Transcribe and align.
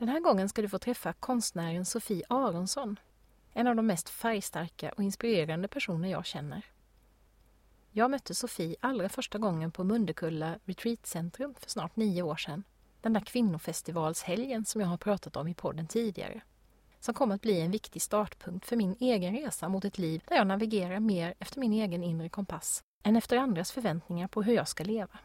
Den 0.00 0.08
här 0.08 0.20
gången 0.20 0.48
ska 0.48 0.62
du 0.62 0.68
få 0.68 0.78
träffa 0.78 1.12
konstnären 1.12 1.84
Sofie 1.84 2.22
Aronsson. 2.28 2.98
En 3.52 3.66
av 3.66 3.76
de 3.76 3.86
mest 3.86 4.08
färgstarka 4.08 4.92
och 4.96 5.02
inspirerande 5.02 5.68
personer 5.68 6.08
jag 6.08 6.26
känner. 6.26 6.64
Jag 7.90 8.10
mötte 8.10 8.34
Sofie 8.34 8.76
allra 8.80 9.08
första 9.08 9.38
gången 9.38 9.70
på 9.70 9.84
Mundekulla 9.84 10.58
Retreatcentrum 10.64 11.54
för 11.54 11.70
snart 11.70 11.96
nio 11.96 12.22
år 12.22 12.36
sedan. 12.36 12.64
Den 13.00 13.12
där 13.12 13.20
kvinnofestivalshelgen 13.20 14.64
som 14.64 14.80
jag 14.80 14.88
har 14.88 14.96
pratat 14.96 15.36
om 15.36 15.48
i 15.48 15.54
podden 15.54 15.86
tidigare. 15.86 16.40
Som 17.00 17.14
kom 17.14 17.30
att 17.30 17.42
bli 17.42 17.60
en 17.60 17.70
viktig 17.70 18.02
startpunkt 18.02 18.66
för 18.66 18.76
min 18.76 18.96
egen 19.00 19.36
resa 19.36 19.68
mot 19.68 19.84
ett 19.84 19.98
liv 19.98 20.22
där 20.28 20.36
jag 20.36 20.46
navigerar 20.46 21.00
mer 21.00 21.34
efter 21.38 21.60
min 21.60 21.72
egen 21.72 22.04
inre 22.04 22.28
kompass 22.28 22.82
än 23.02 23.16
efter 23.16 23.36
andras 23.36 23.72
förväntningar 23.72 24.28
på 24.28 24.42
hur 24.42 24.54
jag 24.54 24.68
ska 24.68 24.84
leva. 24.84 25.18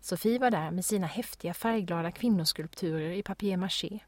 Sofie 0.00 0.38
var 0.38 0.50
där 0.50 0.70
med 0.70 0.84
sina 0.84 1.06
häftiga 1.06 1.54
färgglada 1.54 2.10
kvinnoskulpturer 2.10 3.10
i 3.10 3.22
papier-maché. 3.22 3.98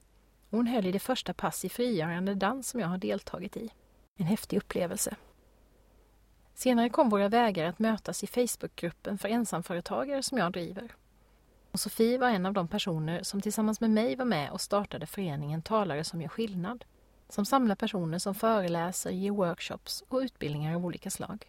Hon 0.51 0.67
höll 0.67 0.87
i 0.87 0.93
det 0.93 0.99
första 0.99 1.35
pass 1.35 1.65
i 1.65 1.69
frigörande 1.69 2.35
dans 2.35 2.69
som 2.69 2.81
jag 2.81 2.89
har 2.89 2.99
deltagit 2.99 3.57
i. 3.57 3.71
En 4.17 4.27
häftig 4.27 4.57
upplevelse. 4.57 5.17
Senare 6.55 6.91
kom 6.91 7.09
våra 7.09 7.29
vägar 7.29 7.65
att 7.65 7.79
mötas 7.79 8.25
i 8.25 8.27
Facebookgruppen 8.27 9.19
för 9.19 9.29
ensamföretagare 9.29 10.23
som 10.23 10.39
jag 10.39 10.53
driver. 10.53 10.95
Och 11.73 11.81
Sofie 11.81 12.19
var 12.19 12.29
en 12.29 12.47
av 12.47 12.53
de 12.53 12.69
personer 12.69 13.23
som 13.23 13.41
tillsammans 13.41 13.81
med 13.81 13.91
mig 13.91 14.17
var 14.17 14.25
med 14.25 14.51
och 14.51 14.61
startade 14.61 15.07
föreningen 15.07 15.63
Talare 15.63 16.05
som 16.05 16.23
gör 16.23 16.29
skillnad. 16.29 16.85
Som 17.29 17.47
samlar 17.47 17.75
personer 17.75 18.19
som 18.19 18.35
föreläser, 18.35 19.11
ger 19.11 19.31
workshops 19.31 20.05
och 20.09 20.19
utbildningar 20.19 20.75
av 20.75 20.87
olika 20.87 21.11
slag 21.11 21.47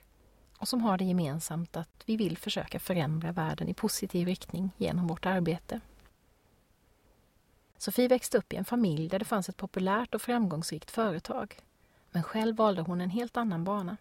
och 0.61 0.67
som 0.67 0.81
har 0.81 0.97
det 0.97 1.03
gemensamt 1.03 1.77
att 1.77 2.03
vi 2.05 2.17
vill 2.17 2.37
försöka 2.37 2.79
förändra 2.79 3.31
världen 3.31 3.67
i 3.67 3.73
positiv 3.73 4.27
riktning 4.27 4.71
genom 4.77 5.07
vårt 5.07 5.25
arbete. 5.25 5.81
Sofie 7.77 8.07
växte 8.07 8.37
upp 8.37 8.53
i 8.53 8.55
en 8.55 8.65
familj 8.65 9.09
där 9.09 9.19
det 9.19 9.25
fanns 9.25 9.49
ett 9.49 9.57
populärt 9.57 10.15
och 10.15 10.21
framgångsrikt 10.21 10.91
företag. 10.91 11.59
Men 12.11 12.23
själv 12.23 12.55
valde 12.55 12.81
hon 12.81 13.01
en 13.01 13.09
helt 13.09 13.37
annan 13.37 13.63
bana. 13.63 13.97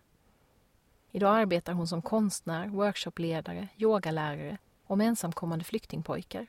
Idag 1.10 1.36
arbetar 1.36 1.72
hon 1.72 1.88
som 1.88 2.02
konstnär, 2.02 2.68
workshopledare, 2.68 3.68
yogalärare 3.76 4.58
och 4.86 4.98
med 4.98 5.06
ensamkommande 5.06 5.64
flyktingpojkar. 5.64 6.46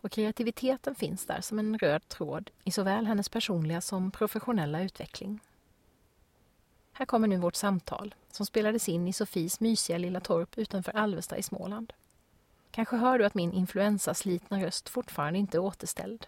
Och 0.00 0.12
kreativiteten 0.12 0.94
finns 0.94 1.26
där 1.26 1.40
som 1.40 1.58
en 1.58 1.78
röd 1.78 2.08
tråd 2.08 2.50
i 2.64 2.70
såväl 2.70 3.06
hennes 3.06 3.28
personliga 3.28 3.80
som 3.80 4.10
professionella 4.10 4.82
utveckling. 4.82 5.40
Här 7.02 7.06
kommer 7.06 7.28
nu 7.28 7.36
vårt 7.36 7.54
samtal 7.54 8.14
som 8.30 8.46
spelades 8.46 8.88
in 8.88 9.08
i 9.08 9.12
Sofies 9.12 9.60
mysiga 9.60 9.98
lilla 9.98 10.20
torp 10.20 10.58
utanför 10.58 10.96
Alvesta 10.96 11.36
i 11.36 11.42
Småland. 11.42 11.92
Kanske 12.70 12.96
hör 12.96 13.18
du 13.18 13.24
att 13.24 13.34
min 13.34 13.52
influensaslitna 13.52 14.64
röst 14.64 14.88
fortfarande 14.88 15.38
inte 15.38 15.56
är 15.56 15.60
återställd. 15.60 16.26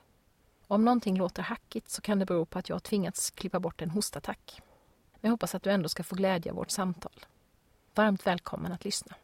Om 0.67 0.85
någonting 0.85 1.17
låter 1.17 1.43
hackigt 1.43 1.91
så 1.91 2.01
kan 2.03 2.19
det 2.19 2.27
bero 2.27 2.45
på 2.45 2.59
att 2.59 2.69
jag 2.69 2.83
tvingats 2.83 3.31
klippa 3.31 3.61
bort 3.61 3.83
en 3.83 3.91
hostattack. 3.91 4.62
Men 5.12 5.21
jag 5.21 5.31
hoppas 5.31 5.55
att 5.55 5.62
du 5.62 5.71
ändå 5.71 5.89
ska 5.89 6.03
få 6.03 6.17
glädje 6.17 6.53
av 6.53 6.57
vårt 6.57 6.71
samtal. 6.71 7.27
Varmt 7.95 8.27
välkommen 8.27 8.73
att 8.73 8.85
lyssna. 8.85 9.15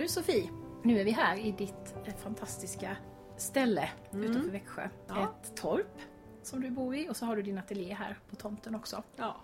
Du 0.00 0.08
Sofie, 0.08 0.50
nu 0.82 1.00
är 1.00 1.04
vi 1.04 1.10
här 1.10 1.36
i 1.36 1.52
ditt 1.52 1.94
eh, 2.06 2.14
fantastiska 2.14 2.96
ställe 3.36 3.88
Mm. 4.12 4.30
utanför 4.30 4.50
Växjö. 4.50 4.88
Ja. 5.08 5.24
Ett 5.42 5.56
torp 5.56 5.98
som 6.42 6.60
du 6.60 6.70
bor 6.70 6.94
i 6.96 7.08
och 7.08 7.16
så 7.16 7.26
har 7.26 7.36
du 7.36 7.42
din 7.42 7.58
ateljé 7.58 7.94
här 7.94 8.18
på 8.30 8.36
tomten 8.36 8.74
också. 8.74 9.02
Ja. 9.16 9.36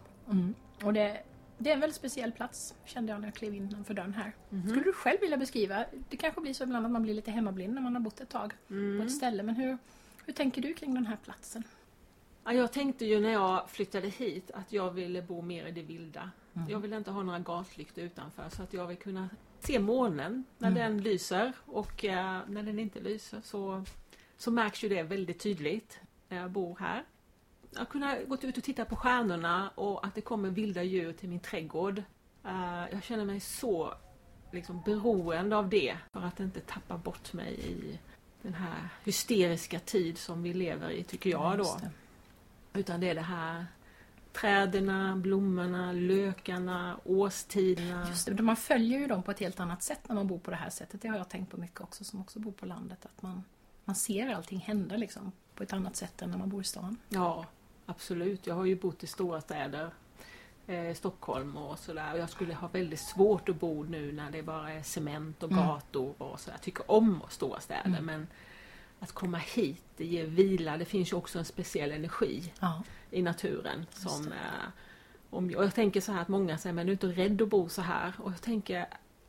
Och 0.85 0.93
det, 0.93 1.23
det 1.59 1.71
är 1.71 1.75
en 1.75 1.81
väldigt 1.81 1.97
speciell 1.97 2.33
plats 2.33 2.75
kände 2.85 3.13
jag 3.13 3.21
när 3.21 3.29
jag 3.29 3.35
klev 3.35 3.55
innanför 3.55 3.95
dörren 3.95 4.13
här. 4.15 4.33
Mhm. 4.51 4.69
Skulle 4.69 4.85
du 4.85 4.93
själv 4.93 5.21
vilja 5.21 5.37
beskriva? 5.37 5.85
Det 6.09 6.17
kanske 6.17 6.41
blir 6.41 6.55
så 6.55 6.65
ibland 6.65 6.87
att 6.87 6.93
man 6.93 7.03
blir 7.03 7.15
lite 7.15 7.31
hemmablind 7.31 7.75
när 7.75 7.83
man 7.83 7.95
har 7.95 8.01
bott 8.03 8.21
ett 8.21 8.29
tag 8.29 8.55
på 8.69 8.75
Mm. 8.75 9.01
ett 9.07 9.13
ställe. 9.13 9.43
Men 9.43 9.55
hur, 9.57 9.79
hur 10.27 10.33
tänker 10.33 10.63
du 10.63 10.75
kring 10.75 10.95
den 10.95 11.07
här 11.07 11.17
platsen? 11.17 11.63
Ja, 12.45 12.53
jag 12.53 12.73
tänkte 12.73 13.05
ju 13.05 13.21
när 13.21 13.33
jag 13.33 13.71
flyttade 13.71 14.09
hit 14.09 14.51
att 14.55 14.73
jag 14.73 14.91
ville 14.91 15.23
bo 15.23 15.43
mer 15.43 15.67
i 15.67 15.71
det 15.73 15.83
vilda. 15.83 16.31
Mm. 16.55 16.71
Jag 16.71 16.79
vill 16.79 16.93
inte 16.93 17.11
ha 17.11 17.23
några 17.23 17.39
gaslyktor 17.39 18.05
utanför 18.05 18.49
så 18.49 18.63
att 18.63 18.73
jag 18.73 18.87
vill 18.87 18.97
kunna 18.97 19.29
se 19.67 19.79
månen 19.79 20.45
när 20.59 20.69
Mm. 20.69 20.81
den 20.83 21.03
lyser 21.03 21.53
och 21.67 22.05
eh, 22.05 22.41
när 22.49 22.63
den 22.63 22.79
inte 22.79 23.01
lyser 23.01 23.41
så, 23.45 23.85
så 24.37 24.51
märks 24.51 24.85
ju 24.85 24.89
det 24.89 25.03
väldigt 25.03 25.41
tydligt 25.41 26.01
när 26.29 26.37
jag 26.41 26.51
bor 26.51 26.77
här. 26.81 27.05
Att 27.77 27.89
kunna 27.89 28.17
gå 28.27 28.35
ut 28.43 28.59
och 28.59 28.65
titta 28.65 28.85
på 28.85 28.97
stjärnorna 28.97 29.71
och 29.75 30.07
att 30.07 30.15
det 30.15 30.21
kommer 30.21 30.51
vilda 30.51 30.83
djur 30.83 31.13
till 31.13 31.29
min 31.29 31.41
trädgård. 31.41 32.03
Eh, 32.45 32.85
jag 32.93 33.03
känner 33.03 33.25
mig 33.25 33.41
så 33.41 33.95
liksom, 34.53 34.83
beroende 34.85 35.57
av 35.57 35.69
det 35.69 35.97
för 36.13 36.21
att 36.21 36.41
inte 36.41 36.61
tappa 36.61 36.99
bort 36.99 37.33
mig 37.33 37.55
i 37.55 37.99
den 38.43 38.55
här 38.55 38.89
hysteriska 39.05 39.79
tid 39.79 40.19
som 40.19 40.43
vi 40.43 40.55
lever 40.55 40.91
i 40.91 41.05
tycker 41.05 41.31
jag 41.31 41.59
då. 41.59 41.79
Utan 42.73 43.01
det 43.01 43.09
är 43.11 43.15
det 43.15 43.21
här 43.21 43.67
träden, 44.41 45.23
blommorna, 45.23 45.93
lökarna, 45.93 46.97
årstiderna. 47.05 48.07
Just 48.09 48.27
det, 48.37 48.43
man 48.43 48.57
följer 48.57 48.99
ju 48.99 49.07
dem 49.07 49.23
på 49.23 49.31
ett 49.31 49.41
helt 49.41 49.61
annat 49.61 49.83
sätt 49.83 50.01
när 50.09 50.15
man 50.15 50.27
bor 50.27 50.39
på 50.39 50.51
det 50.51 50.57
här 50.57 50.71
sättet. 50.71 51.03
Det 51.03 51.09
har 51.09 51.17
jag 51.17 51.29
tänkt 51.29 51.51
på 51.51 51.57
mycket 51.57 51.81
också 51.81 52.05
som 52.05 52.21
också 52.21 52.39
bor 52.39 52.53
på 52.53 52.67
landet. 52.67 52.99
Att 53.07 53.23
man, 53.23 53.45
man 53.85 53.97
ser 53.97 54.35
allting 54.35 54.59
hända 54.59 54.97
liksom 54.97 55.33
på 55.55 55.63
ett 55.63 55.73
annat 55.73 55.97
sätt 55.97 56.23
än 56.23 56.31
när 56.31 56.39
man 56.39 56.49
bor 56.49 56.61
i 56.61 56.65
stan. 56.65 56.97
Ja, 57.09 57.45
absolut. 57.87 58.47
Jag 58.47 58.55
har 58.55 58.65
ju 58.65 58.77
bott 58.77 59.03
i 59.03 59.07
stora 59.07 59.41
städer. 59.41 59.91
Eh, 60.67 60.95
Stockholm 60.95 61.57
och 61.57 61.79
sådär. 61.79 62.15
Jag 62.17 62.31
skulle 62.31 62.55
ha 62.55 62.69
väldigt 62.69 63.01
svårt 63.01 63.49
att 63.49 63.61
bo 63.61 63.85
nu 63.85 64.13
när 64.13 64.31
det 64.31 64.43
bara 64.43 64.73
är 64.73 64.83
cement 64.83 65.43
och 65.43 65.53
Mm. 65.53 65.67
gator 65.67 66.15
och 66.23 66.41
sådär. 66.41 66.55
Jag 66.55 66.63
tycker 66.63 66.91
om 66.91 67.23
stora 67.29 67.61
städer 67.61 67.87
Mm. 67.89 68.05
men 68.05 68.27
att 69.01 69.13
komma 69.13 69.39
hit, 69.39 69.85
det 69.97 70.05
ger 70.05 70.27
vila. 70.27 70.77
Det 70.77 70.85
finns 70.85 71.13
ju 71.13 71.17
också 71.17 71.39
en 71.39 71.45
speciell 71.45 71.91
energi 71.93 72.53
Ja. 72.61 72.83
i 73.11 73.23
naturen. 73.23 73.87
Som, 73.91 74.27
eh, 74.33 74.69
om, 75.31 75.45
och 75.57 75.65
jag 75.65 75.75
tänker 75.75 76.01
så 76.01 76.13
här 76.13 76.23
att 76.23 76.29
många 76.29 76.59
säger, 76.59 76.75
men 76.75 76.87
du 76.87 76.93
är 76.93 76.95
inte 76.95 77.07
rädd 77.07 77.43
att 77.43 77.49
bo 77.49 77.69
så 77.69 77.83
här? 77.83 78.13
Och 78.19 78.31
jag 78.33 78.43
tänker, 78.43 78.87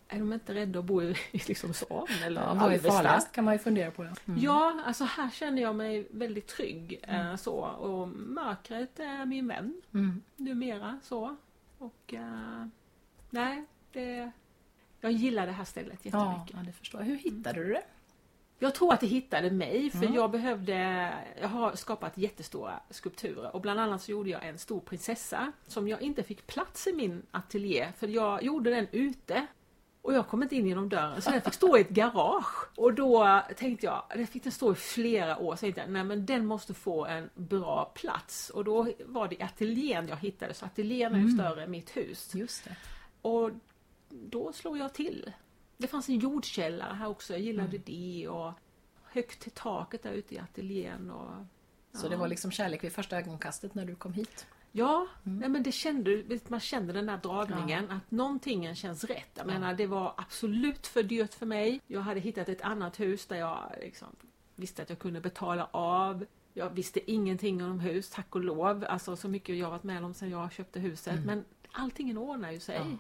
är 0.08 0.20
de 0.20 0.34
inte 0.34 0.54
rädda 0.54 0.80
att 0.80 0.86
bo 0.86 1.02
i, 1.04 1.16
i 1.32 1.42
liksom 1.48 1.74
Svan 1.74 2.08
eller 2.26 2.42
Ja, 2.42 2.48
Alvesta? 2.48 3.20
kan 3.22 3.44
man 3.46 3.54
ju 3.54 3.60
fundera 3.60 3.92
på. 3.92 4.06
Ja, 4.06 4.12
Mm. 4.26 4.40
Ja, 4.42 4.82
alltså 4.86 5.04
här 5.04 5.30
känner 5.30 5.62
jag 5.62 5.76
mig 5.76 6.08
väldigt 6.12 6.48
trygg. 6.48 7.00
Eh, 7.08 7.36
så. 7.36 7.54
Och 7.60 8.08
mörkret 8.08 9.00
är 9.00 9.26
min 9.26 9.48
vän 9.48 9.82
Mm. 9.94 10.22
numera. 10.36 11.00
Så. 11.04 11.36
Och 11.78 12.14
eh, 12.14 12.66
nej, 13.30 13.66
det, 13.92 14.32
jag 15.02 15.12
gillar 15.12 15.46
det 15.46 15.52
här 15.52 15.66
stället 15.66 16.00
Ja, 16.04 16.10
jättemycket. 16.32 16.56
ja, 16.58 16.64
det 16.66 16.74
förstår 16.74 17.02
jag. 17.02 17.08
Hur 17.08 17.18
hittade 17.18 17.64
du 17.64 17.74
det? 17.74 17.84
Jag 18.60 18.76
tror 18.76 18.94
att 18.94 19.00
det 19.00 19.08
hittade 19.08 19.52
mig 19.52 19.90
för 19.90 19.98
Mm. 20.04 20.14
jag 20.14 20.32
behövde, 20.32 21.10
jag 21.42 21.48
har 21.48 21.76
skapat 21.76 22.18
jättestora 22.18 22.80
skulpturer 22.90 23.56
och 23.56 23.62
bland 23.62 23.80
annat 23.80 24.02
så 24.02 24.12
gjorde 24.12 24.30
jag 24.30 24.48
en 24.48 24.58
stor 24.58 24.80
prinsessa 24.80 25.52
som 25.68 25.88
jag 25.88 26.02
inte 26.02 26.24
fick 26.24 26.48
plats 26.48 26.88
i 26.88 26.94
min 26.94 27.26
ateljé 27.32 27.88
för 27.98 28.08
jag 28.08 28.44
gjorde 28.44 28.70
den 28.70 28.88
ute 28.92 29.48
och 30.02 30.14
jag 30.14 30.28
kom 30.28 30.44
inte 30.44 30.56
in 30.56 30.68
genom 30.68 30.90
dörren 30.90 31.22
så 31.22 31.30
den 31.32 31.42
fick 31.42 31.54
stå 31.54 31.78
i 31.78 31.82
ett 31.82 31.90
garage. 31.90 32.70
Och 32.78 32.94
då 32.94 33.42
tänkte 33.58 33.86
jag, 33.86 34.04
den 34.16 34.28
fick 34.28 34.44
den 34.44 34.52
stå 34.52 34.72
i 34.72 34.76
flera 34.76 35.38
år, 35.38 35.56
så 35.56 35.60
tänkte 35.60 35.82
jag 35.82 35.90
nej 35.90 36.04
men 36.04 36.26
den 36.26 36.46
måste 36.46 36.74
få 36.74 37.06
en 37.06 37.30
bra 37.36 37.92
plats. 37.96 38.50
Och 38.50 38.64
då 38.64 38.88
var 39.06 39.28
det 39.28 39.42
ateljén 39.42 40.08
jag 40.08 40.16
hittade, 40.18 40.54
så 40.54 40.66
ateljén 40.66 41.14
är 41.14 41.18
ju 41.18 41.24
Mm. 41.24 41.38
större 41.38 41.64
än 41.64 41.72
mitt 41.72 41.98
hus. 41.98 42.36
Just 42.36 42.64
det. 42.64 42.76
Och 43.22 43.52
då 44.10 44.54
slog 44.54 44.78
jag 44.78 44.94
till. 44.94 45.32
Det 45.78 45.88
fanns 45.88 46.10
en 46.10 46.20
jordkällare 46.20 46.94
här 46.94 47.08
också, 47.08 47.34
jag 47.34 47.42
gillade 47.42 47.70
Mm. 47.70 47.82
det. 47.86 48.28
Och 48.28 48.54
högt 49.04 49.40
till 49.40 49.52
taket 49.52 50.04
där 50.04 50.12
ute 50.12 50.36
i 50.36 50.40
ateljén. 50.40 51.12
Och, 51.12 51.32
Så 52.00 52.06
ja. 52.06 52.10
det 52.10 52.16
var 52.18 52.28
liksom 52.28 52.52
kärlek 52.52 52.84
vid 52.84 52.92
första 52.92 53.18
ögonkastet 53.18 53.76
när 53.76 53.86
du 53.86 53.96
kom 53.96 54.14
hit? 54.14 54.48
Ja, 54.72 55.08
nej, 55.24 55.50
men 55.50 55.64
det 55.64 55.72
kände, 55.72 56.24
man 56.48 56.60
kände 56.60 56.94
den 56.94 57.06
där 57.06 57.18
dragningen 57.18 57.92
att 57.92 58.12
någonting 58.12 58.76
känns 58.76 59.04
rätt. 59.04 59.30
Jag 59.34 59.48
menar 59.48 59.74
det 59.74 59.88
var 59.88 60.14
absolut 60.18 60.88
för 60.88 61.04
dyrt 61.04 61.34
för 61.34 61.46
mig. 61.46 61.82
Jag 61.88 62.02
hade 62.02 62.20
hittat 62.20 62.50
ett 62.50 62.62
annat 62.62 63.00
hus 63.00 63.26
där 63.26 63.36
jag 63.36 63.72
liksom 63.82 64.08
visste 64.56 64.82
att 64.82 64.90
jag 64.90 65.00
kunde 65.00 65.22
betala 65.22 65.68
av. 65.72 66.26
Jag 66.54 66.70
visste 66.70 67.12
ingenting 67.12 67.64
om 67.64 67.80
hus, 67.80 68.10
tack 68.10 68.36
och 68.36 68.42
lov. 68.44 68.86
Alltså 68.90 69.16
så 69.16 69.28
mycket 69.28 69.58
jag 69.58 69.70
varit 69.70 69.84
med 69.84 70.04
om 70.06 70.14
sedan 70.14 70.30
jag 70.30 70.52
köpte 70.52 70.80
huset. 70.80 71.26
Men 71.26 71.46
allting 71.72 72.18
ordnar 72.18 72.52
ju 72.52 72.60
sig. 72.60 72.76
Eh, 72.76 72.94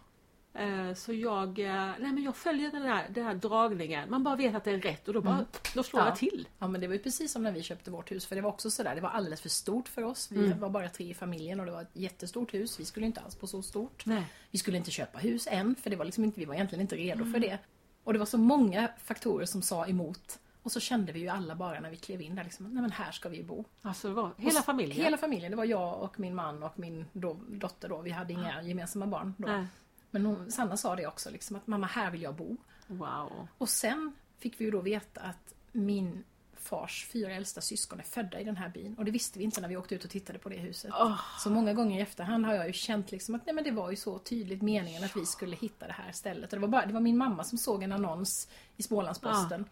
Så 0.96 1.14
jag, 1.14 1.60
eh, 1.60 1.74
nej 2.00 2.12
men 2.12 2.24
jag 2.24 2.36
följer 2.36 2.72
den 2.72 2.82
där, 2.82 3.08
den 3.10 3.26
här 3.26 3.34
dragningen. 3.34 4.10
Man 4.10 4.24
bara 4.24 4.36
vet 4.36 4.56
att 4.56 4.64
det 4.64 4.72
är 4.72 4.78
rätt 4.82 5.08
och 5.08 5.14
då, 5.14 5.22
bara, 5.22 5.46
då 5.76 5.84
slår 5.84 6.02
Ja. 6.02 6.08
jag 6.08 6.16
till. 6.18 6.48
Ja 6.60 6.68
men 6.68 6.82
det 6.82 6.88
var 6.88 6.94
ju 6.94 7.00
precis 7.00 7.32
som 7.32 7.44
när 7.44 7.52
vi 7.52 7.64
köpte 7.64 7.92
vårt 7.92 8.12
hus 8.12 8.26
för 8.26 8.36
det 8.36 8.42
var 8.42 8.50
också 8.50 8.72
sådär, 8.72 8.96
det 8.96 9.02
var 9.02 9.10
alldeles 9.10 9.42
för 9.42 9.50
stort 9.50 9.88
för 9.90 10.02
oss. 10.04 10.32
Vi 10.32 10.46
Mm. 10.46 10.60
var 10.60 10.70
bara 10.70 10.90
tre 10.90 11.10
i 11.10 11.14
familjen 11.14 11.60
och 11.60 11.66
det 11.66 11.72
var 11.72 11.82
ett 11.82 11.90
jättestort 11.94 12.54
hus. 12.54 12.80
Vi 12.80 12.86
skulle 12.86 13.06
inte 13.06 13.22
alls 13.22 13.36
på 13.36 13.48
så 13.48 13.62
stort. 13.62 14.06
Nej. 14.06 14.24
Vi 14.52 14.58
skulle 14.60 14.78
inte 14.78 14.92
köpa 14.92 15.18
hus 15.20 15.48
än 15.52 15.76
för 15.76 15.90
det 15.90 15.96
var 15.96 16.06
liksom 16.06 16.24
inte, 16.24 16.40
vi 16.40 16.46
var 16.46 16.54
egentligen 16.56 16.82
inte 16.82 16.96
redo 16.96 17.22
Mm. 17.22 17.34
för 17.34 17.40
det. 17.40 17.58
Och 18.04 18.14
det 18.14 18.20
var 18.20 18.26
så 18.26 18.38
många 18.38 18.90
faktorer 19.04 19.46
som 19.46 19.62
sa 19.62 19.88
emot. 19.88 20.40
Och 20.64 20.72
så 20.72 20.80
kände 20.80 21.12
vi 21.12 21.20
ju 21.20 21.28
alla 21.30 21.56
bara 21.56 21.80
när 21.80 21.90
vi 21.90 21.98
klev 21.98 22.22
in 22.22 22.36
där 22.36 22.44
liksom, 22.44 22.66
nej 22.74 22.82
men 22.82 22.92
här 22.92 23.12
ska 23.12 23.30
vi 23.30 23.44
bo. 23.44 23.66
Alltså 23.82 24.08
det 24.08 24.14
var 24.14 24.32
hela 24.38 24.62
familjen. 24.62 25.04
Hela 25.06 25.18
familjen, 25.18 25.52
det 25.52 25.58
var 25.58 25.66
jag 25.66 26.02
och 26.02 26.20
min 26.20 26.36
man 26.36 26.64
och 26.64 26.80
min 26.80 27.06
då, 27.14 27.38
dotter 27.48 27.90
då. 27.90 28.02
Vi 28.02 28.10
hade 28.12 28.34
inga 28.34 28.62
gemensamma 28.64 29.08
barn 29.08 29.34
då. 29.38 29.48
Nej. 29.48 29.66
Men 30.12 30.26
hon, 30.26 30.52
Sanna 30.52 30.78
sa 30.78 30.96
det 30.96 31.08
också 31.08 31.30
liksom 31.30 31.56
att 31.56 31.68
mamma 31.68 31.88
här 31.88 32.12
vill 32.12 32.22
jag 32.22 32.36
bo. 32.36 32.58
Wow. 32.88 33.48
Och 33.58 33.70
sen 33.70 34.16
fick 34.40 34.62
vi 34.62 34.66
ju 34.66 34.72
då 34.72 34.82
veta 34.82 35.22
att 35.22 35.54
min 35.72 36.24
fars 36.54 37.08
fyra 37.12 37.34
äldsta 37.34 37.62
syskon 37.62 38.00
är 38.00 38.04
födda 38.04 38.40
i 38.40 38.44
den 38.44 38.58
här 38.58 38.70
byn. 38.70 38.96
Och 38.98 39.06
det 39.06 39.12
visste 39.12 39.40
vi 39.40 39.46
inte 39.46 39.62
när 39.62 39.68
vi 39.68 39.78
åkte 39.78 39.96
ut 39.96 40.04
och 40.04 40.10
tittade 40.10 40.40
på 40.40 40.50
det 40.50 40.58
huset. 40.58 40.92
Åh. 41.00 41.20
Så 41.40 41.50
många 41.50 41.74
gånger 41.74 42.00
i 42.00 42.02
efterhand 42.02 42.46
har 42.46 42.54
jag 42.54 42.68
ju 42.68 42.74
känt 42.74 43.12
liksom 43.12 43.36
att 43.36 43.46
nej, 43.46 43.56
men 43.56 43.64
det 43.64 43.72
var 43.72 43.90
ju 43.90 43.96
så 43.96 44.20
tydligt 44.20 44.62
meningen 44.62 45.04
att 45.04 45.16
vi 45.16 45.26
skulle 45.26 45.56
hitta 45.56 45.88
det 45.88 45.94
här 45.94 46.12
stället. 46.12 46.54
Och 46.54 46.60
det, 46.60 46.62
var 46.62 46.68
bara, 46.68 46.86
det 46.86 46.94
var 46.94 47.00
min 47.00 47.18
mamma 47.18 47.44
som 47.44 47.58
såg 47.58 47.84
en 47.84 47.92
annons 47.92 48.48
i 48.78 48.84
Smålandsposten. 48.84 49.66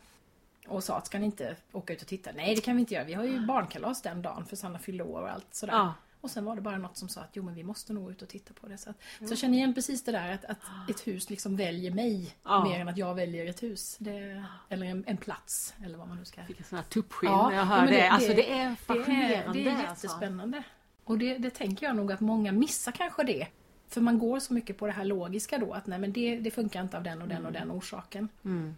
Och 0.68 0.84
sa 0.84 0.98
att 0.98 1.06
ska 1.06 1.20
ni 1.20 1.26
inte 1.26 1.56
åka 1.72 1.94
ut 1.94 2.02
och 2.02 2.08
titta? 2.08 2.32
Nej 2.32 2.56
det 2.56 2.62
kan 2.62 2.76
vi 2.76 2.80
inte 2.80 2.94
göra. 2.94 3.04
Vi 3.04 3.14
har 3.14 3.24
ju 3.24 3.46
barnkalas 3.46 4.02
den 4.02 4.22
dagen 4.22 4.46
för 4.46 4.56
Sanna 4.56 4.80
fyllde 4.80 5.04
år 5.04 5.22
och 5.22 5.30
allt 5.30 5.56
sådär. 5.56 5.74
Ja. 5.74 5.94
Och 6.25 6.31
sen 6.31 6.45
var 6.45 6.56
det 6.56 6.62
bara 6.62 6.77
något 6.77 6.98
som 6.98 7.10
sa 7.10 7.22
att 7.22 7.30
jo 7.33 7.44
men 7.44 7.54
vi 7.54 7.63
måste 7.63 7.94
nog 7.94 8.12
ut 8.12 8.22
och 8.22 8.27
titta 8.30 8.54
på 8.54 8.68
det. 8.68 8.77
Så, 8.77 8.89
att, 8.89 8.95
så 9.19 9.25
jag 9.25 9.38
känner 9.38 9.57
igen 9.57 9.74
precis 9.74 10.04
det 10.04 10.12
där 10.12 10.33
att, 10.33 10.45
att 10.45 10.89
ett 10.89 11.07
hus 11.07 11.30
liksom 11.30 11.56
väljer 11.56 11.92
mig 11.92 12.36
Ja. 12.44 12.63
mer 12.63 12.80
än 12.80 12.88
att 12.88 12.98
jag 12.98 13.16
väljer 13.16 13.45
ett 13.50 13.63
hus. 13.63 13.95
Det, 14.00 14.44
eller 14.69 14.86
en, 14.86 15.04
en 15.07 15.18
plats 15.18 15.74
eller 15.86 15.98
vad 15.98 16.07
man 16.07 16.18
nu 16.18 16.25
ska 16.25 16.42
sån 16.69 16.77
här 16.77 16.86
tuppskinn 16.86 17.31
Ja, 17.31 17.51
jag 17.54 17.60
ja, 17.60 17.63
hör 17.63 17.77
men 17.77 17.88
det. 17.88 17.94
det- 17.98 18.10
Alltså 18.10 18.30
det- 18.30 18.36
det 18.36 18.51
är 18.51 18.69
det 18.69 18.75
fascinerande. 18.75 19.60
är, 19.60 19.63
det 19.63 19.69
är 19.69 19.88
alltså. 19.88 20.07
jättespännande. 20.07 20.63
Och 21.04 21.18
det, 21.18 21.38
det 21.38 21.50
tänker 21.50 21.86
jag 21.86 21.95
nog 21.95 22.12
att 22.12 22.19
många 22.19 22.51
missar 22.51 22.92
kanske 22.92 23.24
det. 23.24 23.48
För 23.88 24.01
man 24.01 24.19
går 24.19 24.39
så 24.39 24.54
mycket 24.54 24.77
på 24.77 24.86
det 24.86 24.92
här 24.94 25.06
logiska 25.06 25.57
då 25.57 25.74
att 25.74 25.88
nej 25.88 26.00
men 26.00 26.13
det, 26.13 26.39
det 26.39 26.51
funkar 26.51 26.81
inte 26.81 26.98
av 26.98 27.04
den 27.04 27.22
och 27.22 27.27
den 27.27 27.45
och 27.45 27.51
den 27.51 27.72
orsaken. 27.72 28.30
Mm. 28.45 28.75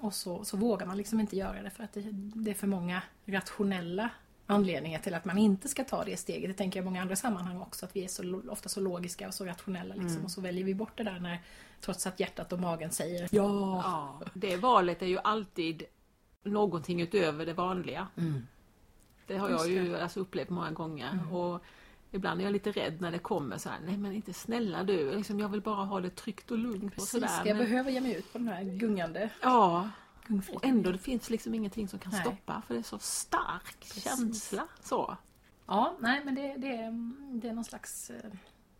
Och 0.00 0.14
så, 0.14 0.44
så 0.44 0.56
vågar 0.56 0.86
man 0.86 0.96
liksom 0.96 1.20
inte 1.20 1.36
göra 1.36 1.62
det 1.62 1.70
för 1.70 1.84
att 1.84 1.92
det, 1.92 2.00
det 2.12 2.50
är 2.50 2.54
för 2.54 2.66
många 2.66 3.02
rationella 3.26 4.10
anledningar 4.46 4.98
till 4.98 5.14
att 5.14 5.24
man 5.24 5.38
inte 5.38 5.68
ska 5.68 5.84
ta 5.84 6.04
det 6.04 6.16
steget. 6.16 6.50
Det 6.50 6.54
tänker 6.54 6.78
jag 6.78 6.84
i 6.84 6.86
många 6.86 7.02
andra 7.02 7.16
sammanhang 7.16 7.60
också, 7.60 7.86
att 7.86 7.96
vi 7.96 8.04
är 8.04 8.08
så, 8.08 8.42
ofta 8.48 8.68
så 8.68 8.80
logiska 8.80 9.28
och 9.28 9.34
så 9.34 9.44
rationella 9.44 9.94
liksom. 9.94 10.24
Och 10.24 10.30
så 10.30 10.40
väljer 10.40 10.64
vi 10.64 10.74
bort 10.74 10.98
det 10.98 11.04
där 11.04 11.20
när, 11.20 11.42
trots 11.80 12.06
att 12.06 12.20
hjärtat 12.20 12.52
och 12.52 12.60
magen 12.60 12.90
säger 12.90 13.28
ja. 13.32 13.82
Ja, 13.84 14.20
det 14.34 14.56
valet 14.56 15.02
är 15.02 15.06
ju 15.06 15.18
alltid 15.24 15.82
någonting 16.42 17.00
utöver 17.00 17.46
det 17.46 17.52
vanliga. 17.52 18.08
Det 19.26 19.36
har 19.36 19.50
jag 19.50 19.70
ju 19.70 19.96
alltså 19.96 20.20
upplevt 20.20 20.50
många 20.50 20.70
gånger. 20.70 21.34
Och 21.34 21.62
ibland 22.10 22.40
är 22.40 22.44
jag 22.44 22.52
lite 22.52 22.70
rädd 22.72 23.00
när 23.00 23.10
det 23.12 23.18
kommer 23.18 23.58
så 23.58 23.68
här, 23.68 23.78
nej 23.86 23.96
men 23.96 24.12
inte 24.12 24.32
snälla 24.32 24.84
du, 24.84 25.16
liksom, 25.16 25.40
jag 25.40 25.48
vill 25.48 25.60
bara 25.60 25.84
ha 25.84 26.00
det 26.00 26.10
tryggt 26.10 26.50
och 26.50 26.58
lugnt 26.58 26.84
och 26.84 26.90
Precis, 26.92 27.10
sådär. 27.10 27.42
jag 27.44 27.56
Men, 27.56 27.66
behöver 27.66 27.90
ge 27.90 28.00
mig 28.00 28.14
ut 28.14 28.32
på 28.32 28.38
den 28.38 28.48
här 28.48 28.64
gungande 28.64 29.30
ja. 29.42 29.90
Och 30.52 30.64
ändå 30.64 30.92
det 30.92 30.98
finns 30.98 31.30
liksom 31.30 31.54
ingenting 31.54 31.88
som 31.88 31.98
kan 31.98 32.12
Nej. 32.12 32.20
stoppa 32.20 32.62
för 32.66 32.74
det 32.74 32.80
är 32.80 32.82
så 32.82 32.98
stark 32.98 33.76
Precis. 33.80 34.04
känsla. 34.04 34.66
Så. 34.82 35.16
Ja, 35.66 35.96
nej 36.00 36.22
men 36.24 36.34
det, 36.34 36.54
det, 36.58 36.76
är, 36.76 36.90
det 37.40 37.48
är 37.48 37.52
någon 37.52 37.64
slags 37.64 38.10
eh, 38.10 38.30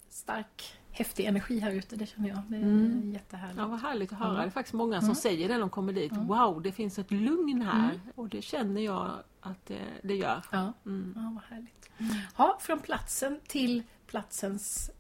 stark, 0.09 0.79
häftig 0.91 1.25
energi 1.25 1.59
här 1.59 1.71
ute, 1.73 1.97
det 1.97 2.07
känner 2.07 2.29
jag. 2.29 2.43
Det 2.49 2.57
är 2.57 2.63
Mm. 2.63 3.13
jättehärligt. 3.13 3.59
Ja, 3.59 3.67
vad 3.67 3.81
härligt 3.81 4.13
att 4.13 4.19
höra. 4.19 4.29
Mm. 4.31 4.41
Det 4.41 4.47
är 4.47 4.51
faktiskt 4.51 4.75
många 4.75 5.01
som 5.01 5.15
säger 5.15 5.49
det 5.49 5.55
när 5.55 5.61
de 5.61 5.71
kommer 5.71 5.93
dit. 5.93 6.13
Wow, 6.13 6.63
det 6.63 6.73
finns 6.73 6.99
ett 6.99 7.11
lugn 7.11 7.63
här. 7.63 8.01
Och 8.15 8.29
det 8.29 8.43
känner 8.43 8.81
jag 8.81 9.11
att 9.41 9.67
det, 9.67 9.81
det 10.03 10.15
gör. 10.15 10.43
Ja, 10.53 10.73
Mm. 10.87 11.13
ja 11.17 11.33
vad 11.35 11.43
härligt. 11.57 11.91
Ja, 12.37 12.59
från 12.61 12.79
platsen 12.79 13.41
till 13.47 13.83
platsens 14.07 14.91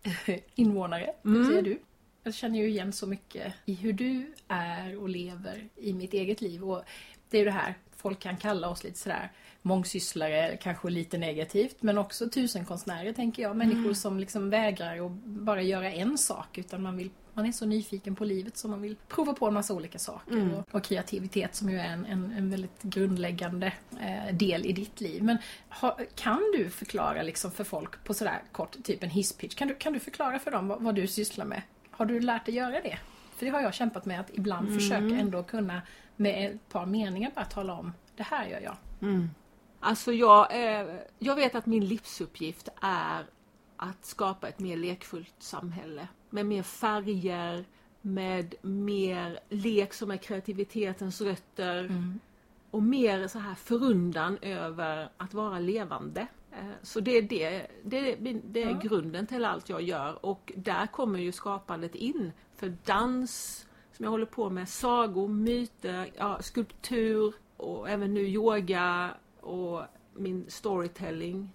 invånare, 0.55 1.13
det 1.23 1.29
Mm. 1.29 1.47
säga 1.49 1.63
du. 1.63 1.79
Jag 2.25 2.35
känner 2.35 2.59
ju 2.59 2.69
igen 2.69 2.93
så 2.93 3.07
mycket 3.07 3.55
i 3.65 3.75
hur 3.75 3.93
du 3.93 4.33
är 4.49 4.97
och 4.97 5.09
lever 5.09 5.69
i 5.77 5.93
mitt 5.93 6.15
eget 6.15 6.41
liv. 6.41 6.65
Och 6.65 6.83
det 7.31 7.37
är 7.37 7.39
ju 7.39 7.45
det 7.45 7.51
här, 7.51 7.75
folk 7.97 8.21
kan 8.21 8.37
kalla 8.37 8.69
oss 8.69 8.85
lite 8.85 8.99
sådär 8.99 9.33
mångsysslare, 9.63 10.57
kanske 10.63 10.91
lite 10.91 11.19
negativt, 11.19 11.77
men 11.81 11.99
också 11.99 12.29
tusenkonstnärer 12.29 13.13
tänker 13.13 13.43
jag. 13.43 13.57
Människor 13.57 13.95
som 13.95 14.19
liksom 14.19 14.51
vägrar 14.51 15.07
att 15.07 15.13
bara 15.25 15.63
göra 15.63 15.93
en 15.93 16.19
sak, 16.19 16.59
utan 16.59 16.83
man 16.83 16.97
vill 16.97 17.11
man 17.37 17.47
är 17.47 17.53
så 17.53 17.67
nyfiken 17.67 18.15
på 18.15 18.25
livet 18.25 18.57
så 18.57 18.69
man 18.69 18.83
vill 18.83 18.97
prova 19.09 19.33
på 19.33 19.47
en 19.47 19.55
massa 19.55 19.75
olika 19.75 19.99
saker. 19.99 20.37
Och, 20.55 20.75
och 20.75 20.85
kreativitet 20.85 21.55
som 21.55 21.71
ju 21.71 21.79
är 21.79 21.93
en, 21.93 22.07
en, 22.07 22.33
en 22.33 22.51
väldigt 22.51 22.83
grundläggande 22.83 23.73
eh, 24.01 24.35
del 24.35 24.67
i 24.67 24.73
ditt 24.73 25.01
liv. 25.01 25.23
Men 25.23 25.39
ha, 25.69 25.99
kan 26.15 26.53
du 26.57 26.71
förklara 26.71 27.23
liksom 27.23 27.51
för 27.51 27.65
folk 27.65 28.05
på 28.05 28.15
sådär 28.15 28.43
kort, 28.53 28.77
typ 28.85 29.03
en 29.03 29.11
hisspitch, 29.11 29.55
kan 29.55 29.69
du, 29.69 29.75
kan 29.75 29.93
du 29.93 30.01
förklara 30.01 30.39
för 30.39 30.51
dem 30.51 30.69
vad, 30.69 30.83
vad 30.83 30.95
du 30.95 31.07
sysslar 31.07 31.45
med? 31.45 31.63
Har 31.97 32.07
du 32.07 32.21
lärt 32.21 32.47
dig 32.47 32.55
göra 32.55 32.81
det? 32.81 32.99
För 33.37 33.47
det 33.47 33.53
har 33.53 33.61
jag 33.61 33.75
kämpat 33.75 34.05
med 34.05 34.21
att 34.21 34.31
ibland 34.33 34.69
försöka 34.75 35.15
ändå 35.15 35.43
kunna 35.43 35.83
med 36.17 36.51
ett 36.51 36.69
par 36.69 36.87
meningar 36.87 37.31
bara 37.35 37.45
tala 37.45 37.75
om 37.75 37.93
det 38.17 38.23
här 38.23 38.47
gör 38.47 38.61
jag. 38.61 38.77
Alltså 39.81 40.13
jag, 40.13 40.53
eh, 40.53 40.87
jag 41.19 41.37
vet 41.37 41.55
att 41.55 41.67
min 41.67 41.85
livsuppgift 41.87 42.69
är 42.83 43.25
att 43.77 44.05
skapa 44.05 44.49
ett 44.49 44.59
mer 44.59 44.77
lekfullt 44.77 45.35
samhälle. 45.39 46.09
Med 46.31 46.47
mer 46.47 46.63
färger, 46.63 47.65
med 48.01 48.55
mer 48.63 49.39
lek 49.49 49.95
som 49.95 50.11
är 50.11 50.17
kreativitetens 50.17 51.21
rötter. 51.21 51.85
Och 52.71 52.83
mer 52.83 53.29
så 53.29 53.39
här 53.39 53.55
förundan 53.55 54.39
över 54.43 55.09
att 55.17 55.35
vara 55.35 55.59
levande. 55.59 56.27
Eh, 56.55 56.65
Så 56.83 57.01
det 57.01 57.19
är, 57.19 57.23
det, 57.23 57.69
det 57.85 58.13
är, 58.13 58.41
det 58.45 58.63
är 58.63 58.71
Ja. 58.71 58.79
grunden 58.83 59.27
till 59.27 59.45
allt 59.45 59.69
jag 59.69 59.83
gör 59.83 60.27
och 60.27 60.53
där 60.57 60.87
kommer 60.87 61.19
ju 61.19 61.33
skapandet 61.33 61.95
in. 61.95 62.33
För 62.57 62.77
dans, 62.85 63.67
som 63.93 64.05
jag 64.05 64.11
håller 64.11 64.27
på 64.27 64.51
med, 64.51 64.69
sagor, 64.69 65.29
myter, 65.29 66.11
ja, 66.17 66.43
skulptur 66.43 67.35
och 67.57 67.89
även 67.89 68.15
nu 68.15 68.21
yoga 68.21 69.11
och 69.41 69.83
min 70.17 70.45
storytelling 70.49 71.51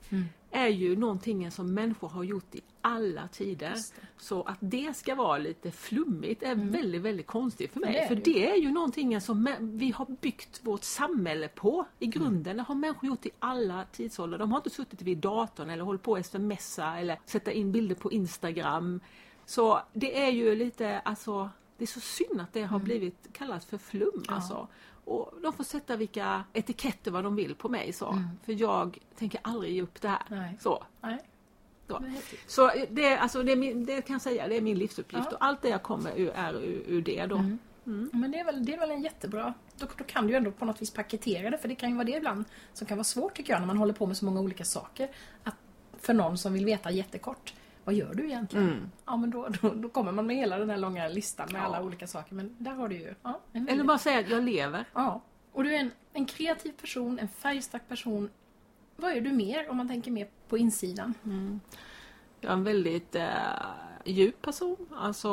är 0.52 0.68
ju 0.68 0.96
någonting 0.96 1.52
som 1.52 1.74
människor 1.74 2.10
har 2.10 2.24
gjort 2.24 2.56
i 2.56 2.62
alla 2.82 3.28
tider. 3.28 3.76
Så 4.18 4.44
att 4.44 4.58
det 4.60 4.96
ska 4.96 5.16
vara 5.16 5.38
lite 5.38 5.72
flummigt 5.72 6.44
är 6.44 6.56
väldigt, 6.56 7.02
väldigt 7.02 7.28
konstigt 7.28 7.74
för 7.74 7.80
mig. 7.80 7.94
Det 7.94 8.08
för 8.08 8.16
det. 8.16 8.22
det 8.22 8.50
är 8.50 8.56
ju 8.56 8.72
någonting 8.72 9.22
som 9.22 9.56
vi 9.60 9.92
har 9.92 10.06
byggt 10.22 10.60
vårt 10.64 10.84
samhälle 10.84 11.48
på 11.48 11.86
i 12.00 12.08
grunden. 12.08 12.58
Det 12.58 12.64
har 12.64 12.76
människor 12.76 13.08
gjort 13.08 13.26
i 13.26 13.32
alla 13.40 13.86
tidsåldrar. 13.92 14.40
De 14.40 14.52
har 14.52 14.60
inte 14.60 14.70
suttit 14.70 15.02
vid 15.02 15.18
datorn 15.18 15.70
eller 15.70 15.84
hållit 15.84 16.04
på 16.04 16.16
att 16.16 16.26
smsa 16.26 16.98
eller 16.98 17.20
sätta 17.26 17.52
in 17.52 17.72
bilder 17.72 17.96
på 17.96 18.12
Instagram. 18.12 19.00
Så 19.46 19.82
det 19.94 20.24
är 20.24 20.30
ju 20.30 20.56
lite, 20.56 21.00
alltså, 21.00 21.50
det 21.78 21.84
är 21.84 21.88
så 21.88 22.00
synd 22.00 22.42
att 22.42 22.54
det 22.54 22.64
har 22.64 22.80
blivit 22.80 23.28
kallat 23.34 23.66
för 23.66 23.78
flum. 23.78 24.24
Alltså. 24.28 24.68
Och 25.10 25.42
de 25.42 25.54
får 25.54 25.64
sätta 25.64 25.96
vilka 25.96 26.44
etiketter 26.54 27.12
vad 27.12 27.24
de 27.24 27.36
vill 27.36 27.56
på 27.56 27.70
mig. 27.70 27.94
Så. 27.94 28.24
För 28.44 28.54
jag 28.62 28.98
tänker 29.16 29.40
aldrig 29.44 29.74
ge 29.74 29.82
upp 29.82 30.02
det 30.02 30.08
här. 30.08 30.22
Nej. 30.28 30.58
Så. 30.60 30.84
Nej. 31.02 31.20
Så. 31.88 32.00
Det. 32.00 32.14
Så 32.48 32.72
det, 32.90 33.18
alltså 33.18 33.44
det, 33.44 33.56
min, 33.56 33.86
det 33.86 34.02
kan 34.02 34.14
jag 34.14 34.22
säga, 34.22 34.48
det 34.48 34.58
är 34.58 34.62
min 34.62 34.78
livsuppgift 34.78 35.28
Ja. 35.32 35.38
och 35.38 35.46
allt 35.46 35.62
det 35.62 35.70
jag 35.70 35.84
kommer 35.84 36.20
ur 36.20 36.30
är 36.36 36.54
ur, 36.54 36.84
ur 36.88 37.02
det 37.02 37.26
då. 37.26 37.36
Ja, 37.36 37.42
Men 38.12 38.32
det 38.32 38.40
är, 38.40 38.46
väl, 38.46 38.66
det 38.66 38.74
är 38.74 38.80
väl 38.80 38.92
en 38.92 39.02
jättebra... 39.02 39.54
Då, 39.78 39.88
då 39.98 40.04
kan 40.04 40.28
du 40.28 40.34
ju 40.34 40.38
ändå 40.38 40.52
på 40.52 40.66
något 40.66 40.82
vis 40.82 40.92
paketera 40.92 41.50
det, 41.50 41.58
för 41.58 41.68
det 41.68 41.76
kan 41.76 41.90
ju 41.90 41.96
vara 41.96 42.06
det 42.06 42.12
ibland 42.18 42.46
som 42.74 42.88
kan 42.88 42.98
vara 42.98 43.04
svårt 43.04 43.36
tycker 43.38 43.54
jag 43.54 43.60
när 43.60 43.68
man 43.68 43.78
håller 43.78 43.94
på 43.94 44.06
med 44.06 44.18
så 44.18 44.26
många 44.26 44.40
olika 44.40 44.66
saker. 44.66 45.10
Att 45.44 45.56
för 46.00 46.14
någon 46.14 46.38
som 46.38 46.54
vill 46.54 46.66
veta 46.66 46.92
jättekort, 46.92 47.54
vad 47.90 47.96
gör 47.96 48.14
du 48.14 48.24
egentligen? 48.26 48.92
Ja 49.06 49.18
men 49.18 49.30
då, 49.30 49.48
då, 49.62 49.70
då 49.74 49.90
kommer 49.90 50.12
man 50.12 50.28
med 50.28 50.36
hela 50.36 50.58
den 50.58 50.70
här 50.70 50.78
långa 50.78 51.08
listan 51.08 51.48
med 51.52 51.62
Ja. 51.62 51.66
alla 51.66 51.84
olika 51.84 52.08
saker. 52.08 52.36
Men 52.36 52.56
där 52.58 52.72
har 52.72 52.88
du 52.90 52.96
ju... 52.96 53.14
Ja, 53.24 53.40
en 53.52 53.58
Eller 53.62 53.68
väldigt- 53.68 53.88
bara 53.88 53.98
säga 53.98 54.20
att 54.20 54.30
jag 54.30 54.44
lever. 54.44 54.86
ja. 54.94 55.22
Och 55.52 55.64
du 55.64 55.76
är 55.76 55.80
en, 55.80 55.92
en 56.14 56.26
kreativ 56.26 56.72
person, 56.72 57.20
en 57.20 57.28
färgstark 57.28 57.88
person. 57.88 58.30
Vad 58.96 59.12
är 59.12 59.22
du 59.22 59.32
mer 59.32 59.70
om 59.70 59.78
man 59.78 59.88
tänker 59.88 60.12
mer 60.12 60.28
på 60.50 60.58
insidan? 60.58 61.14
Jag 62.42 62.50
är 62.50 62.54
en 62.54 62.64
väldigt 62.64 63.16
eh, 63.16 63.28
djup 64.06 64.42
person. 64.42 64.78
Alltså 64.96 65.30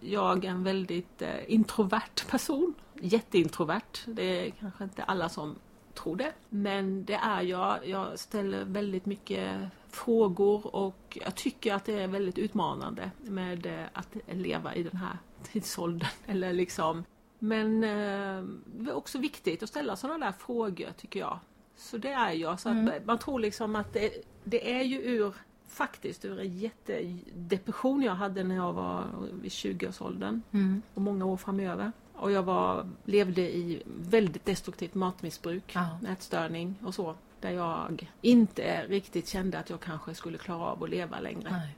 jag 0.00 0.44
är 0.44 0.48
en 0.50 0.64
väldigt 0.64 1.22
eh, 1.22 1.52
introvert 1.52 2.26
person. 2.30 2.74
Jätteintrovert. 3.00 3.98
Det 4.06 4.46
är 4.46 4.50
kanske 4.50 4.84
inte 4.84 5.02
alla 5.02 5.28
som 5.28 5.56
tror 5.94 6.16
det. 6.16 6.32
Men 6.48 7.04
det 7.04 7.14
är 7.14 7.42
jag. 7.42 7.88
Jag 7.88 8.18
ställer 8.18 8.64
väldigt 8.64 9.06
mycket 9.06 9.58
frågor 9.94 10.74
och 10.76 11.18
jag 11.24 11.34
tycker 11.34 11.74
att 11.74 11.84
det 11.84 12.00
är 12.02 12.06
väldigt 12.08 12.38
utmanande 12.38 13.10
med 13.22 13.66
eh, 13.66 13.84
att 13.92 14.16
leva 14.30 14.74
i 14.74 14.82
den 14.82 14.96
här 14.96 15.18
tidsåldern. 15.42 16.08
Eller 16.26 16.52
liksom. 16.52 17.04
Men 17.38 17.84
eh, 17.84 18.44
det 18.78 18.90
är 18.90 18.94
också 18.94 19.18
viktigt 19.18 19.62
att 19.62 19.68
ställa 19.68 19.96
sådana 19.96 20.24
där 20.26 20.32
frågor 20.32 20.88
tycker 20.96 21.20
jag. 21.20 21.38
Så 21.76 21.96
det 21.96 22.12
är 22.12 22.32
jag. 22.32 22.60
Så 22.60 22.68
Mm. 22.68 22.88
att 22.88 23.04
man 23.06 23.18
tror 23.18 23.40
liksom 23.40 23.76
att 23.76 23.92
det, 23.92 24.10
det 24.44 24.72
är 24.78 24.82
ju 24.82 25.02
ur 25.02 25.34
faktiskt 25.68 26.24
ur 26.24 26.40
en 26.40 26.58
jättedepression 26.58 28.02
jag 28.02 28.14
hade 28.14 28.44
när 28.44 28.54
jag 28.54 28.72
var 28.72 29.04
vid 29.42 29.50
20-årsåldern 29.50 30.42
Mm. 30.52 30.82
och 30.94 31.02
många 31.02 31.24
år 31.24 31.36
framöver. 31.36 31.92
Och 32.14 32.32
jag 32.32 32.42
var, 32.42 32.88
levde 33.04 33.40
i 33.56 33.82
väldigt 34.00 34.44
destruktivt 34.44 34.94
matmissbruk, 34.94 35.62
Ja. 35.74 35.98
nätstörning 36.02 36.74
och 36.84 36.94
så. 36.94 37.14
Där 37.42 37.50
jag 37.50 38.10
inte 38.20 38.86
riktigt 38.86 39.28
kände 39.28 39.58
att 39.58 39.70
jag 39.70 39.80
kanske 39.80 40.14
skulle 40.14 40.38
klara 40.38 40.64
av 40.64 40.82
att 40.82 40.90
leva 40.90 41.20
längre. 41.20 41.50
Nej. 41.50 41.76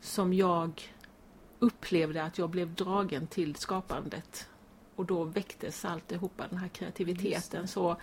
Som 0.00 0.32
jag 0.32 0.94
upplevde 1.58 2.22
att 2.24 2.38
jag 2.38 2.50
blev 2.50 2.74
dragen 2.74 3.26
till 3.26 3.56
skapandet. 3.56 4.48
Och 4.96 5.06
då 5.06 5.24
väcktes 5.24 5.84
alltihopa, 5.84 6.48
den 6.48 6.58
här 6.58 6.68
kreativiteten. 6.68 7.68
Så, 7.68 7.96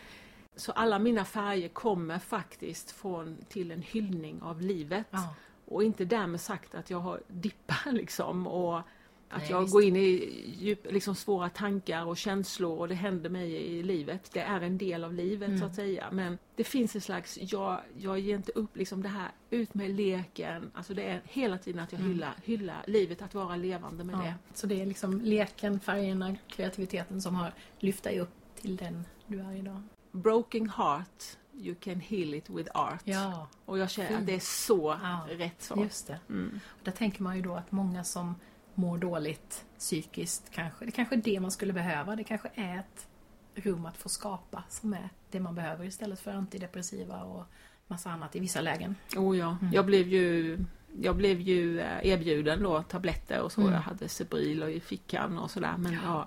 så 0.55 0.71
alla 0.71 0.99
mina 0.99 1.25
färger 1.25 1.69
kommer 1.69 2.19
faktiskt 2.19 2.91
från, 2.91 3.37
till 3.49 3.71
en 3.71 3.81
hyllning 3.81 4.41
av 4.41 4.61
livet. 4.61 5.07
Ja. 5.11 5.35
Och 5.65 5.83
inte 5.83 6.05
därmed 6.05 6.41
sagt 6.41 6.75
att 6.75 6.89
jag 6.89 6.99
har 6.99 7.21
dippar 7.27 7.91
liksom 7.91 8.47
och 8.47 8.81
att 9.29 9.41
Nej, 9.41 9.51
jag 9.51 9.61
visst. 9.61 9.73
går 9.73 9.83
in 9.83 9.95
i 9.95 10.43
djup, 10.59 10.91
liksom 10.91 11.15
svåra 11.15 11.49
tankar 11.49 12.05
och 12.05 12.17
känslor 12.17 12.79
och 12.79 12.87
det 12.87 12.95
händer 12.95 13.29
mig 13.29 13.51
i 13.53 13.83
livet. 13.83 14.29
Det 14.33 14.39
är 14.39 14.61
en 14.61 14.77
del 14.77 15.03
av 15.03 15.13
livet 15.13 15.47
Mm. 15.47 15.59
så 15.59 15.65
att 15.65 15.75
säga. 15.75 16.07
Men 16.11 16.37
det 16.55 16.63
finns 16.63 16.95
en 16.95 17.01
slags, 17.01 17.37
jag, 17.41 17.79
jag 17.97 18.19
ger 18.19 18.35
inte 18.35 18.51
upp 18.55 18.77
liksom 18.77 19.01
det 19.03 19.09
här, 19.09 19.31
ut 19.49 19.73
med 19.73 19.89
leken. 19.91 20.71
Alltså 20.73 20.93
det 20.93 21.03
är 21.03 21.21
hela 21.25 21.57
tiden 21.57 21.83
att 21.83 21.91
jag 21.91 21.99
Mm. 22.01 22.11
hyllar, 22.13 22.33
hyllar 22.43 22.83
livet, 22.87 23.21
att 23.21 23.33
vara 23.33 23.55
levande 23.55 24.03
med 24.03 24.15
Ja. 24.15 24.19
det. 24.19 24.33
Så 24.53 24.67
det 24.67 24.81
är 24.81 24.85
liksom 24.85 25.21
leken, 25.21 25.79
färgerna, 25.79 26.35
kreativiteten 26.47 27.21
som 27.21 27.35
har 27.35 27.53
lyft 27.79 28.03
dig 28.03 28.19
upp 28.19 28.29
till 28.61 28.75
den 28.77 29.05
du 29.27 29.39
är 29.39 29.55
idag. 29.55 29.81
Broken 30.11 30.69
heart, 30.69 31.23
you 31.53 31.75
can 31.75 31.99
heal 31.99 32.33
it 32.33 32.49
with 32.49 32.71
art. 32.73 33.01
Ja, 33.03 33.47
Och 33.65 33.77
jag 33.77 33.89
känner 33.89 34.07
Fint. 34.09 34.19
att 34.19 34.25
det 34.27 34.35
är 34.35 34.39
så 34.39 34.97
Ja. 35.01 35.25
rätt 35.29 35.61
så. 35.61 35.83
just 35.83 36.07
det. 36.07 36.19
Mm. 36.29 36.59
Där 36.83 36.91
tänker 36.91 37.23
man 37.23 37.35
ju 37.35 37.41
då 37.41 37.53
att 37.55 37.71
många 37.71 38.03
som 38.03 38.35
mår 38.79 38.97
dåligt 38.97 39.65
psykiskt 39.79 40.49
kanske, 40.51 40.85
det 40.85 40.91
kanske 40.91 41.15
är 41.15 41.21
det 41.21 41.39
man 41.39 41.51
skulle 41.51 41.73
behöva. 41.73 42.15
Det 42.15 42.23
kanske 42.23 42.49
är 42.55 42.79
ett 42.79 43.07
rum 43.55 43.85
att 43.85 43.97
få 43.97 44.09
skapa 44.09 44.63
som 44.69 44.93
är 44.93 45.09
det 45.31 45.39
man 45.39 45.55
behöver 45.55 45.85
istället 45.85 46.19
för 46.19 46.31
antidepressiva 46.31 47.23
och 47.23 47.43
massa 47.87 48.09
annat 48.11 48.35
i 48.35 48.39
vissa 48.39 48.61
lägen. 48.61 48.95
Oh 49.17 49.37
ja, 49.37 49.57
Mm. 49.61 49.73
jag 49.73 49.85
blev 49.85 50.07
ju 50.07 50.57
jag 51.01 51.15
blev 51.15 51.41
ju 51.41 51.79
eh, 51.79 52.05
erbjuden 52.07 52.63
då 52.63 52.83
tabletter 52.83 53.41
och 53.41 53.51
så. 53.51 53.61
Mm. 53.61 53.73
Jag 53.73 53.79
hade 53.81 54.07
Cebril 54.09 54.63
och 54.63 54.71
i 54.71 54.79
fickan 54.79 55.39
och 55.39 55.51
sådär. 55.51 55.73
Men 55.77 55.93
jag 55.93 56.25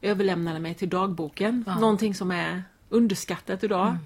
överlämnade 0.00 0.60
mig 0.60 0.74
till 0.74 0.88
dagboken. 0.88 1.64
Ja. 1.66 1.78
Någonting 1.78 2.14
som 2.14 2.30
är 2.30 2.62
underskattat 2.88 3.64
idag. 3.64 3.88
Mm. 3.88 3.98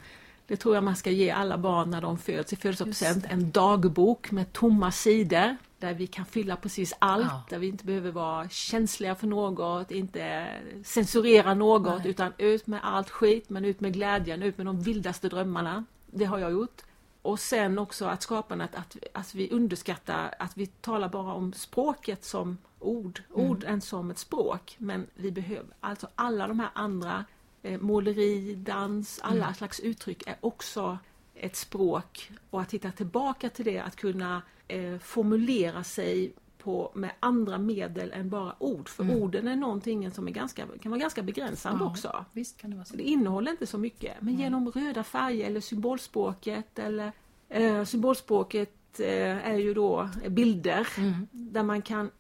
Det 0.47 0.57
tror 0.57 0.75
jag 0.75 0.85
man 0.85 0.97
ska 0.97 1.11
ge 1.11 1.31
alla 1.31 1.59
barn 1.59 1.91
när 1.91 2.01
de 2.01 2.19
föds 2.19 2.53
i 2.53 2.57
födelsedagspresent. 2.57 3.25
En 3.29 3.51
dagbok 3.51 4.31
med 4.31 4.53
tomma 4.53 4.93
sidor. 4.93 5.57
Där 5.79 5.95
vi 5.95 6.07
kan 6.07 6.25
fylla 6.27 6.57
precis 6.57 6.95
allt. 6.99 7.27
Ja. 7.27 7.43
Där 7.51 7.59
vi 7.59 7.67
inte 7.69 7.85
behöver 7.85 8.11
vara 8.13 8.49
känsliga 8.49 9.15
för 9.15 9.27
något. 9.27 9.91
Inte 9.91 10.49
censurera 10.85 11.55
något. 11.55 11.99
Nej. 11.99 12.11
Utan 12.11 12.33
ut 12.39 12.67
med 12.67 12.81
allt 12.83 13.11
skit. 13.11 13.51
Men 13.51 13.65
ut 13.65 13.81
med 13.81 13.93
glädjen. 13.93 14.43
Ut 14.43 14.57
med 14.57 14.67
de 14.67 14.81
vildaste 14.81 15.29
drömmarna. 15.29 15.85
Det 16.07 16.25
har 16.25 16.39
jag 16.39 16.53
gjort. 16.53 16.83
Och 17.23 17.41
sen 17.41 17.79
också 17.79 18.05
att 18.07 18.23
skapandet, 18.23 18.75
att, 18.75 18.97
att 19.15 19.35
vi 19.35 19.51
underskattar 19.51 20.35
att 20.39 20.57
vi 20.57 20.67
talar 20.67 21.09
bara 21.09 21.33
om 21.33 21.53
språket 21.53 22.25
som 22.25 22.59
ord, 22.79 23.23
Mm. 23.35 23.51
orden 23.51 23.81
som 23.81 24.11
ett 24.11 24.19
språk. 24.19 24.75
Men 24.79 25.07
vi 25.15 25.31
behöver, 25.33 25.67
alltså 25.81 26.09
alla 26.15 26.47
de 26.49 26.61
här 26.61 26.71
andra, 26.75 27.25
eh, 27.63 27.81
måleri, 27.81 28.55
dans, 28.55 29.21
alla 29.23 29.45
Mm. 29.45 29.55
slags 29.55 29.81
uttryck 29.81 30.23
är 30.27 30.37
också 30.41 30.99
ett 31.41 31.57
språk. 31.57 32.31
Och 32.51 32.61
att 32.61 32.75
hitta 32.75 32.91
tillbaka 32.91 33.51
till 33.51 33.65
det, 33.65 33.79
att 33.79 33.97
kunna 33.97 34.43
eh, 34.69 34.99
formulera 34.99 35.85
sig 35.85 36.33
på, 36.59 36.91
med 36.95 37.11
andra 37.21 37.59
medel 37.59 38.13
än 38.13 38.31
bara 38.31 38.55
ord. 38.63 38.89
För 38.89 39.05
Mm. 39.05 39.17
orden 39.17 39.49
är 39.49 39.57
någonting 39.57 40.11
som 40.11 40.29
är 40.29 40.33
ganska, 40.33 40.67
kan 40.83 40.91
vara 40.91 41.01
ganska 41.01 41.23
begränsande 41.23 41.85
Ja. 41.85 41.91
också. 41.91 42.25
Visst 42.33 42.57
kan 42.61 42.71
det 42.71 42.77
vara 42.77 42.85
så. 42.85 42.97
Det 42.97 43.03
innehåller 43.03 43.51
inte 43.51 43.67
så 43.67 43.79
mycket. 43.79 44.15
Men 44.21 44.29
Mm. 44.29 44.41
genom 44.41 44.69
röda 44.71 45.05
färger 45.05 45.47
eller 45.47 45.61
symbolspråket 45.61 46.79
eller 46.79 47.13
eh, 47.49 47.85
symbolspråket 47.85 49.01
eh, 49.01 49.49
är 49.51 49.57
ju 49.59 49.75
då 49.75 50.09
bilder 50.29 50.89
Mm. 50.99 51.27
där 51.33 51.63
man 51.63 51.83
kan 51.83 52.11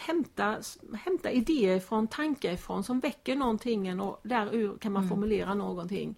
hämta, 0.00 0.58
hämta 0.94 1.30
idéer 1.30 1.76
ifrån, 1.76 2.06
tankar 2.08 2.52
ifrån 2.52 2.84
som 2.84 3.00
väcker 3.00 3.36
någonting 3.36 4.00
och 4.00 4.20
därur 4.22 4.78
kan 4.78 4.92
man 4.92 5.02
Mm. 5.02 5.08
formulera 5.08 5.54
någonting. 5.54 6.14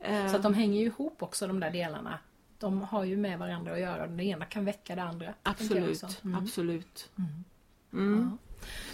Eh, 0.00 0.28
Så 0.30 0.36
att 0.36 0.42
de 0.42 0.54
hänger 0.54 0.80
ju 0.80 0.86
ihop 0.86 1.22
också 1.22 1.46
de 1.46 1.60
där 1.60 1.70
delarna. 1.70 2.18
De 2.58 2.82
har 2.82 3.04
ju 3.04 3.16
med 3.16 3.38
varandra 3.38 3.72
att 3.72 3.80
göra. 3.80 4.06
Det 4.06 4.24
ena 4.24 4.44
kan 4.44 4.64
väcka 4.64 4.94
det 4.96 5.02
andra. 5.02 5.26
jag 5.26 5.34
absolut. 5.42 6.24
Mm. 6.24 6.38
absolut. 6.38 7.10
Mm. 7.18 7.44
Mm. 7.92 8.30
Ja. 8.30 8.36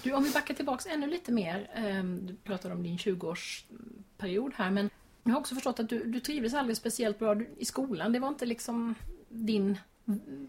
Du, 0.03 0.13
om 0.13 0.25
vi 0.25 0.31
backar 0.31 0.55
tillbaks 0.55 0.87
ännu 0.87 1.07
lite 1.07 1.33
mer. 1.33 1.71
ehm, 1.75 2.27
Du 2.27 2.35
pratade 2.37 2.75
om 2.75 2.83
din 2.83 2.97
20-årsperiod 2.99 4.53
här 4.57 4.71
men 4.71 4.91
jag 5.23 5.33
har 5.33 5.41
också 5.41 5.55
förstått 5.55 5.81
att 5.81 5.89
du, 5.89 6.05
du 6.05 6.21
trivdes 6.21 6.55
aldrig 6.55 6.77
speciellt 6.77 7.19
bra 7.19 7.37
i 7.59 7.65
skolan. 7.65 8.13
Det 8.13 8.19
var 8.19 8.29
inte 8.29 8.47
liksom 8.47 8.95
din 9.29 9.79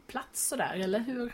plats 0.08 0.48
sådär, 0.48 0.74
eller 0.75 1.00
hur? 1.00 1.34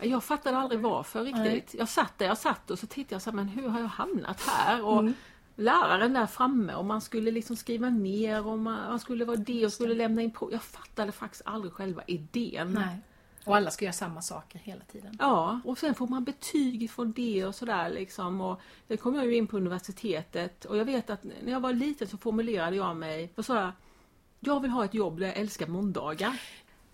Jag 0.00 0.24
fattade 0.24 0.56
aldrig 0.58 0.80
varför 0.80 1.24
riktigt. 1.24 1.44
Nej. 1.44 1.64
Jag 1.72 1.88
satt 1.88 2.18
där 2.18 2.26
jag 2.26 2.38
satt 2.38 2.70
och 2.70 2.78
så 2.78 2.86
tittade 2.86 3.14
jag 3.14 3.22
så 3.22 3.30
här, 3.30 3.36
men 3.36 3.48
hur 3.48 3.68
har 3.68 3.80
jag 3.80 3.86
hamnat 3.88 4.40
här? 4.40 4.82
Och 4.84 4.98
Mm. 5.00 5.14
läraren 5.56 6.12
där 6.12 6.26
framme 6.26 6.74
och 6.74 6.84
man 6.84 7.00
skulle 7.00 7.30
liksom 7.30 7.56
skriva 7.56 7.90
ner 7.90 8.46
och 8.46 8.58
man, 8.58 8.88
man 8.88 9.00
skulle 9.00 9.24
vara 9.24 9.36
det 9.36 9.56
och 9.64 9.64
det. 9.64 9.70
skulle 9.70 9.94
lämna 9.94 10.22
in 10.22 10.30
prov. 10.30 10.52
Jag 10.52 10.62
fattade 10.62 11.12
faktiskt 11.12 11.42
aldrig 11.44 11.72
själva 11.72 12.02
idén. 12.06 12.72
Nej. 12.72 12.98
Och 13.44 13.56
alla 13.56 13.70
ska 13.70 13.84
göra 13.84 13.92
samma 13.92 14.22
saker 14.22 14.58
hela 14.58 14.84
tiden. 14.84 15.16
Ja, 15.20 15.60
och 15.64 15.78
sen 15.78 15.94
får 15.94 16.06
man 16.06 16.24
betyg 16.24 16.90
från 16.90 17.12
det 17.12 17.44
och 17.44 17.54
sådär 17.54 17.90
liksom. 17.90 18.40
Och 18.40 18.60
sen 18.88 18.96
kom 18.96 19.14
jag 19.14 19.26
ju 19.26 19.36
in 19.36 19.46
på 19.46 19.56
universitetet 19.56 20.64
och 20.64 20.76
jag 20.76 20.84
vet 20.84 21.10
att 21.10 21.24
när 21.24 21.52
jag 21.52 21.60
var 21.60 21.72
liten 21.72 22.08
så 22.08 22.16
formulerade 22.18 22.76
jag 22.76 22.96
mig 22.96 23.32
och 23.34 23.44
sa 23.44 23.60
jag, 23.60 23.72
jag 24.40 24.60
vill 24.60 24.70
ha 24.70 24.84
ett 24.84 24.94
jobb 24.94 25.18
där 25.20 25.26
jag 25.26 25.36
älskar 25.36 25.66
måndagar. 25.66 26.40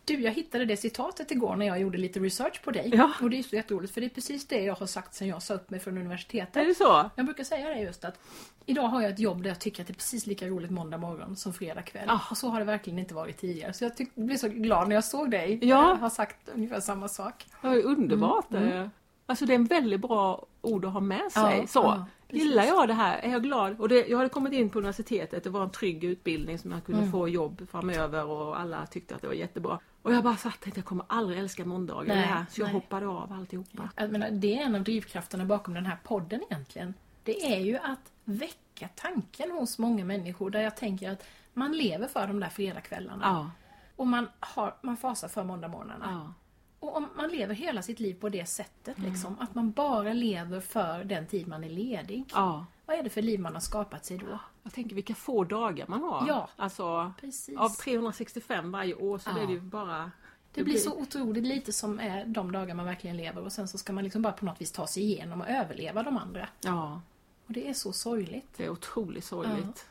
Du, 0.05 0.21
jag 0.21 0.33
hittade 0.33 0.65
det 0.65 0.77
citatet 0.77 1.31
igår 1.31 1.57
när 1.57 1.67
jag 1.67 1.81
gjorde 1.81 1.99
lite 1.99 2.21
research 2.21 2.63
på 2.65 2.71
dig. 2.71 2.91
Ja. 2.95 3.13
Och 3.23 3.31
det 3.31 3.39
är 3.39 3.43
så 3.43 3.57
jätteroligt 3.57 3.95
för 3.95 4.01
det 4.01 4.07
är 4.07 4.09
precis 4.09 4.47
det 4.47 4.61
jag 4.63 4.75
har 4.75 4.87
sagt 4.87 5.15
sen 5.15 5.29
jag 5.29 5.43
sa 5.43 5.55
upp 5.55 5.71
mig 5.71 5.81
från 5.81 5.99
universitetet. 5.99 6.57
Är 6.57 6.65
det 6.67 6.75
så? 6.75 7.11
Jag 7.17 7.25
brukar 7.27 7.45
säga 7.45 7.69
det 7.69 7.81
just 7.81 8.05
att 8.05 8.19
idag 8.67 8.83
har 8.83 9.03
jag 9.03 9.11
ett 9.11 9.19
jobb 9.19 9.43
där 9.43 9.51
jag 9.51 9.61
tycker 9.61 9.83
att 9.83 9.87
det 9.87 9.93
är 9.93 9.95
precis 9.95 10.27
lika 10.27 10.47
roligt 10.47 10.71
måndag 10.71 10.99
morgon 10.99 11.37
som 11.37 11.53
fredag 11.53 11.83
kväll. 11.83 12.09
Ah. 12.11 12.21
Och 12.31 12.37
så 12.37 12.49
har 12.49 12.59
det 12.59 12.65
verkligen 12.65 12.99
inte 12.99 13.15
varit 13.15 13.39
tidigare. 13.39 13.73
Så 13.73 13.85
jag 13.85 13.93
tyck- 13.97 14.11
blev 14.15 14.37
så 14.37 14.49
glad 14.49 14.89
när 14.89 14.95
jag 14.95 15.05
såg 15.05 15.31
dig. 15.31 15.59
Ja. 15.63 15.67
Jag 15.89 15.95
har 15.97 16.11
sagt 16.11 16.49
ungefär 16.55 16.81
samma 16.81 17.09
sak. 17.09 17.47
Det 17.61 17.67
var 17.69 17.75
ju 17.75 17.83
underbart. 17.83 18.51
Mm, 18.51 18.69
eh. 18.83 18.89
Alltså 19.27 19.47
det 19.47 19.53
är 19.53 19.55
en 19.55 19.65
väldigt 19.65 20.01
bra 20.01 20.47
ord 20.61 20.85
att 20.85 20.93
ha 20.93 21.01
med 21.01 21.33
sig. 21.33 21.59
Ja, 21.61 21.67
så. 21.67 21.79
ja. 21.81 22.07
Gillar 22.29 22.65
jag 22.65 22.89
det 22.89 22.95
här? 22.95 23.19
Är 23.19 23.31
jag 23.33 23.43
glad? 23.43 23.81
Och 23.81 23.89
det, 23.89 24.07
jag 24.09 24.17
hade 24.17 24.29
kommit 24.29 24.53
in 24.53 24.71
på 24.71 24.79
universitetet, 24.79 25.45
det 25.45 25.51
var 25.51 25.63
en 25.63 25.71
trygg 25.71 26.05
utbildning 26.05 26.59
som 26.59 26.71
jag 26.73 26.85
kunde 26.85 27.01
Mm. 27.01 27.13
få 27.13 27.29
jobb 27.29 27.67
framöver 27.71 28.25
och 28.27 28.61
alla 28.61 28.87
tyckte 28.87 29.15
att 29.15 29.21
det 29.23 29.27
var 29.27 29.35
jättebra. 29.35 29.79
Och 30.05 30.13
jag 30.13 30.25
bara 30.25 30.37
satt 30.37 30.69
att 30.69 30.77
jag 30.77 30.85
kommer 30.87 31.05
aldrig 31.09 31.39
älska 31.39 31.65
måndagar 31.65 32.09
Nej, 32.15 32.17
det 32.17 32.23
här. 32.23 32.47
Så 32.51 32.61
jag 32.61 32.65
nej. 32.67 32.75
hoppade 32.75 33.07
av 33.07 33.33
alltihopa. 33.33 33.89
Jag 33.97 34.11
menar, 34.13 34.31
det 34.31 34.59
är 34.59 34.63
en 34.65 34.75
av 34.75 34.83
drivkrafterna 34.83 35.45
bakom 35.45 35.75
den 35.75 35.87
här 35.87 35.99
podden 36.05 36.41
egentligen. 36.51 36.95
Det 37.23 37.55
är 37.55 37.61
ju 37.61 37.77
att 37.77 38.13
väcka 38.25 38.89
tanken 38.95 39.51
hos 39.51 39.79
många 39.79 40.05
människor 40.05 40.51
där 40.51 40.61
jag 40.61 40.77
tänker 40.77 41.11
att 41.11 41.27
man 41.53 41.73
lever 41.73 42.09
för 42.09 42.27
de 42.27 42.41
där 42.41 42.49
fredagskvällarna. 42.49 43.21
Ja, 43.25 43.51
Och 43.97 44.07
man, 44.07 44.29
har, 44.41 44.75
man 44.83 44.97
fasar 44.97 45.29
för 45.29 45.45
måndagmorgnarna. 45.45 46.07
ja. 46.11 46.33
Och 46.81 46.97
om 46.97 47.09
man 47.17 47.29
lever 47.31 47.55
hela 47.55 47.83
sitt 47.83 48.01
liv 48.01 48.15
på 48.15 48.29
det 48.29 48.47
sättet, 48.47 48.99
liksom, 48.99 49.37
att 49.41 49.55
man 49.55 49.71
bara 49.73 50.13
lever 50.13 50.61
för 50.61 51.05
den 51.05 51.27
tid 51.27 51.49
man 51.49 51.65
är 51.65 51.69
ledig. 51.71 52.25
ja. 52.35 52.67
Vad 52.87 52.97
är 52.99 53.03
det 53.03 53.11
för 53.11 53.23
liv 53.23 53.41
man 53.41 53.53
har 53.55 53.61
skapat 53.61 54.05
sig 54.05 54.19
då? 54.19 54.39
Jag 54.67 54.73
tänker 54.73 54.95
vilka 54.95 55.15
få 55.15 55.45
dagar 55.45 55.87
man 55.89 56.03
har. 56.03 56.25
Ja. 56.29 56.49
Alltså, 56.57 57.13
Precis. 57.21 57.59
av 57.59 57.69
365 57.69 58.71
varje 58.73 58.95
år 58.95 59.19
så 59.19 59.31
Ja. 59.31 59.39
är 59.43 59.47
det 59.47 59.53
ju 59.53 59.61
bara... 59.61 60.11
Det 60.55 60.65
blir 60.65 60.79
så 60.79 60.93
otroligt 60.95 61.45
lite 61.45 61.73
som 61.73 62.01
är 62.01 62.25
de 62.25 62.53
dagar 62.53 62.75
man 62.75 62.87
verkligen 62.87 63.17
lever 63.17 63.43
och 63.45 63.53
sen 63.53 63.69
så 63.69 63.79
ska 63.79 63.93
man 63.93 64.05
liksom 64.05 64.23
bara 64.23 64.33
på 64.33 64.45
något 64.45 64.61
vis 64.61 64.73
ta 64.73 64.87
sig 64.87 65.03
igenom 65.03 65.41
och 65.41 65.49
överleva 65.49 66.03
de 66.03 66.17
andra. 66.19 66.49
Ja, 66.61 67.01
Och 67.47 67.53
det 67.53 67.69
är 67.69 67.75
så 67.75 67.93
sorgligt. 67.93 68.49
det 68.57 68.65
är 68.65 68.69
otroligt 68.71 69.25
sorgligt. 69.25 69.87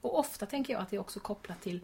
Och 0.00 0.18
ofta 0.18 0.46
tänker 0.46 0.72
jag 0.72 0.82
att 0.82 0.90
det 0.90 0.96
är 0.96 1.00
också 1.00 1.20
kopplat 1.20 1.60
till 1.62 1.80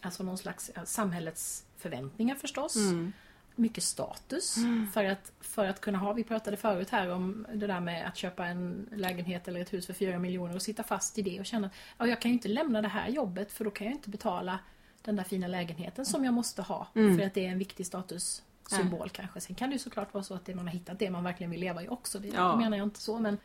alltså 0.00 0.22
någon 0.22 0.38
slags 0.38 0.70
ja, 0.74 0.84
samhällets 0.84 1.64
förväntningar 1.78 2.34
förstås. 2.34 2.76
Mm. 2.76 3.12
Mycket 3.58 3.84
status. 3.84 4.56
För, 4.92 5.04
att, 5.04 5.32
för 5.40 5.64
att 5.66 5.80
kunna 5.80 5.98
ha, 5.98 6.12
vi 6.12 6.24
pratade 6.24 6.56
förut 6.56 6.90
här 6.90 7.10
om 7.10 7.46
det 7.54 7.66
där 7.66 7.80
med 7.80 8.06
att 8.08 8.16
köpa 8.16 8.46
en 8.46 8.88
lägenhet 8.92 9.48
eller 9.48 9.60
ett 9.60 9.72
hus 9.72 9.86
för 9.86 9.92
4 9.92 10.18
miljoner 10.18 10.54
och 10.54 10.62
sitta 10.62 10.82
fast 10.82 11.18
i 11.18 11.22
det 11.22 11.40
och 11.40 11.46
känna 11.46 11.66
att 11.66 11.72
ja, 11.98 12.06
jag 12.06 12.20
kan 12.20 12.28
ju 12.30 12.32
inte 12.32 12.48
lämna 12.48 12.82
det 12.82 12.88
här 12.88 13.08
jobbet 13.08 13.52
för 13.52 13.64
då 13.64 13.70
kan 13.70 13.86
jag 13.86 13.94
inte 13.96 14.10
betala 14.10 14.58
den 15.02 15.16
där 15.16 15.24
fina 15.24 15.46
lägenheten 15.46 16.06
som 16.06 16.24
jag 16.24 16.34
måste 16.34 16.62
ha 16.62 16.86
Mm. 16.94 17.18
för 17.18 17.26
att 17.26 17.34
det 17.34 17.46
är 17.46 17.50
en 17.50 17.58
viktig 17.58 17.86
statussymbol 17.86 19.10
kanske. 19.10 19.40
Sen 19.40 19.56
kan 19.56 19.68
det 19.70 19.72
ju 19.72 19.78
såklart 19.78 20.14
vara 20.14 20.24
så 20.24 20.34
att 20.34 20.44
det 20.44 20.54
man 20.54 20.66
har 20.66 20.72
hittat 20.74 20.98
det 20.98 21.10
man 21.10 21.24
verkligen 21.24 21.50
vill 21.50 21.60
leva 21.60 21.82
i 21.82 21.88
också. 21.88 22.18
Det, 22.18 22.28
Ja. 22.28 22.52
det 22.52 22.56
menar 22.58 22.76
jag 22.76 22.86
inte 22.86 23.00
så. 23.00 23.18
Men, 23.18 23.38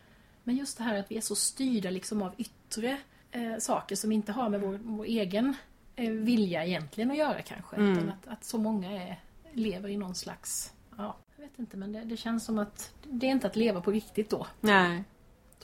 men 0.44 0.56
just 0.56 0.78
det 0.78 0.84
här 0.84 1.00
att 1.00 1.12
vi 1.12 1.18
är 1.18 1.22
så 1.22 1.36
styrda 1.36 1.90
liksom 1.90 2.22
av 2.22 2.34
yttre 2.38 2.98
eh, 3.32 3.58
saker 3.60 3.96
som 3.96 4.12
inte 4.12 4.32
har 4.32 4.50
med 4.50 4.62
vår, 4.62 4.80
vår 4.84 5.06
egen 5.06 5.56
eh, 5.96 6.10
vilja 6.12 6.66
egentligen 6.66 7.12
att 7.12 7.18
göra 7.18 7.42
kanske. 7.42 7.76
Mm. 7.76 7.92
Utan 7.92 8.10
att, 8.10 8.28
att 8.28 8.44
så 8.44 8.58
många 8.58 8.92
är, 9.04 9.20
lever 9.54 9.90
i 9.90 9.98
någon 9.98 10.16
slags... 10.16 10.74
Ja, 10.98 11.16
jag 11.36 11.44
vet 11.44 11.60
inte 11.60 11.78
men 11.78 11.92
det, 11.92 12.04
det 12.04 12.18
känns 12.18 12.46
som 12.46 12.60
att 12.60 12.94
det 13.04 13.26
är 13.28 13.32
inte 13.32 13.48
att 13.48 13.56
leva 13.56 13.82
på 13.82 13.92
riktigt 13.92 14.30
då. 14.30 14.48
Nej. 14.62 15.04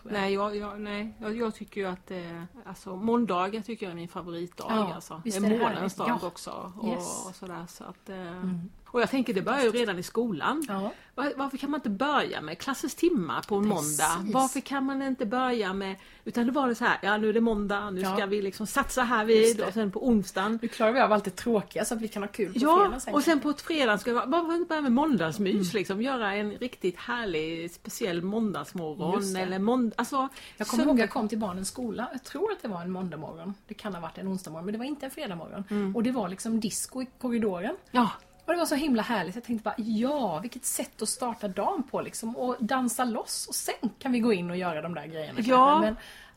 Jag. 0.03 0.11
Nej, 0.11 0.33
jag, 0.33 0.55
jag, 0.55 0.81
nej. 0.81 1.13
Jag, 1.19 1.37
jag 1.37 1.55
tycker 1.55 1.81
ju 1.81 1.87
att 1.87 2.11
eh, 2.11 2.43
alltså, 2.65 2.95
måndagar 2.95 3.61
tycker 3.61 3.85
jag 3.85 3.91
är 3.91 3.95
min 3.95 4.07
favoritdag. 4.07 4.65
Ja, 4.69 4.93
alltså. 4.93 5.21
Det 5.23 5.35
är 5.35 5.59
månens 5.59 5.95
dag 5.95 6.09
Ja. 6.21 6.27
också. 6.27 6.71
Och, 6.77 6.87
Yes. 6.87 7.25
och 7.29 7.35
sådär, 7.35 7.65
så 7.67 7.83
att, 7.83 8.09
eh, 8.09 8.17
Mm. 8.17 8.69
Och 8.91 9.01
jag 9.01 9.09
tänker 9.09 9.33
det 9.33 9.41
börjar 9.41 9.63
ju 9.63 9.71
redan 9.71 9.99
i 9.99 10.03
skolan. 10.03 10.65
Ja. 10.67 10.91
Var, 11.15 11.33
varför 11.35 11.57
kan 11.57 11.71
man 11.71 11.77
inte 11.77 11.89
börja 11.89 12.41
med 12.41 12.57
klassens 12.59 12.95
timmar 12.95 13.41
på 13.47 13.55
en 13.55 13.69
Precis. 13.69 13.99
måndag? 14.19 14.33
Varför 14.39 14.59
kan 14.59 14.85
man 14.85 15.01
inte 15.01 15.25
börja 15.25 15.73
med... 15.73 15.95
Utan 16.25 16.45
det 16.45 16.51
var 16.51 16.67
det 16.67 16.75
så 16.75 16.85
här, 16.85 16.97
ja 17.01 17.17
nu 17.17 17.29
är 17.29 17.33
det 17.33 17.41
måndag, 17.41 17.89
nu 17.91 18.01
Ja. 18.01 18.15
ska 18.15 18.25
vi 18.25 18.41
liksom 18.41 18.67
satsa 18.67 19.03
här 19.03 19.25
vid 19.25 19.61
och 19.61 19.73
sen 19.73 19.91
på 19.91 20.07
onsdagen. 20.07 20.59
Nu 20.61 20.67
klarar 20.67 20.91
vi 20.91 20.99
av 20.99 21.11
allt 21.13 21.23
det 21.23 21.35
tråkiga 21.35 21.85
så 21.85 21.93
att 21.95 22.01
vi 22.01 22.07
kan 22.07 22.23
ha 22.23 22.27
kul 22.27 22.53
på 22.53 22.59
Ja, 22.59 22.79
fredag 22.85 22.99
sen. 22.99 23.13
och 23.13 23.23
sen 23.23 23.39
på 23.39 23.49
ett 23.49 23.61
fredag 23.61 23.97
ska 23.97 24.13
vi 24.13 24.19
varför 24.25 24.53
inte 24.55 24.67
börja 24.67 24.81
med 24.81 24.91
måndagsmys 24.91 25.53
Mm. 25.55 25.67
liksom? 25.73 26.01
Göra 26.01 26.33
en 26.33 26.51
riktigt 26.51 26.97
härlig 26.97 27.71
speciell 27.71 28.21
måndagsmorgon 28.21 29.35
eller 29.35 29.59
månd... 29.59 29.93
Alltså, 29.97 30.27
Jag 30.57 30.67
kommer 30.67 30.83
ihåg 30.85 30.99
jag 30.99 31.09
kom 31.09 31.27
till 31.27 31.37
barnens 31.39 31.67
skola, 31.67 32.09
jag 32.11 32.23
tror 32.23 32.51
att 32.51 32.61
det 32.61 32.67
var 32.67 32.81
en 32.81 32.91
måndag 32.91 33.17
morgon. 33.17 33.53
Det 33.67 33.73
kan 33.73 33.93
ha 33.93 34.01
varit 34.01 34.17
en 34.17 34.27
onsdag 34.27 34.51
morgon, 34.51 34.65
men 34.65 34.71
det 34.73 34.77
var 34.79 34.85
inte 34.85 35.05
en 35.05 35.11
fredag 35.11 35.35
morgon. 35.35 35.63
Mm. 35.69 35.95
Och 35.95 36.03
det 36.03 36.11
var 36.11 36.29
liksom 36.29 36.59
disco 36.59 37.01
i 37.01 37.07
korridoren. 37.21 37.75
Ja, 37.91 38.09
Och 38.49 38.53
det 38.55 38.59
var 38.59 38.65
så 38.65 38.75
himla 38.75 39.01
härligt. 39.03 39.35
Jag 39.35 39.43
tänkte 39.43 39.63
bara, 39.63 39.75
ja, 39.77 40.39
vilket 40.39 40.65
sätt 40.65 41.01
att 41.01 41.09
starta 41.09 41.47
dagen 41.47 41.83
på 41.91 42.01
liksom. 42.01 42.35
Och 42.37 42.55
dansa 42.59 43.03
loss 43.05 43.47
och 43.47 43.55
sen 43.55 43.89
kan 43.99 44.11
vi 44.11 44.19
gå 44.19 44.33
in 44.33 44.49
och 44.49 44.57
göra 44.57 44.81
de 44.81 44.93
där 44.93 45.05
grejerna. 45.05 45.39
Ja. 45.41 45.81
Men 45.81 45.95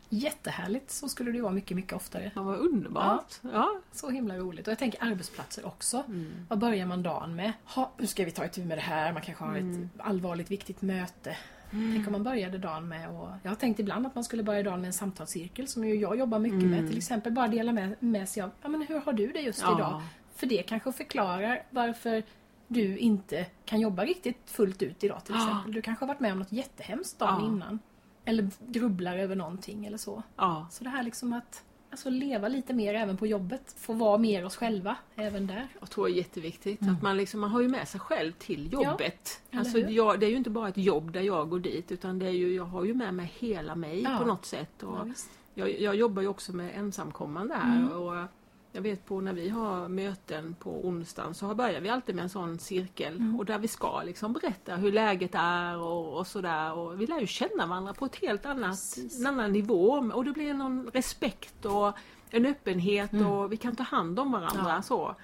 jättehärligt. 0.09 0.91
Så 0.91 1.09
skulle 1.09 1.33
det 1.33 1.41
vara 1.43 1.53
mycket, 1.53 1.77
mycket 1.77 1.93
oftare. 1.93 2.31
det 2.35 2.41
var 2.41 2.57
underbart. 2.57 3.35
Ja. 3.53 3.71
Så 3.93 4.11
himla 4.11 4.37
roligt. 4.37 4.67
Och 4.67 4.71
jag 4.71 4.79
tänker 4.79 5.05
arbetsplatser 5.05 5.67
också. 5.67 5.97
Mm. 6.07 6.33
Vad 6.49 6.59
börjar 6.59 6.87
man 6.87 7.03
dagen 7.03 7.35
med? 7.37 7.53
Ha, 7.65 7.93
nu 7.99 8.07
ska 8.07 8.25
vi 8.25 8.31
ta 8.31 8.45
itu 8.45 8.65
med 8.65 8.79
det 8.79 8.83
här. 8.83 9.13
Man 9.13 9.23
kanske 9.23 9.45
har 9.45 9.57
Mm. 9.57 9.83
ett 9.95 10.01
allvarligt 10.07 10.51
viktigt 10.51 10.83
möte. 10.83 11.37
Tänk 11.71 12.07
om 12.07 12.13
man 12.13 12.23
började 12.23 12.59
dagen 12.59 12.89
med 12.89 13.09
och 13.11 13.29
Jag 13.43 13.51
har 13.51 13.57
tänkt 13.57 13.81
ibland 13.81 14.07
att 14.07 14.15
man 14.15 14.25
skulle 14.25 14.43
börja 14.43 14.63
dagen 14.63 14.81
med 14.81 14.87
en 14.87 14.93
samtalscirkel 14.93 15.69
som 15.69 15.85
ju 15.85 15.95
jag 15.95 16.19
jobbar 16.19 16.39
mycket 16.39 16.69
med. 16.69 16.89
Till 16.89 16.99
exempel 16.99 17.33
bara 17.33 17.49
dela 17.49 17.73
med, 17.73 17.97
med 17.99 18.29
sig 18.29 18.43
av 18.43 18.51
ja, 18.63 18.69
men 18.69 18.83
hur 18.83 19.01
har 19.01 19.13
du 19.13 19.33
det 19.33 19.41
just 19.41 19.63
Ja. 19.63 19.77
idag? 19.77 20.03
För 20.43 20.47
det 20.47 20.63
kanske 20.63 20.93
förklarar 20.93 21.63
varför 21.71 22.23
du 22.69 22.97
inte 22.99 23.47
kan 23.65 23.81
jobba 23.81 24.05
riktigt 24.05 24.37
fullt 24.51 24.83
ut 24.83 25.05
idag 25.05 25.25
till 25.25 25.35
Ja. 25.35 25.43
exempel. 25.49 25.73
Du 25.73 25.83
kanske 25.83 26.03
har 26.05 26.09
varit 26.09 26.21
med 26.21 26.33
om 26.33 26.39
något 26.39 26.53
jättehemskt 26.53 27.19
dagen 27.19 27.41
Ja. 27.41 27.47
innan. 27.49 27.79
Eller 28.25 28.51
grubblar 28.67 29.17
över 29.17 29.37
någonting 29.37 29.87
eller 29.87 29.99
så. 29.99 30.23
ja. 30.37 30.67
Så 30.71 30.85
det 30.85 30.91
här 30.91 31.03
liksom 31.03 31.33
att 31.33 31.65
alltså, 31.91 32.11
leva 32.11 32.49
lite 32.49 32.75
mer 32.75 32.95
även 32.95 33.17
på 33.17 33.27
jobbet. 33.27 33.75
Få 33.79 33.93
vara 33.93 34.19
mer 34.19 34.45
oss 34.45 34.57
själva 34.57 34.97
även 35.17 35.47
där. 35.47 35.69
Jag 35.81 35.91
tror 35.91 36.07
det 36.07 36.13
är 36.13 36.17
jätteviktigt. 36.17 36.81
Att 36.83 37.03
man, 37.03 37.17
liksom, 37.17 37.41
man 37.41 37.51
har 37.51 37.61
ju 37.61 37.69
med 37.69 37.89
sig 37.89 38.01
själv 38.01 38.33
till 38.33 38.73
jobbet. 38.73 39.41
eller 39.51 39.61
alltså, 39.61 39.79
jag, 39.79 40.21
det 40.21 40.27
är 40.27 40.31
ju 40.31 40.37
inte 40.37 40.51
bara 40.51 40.69
ett 40.69 40.77
jobb 40.79 41.13
där 41.13 41.21
jag 41.21 41.51
går 41.51 41.59
dit 41.61 41.93
utan 41.93 42.19
det 42.19 42.27
är 42.27 42.31
ju, 42.31 42.55
jag 42.55 42.65
har 42.65 42.85
ju 42.85 42.95
med 42.95 43.15
mig 43.15 43.33
hela 43.39 43.75
mig 43.75 44.03
Ja. 44.03 44.19
på 44.19 44.25
något 44.25 44.45
sätt. 44.47 44.83
Och 44.83 44.99
Ja, 44.99 45.13
jag, 45.55 45.81
jag 45.81 45.95
jobbar 45.95 46.23
ju 46.23 46.29
också 46.29 46.53
med 46.53 46.71
ensamkommande 46.77 47.55
här. 47.55 47.77
Mm. 47.79 47.93
Och 47.93 48.25
jag 48.73 48.83
vet 48.83 49.07
på 49.07 49.21
när 49.21 49.33
vi 49.33 49.49
har 49.49 49.89
möten 49.89 50.55
på 50.61 50.71
onsdagen 50.87 51.35
så 51.35 51.55
börjar 51.55 51.81
vi 51.81 51.89
alltid 51.89 52.15
med 52.15 52.23
en 52.23 52.29
sån 52.29 52.59
cirkel. 52.59 53.17
Mm. 53.17 53.39
Och 53.39 53.45
där 53.45 53.59
vi 53.59 53.69
ska 53.69 54.03
liksom 54.03 54.33
berätta 54.33 54.77
hur 54.77 54.93
läget 54.93 55.31
är 55.35 55.79
och, 55.79 56.19
och 56.19 56.27
sådär. 56.27 56.73
Och 56.73 57.01
vi 57.01 57.07
lär 57.07 57.21
ju 57.21 57.27
känna 57.27 57.67
varandra 57.67 57.93
på 57.95 58.05
ett 58.05 58.17
helt 58.17 58.47
annat, 58.47 58.71
Precis. 58.71 59.21
en 59.21 59.27
annan 59.27 59.53
nivå. 59.53 60.11
Och 60.15 60.25
det 60.25 60.31
blir 60.33 60.55
någon 60.55 60.91
respekt 60.93 61.65
och 61.65 61.93
en 62.31 62.47
öppenhet 62.47 63.11
och 63.13 63.53
vi 63.53 63.57
kan 63.57 63.77
ta 63.77 63.83
hand 63.83 64.19
om 64.21 64.33
varandra. 64.33 64.61
Mm. 64.61 64.73
Ja. 64.75 64.83
så. 64.83 65.15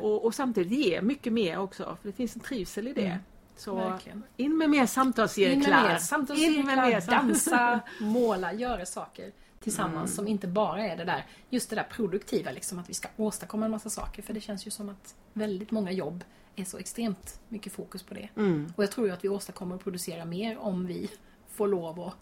Och, 0.00 0.24
och 0.24 0.34
samtidigt 0.34 0.78
ge 0.86 1.02
mycket 1.02 1.32
mer 1.32 1.58
också, 1.58 1.96
för 2.02 2.08
det 2.08 2.12
finns 2.12 2.34
en 2.36 2.40
trivsel 2.42 2.88
i 2.88 2.92
det. 2.92 3.06
Mm, 3.06 3.18
Så 3.56 3.74
Verkligen. 3.74 4.22
in 4.36 4.58
med 4.58 4.70
mer 4.70 4.80
In 4.80 4.88
samtalscirklar. 4.88 5.70
med 5.82 5.90
mer 5.92 5.98
samtalscirklar, 5.98 7.00
sam- 7.00 7.10
dansa, 7.28 7.80
måla, 8.00 8.52
göra 8.52 8.86
saker 8.86 9.32
tillsammans 9.64 10.10
Mm. 10.10 10.16
som 10.16 10.28
inte 10.28 10.46
bara 10.46 10.86
är 10.86 10.96
det 10.96 11.04
där, 11.04 11.26
just 11.50 11.70
det 11.70 11.76
där 11.76 11.82
produktiva 11.90 12.50
liksom 12.52 12.78
att 12.78 12.90
vi 12.90 12.94
ska 12.94 13.08
åstadkomma 13.16 13.64
en 13.64 13.70
massa 13.70 13.90
saker. 13.90 14.22
För 14.22 14.34
det 14.34 14.40
känns 14.40 14.66
ju 14.66 14.70
som 14.70 14.88
att 14.88 15.14
väldigt 15.32 15.70
många 15.70 15.92
jobb 15.92 16.24
är 16.56 16.64
så 16.64 16.78
extremt 16.78 17.40
mycket 17.48 17.72
fokus 17.72 18.02
på 18.02 18.14
det. 18.14 18.28
Mm, 18.36 18.72
Och 18.76 18.82
jag 18.84 18.90
tror 18.90 19.06
ju 19.06 19.12
att 19.12 19.24
vi 19.24 19.28
åstadkommer 19.28 19.74
och 19.74 19.80
producerar 19.82 20.24
mer 20.24 20.58
om 20.58 20.86
vi 20.86 21.10
får 21.48 21.68
lov 21.68 22.00
att 22.00 22.14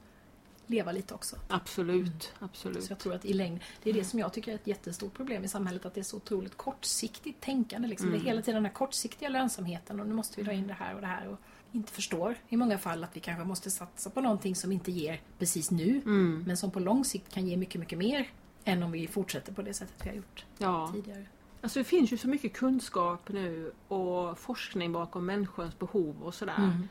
leva 0.67 0.93
lite 0.93 1.15
också. 1.15 1.37
absolut, 1.49 2.33
absolut. 2.39 2.85
Så 2.85 2.93
jag 2.93 2.99
tror 2.99 3.15
att 3.15 3.25
i 3.25 3.33
längd, 3.33 3.61
det 3.83 3.91
är 3.91 3.95
det 3.95 4.05
som 4.05 4.19
jag 4.19 4.33
tycker 4.33 4.51
är 4.51 4.55
ett 4.55 4.67
jättestort 4.67 5.15
problem 5.15 5.45
i 5.45 5.49
samhället, 5.49 5.87
att 5.87 5.95
det 5.95 6.01
är 6.01 6.05
så 6.05 6.17
otroligt 6.17 6.57
kortsiktigt 6.57 7.41
tänkande. 7.41 7.89
Liksom. 7.89 8.09
Mm. 8.09 8.19
Det 8.21 8.25
är 8.25 8.29
hela 8.29 8.43
tiden 8.43 8.55
den 8.55 8.65
här 8.65 8.73
kortsiktiga 8.73 9.29
lönsamheten 9.29 10.01
och 10.01 10.07
nu 10.07 10.15
måste 10.15 10.37
vi 10.41 10.43
dra 10.47 10.53
in 10.53 10.67
det 10.67 10.75
här 10.75 10.95
och 10.95 11.01
det 11.01 11.07
här. 11.07 11.29
Och 11.29 11.39
inte 11.73 11.93
förstår 11.93 12.35
i 12.49 12.57
många 12.57 12.79
fall 12.79 13.05
att 13.05 13.17
vi 13.17 13.21
kanske 13.21 13.45
måste 13.45 13.71
satsa 13.71 14.11
på 14.11 14.21
någonting 14.21 14.55
som 14.55 14.73
inte 14.73 14.93
ger 14.93 15.21
precis 15.39 15.71
nu, 15.71 16.01
Mm, 16.05 16.45
men 16.47 16.57
som 16.57 16.71
på 16.71 16.81
lång 16.81 17.05
sikt 17.05 17.35
kan 17.35 17.47
ge 17.49 17.57
mycket, 17.57 17.81
mycket 17.81 17.99
mer 17.99 18.29
än 18.65 18.83
om 18.83 18.93
vi 18.93 19.07
fortsätter 19.09 19.53
på 19.53 19.63
det 19.63 19.75
sättet 19.75 19.95
vi 20.05 20.09
har 20.09 20.17
gjort 20.17 20.45
ja. 20.59 20.91
tidigare. 20.95 21.27
Alltså 21.61 21.79
det 21.79 21.85
finns 21.85 22.13
ju 22.13 22.17
så 22.17 22.29
mycket 22.29 22.53
kunskap 22.53 23.29
nu 23.29 23.73
och 23.89 24.39
forskning 24.39 24.93
bakom 24.93 25.27
människors 25.27 25.79
behov 25.79 26.23
och 26.23 26.35
sådär. 26.35 26.57
Mm. 26.57 26.89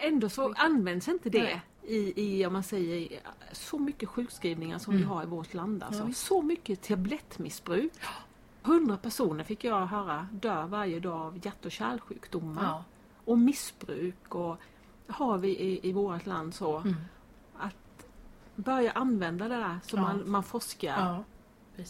Ändå 0.00 0.28
så 0.28 0.54
används 0.56 1.08
inte 1.08 1.30
det 1.30 1.42
Nej. 1.42 1.60
i, 1.82 2.12
i, 2.40 2.46
om 2.46 2.52
man 2.52 2.62
säger, 2.62 3.20
så 3.52 3.78
mycket 3.78 4.08
sjukskrivningar 4.08 4.78
som 4.78 4.92
Mm. 4.94 5.02
vi 5.02 5.14
har 5.14 5.22
i 5.22 5.26
vårt 5.26 5.54
land. 5.54 5.82
Alltså. 5.82 6.02
Ja, 6.06 6.12
så 6.12 6.42
mycket 6.42 6.82
tablettmissbruk. 6.82 7.92
Hundra 8.62 8.96
personer 8.96 9.44
fick 9.44 9.64
jag 9.64 9.86
höra 9.86 10.28
dör 10.32 10.66
varje 10.66 11.00
dag 11.00 11.20
av 11.20 11.40
hjärt 11.46 11.64
och 11.64 11.72
kärlsjukdomar. 11.72 12.64
Ja. 12.64 12.84
Och 13.30 13.38
missbruk 13.38 14.34
och 14.34 14.56
har 15.08 15.38
vi 15.38 15.48
i, 15.48 15.88
i 15.88 15.92
vårt 15.92 16.26
land 16.26 16.54
så. 16.54 16.76
Mm. 16.78 16.94
Att 17.58 18.06
börja 18.56 18.92
använda 18.92 19.48
det 19.48 19.56
där 19.56 19.78
så 19.82 19.96
Ja. 19.96 20.00
man, 20.02 20.30
man 20.30 20.42
forskar. 20.42 20.88
ja. 21.00 21.24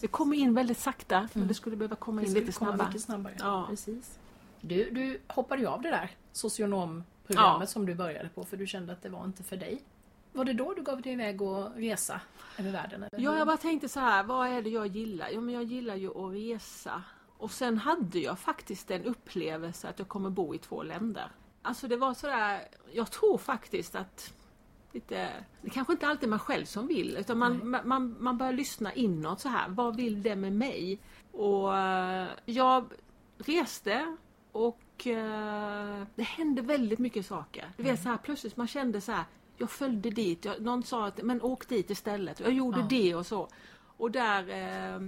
Det 0.00 0.06
kommer 0.06 0.36
in 0.36 0.54
väldigt 0.54 0.78
sakta 0.78 1.20
men 1.20 1.28
Mm. 1.34 1.48
det 1.48 1.54
skulle 1.54 1.76
behöva 1.76 1.96
komma 1.96 2.20
Det 2.20 2.26
in 2.26 2.34
lite 2.34 2.52
snabbare. 2.52 2.98
Snabbare. 2.98 3.34
Ja. 3.38 3.66
Precis. 3.68 4.18
Du, 4.60 4.90
du 4.90 5.20
hoppade 5.28 5.60
ju 5.60 5.66
av 5.68 5.82
det 5.82 5.90
där 5.90 6.10
socionomprogrammet 6.32 7.60
Ja. 7.60 7.66
som 7.66 7.86
du 7.86 7.94
började 7.94 8.28
på 8.28 8.44
för 8.44 8.56
du 8.56 8.66
kände 8.66 8.92
att 8.92 9.02
det 9.02 9.08
var 9.08 9.24
inte 9.24 9.42
för 9.42 9.56
dig. 9.56 9.82
Var 10.32 10.44
det 10.44 10.52
då 10.52 10.74
du 10.74 10.82
gav 10.82 11.02
dig 11.02 11.12
iväg 11.12 11.42
och 11.42 11.74
resa 11.74 12.20
över 12.58 12.70
världen? 12.72 13.02
Eller? 13.02 13.20
Ja, 13.24 13.38
jag 13.38 13.46
bara 13.46 13.56
tänkte 13.56 13.88
så 13.88 14.00
här, 14.00 14.22
vad 14.24 14.48
är 14.48 14.62
det 14.62 14.70
jag 14.70 14.86
gillar? 14.86 15.28
Jo, 15.32 15.40
men 15.40 15.54
jag 15.54 15.62
gillar 15.64 15.94
ju 15.94 16.08
att 16.10 16.32
resa. 16.34 17.02
Och 17.40 17.50
sen 17.50 17.78
hade 17.78 18.18
jag 18.18 18.38
faktiskt 18.38 18.90
en 18.90 19.04
upplevelse 19.04 19.88
att 19.88 19.98
jag 19.98 20.08
kommer 20.08 20.30
bo 20.30 20.54
i 20.54 20.58
två 20.58 20.82
länder. 20.82 21.30
Alltså 21.62 21.88
det 21.88 21.96
var 21.96 22.14
sådär, 22.14 22.68
jag 22.92 23.10
tror 23.10 23.38
faktiskt 23.38 23.94
att 23.94 24.34
lite, 24.92 25.30
det 25.62 25.70
kanske 25.70 25.92
inte 25.92 26.06
alltid 26.06 26.24
är 26.24 26.30
man 26.30 26.38
själv 26.38 26.64
som 26.64 26.86
vill, 26.86 27.16
utan 27.16 27.38
man, 27.38 27.70
man, 27.70 27.88
man, 27.88 28.16
man 28.20 28.38
börjar 28.38 28.52
lyssna 28.52 28.94
inåt 28.94 29.40
så 29.40 29.48
här. 29.48 29.68
Vad 29.68 29.96
vill 29.96 30.22
det 30.22 30.36
med 30.36 30.52
mig? 30.52 30.98
Och 31.32 31.78
eh, 31.78 32.28
jag 32.44 32.84
reste 33.38 34.16
och 34.52 35.06
eh, 35.06 36.02
det 36.14 36.22
hände 36.22 36.62
väldigt 36.62 36.98
mycket 36.98 37.26
saker. 37.26 37.72
Du 37.76 37.82
vet 37.82 38.02
så 38.02 38.08
här, 38.08 38.16
plötsligt 38.16 38.56
man 38.56 38.68
kände 38.68 39.00
så 39.00 39.12
här, 39.12 39.24
jag 39.56 39.70
följde 39.70 40.10
dit, 40.10 40.44
jag, 40.44 40.60
någon 40.62 40.82
sa 40.82 41.06
att 41.06 41.22
men 41.22 41.42
åk 41.42 41.68
dit 41.68 41.90
istället. 41.90 42.40
Jag 42.40 42.52
gjorde 42.52 42.80
Ja. 42.80 42.86
det 42.90 43.14
och 43.14 43.26
så. 43.26 43.48
Och 43.96 44.10
där 44.10 44.48
eh, 44.48 45.00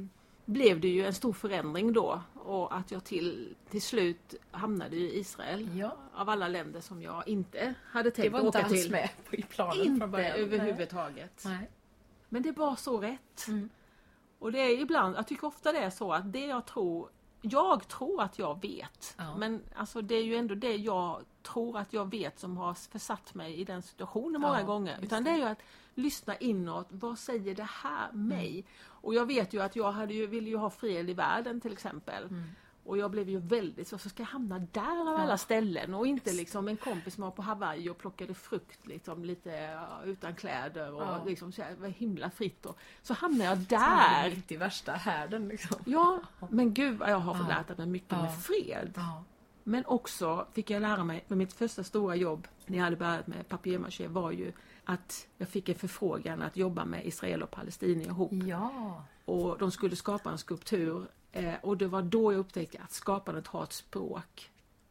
blev 0.45 0.81
det 0.81 0.89
ju 0.89 1.07
en 1.07 1.15
stor 1.15 1.33
förändring 1.33 1.93
då 1.93 2.23
och 2.35 2.77
att 2.77 2.91
jag 2.91 3.05
till, 3.05 3.55
till 3.71 3.83
slut 3.83 4.35
hamnade 4.51 4.97
i 4.97 5.19
Israel. 5.19 5.79
Ja, 5.79 5.97
Av 6.15 6.29
alla 6.29 6.49
länder 6.49 6.81
som 6.81 7.03
jag 7.03 7.29
inte 7.29 7.75
hade 7.85 8.11
det 8.11 8.15
tänkt 8.15 8.33
var 8.33 8.39
inte 8.41 8.59
åka 8.59 8.67
alls 8.67 8.83
till. 8.83 8.91
med 8.93 9.09
i 9.31 9.43
planen 9.43 9.81
Inte 9.87 10.01
från 10.01 10.11
början. 10.11 10.37
överhuvudtaget. 10.37 11.43
Nej. 11.45 11.71
Men 12.29 12.43
det 12.43 12.53
var 12.53 12.77
så 12.77 12.99
rätt. 13.01 13.45
Mm. 13.49 13.69
Och 14.39 14.53
det 14.53 14.59
är 14.59 14.79
ibland, 14.81 15.17
jag 15.17 15.27
tycker 15.27 15.47
ofta 15.47 15.73
det 15.73 15.79
är 15.79 15.91
så 15.91 16.13
att 16.13 16.33
det 16.33 16.47
jag 16.47 16.67
tror, 16.67 17.09
jag 17.41 17.89
tror 17.89 18.23
att 18.23 18.39
jag 18.39 18.63
vet. 18.63 19.15
Ja. 19.19 19.37
Men 19.37 19.63
alltså 19.75 20.03
det 20.03 20.15
är 20.15 20.25
ju 20.25 20.37
ändå 20.37 20.55
det 20.55 20.77
jag 20.77 21.25
tror 21.43 21.79
att 21.79 21.93
jag 21.93 22.11
vet 22.11 22.39
som 22.39 22.57
har 22.57 22.75
försatt 22.75 23.35
mig 23.35 23.61
i 23.61 23.65
den 23.65 23.83
situationen 23.83 24.41
många 24.41 24.61
Ja, 24.61 24.67
gånger. 24.67 24.99
Utan 25.03 25.25
det 25.25 25.31
är 25.31 25.37
ju 25.37 25.43
att 25.45 25.63
lyssna 25.95 26.37
inåt, 26.37 26.87
vad 26.91 27.19
säger 27.19 27.55
det 27.55 27.69
här 27.83 28.13
mig? 28.13 28.65
Och 28.85 29.15
jag 29.15 29.27
vet 29.27 29.53
ju 29.55 29.63
att 29.63 29.77
jag 29.77 29.93
hade 29.93 30.15
ju, 30.15 30.27
ville 30.27 30.49
ju 30.51 30.57
ha 30.57 30.71
fred 30.71 31.11
i 31.11 31.15
världen 31.15 31.61
till 31.61 31.73
exempel. 31.73 32.25
Mm. 32.25 32.43
Och 32.85 32.99
jag 32.99 33.11
blev 33.11 33.29
ju 33.29 33.39
väldigt 33.39 33.89
så, 33.89 33.99
så 33.99 34.09
ska 34.09 34.23
jag 34.23 34.29
hamna 34.29 34.59
där 34.59 35.01
av 35.01 35.17
alla 35.17 35.39
ställen 35.39 35.95
och 35.95 36.07
inte 36.07 36.33
liksom 36.33 36.69
en 36.69 36.77
kompis 36.77 37.15
som 37.15 37.25
var 37.25 37.31
på 37.31 37.43
Hawaii 37.43 37.89
och 37.91 37.99
plockade 37.99 38.35
frukt 38.35 38.87
liksom 38.87 39.25
lite 39.25 39.81
utan 40.05 40.35
kläder 40.35 40.95
och 40.95 41.03
Ja. 41.03 41.23
liksom 41.27 41.53
så 41.53 41.63
här, 41.63 41.89
himla 41.89 42.31
fritt. 42.31 42.67
Och, 42.67 42.79
så 43.03 43.15
hamnade 43.15 43.45
jag 43.45 43.59
där! 43.59 44.25
är 44.25 44.31
riktigt 44.31 44.61
värsta 44.61 44.93
härden 44.93 45.49
liksom. 45.49 45.77
Ja, 45.87 46.21
men 46.51 46.75
gud 46.75 46.99
vad 46.99 47.11
jag 47.11 47.19
har 47.19 47.35
fått 47.35 47.47
Ja. 47.51 47.57
lärt 47.69 47.79
mig 47.79 47.87
mycket 47.87 48.13
Ja. 48.13 48.23
med 48.23 48.43
fred. 48.43 48.93
Ja. 48.97 49.25
Men 49.65 49.87
också 49.87 50.47
fick 50.53 50.71
jag 50.71 50.83
lära 50.83 51.05
mig, 51.05 51.25
med 51.29 51.39
mitt 51.39 51.53
första 51.53 51.85
stora 51.85 52.17
jobb 52.17 52.49
när 52.67 52.79
jag 52.79 52.85
hade 52.85 52.97
börjat 52.97 53.27
med 53.27 53.49
papier-maché 53.49 54.09
var 54.09 54.31
ju 54.31 54.53
att 54.85 55.27
jag 55.39 55.49
fick 55.49 55.69
en 55.69 55.75
förfrågan 55.75 56.43
att 56.43 56.57
jobba 56.57 56.85
med 56.85 57.07
Israel 57.07 57.43
och 57.43 57.51
Palestina 57.51 58.03
ihop. 58.03 58.33
Ja. 58.33 59.05
Och 59.25 59.59
de 59.59 59.71
skulle 59.71 59.97
skapa 59.97 60.31
en 60.31 60.39
skulptur 60.39 61.07
eh, 61.33 61.55
och 61.63 61.77
det 61.77 61.87
var 61.87 62.03
då 62.03 62.33
jag 62.33 62.39
upptäckte 62.39 62.81
att 62.85 62.93
skapandet 62.93 63.47
har 63.47 63.63
ett 63.63 63.73
språk. 63.73 64.51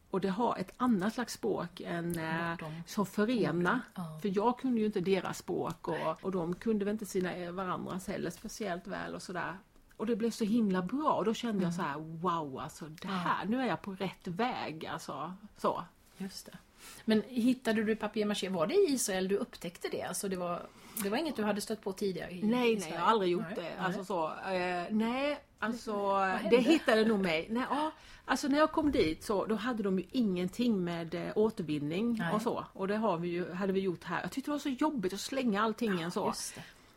Och 0.10 0.22
det 0.22 0.30
har 0.30 0.58
ett 0.58 0.74
annat 0.78 1.14
slags 1.14 1.34
språk 1.34 1.82
än 1.82 2.20
eh, 2.20 2.58
som 2.86 3.06
förenar. 3.06 3.80
Ja. 3.96 4.20
För 4.22 4.32
jag 4.36 4.60
kunde 4.60 4.80
ju 4.80 4.86
inte 4.86 5.02
deras 5.02 5.38
språk 5.38 5.88
och, 5.88 6.24
och 6.24 6.32
de 6.32 6.56
kunde 6.56 6.86
väl 6.86 6.92
inte 6.92 7.06
sina 7.06 7.36
eh, 7.36 7.52
varandras 7.52 8.08
heller 8.08 8.30
speciellt 8.30 8.88
väl 8.88 9.16
och 9.16 9.22
sådär. 9.22 9.58
Och 9.98 10.06
det 10.06 10.16
blev 10.16 10.32
så 10.32 10.44
himla 10.44 10.82
bra 10.82 11.14
och 11.14 11.26
då 11.26 11.34
kände 11.34 11.64
jag 11.64 11.74
så 11.74 11.82
här: 11.82 12.00
wow 12.00 12.60
alltså 12.60 12.86
det 12.86 13.08
här, 13.08 13.46
nu 13.46 13.62
är 13.62 13.66
jag 13.66 13.82
på 13.82 13.92
rätt 13.92 14.28
väg 14.28 14.86
alltså. 14.86 15.34
Så. 15.58 15.84
Just 16.18 16.46
det. 16.46 16.58
Men 17.06 17.24
hittade 17.28 17.84
du 17.84 17.96
papier-maché, 17.96 18.50
var 18.50 18.68
det 18.68 18.74
i 18.74 18.94
Israel 18.94 19.28
du 19.28 19.38
upptäckte 19.38 19.88
det? 19.92 20.02
Alltså 20.02 20.30
det 20.30 20.36
var, 20.36 20.66
det 21.04 21.10
var 21.10 21.18
inget 21.18 21.36
du 21.36 21.44
hade 21.44 21.62
stött 21.62 21.82
på 21.82 21.94
tidigare? 21.94 22.32
I, 22.32 22.44
Nej, 22.44 22.74
i 22.74 22.80
nej, 22.80 22.92
jag 22.94 23.00
har 23.00 23.08
aldrig 23.08 23.32
gjort 23.32 23.44
Nej, 23.56 23.74
det. 23.78 23.84
Alltså 23.84 24.06
så, 24.06 24.28
eh, 24.28 24.84
nej, 24.90 25.40
alltså 25.60 26.20
det 26.50 26.58
hittade 26.58 27.06
nog 27.06 27.20
mig. 27.20 27.48
Nej, 27.50 27.64
ja, 27.70 27.92
alltså 28.26 28.48
när 28.48 28.58
jag 28.58 28.72
kom 28.72 28.92
dit 28.92 29.24
så 29.24 29.46
då 29.46 29.56
hade 29.56 29.84
de 29.84 30.00
ju 30.00 30.06
ingenting 30.12 30.84
med 30.84 31.16
eh, 31.16 31.32
återvinning 31.36 32.18
Nej. 32.20 32.34
och 32.34 32.42
så. 32.42 32.66
Och 32.74 32.88
det 32.88 32.98
har 32.98 33.18
vi 33.18 33.28
ju, 33.28 33.52
hade 33.52 33.74
vi 33.74 33.80
gjort 33.80 34.04
här. 34.04 34.22
Jag 34.22 34.32
tyckte 34.32 34.52
det 34.52 34.54
var 34.54 34.60
så 34.60 34.70
jobbigt 34.70 35.14
att 35.14 35.20
slänga 35.20 35.62
allting 35.62 36.02
en 36.02 36.12
så. 36.12 36.34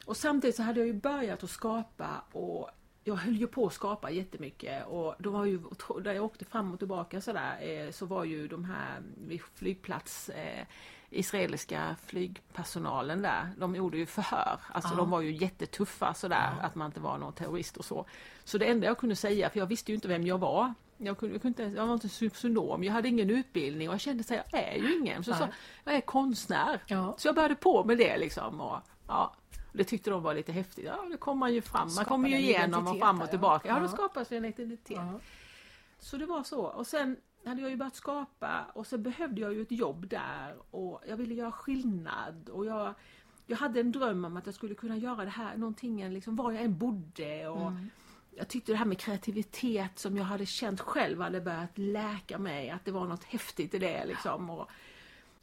Och 0.05 0.17
samtidigt 0.17 0.57
så 0.57 0.63
hade 0.63 0.81
jag 0.81 0.87
ju 0.87 0.95
börjat 0.95 1.45
att 1.45 1.51
skapa 1.51 2.23
och 2.33 2.71
jag 3.05 3.15
höll 3.15 3.37
ju 3.37 3.47
på 3.47 3.67
att 3.67 3.73
skapa 3.73 4.11
jättemycket 4.11 4.87
och 4.87 5.15
då 5.19 5.31
var 5.31 5.45
ju, 5.45 5.61
där 6.05 6.13
jag 6.13 6.25
åkte 6.25 6.45
fram 6.45 6.73
och 6.73 6.79
tillbaka 6.79 7.21
sådär 7.21 7.59
eh, 7.61 7.91
så 7.91 8.07
var 8.07 8.25
ju 8.25 8.49
de 8.49 8.65
här 8.65 9.03
vid 9.29 9.41
flygplats 9.55 10.29
eh, 10.29 10.67
israeliska 11.11 11.97
flygpersonalen 12.07 13.23
där, 13.23 13.51
de 13.59 13.77
gjorde 13.77 13.97
ju 13.99 14.07
förhör. 14.07 14.61
Alltså 14.73 14.93
Ja. 14.93 14.97
de 14.97 15.11
var 15.11 15.21
ju 15.21 15.33
jättetuffa 15.33 16.15
sådär, 16.15 16.51
att 16.61 16.75
man 16.75 16.87
inte 16.87 17.01
var 17.01 17.19
någon 17.19 17.33
terrorist 17.33 17.77
och 17.77 17.85
så. 17.85 18.07
Så 18.45 18.59
det 18.59 18.65
enda 18.67 18.87
jag 18.87 18.99
kunde 18.99 19.17
säga, 19.17 19.51
för 19.51 19.59
jag 19.59 19.67
visste 19.67 19.93
ju 19.93 19.95
inte 19.95 20.09
vem 20.09 20.27
jag 20.27 20.39
var. 20.39 20.75
Jag, 20.97 21.19
kunde, 21.19 21.35
jag, 21.35 21.43
kunde 21.43 21.63
inte, 21.63 21.77
jag 21.81 21.87
var 21.87 21.95
inte 21.95 22.09
socionom, 22.09 22.85
jag 22.85 22.93
hade 22.93 23.09
ingen 23.09 23.31
utbildning 23.31 23.89
och 23.89 23.95
jag 23.95 24.01
kände 24.01 24.21
att 24.21 24.31
jag 24.53 24.63
är 24.63 24.77
ju 24.77 24.99
ingen. 24.99 25.25
Så 25.25 25.31
Nej. 25.31 25.49
jag 25.85 25.95
är 25.95 26.01
konstnär. 26.01 26.83
Ja. 26.87 27.15
Så 27.19 27.29
jag 27.29 27.35
började 27.35 27.55
på 27.55 27.85
med 27.85 27.99
det 27.99 28.19
liksom. 28.19 28.61
Och, 28.61 28.79
ja, 29.09 29.35
det 29.73 29.85
tyckte 29.85 30.11
de 30.11 30.23
var 30.23 30.35
lite 30.35 30.53
häftigt. 30.53 30.85
Ja, 30.85 31.05
det 31.11 31.17
kommer 31.17 31.41
man 31.41 31.55
ju 31.55 31.63
fram. 31.63 31.89
Man 31.97 32.05
kommer 32.05 32.29
ju 32.29 32.35
en 32.35 32.41
igenom 32.41 32.87
och 32.89 32.99
fram 32.99 33.21
och 33.23 33.31
tillbaka. 33.31 33.69
Ja, 33.69 33.75
Ja. 33.77 33.81
det 33.83 33.89
skapas 33.89 34.33
en 34.33 34.45
identitet. 34.45 34.97
Ja. 34.97 35.21
Så 35.99 36.17
det 36.17 36.27
var 36.27 36.43
så. 36.43 36.61
Och 36.63 36.87
sen 36.87 37.17
hade 37.45 37.61
jag 37.61 37.71
ju 37.71 37.77
börjat 37.77 37.97
skapa 37.97 38.65
och 38.75 38.87
så 38.87 38.99
behövde 38.99 39.41
jag 39.41 39.55
ju 39.55 39.63
ett 39.63 39.73
jobb 39.73 40.09
där 40.09 40.57
och 40.71 41.03
jag 41.09 41.17
ville 41.17 41.35
göra 41.35 41.53
skillnad. 41.53 42.49
Och 42.49 42.67
jag, 42.67 42.95
jag 43.47 43.57
hade 43.57 43.81
en 43.81 43.93
dröm 43.93 44.25
om 44.25 44.37
att 44.37 44.47
jag 44.47 44.55
skulle 44.55 44.75
kunna 44.75 44.97
göra 44.97 45.25
det 45.25 45.31
här 45.31 45.57
någonting 45.57 46.09
liksom 46.11 46.37
var 46.37 46.53
jag 46.53 46.63
än 46.63 46.79
bodde. 46.79 47.49
Och 47.49 47.73
Jag 48.37 48.49
tyckte 48.49 48.73
det 48.73 48.79
här 48.79 48.85
med 48.85 48.99
kreativitet 48.99 49.99
som 49.99 50.17
jag 50.17 50.25
hade 50.25 50.47
känt 50.47 50.81
själv 50.81 51.21
hade 51.21 51.41
börjat 51.41 51.79
läka 51.79 52.39
mig. 52.39 52.71
Att 52.71 52.85
det 52.85 52.91
var 52.93 53.05
något 53.07 53.25
häftigt 53.25 53.75
i 53.75 53.79
det 53.79 54.05
liksom. 54.07 54.51
Och, 54.51 54.71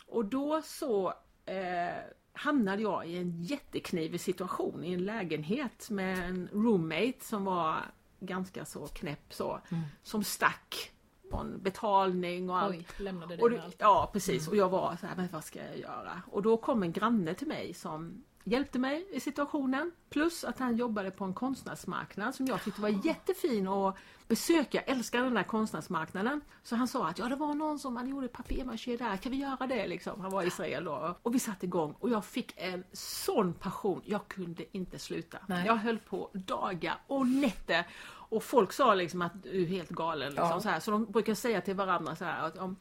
och 0.07 0.25
då 0.25 0.61
så 0.61 1.13
eh, 1.45 1.95
hamnade 2.33 2.81
jag 2.81 3.07
i 3.07 3.17
en 3.17 3.41
jätteknivig 3.43 4.21
situation 4.21 4.83
i 4.83 4.93
en 4.93 5.05
lägenhet 5.05 5.89
med 5.89 6.29
en 6.29 6.49
roommate 6.53 7.13
som 7.21 7.45
var 7.45 7.77
ganska 8.19 8.65
så 8.65 8.87
knäpp 8.87 9.33
så. 9.33 9.59
Som 10.03 10.23
stack 10.23 10.91
från 11.29 11.61
betalning 11.61 12.49
och 12.49 12.57
allt. 12.57 12.75
Oj, 12.75 12.85
lämnade 12.97 13.35
det 13.35 13.41
Och 13.43 13.51
allt. 13.51 13.75
ja 13.77 14.09
precis, 14.13 14.47
och 14.47 14.55
jag 14.55 14.69
var 14.69 14.95
så 14.95 15.07
här, 15.07 15.15
men 15.15 15.27
vad 15.31 15.43
ska 15.43 15.59
jag 15.59 15.77
göra? 15.77 16.21
Och 16.31 16.41
då 16.41 16.57
kom 16.57 16.83
en 16.83 16.91
granne 16.91 17.33
till 17.33 17.47
mig 17.47 17.73
som 17.73 18.23
hjälpte 18.43 18.79
mig 18.79 19.07
i 19.11 19.19
situationen. 19.19 19.91
Plus 20.09 20.43
att 20.43 20.59
han 20.59 20.77
jobbade 20.77 21.11
på 21.11 21.25
en 21.25 21.33
konstnärsmarknad 21.33 22.35
som 22.35 22.45
jag 22.45 22.63
tyckte 22.63 22.81
var 22.81 23.05
jättefin 23.05 23.67
att 23.67 23.95
besöka. 24.27 24.77
Jag 24.85 24.97
älskar 24.97 25.21
den 25.23 25.33
där 25.33 25.43
konstnärsmarknaden. 25.43 26.41
Så 26.63 26.75
han 26.75 26.87
sa 26.87 27.07
att 27.07 27.19
ja 27.19 27.25
det 27.25 27.35
var 27.35 27.53
någon 27.53 27.79
som 27.79 27.93
man 27.93 28.07
gjorde 28.09 28.27
papier-maché 28.27 28.97
där, 28.97 29.17
kan 29.17 29.31
vi 29.31 29.37
göra 29.37 29.67
det 29.67 29.87
liksom? 29.87 30.21
Han 30.21 30.31
var 30.31 30.43
i 30.43 30.47
Israel 30.47 30.83
då. 30.83 31.15
Och 31.23 31.35
vi 31.35 31.39
satte 31.39 31.65
igång 31.65 31.95
och 31.99 32.09
jag 32.09 32.25
fick 32.25 32.53
en 32.57 32.83
sån 32.93 33.53
passion. 33.53 34.01
Jag 34.05 34.27
kunde 34.27 34.77
inte 34.77 34.99
sluta. 34.99 35.37
Nej. 35.47 35.65
Jag 35.65 35.75
höll 35.75 35.97
på 35.97 36.29
dagar 36.33 36.97
och 37.07 37.27
nätter. 37.27 37.87
Och 38.31 38.43
folk 38.43 38.73
sa 38.73 38.93
liksom 38.95 39.21
att 39.21 39.43
du 39.43 39.61
är 39.61 39.65
helt 39.67 39.89
galen. 39.89 40.29
Liksom, 40.29 40.49
Ja. 40.49 40.59
så, 40.61 40.69
här. 40.69 40.79
så 40.79 40.91
de 40.91 41.05
brukar 41.05 41.33
säga 41.33 41.61
till 41.61 41.75
varandra 41.75 42.15
så 42.15 42.25
här 42.25 42.47
att 42.47 42.57
om, 42.57 42.75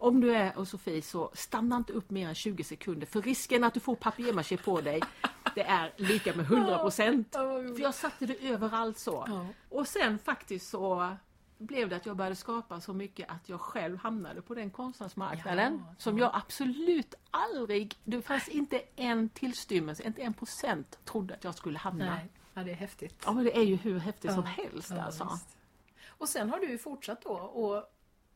om 0.00 0.20
du 0.20 0.34
är 0.34 0.52
hos 0.52 0.70
Sofie 0.70 1.02
så 1.02 1.30
stanna 1.34 1.76
inte 1.76 1.92
upp 1.92 2.10
mer 2.10 2.28
än 2.28 2.34
20 2.34 2.64
sekunder 2.64 3.06
för 3.06 3.22
risken 3.22 3.64
att 3.64 3.74
du 3.74 3.80
får 3.80 3.94
papier-maché 3.94 4.56
på 4.56 4.80
dig 4.80 5.00
det 5.54 5.62
är 5.62 5.92
lika 5.96 6.34
med 6.34 6.44
100 6.44 6.78
procent. 6.78 7.32
För 7.32 7.80
jag 7.80 7.94
satte 7.94 8.26
det 8.26 8.48
överallt 8.48 8.98
så. 8.98 9.24
Ja. 9.28 9.46
Och 9.68 9.88
sen 9.88 10.18
faktiskt 10.18 10.70
så 10.70 11.16
blev 11.58 11.88
det 11.88 11.96
att 11.96 12.06
jag 12.06 12.16
började 12.16 12.36
skapa 12.36 12.80
så 12.80 12.92
mycket 12.92 13.30
att 13.30 13.48
jag 13.48 13.60
själv 13.60 13.98
hamnade 13.98 14.42
på 14.42 14.54
den 14.54 14.70
konstnärsmarknaden 14.70 15.84
Ja, 15.88 15.94
som 15.98 16.18
jag 16.18 16.30
absolut 16.34 17.14
aldrig, 17.30 17.94
det 18.04 18.22
fanns 18.22 18.48
inte 18.48 18.82
en 18.96 19.28
tillstymmelse, 19.28 20.02
inte 20.06 20.22
en 20.22 20.34
procent 20.34 20.98
trodde 21.04 21.34
att 21.34 21.44
jag 21.44 21.54
skulle 21.54 21.78
hamna. 21.78 22.14
Nej, 22.14 22.28
ja, 22.54 22.62
det 22.62 22.70
är 22.70 22.74
häftigt. 22.74 23.22
Ja 23.24 23.32
men 23.32 23.44
det 23.44 23.56
är 23.56 23.62
ju 23.62 23.76
hur 23.76 23.98
häftigt 23.98 24.30
Ja, 24.30 24.34
som 24.34 24.44
helst 24.44 24.92
alltså. 24.92 25.28
visst. 25.32 25.56
Och 26.08 26.28
sen 26.28 26.50
har 26.50 26.58
du 26.58 26.78
fortsatt 26.78 27.22
då 27.22 27.32
och 27.32 27.84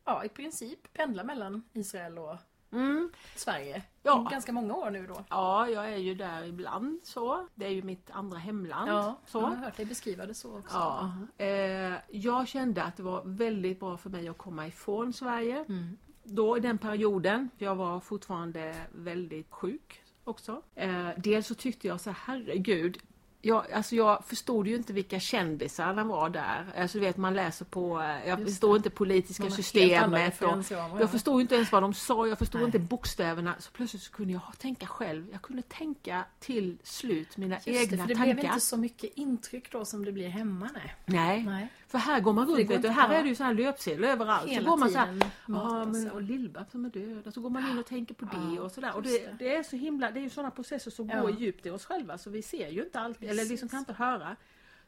ja, 0.04 0.24
i 0.24 0.28
princip 0.28 0.92
pendla 0.92 1.24
mellan 1.24 1.62
Israel 1.72 2.18
och 2.18 2.36
Mm. 2.74 3.10
Sverige. 3.36 3.82
Ja. 4.02 4.28
Ganska 4.30 4.52
många 4.52 4.74
år 4.74 4.90
nu 4.90 5.06
då. 5.06 5.24
Ja, 5.30 5.68
jag 5.68 5.92
är 5.92 5.96
ju 5.96 6.14
där 6.14 6.44
ibland 6.44 7.00
så. 7.02 7.46
Det 7.54 7.66
är 7.66 7.70
ju 7.70 7.82
mitt 7.82 8.10
andra 8.10 8.38
hemland. 8.38 8.90
Ja, 8.90 9.18
så. 9.26 9.38
jag 9.38 9.46
har 9.46 9.56
hört 9.56 9.76
dig 9.76 9.86
beskriva 9.86 10.26
det 10.26 10.34
så 10.34 10.58
också. 10.58 10.76
Ja, 10.76 11.12
eh, 11.44 11.94
jag 12.10 12.48
kände 12.48 12.82
att 12.82 12.96
det 12.96 13.02
var 13.02 13.22
väldigt 13.24 13.80
bra 13.80 13.96
för 13.96 14.10
mig 14.10 14.28
att 14.28 14.38
komma 14.38 14.66
ifrån 14.66 15.12
Sverige. 15.12 15.64
Mm. 15.68 15.96
Då 16.22 16.56
i 16.56 16.60
den 16.60 16.78
perioden, 16.78 17.50
för 17.58 17.64
jag 17.64 17.74
var 17.74 18.00
fortfarande 18.00 18.74
väldigt 18.92 19.50
sjuk 19.50 20.02
också. 20.24 20.62
Eh, 20.74 21.08
dels 21.16 21.46
så 21.46 21.54
tyckte 21.54 21.88
jag 21.88 22.00
så 22.00 22.10
herregud. 22.10 22.98
Jag, 23.46 23.72
alltså 23.72 23.96
jag 23.96 24.24
förstod 24.24 24.66
ju 24.66 24.76
inte 24.76 24.92
vilka 24.92 25.20
kändisarna 25.20 26.04
var 26.04 26.30
där. 26.30 26.66
Alltså 26.76 26.98
du 26.98 27.04
vet 27.04 27.16
man 27.16 27.34
läser 27.34 27.64
på, 27.64 28.00
eh, 28.00 28.28
jag 28.28 28.40
Just 28.40 28.50
förstod 28.50 28.76
inte 28.76 28.90
politiska 28.90 29.50
systemet. 29.50 30.42
Och 30.42 30.64
ja. 30.70 31.00
jag 31.00 31.10
förstod 31.10 31.40
inte 31.40 31.54
ens 31.54 31.72
vad 31.72 31.82
de 31.82 31.94
sa, 31.94 32.26
jag 32.26 32.38
förstod 32.38 32.60
Nej. 32.60 32.66
inte 32.66 32.78
bokstäverna. 32.78 33.54
Så 33.58 33.70
plötsligt 33.70 34.02
så 34.02 34.12
kunde 34.12 34.32
jag 34.32 34.42
tänka 34.58 34.86
själv. 34.86 35.26
Jag 35.32 35.42
kunde 35.42 35.62
tänka 35.62 36.24
till 36.40 36.78
slut 36.82 37.36
mina 37.36 37.54
Just 37.54 37.64
det, 37.64 37.72
egna 37.72 38.02
för 38.02 38.08
det 38.08 38.14
tankar. 38.14 38.34
blev 38.34 38.44
inte 38.44 38.60
så 38.60 38.76
mycket 38.76 39.10
intryck 39.14 39.72
då 39.72 39.84
som 39.84 40.04
det 40.04 40.12
blir 40.12 40.28
hemma. 40.28 40.70
Nej. 40.74 40.94
Nej. 41.06 41.44
Nej. 41.44 41.68
För 41.94 41.98
här 41.98 42.20
går 42.20 42.32
man 42.32 42.48
runt, 42.48 42.70
vet 42.70 42.82
du, 42.82 42.88
här 42.88 43.14
är 43.14 43.22
det 43.22 43.28
ju 43.28 43.34
så 43.34 43.44
här 43.44 43.54
löpsedlar 43.54 44.08
överallt. 44.08 44.50
Hela 44.50 44.64
så 44.64 44.70
går 44.70 44.76
man 44.76 44.90
så 44.90 44.98
här, 44.98 45.18
ja 45.48 45.84
men 45.84 46.10
och 46.10 46.22
Lill-Babs 46.22 46.70
som 46.70 46.84
är 46.84 46.90
död. 46.90 47.26
Och 47.26 47.34
så 47.34 47.40
går 47.40 47.50
man 47.50 47.70
in 47.70 47.78
och 47.78 47.86
tänker 47.86 48.14
på 48.14 48.24
det 48.24 48.60
och 48.60 48.72
sådär. 48.72 48.94
Och 48.94 49.02
det, 49.02 49.38
det. 49.38 49.56
är 49.56 49.62
så 49.62 49.76
himla, 49.76 50.10
det 50.10 50.20
är 50.20 50.22
ju 50.22 50.30
sådana 50.30 50.50
processer 50.50 50.90
som 50.90 51.08
går 51.08 51.30
djupt 51.30 51.66
i 51.66 51.70
oss 51.70 51.84
själva 51.84 52.18
så 52.18 52.30
vi 52.30 52.42
ser 52.42 52.68
ju 52.68 52.84
inte 52.84 53.00
allt, 53.00 53.22
eller 53.22 53.44
liksom 53.44 53.68
kan 53.68 53.78
inte 53.78 53.92
höra. 53.92 54.36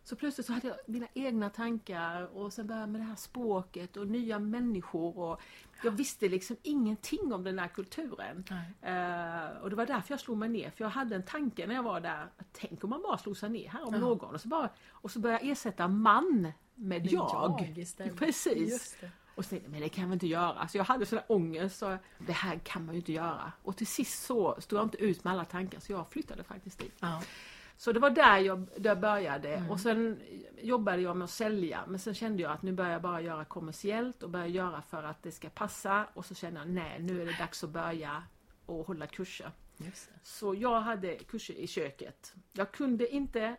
Så 0.04 0.16
plötsligt 0.16 0.46
så 0.46 0.52
hade 0.52 0.68
jag 0.68 0.76
mina 0.86 1.06
egna 1.14 1.50
tankar 1.50 2.36
och 2.36 2.52
sen 2.52 2.66
började 2.66 2.86
med 2.86 3.00
det 3.00 3.04
här 3.04 3.16
språket 3.16 3.96
och 3.96 4.06
nya 4.06 4.38
människor 4.38 5.18
och 5.18 5.40
jag 5.84 5.90
visste 5.90 6.28
liksom 6.28 6.56
ingenting 6.62 7.32
om 7.32 7.44
den 7.44 7.58
här 7.58 7.68
kulturen. 7.68 8.44
Eh, 8.82 9.62
och 9.62 9.70
det 9.70 9.76
var 9.76 9.86
därför 9.86 10.12
jag 10.12 10.20
slog 10.20 10.36
mig 10.36 10.48
ner, 10.48 10.70
för 10.70 10.84
jag 10.84 10.90
hade 10.90 11.16
en 11.16 11.22
tanke 11.22 11.66
när 11.66 11.74
jag 11.74 11.82
var 11.82 12.00
där. 12.00 12.22
Att 12.36 12.46
tänk 12.52 12.84
om 12.84 12.90
man 12.90 13.02
bara 13.02 13.18
slog 13.18 13.36
sig 13.36 13.50
ner 13.50 13.68
här 13.68 13.86
om 13.86 13.94
Ja. 13.94 14.00
någon 14.00 14.34
och 14.34 14.40
så, 14.40 14.48
bara, 14.48 14.68
och 14.90 15.10
så 15.10 15.18
började 15.18 15.44
jag 15.44 15.52
ersätta 15.52 15.88
man 15.88 16.52
med 16.76 17.06
jag. 17.06 17.30
jag 17.60 17.78
istället. 17.78 18.16
Precis. 18.16 18.96
Och 19.34 19.44
så 19.44 19.48
tänkte 19.50 19.66
jag, 19.66 19.72
men 19.72 19.80
det 19.80 19.88
kan 19.88 20.02
jag 20.02 20.08
väl 20.08 20.14
inte 20.16 20.26
göra. 20.26 20.68
Så 20.68 20.78
jag 20.78 20.84
hade 20.84 21.06
sån 21.06 21.18
ångest, 21.26 21.78
så 21.78 21.98
det 22.18 22.32
här 22.32 22.58
kan 22.58 22.84
man 22.84 22.94
ju 22.94 23.00
inte 23.00 23.12
göra. 23.12 23.52
Och 23.62 23.76
till 23.76 23.86
sist 23.86 24.22
så 24.26 24.56
stod 24.60 24.78
jag 24.78 24.86
inte 24.86 24.98
ut 24.98 25.24
med 25.24 25.32
alla 25.32 25.44
tankar 25.44 25.80
så 25.80 25.92
jag 25.92 26.08
flyttade 26.10 26.42
faktiskt 26.44 26.78
dit. 26.78 26.94
Ja. 27.00 27.22
Så 27.78 27.92
det 27.92 28.00
var 28.00 28.10
där 28.10 28.38
jag, 28.38 28.58
där 28.76 28.90
jag 28.90 29.00
började 29.00 29.48
Mm. 29.54 29.70
och 29.70 29.80
sen 29.80 30.20
jobbade 30.62 31.02
jag 31.02 31.16
med 31.16 31.24
att 31.24 31.30
sälja 31.30 31.80
men 31.88 31.98
sen 31.98 32.14
kände 32.14 32.42
jag 32.42 32.52
att 32.52 32.62
nu 32.62 32.72
börjar 32.72 32.92
jag 32.92 33.02
bara 33.02 33.20
göra 33.20 33.44
kommersiellt 33.44 34.22
och 34.22 34.30
börja 34.30 34.46
göra 34.46 34.82
för 34.82 35.02
att 35.02 35.22
det 35.22 35.32
ska 35.32 35.48
passa 35.48 36.06
och 36.14 36.24
så 36.26 36.34
kände 36.34 36.60
jag 36.60 36.68
nej 36.68 36.98
nu 37.02 37.22
är 37.22 37.26
det 37.26 37.38
dags 37.38 37.64
att 37.64 37.70
börja 37.70 38.22
och 38.66 38.86
hålla 38.86 39.06
kurser. 39.06 39.50
Så 40.22 40.54
jag 40.54 40.80
hade 40.80 41.14
kurser 41.14 41.54
i 41.54 41.66
köket. 41.66 42.34
Jag 42.52 42.72
kunde 42.72 43.08
inte 43.14 43.56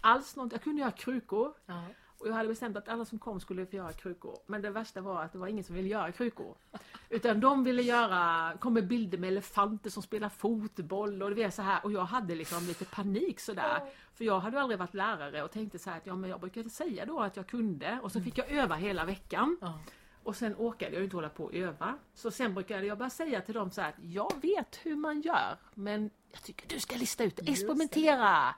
alls 0.00 0.36
något, 0.36 0.52
jag 0.52 0.62
kunde 0.62 0.80
göra 0.80 0.90
krukor 0.90 1.54
Ja. 1.66 1.84
Och 2.22 2.28
jag 2.28 2.32
hade 2.32 2.48
bestämt 2.48 2.76
att 2.76 2.88
alla 2.88 3.04
som 3.04 3.18
kom 3.18 3.40
skulle 3.40 3.66
få 3.66 3.76
göra 3.76 3.92
krukor. 3.92 4.38
Men 4.46 4.62
det 4.62 4.70
värsta 4.70 5.00
var 5.00 5.22
att 5.22 5.32
det 5.32 5.38
var 5.38 5.46
ingen 5.46 5.64
som 5.64 5.74
ville 5.76 5.88
göra 5.88 6.12
krukor. 6.12 6.56
Utan 7.08 7.40
de 7.40 7.64
ville 7.64 7.82
göra, 7.82 8.52
kom 8.60 8.74
med 8.74 8.86
bilder 8.86 9.18
med 9.18 9.28
elefanter 9.28 9.90
som 9.90 10.02
spelar 10.02 10.28
fotboll 10.28 11.22
och 11.22 11.34
det 11.34 11.42
var 11.42 11.50
så 11.50 11.62
här. 11.62 11.84
Och 11.84 11.92
jag 11.92 12.04
hade 12.04 12.34
liksom 12.34 12.66
lite 12.66 12.84
panik 12.84 13.40
sådär. 13.40 13.80
För 14.14 14.24
jag 14.24 14.40
hade 14.40 14.60
aldrig 14.60 14.78
varit 14.78 14.94
lärare 14.94 15.42
och 15.42 15.50
tänkte 15.50 15.78
så 15.78 15.90
här 15.90 15.96
att 15.96 16.06
ja, 16.06 16.16
men 16.16 16.30
jag 16.30 16.40
brukade 16.40 16.70
säga 16.70 17.06
då 17.06 17.20
att 17.20 17.36
jag 17.36 17.46
kunde. 17.46 17.98
Och 18.02 18.12
så 18.12 18.20
fick 18.20 18.38
jag 18.38 18.50
öva 18.50 18.74
hela 18.74 19.04
veckan. 19.04 19.58
Och 20.22 20.36
sen 20.36 20.54
orkade 20.58 20.94
jag 20.94 21.04
inte 21.04 21.16
hålla 21.16 21.28
på 21.28 21.44
och 21.44 21.54
öva. 21.54 21.98
Så 22.14 22.30
sen 22.30 22.54
brukade 22.54 22.86
jag 22.86 22.98
bara 22.98 23.10
säga 23.10 23.40
till 23.40 23.54
dem 23.54 23.70
så 23.70 23.80
här 23.80 23.88
att 23.88 23.98
jag 24.02 24.32
vet 24.42 24.78
hur 24.82 24.96
man 24.96 25.20
gör. 25.20 25.56
Men 25.74 26.10
jag 26.32 26.42
tycker 26.42 26.68
du 26.68 26.80
ska 26.80 26.96
lista 26.96 27.24
ut 27.24 27.36
det. 27.36 27.50
Experimentera! 27.50 28.54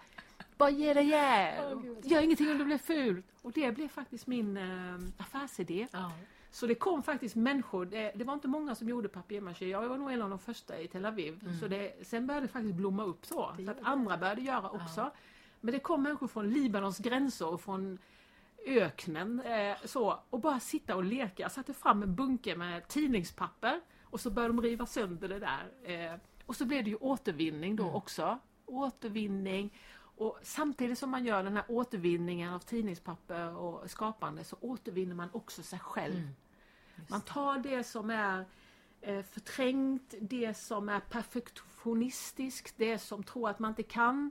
Bara 0.57 0.71
ge 0.71 0.95
dig. 0.95 1.61
Åh, 1.73 1.83
Gud. 1.83 2.07
Gör 2.07 2.21
ingenting 2.21 2.51
om 2.51 2.59
det 2.59 2.64
blir 2.64 2.79
fult. 2.79 3.27
Och 3.43 3.53
det 3.53 3.73
blev 3.73 3.88
faktiskt 3.88 4.27
min 4.27 4.57
eh, 4.57 4.95
affärsidé. 5.19 5.87
Ja. 5.93 6.12
Så 6.51 6.67
det 6.67 6.75
kom 6.75 7.03
faktiskt 7.03 7.37
människor, 7.37 7.87
det, 7.87 8.12
det 8.14 8.25
var 8.25 8.35
inte 8.35 8.49
många 8.49 8.75
som 8.75 8.88
gjorde 8.88 9.09
papier-maché. 9.09 9.69
Jag 9.69 9.88
var 9.88 9.99
nog 9.99 10.12
en 10.12 10.23
av 10.23 10.31
de 10.31 10.38
första 10.38 10.81
i 10.81 10.88
Tel 10.88 11.05
Aviv. 11.05 11.59
Så 11.61 11.69
det, 11.69 12.07
sen 12.07 12.27
började 12.27 12.47
det 12.47 12.53
faktiskt 12.53 12.75
blomma 12.75 13.05
upp 13.05 13.27
så. 13.27 13.55
Så 13.64 13.71
att 13.71 13.79
andra 13.83 14.17
började 14.17 14.40
göra 14.40 14.71
också. 14.71 15.11
Men 15.61 15.73
det 15.73 15.79
kom 15.81 16.03
människor 16.03 16.29
från 16.29 16.51
Libanons 16.51 16.99
gränser 16.99 17.47
och 17.47 17.61
från 17.61 17.99
öknen 18.67 19.40
eh, 19.40 19.77
så, 19.85 20.21
och 20.31 20.40
bara 20.40 20.61
sitta 20.61 20.97
och 20.97 21.05
leka. 21.05 21.43
Jag 21.43 21.53
satte 21.53 21.75
fram 21.75 22.03
en 22.03 22.14
bunke 22.14 22.57
med 22.57 22.88
tidningspapper 22.88 23.81
och 24.03 24.21
så 24.21 24.31
började 24.31 24.55
de 24.55 24.62
riva 24.62 24.87
sönder 24.87 25.29
det 25.29 25.38
där. 25.38 25.73
Eh, 25.83 26.19
och 26.47 26.57
så 26.57 26.64
blev 26.64 26.85
det 26.85 26.90
ju 26.90 26.97
återvinning 26.97 27.77
då 27.77 27.90
också. 27.90 28.38
Återvinning. 28.67 29.73
Och 30.16 30.38
samtidigt 30.42 30.98
som 30.98 31.11
man 31.11 31.24
gör 31.24 31.42
den 31.42 31.57
här 31.57 31.64
återvinningen 31.68 32.53
av 32.53 32.59
tidningspapper 32.59 33.57
och 33.57 33.90
skapande 33.90 34.44
så 34.44 34.57
återvinner 34.61 35.14
man 35.14 35.29
också 35.33 35.62
sig 35.62 35.79
själv. 35.79 36.16
Mm. 36.16 36.35
Man 37.09 37.20
tar 37.20 37.59
det 37.59 37.85
som 37.85 38.11
är 38.11 38.44
eh, 39.00 39.22
förträngt, 39.22 40.14
det 40.20 40.55
som 40.55 40.88
är 40.88 41.00
perfektionistiskt, 41.00 42.74
det 42.77 42.98
som 42.98 43.22
tror 43.22 43.50
att 43.50 43.59
man 43.59 43.70
inte 43.70 43.83
kan. 43.83 44.31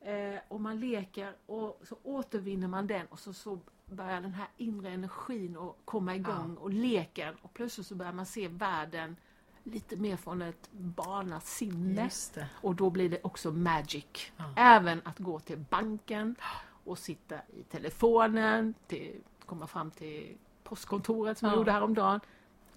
Eh, 0.00 0.38
och 0.48 0.60
man 0.60 0.80
leker 0.80 1.36
och 1.46 1.80
så 1.88 1.98
återvinner 2.02 2.68
man 2.68 2.86
den 2.86 3.06
och 3.06 3.18
så, 3.18 3.32
så 3.32 3.60
börjar 3.86 4.20
den 4.20 4.34
här 4.34 4.48
inre 4.56 4.90
energin 4.90 5.56
att 5.56 5.76
komma 5.84 6.14
igång 6.16 6.56
och 6.56 6.70
leken 6.70 7.34
och 7.42 7.54
plötsligt 7.54 7.86
så 7.86 7.94
börjar 7.94 8.12
man 8.12 8.26
se 8.26 8.48
världen 8.48 9.16
lite 9.64 9.96
mer 9.96 10.16
från 10.16 10.42
ett 10.42 10.68
barnasinne. 10.72 12.10
Det. 12.34 12.46
Och 12.54 12.74
då 12.74 12.90
blir 12.90 13.08
det 13.08 13.18
också 13.22 13.50
magic. 13.50 14.32
Ja. 14.36 14.52
Även 14.56 15.00
att 15.04 15.18
gå 15.18 15.40
till 15.40 15.58
banken 15.58 16.36
och 16.84 16.98
sitta 16.98 17.34
i 17.34 17.62
telefonen, 17.70 18.74
till, 18.86 19.20
komma 19.46 19.66
fram 19.66 19.90
till 19.90 20.36
postkontoret 20.64 21.38
som 21.38 21.46
jag 21.48 21.54
Ja. 21.54 21.58
gjorde 21.58 21.72
häromdagen. 21.72 22.20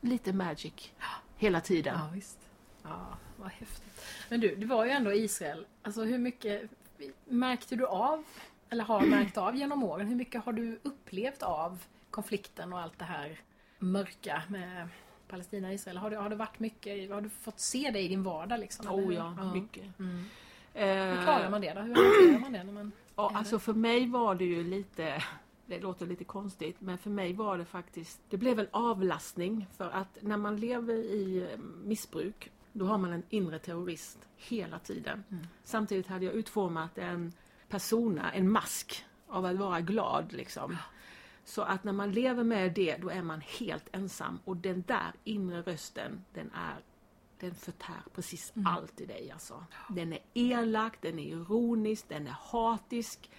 Lite 0.01 0.33
magic 0.33 0.91
hela 1.37 1.61
tiden. 1.61 1.99
Ja, 1.99 2.09
visst. 2.13 2.39
Ja, 2.83 3.17
vad 3.37 3.49
häftigt. 3.51 4.01
Men 4.29 4.39
du, 4.39 4.55
du 4.55 4.65
var 4.67 4.85
ju 4.85 4.91
ändå 4.91 5.13
Israel. 5.13 5.65
Alltså 5.81 6.03
hur 6.03 6.17
mycket 6.17 6.69
märkte 7.25 7.75
du 7.75 7.85
av, 7.87 8.23
eller 8.69 8.83
har 8.83 9.01
märkt 9.05 9.37
av 9.37 9.55
genom 9.55 9.83
åren, 9.83 10.07
hur 10.07 10.15
mycket 10.15 10.45
har 10.45 10.53
du 10.53 10.79
upplevt 10.83 11.43
av 11.43 11.83
konflikten 12.09 12.73
och 12.73 12.79
allt 12.79 12.99
det 12.99 13.05
här 13.05 13.39
mörka 13.79 14.43
med 14.47 14.87
Palestina 15.27 15.67
och 15.67 15.73
Israel? 15.73 15.97
Har 15.97 16.09
det, 16.09 16.15
har 16.15 16.29
det 16.29 16.35
varit 16.35 16.59
mycket, 16.59 17.11
har 17.11 17.21
du 17.21 17.29
fått 17.29 17.59
se 17.59 17.89
det 17.93 17.99
i 17.99 18.07
din 18.07 18.23
vardag 18.23 18.59
liksom? 18.59 18.87
eller 18.87 18.97
Oh 18.97 19.05
hur? 19.05 19.13
ja, 19.13 19.53
mycket. 19.53 19.99
Mm. 19.99 20.23
Eh, 20.73 21.15
Hur 21.17 21.23
klarar 21.23 21.49
man 21.49 21.61
det 21.61 21.73
då? 21.73 21.81
Hur 21.81 21.95
hanterar 21.95 22.39
man 22.39 22.51
det? 22.51 22.63
När 22.63 22.73
man... 22.73 22.91
Ja, 23.15 23.31
alltså 23.35 23.59
för 23.59 23.73
mig 23.73 24.07
var 24.07 24.35
det 24.35 24.45
ju 24.45 24.63
lite, 24.63 25.23
det 25.65 25.79
låter 25.79 26.05
lite 26.05 26.23
konstigt, 26.23 26.75
men 26.81 26.97
för 26.97 27.09
mig 27.09 27.33
var 27.33 27.57
det 27.57 27.65
faktiskt, 27.65 28.21
det 28.29 28.37
blev 28.37 28.59
en 28.59 28.67
avlastning 28.71 29.67
för 29.77 29.89
att 29.89 30.17
när 30.21 30.37
man 30.37 30.57
lever 30.57 30.93
i 30.93 31.47
eh, 31.51 31.59
missbruk, 31.83 32.51
då 32.73 32.85
har 32.85 32.97
man 32.97 33.13
en 33.13 33.23
inre 33.29 33.59
terrorist 33.59 34.17
hela 34.35 34.79
tiden. 34.79 35.23
Mm. 35.31 35.47
Samtidigt 35.63 36.07
hade 36.07 36.25
jag 36.25 36.33
utformat 36.33 36.97
en 36.97 37.33
persona, 37.69 38.31
en 38.31 38.51
mask 38.51 39.05
av 39.27 39.45
att 39.45 39.55
vara 39.55 39.81
glad 39.81 40.33
liksom. 40.33 40.77
Så 41.47 41.61
att 41.61 41.83
när 41.83 41.93
man 41.93 42.11
lever 42.11 42.43
med 42.43 42.73
det, 42.73 42.97
då 42.97 43.09
är 43.09 43.21
man 43.21 43.41
helt 43.41 43.85
ensam 43.91 44.39
och 44.45 44.57
den 44.57 44.83
där 44.87 45.11
inre 45.23 45.61
rösten, 45.61 46.25
den 46.33 46.51
är 46.53 46.75
den 47.39 47.55
förtär 47.55 48.01
precis 48.15 48.51
Mm. 48.55 48.67
allt 48.67 49.01
i 49.01 49.05
dig 49.05 49.31
alltså. 49.31 49.63
Den 49.89 50.13
är 50.13 50.19
elak, 50.33 51.01
den 51.01 51.19
är 51.19 51.23
ironisk, 51.23 52.05
den 52.09 52.27
är 52.27 52.35
hatisk. 52.51 53.31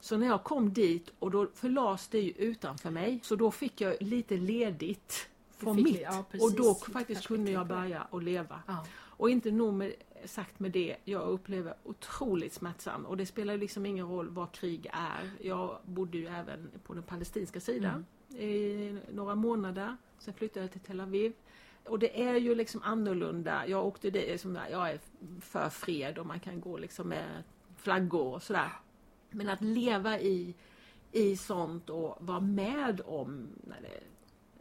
Så 0.00 0.16
när 0.16 0.26
jag 0.26 0.44
kom 0.44 0.72
dit 0.72 1.12
och 1.18 1.30
då 1.30 1.46
förlades 1.54 2.08
det 2.08 2.20
ju 2.20 2.30
utanför 2.30 2.90
mig, 2.90 3.20
så 3.22 3.36
då 3.36 3.50
fick 3.50 3.80
jag 3.80 3.96
lite 4.02 4.36
ledigt 4.36 5.28
från 5.56 5.76
mitt. 5.82 6.00
ja, 6.00 6.24
och 6.40 6.52
då 6.52 6.74
faktiskt 6.74 7.26
kunde 7.26 7.50
jag 7.50 7.66
börja 7.66 8.06
att 8.10 8.22
leva. 8.22 8.62
Ja. 8.66 8.86
Och 9.16 9.30
inte 9.30 9.50
nog 9.50 9.74
med, 9.74 9.92
sagt 10.24 10.60
med 10.60 10.72
det, 10.72 10.96
jag 11.04 11.22
upplever 11.22 11.74
otroligt 11.84 12.52
smärtsamt 12.52 13.06
och 13.06 13.16
det 13.16 13.26
spelar 13.26 13.56
liksom 13.56 13.86
ingen 13.86 14.08
roll 14.08 14.28
vad 14.28 14.52
krig 14.52 14.90
är. 14.92 15.30
Jag 15.40 15.78
bodde 15.84 16.18
ju 16.18 16.26
även 16.26 16.70
på 16.84 16.94
den 16.94 17.02
palestinska 17.02 17.60
sidan 17.60 18.06
i 18.38 18.98
några 19.12 19.34
månader. 19.34 19.96
Sen 20.18 20.34
flyttade 20.34 20.64
jag 20.64 20.72
till 20.72 20.80
Tel 20.80 21.00
Aviv. 21.00 21.32
Och 21.84 21.98
det 21.98 22.22
är 22.22 22.34
ju 22.34 22.54
liksom 22.54 22.82
annorlunda. 22.82 23.66
Jag 23.66 23.86
åkte 23.86 24.10
dit, 24.10 24.40
som 24.40 24.54
där, 24.54 24.68
jag 24.70 24.90
är 24.90 25.00
för 25.40 25.68
fred 25.68 26.18
och 26.18 26.26
man 26.26 26.40
kan 26.40 26.60
gå 26.60 26.78
liksom 26.78 27.08
med 27.08 27.42
flaggor 27.76 28.34
och 28.34 28.42
sådär. 28.42 28.72
Men 29.30 29.48
att 29.48 29.60
leva 29.60 30.20
i, 30.20 30.54
i 31.12 31.36
sånt 31.36 31.90
och 31.90 32.16
vara 32.20 32.40
med 32.40 33.00
om 33.06 33.48
när 33.64 33.80
det, 33.80 34.00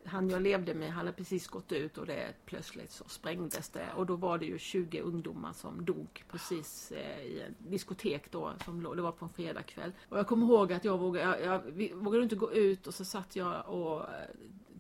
han 0.06 0.30
jag 0.30 0.42
levde 0.42 0.74
med 0.74 0.92
hade 0.92 1.12
precis 1.12 1.48
gått 1.48 1.72
ut 1.72 1.98
och 1.98 2.06
det 2.06 2.34
plötsligt 2.46 2.92
så 2.92 3.04
sprängdes 3.08 3.70
det 3.70 3.88
och 3.96 4.06
då 4.06 4.16
var 4.16 4.38
det 4.38 4.46
ju 4.46 4.58
20 4.58 5.02
ungdomar 5.02 5.54
som 5.54 5.86
dog 5.86 6.24
precis 6.32 6.92
eh, 6.92 7.26
i 7.26 7.42
en 7.42 7.56
diskotek 7.58 8.32
då 8.32 8.54
som 8.66 8.82
låg, 8.82 8.96
det 8.96 9.02
var 9.02 9.12
på 9.12 9.26
en 9.26 9.32
fredagkväll. 9.32 9.92
Och 10.10 10.18
jag 10.18 10.28
kommer 10.28 10.46
ihåg 10.46 10.74
att 10.74 10.86
jag 10.86 10.98
vågade, 10.98 11.40
jag, 11.46 11.82
jag 11.82 11.96
vågade 11.96 12.24
inte 12.24 12.36
gå 12.36 12.54
ut 12.54 12.88
och 12.88 12.94
så 12.94 13.06
satt 13.06 13.36
jag 13.36 13.70
och 13.70 14.02
eh, 14.02 14.08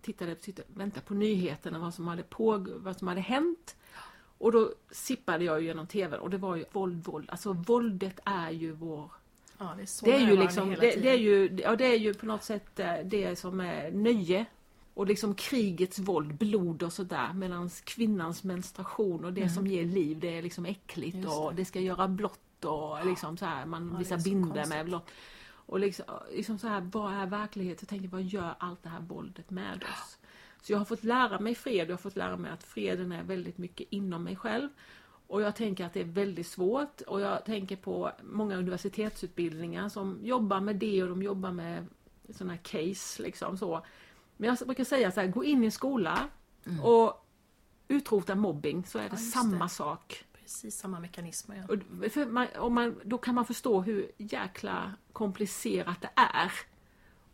tittade, 0.02 0.36
tittade 0.36 0.68
väntade 0.74 1.06
på 1.06 1.14
nyheterna 1.14 1.80
vad 1.80 1.94
som 1.94 2.08
hade 2.08 2.24
på, 2.24 2.68
vad 2.76 2.98
som 2.98 3.08
hade 3.08 3.22
hänt. 3.22 3.76
Och 4.38 4.52
då 4.52 4.72
sippade 4.92 5.44
jag 5.44 5.62
ju 5.62 5.68
genom 5.68 5.88
TVn 5.88 6.20
och 6.20 6.30
det 6.30 6.38
var 6.38 6.56
ju 6.56 6.66
våld, 6.72 7.04
våld. 7.04 7.30
Alltså 7.30 7.54
våldet 7.54 8.20
är 8.26 8.52
ju 8.52 8.72
vår 8.72 9.12
Ja, 9.58 9.74
det 9.78 9.82
är 9.82 10.06
det 10.06 10.16
är 10.16 10.30
ju 10.30 10.38
liksom, 10.38 10.70
det, 10.70 10.96
det, 10.96 11.10
är 11.10 11.18
ju, 11.18 11.58
ja, 11.64 11.76
det 11.76 11.86
är 11.86 11.98
ju 11.98 12.14
på 12.14 12.26
något 12.26 12.44
sätt 12.44 12.80
eh, 12.80 12.94
det 13.06 13.36
som 13.40 13.60
är 13.60 13.92
nöje. 13.92 14.46
Och 14.96 15.08
liksom 15.08 15.36
krigets 15.36 16.00
våld, 16.00 16.36
blod 16.38 16.84
och 16.84 16.94
sådär. 16.94 17.34
Medan 17.34 17.70
kvinnans 17.84 18.44
menstruation 18.44 19.26
och 19.26 19.34
det 19.34 19.50
som 19.50 19.68
ger 19.68 19.86
liv, 19.86 20.20
det 20.20 20.38
är 20.38 20.42
liksom 20.42 20.66
äckligt 20.66 21.14
Mm. 21.16 21.26
Just 21.26 21.38
och 21.38 21.56
det 21.56 21.66
ska 21.66 21.80
göra 21.80 22.08
blått 22.08 22.66
och 22.66 23.06
liksom 23.06 23.38
så 23.38 23.46
här, 23.46 23.66
man 23.66 23.90
Ja, 23.92 23.98
visar 23.98 24.18
det 24.18 24.32
konstigt. 24.32 24.70
med 24.70 24.86
blått. 24.86 25.10
Och 25.68 25.80
liksom, 25.80 26.06
liksom 26.32 26.58
så 26.60 26.68
här, 26.68 26.90
vad 26.94 27.14
är 27.14 27.26
verklighet? 27.26 27.78
Jag 27.82 27.90
tänker, 27.90 28.08
vad 28.08 28.24
gör 28.24 28.56
allt 28.58 28.84
det 28.84 28.90
här 28.90 29.00
våldet 29.02 29.50
med 29.50 29.84
oss? 29.84 30.18
Så 30.62 30.72
jag 30.74 30.78
har 30.78 30.86
fått 30.86 31.04
lära 31.04 31.40
mig 31.40 31.56
fred, 31.56 31.88
jag 31.88 31.94
har 31.94 31.98
fått 31.98 32.16
lära 32.16 32.38
mig 32.38 32.52
att 32.52 32.64
freden 32.64 33.12
är 33.12 33.24
väldigt 33.24 33.58
mycket 33.58 33.88
inom 33.90 34.24
mig 34.24 34.36
själv. 34.36 34.70
Och 35.28 35.42
jag 35.42 35.56
tänker 35.56 35.86
att 35.86 35.94
det 35.94 36.00
är 36.00 36.04
väldigt 36.06 36.48
svårt 36.48 37.02
och 37.02 37.22
jag 37.22 37.46
tänker 37.46 37.76
på 37.76 38.12
många 38.24 38.56
universitetsutbildningar 38.58 39.90
som 39.90 40.20
jobbar 40.24 40.60
med 40.60 40.76
det 40.76 41.04
och 41.04 41.10
de 41.10 41.24
jobbar 41.24 41.52
med 41.52 41.88
sådana 42.30 42.58
case 42.58 43.24
liksom 43.24 43.58
så. 43.58 43.86
Men 44.38 44.56
jag 44.60 44.68
brukar 44.68 44.84
säga 44.84 45.12
så 45.12 45.20
här, 45.22 45.28
gå 45.28 45.44
in 45.44 45.64
i 45.64 45.66
en 45.66 45.72
skola 45.72 46.30
och 46.84 47.28
utrota 47.88 48.36
mobbing 48.36 48.86
så 48.86 48.98
är 48.98 49.02
det 49.02 49.08
Mm. 49.10 49.24
Ja, 49.26 49.32
samma 49.32 49.64
det. 49.66 49.70
sak. 49.70 50.26
Precis 50.34 50.78
samma 50.78 51.00
mekanismer. 51.00 51.66
Ja. 52.16 52.26
Man, 52.26 52.48
om 52.58 52.74
man, 52.74 53.00
då 53.04 53.18
kan 53.18 53.36
man 53.36 53.46
förstå 53.46 53.82
hur 53.82 54.12
jäkla 54.18 54.92
komplicerat 55.14 56.02
det 56.02 56.10
är. 56.16 56.52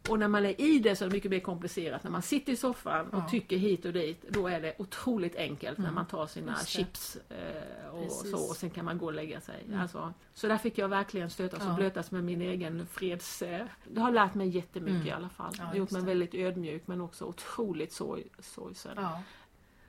Och 0.10 0.20
när 0.20 0.28
man 0.28 0.46
är 0.46 0.62
i 0.62 0.80
det 0.80 0.96
så 0.96 1.06
är 1.06 1.10
det 1.10 1.16
mycket 1.16 1.32
mer 1.32 1.40
komplicerat. 1.40 2.04
När 2.04 2.12
man 2.12 2.22
sitter 2.22 2.54
i 2.54 2.56
soffan 2.56 3.08
och 3.10 3.20
Ja. 3.20 3.28
tycker 3.30 3.58
hit 3.58 3.86
och 3.86 3.94
dit, 3.94 4.26
då 4.30 4.48
är 4.48 4.62
det 4.62 4.74
otroligt 4.78 5.36
enkelt 5.36 5.78
när 5.78 5.92
man 5.92 6.06
tar 6.06 6.28
sina 6.28 6.52
Mm. 6.52 6.66
Chips 6.66 7.18
eh, 7.30 7.88
och 7.96 8.04
Precis. 8.04 8.32
så 8.32 8.38
och 8.50 8.56
sen 8.56 8.70
kan 8.70 8.86
man 8.86 8.98
gå 8.98 9.06
och 9.06 9.14
lägga 9.14 9.42
sig. 9.42 9.64
Mm. 9.68 9.80
Alltså, 9.80 10.14
så 10.34 10.48
där 10.48 10.58
fick 10.58 10.78
jag 10.78 10.88
verkligen 10.90 11.30
stötas 11.30 11.60
Ja. 11.64 11.70
och 11.70 11.76
blötas 11.76 12.12
med 12.12 12.24
min 12.24 12.42
egen 12.42 12.86
freds... 12.88 13.42
Eh, 13.42 13.66
det 13.90 14.02
har 14.02 14.12
lärt 14.12 14.34
mig 14.34 14.48
jättemycket 14.48 14.96
Mm. 14.96 15.08
i 15.08 15.12
alla 15.12 15.30
fall. 15.30 15.54
Ja, 15.58 15.64
det 15.64 15.68
har 15.70 15.76
gjort 15.76 15.92
mig 15.92 16.02
det. 16.02 16.08
väldigt 16.08 16.34
ödmjuk 16.36 16.84
men 16.88 17.02
också 17.02 17.26
otroligt 17.26 17.94
sorg, 17.94 18.24
sorgsen. 18.40 18.94
Ja. 18.96 19.22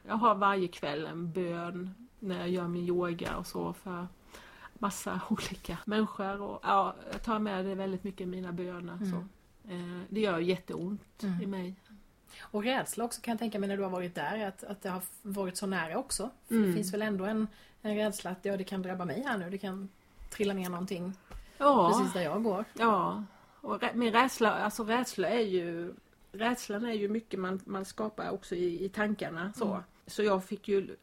Jag 0.07 0.15
har 0.15 0.35
varje 0.35 0.69
kväll 0.69 1.07
en 1.07 1.33
bön 1.33 1.95
när 2.19 2.39
jag 2.39 2.49
gör 2.49 2.69
min 2.69 2.89
yoga 2.89 3.37
och 3.37 3.47
så 3.47 3.73
för 3.73 4.07
massa 4.75 5.21
olika 5.29 5.79
människor. 5.85 6.41
Och, 6.43 6.61
ja, 6.63 6.95
jag 7.13 7.23
tar 7.23 7.39
med 7.39 7.65
det 7.65 7.75
väldigt 7.75 8.05
mycket 8.05 8.21
i 8.21 8.27
mina 8.27 8.53
böner. 8.53 8.93
Mm. 8.93 9.11
Så. 9.11 9.25
Eh, 9.69 10.01
det 10.09 10.21
gör 10.21 10.39
jätteont 10.39 11.23
Mm. 11.23 11.43
i 11.43 11.47
mig. 11.47 11.75
Och 12.41 12.65
rädsla 12.65 13.05
också 13.05 13.21
kan 13.21 13.33
jag 13.33 13.39
tänka 13.39 13.59
mig 13.59 13.69
när 13.69 13.77
du 13.77 13.83
har 13.83 13.91
varit 13.91 14.15
där, 14.15 14.47
att, 14.47 14.65
att 14.65 14.83
det 14.83 14.89
har 14.89 15.03
varit 15.23 15.57
så 15.57 15.67
nära 15.67 15.99
också. 15.99 16.31
För 16.49 16.55
Mm. 16.55 16.69
Det 16.69 16.75
finns 16.75 16.95
väl 16.95 17.03
ändå 17.03 17.25
en, 17.25 17.47
en 17.83 17.95
rädsla 17.97 18.31
att 18.31 18.45
ja, 18.45 18.57
det 18.57 18.65
kan 18.65 18.83
drabba 18.83 19.05
mig 19.05 19.23
här 19.27 19.39
nu, 19.39 19.51
det 19.51 19.59
kan 19.59 19.89
trilla 20.31 20.55
ner 20.55 20.69
någonting 20.69 21.13
Ja, 21.59 21.93
precis 21.99 22.13
där 22.13 22.23
jag 22.23 22.43
går. 22.43 22.65
ja. 22.79 23.25
och 23.61 23.83
min 23.95 24.13
rädsla, 24.13 24.53
alltså 24.55 24.85
rädsla 24.85 25.29
är 25.29 25.41
ju 25.47 25.95
Rädslan 26.35 26.85
är 26.85 26.93
ju 26.93 27.09
mycket 27.09 27.41
man, 27.41 27.61
man 27.65 27.85
skapar 27.85 28.31
också 28.31 28.55
i, 28.55 28.85
i 28.85 28.89
tankarna. 28.89 29.53
Så. 29.57 29.67
Mm. 29.71 29.83
så 30.07 30.23
jag 30.23 30.45
fick 30.45 30.69
ju 30.69 30.97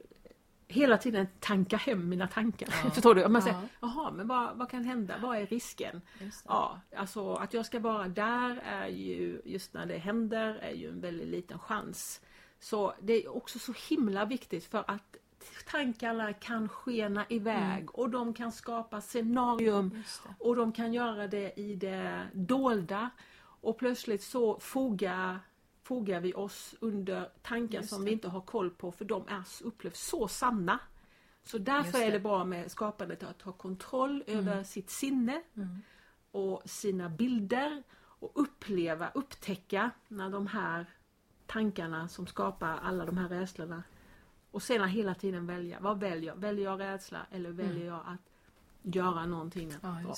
hela 0.72 0.98
tiden 0.98 1.28
tanka 1.40 1.78
hem 1.78 2.10
mina 2.10 2.28
tankar. 2.28 2.70
Ja. 2.84 2.90
Förstår 2.94 3.16
du? 3.16 3.22
Man 3.28 3.34
Ja. 3.34 3.42
säger, 3.42 3.68
jaha, 3.80 4.12
men 4.12 4.28
vad, 4.28 4.58
vad 4.58 4.70
kan 4.70 4.84
hända? 4.86 5.16
Vad 5.22 5.38
är 5.38 5.46
risken? 5.46 6.02
Ja, 6.48 6.80
alltså 6.98 7.34
att 7.34 7.54
jag 7.54 7.66
ska 7.66 7.80
vara 7.80 8.08
där 8.08 8.62
är 8.66 8.88
ju, 8.88 9.42
just 9.46 9.74
när 9.74 9.86
det 9.86 9.98
händer, 9.98 10.56
är 10.56 10.74
ju 10.76 10.90
en 10.90 11.02
väldigt 11.02 11.28
liten 11.28 11.60
chans. 11.60 12.22
Så 12.60 12.94
det 13.02 13.14
är 13.26 13.36
också 13.36 13.60
så 13.60 13.74
himla 13.90 14.26
viktigt 14.26 14.66
för 14.66 14.84
att 14.88 15.18
tankarna 15.72 16.34
kan 16.34 16.70
skena 16.70 17.26
iväg 17.30 17.96
och 17.96 18.10
de 18.10 18.34
kan 18.34 18.52
skapa 18.52 19.02
scenarium 19.02 20.04
och 20.40 20.56
de 20.56 20.72
kan 20.72 20.94
göra 20.94 21.28
det 21.28 21.60
i 21.60 21.76
det 21.76 22.28
dolda. 22.34 23.10
Och 23.62 23.78
plötsligt 23.78 24.24
så 24.24 24.60
fogar, 24.60 25.40
fogar 25.90 26.20
vi 26.20 26.34
oss 26.34 26.76
under 26.80 27.30
tankar 27.42 27.82
som 27.82 28.00
det. 28.02 28.06
vi 28.06 28.12
inte 28.12 28.28
har 28.28 28.42
koll 28.42 28.70
på 28.70 28.92
för 28.92 29.06
de 29.06 29.28
är 29.28 29.44
upplevs 29.64 30.00
så 30.00 30.28
sanna. 30.28 30.80
Så 31.44 31.58
därför 31.58 32.00
är 32.00 32.06
det. 32.06 32.12
det 32.12 32.20
bra 32.20 32.44
med 32.46 32.72
skapandet 32.72 33.24
att 33.24 33.42
ha 33.42 33.52
kontroll 33.52 34.24
över 34.28 34.64
sitt 34.64 34.90
sinne 34.90 35.44
Mm. 35.54 35.82
och 36.32 36.62
sina 36.66 37.10
bilder 37.10 37.84
och 37.94 38.32
uppleva, 38.34 39.10
upptäcka 39.14 39.92
när 40.08 40.30
de 40.30 40.48
här 40.48 40.86
tankarna 41.46 42.08
som 42.08 42.28
skapar 42.28 42.78
alla 42.78 43.06
de 43.06 43.18
här 43.18 43.30
rädslorna 43.30 43.84
och 44.52 44.62
sedan 44.64 44.90
hela 44.90 45.16
tiden 45.16 45.48
välja. 45.48 45.80
Vad 45.80 46.00
väljer 46.00 46.28
jag? 46.32 46.36
Väljer 46.40 46.66
jag 46.66 46.80
rädsla 46.80 47.20
eller 47.32 47.52
väljer 47.52 47.86
jag 47.86 48.02
att 48.06 48.32
göra 48.96 49.26
någonting 49.26 49.74
Ja, 49.82 50.00
bra? 50.04 50.16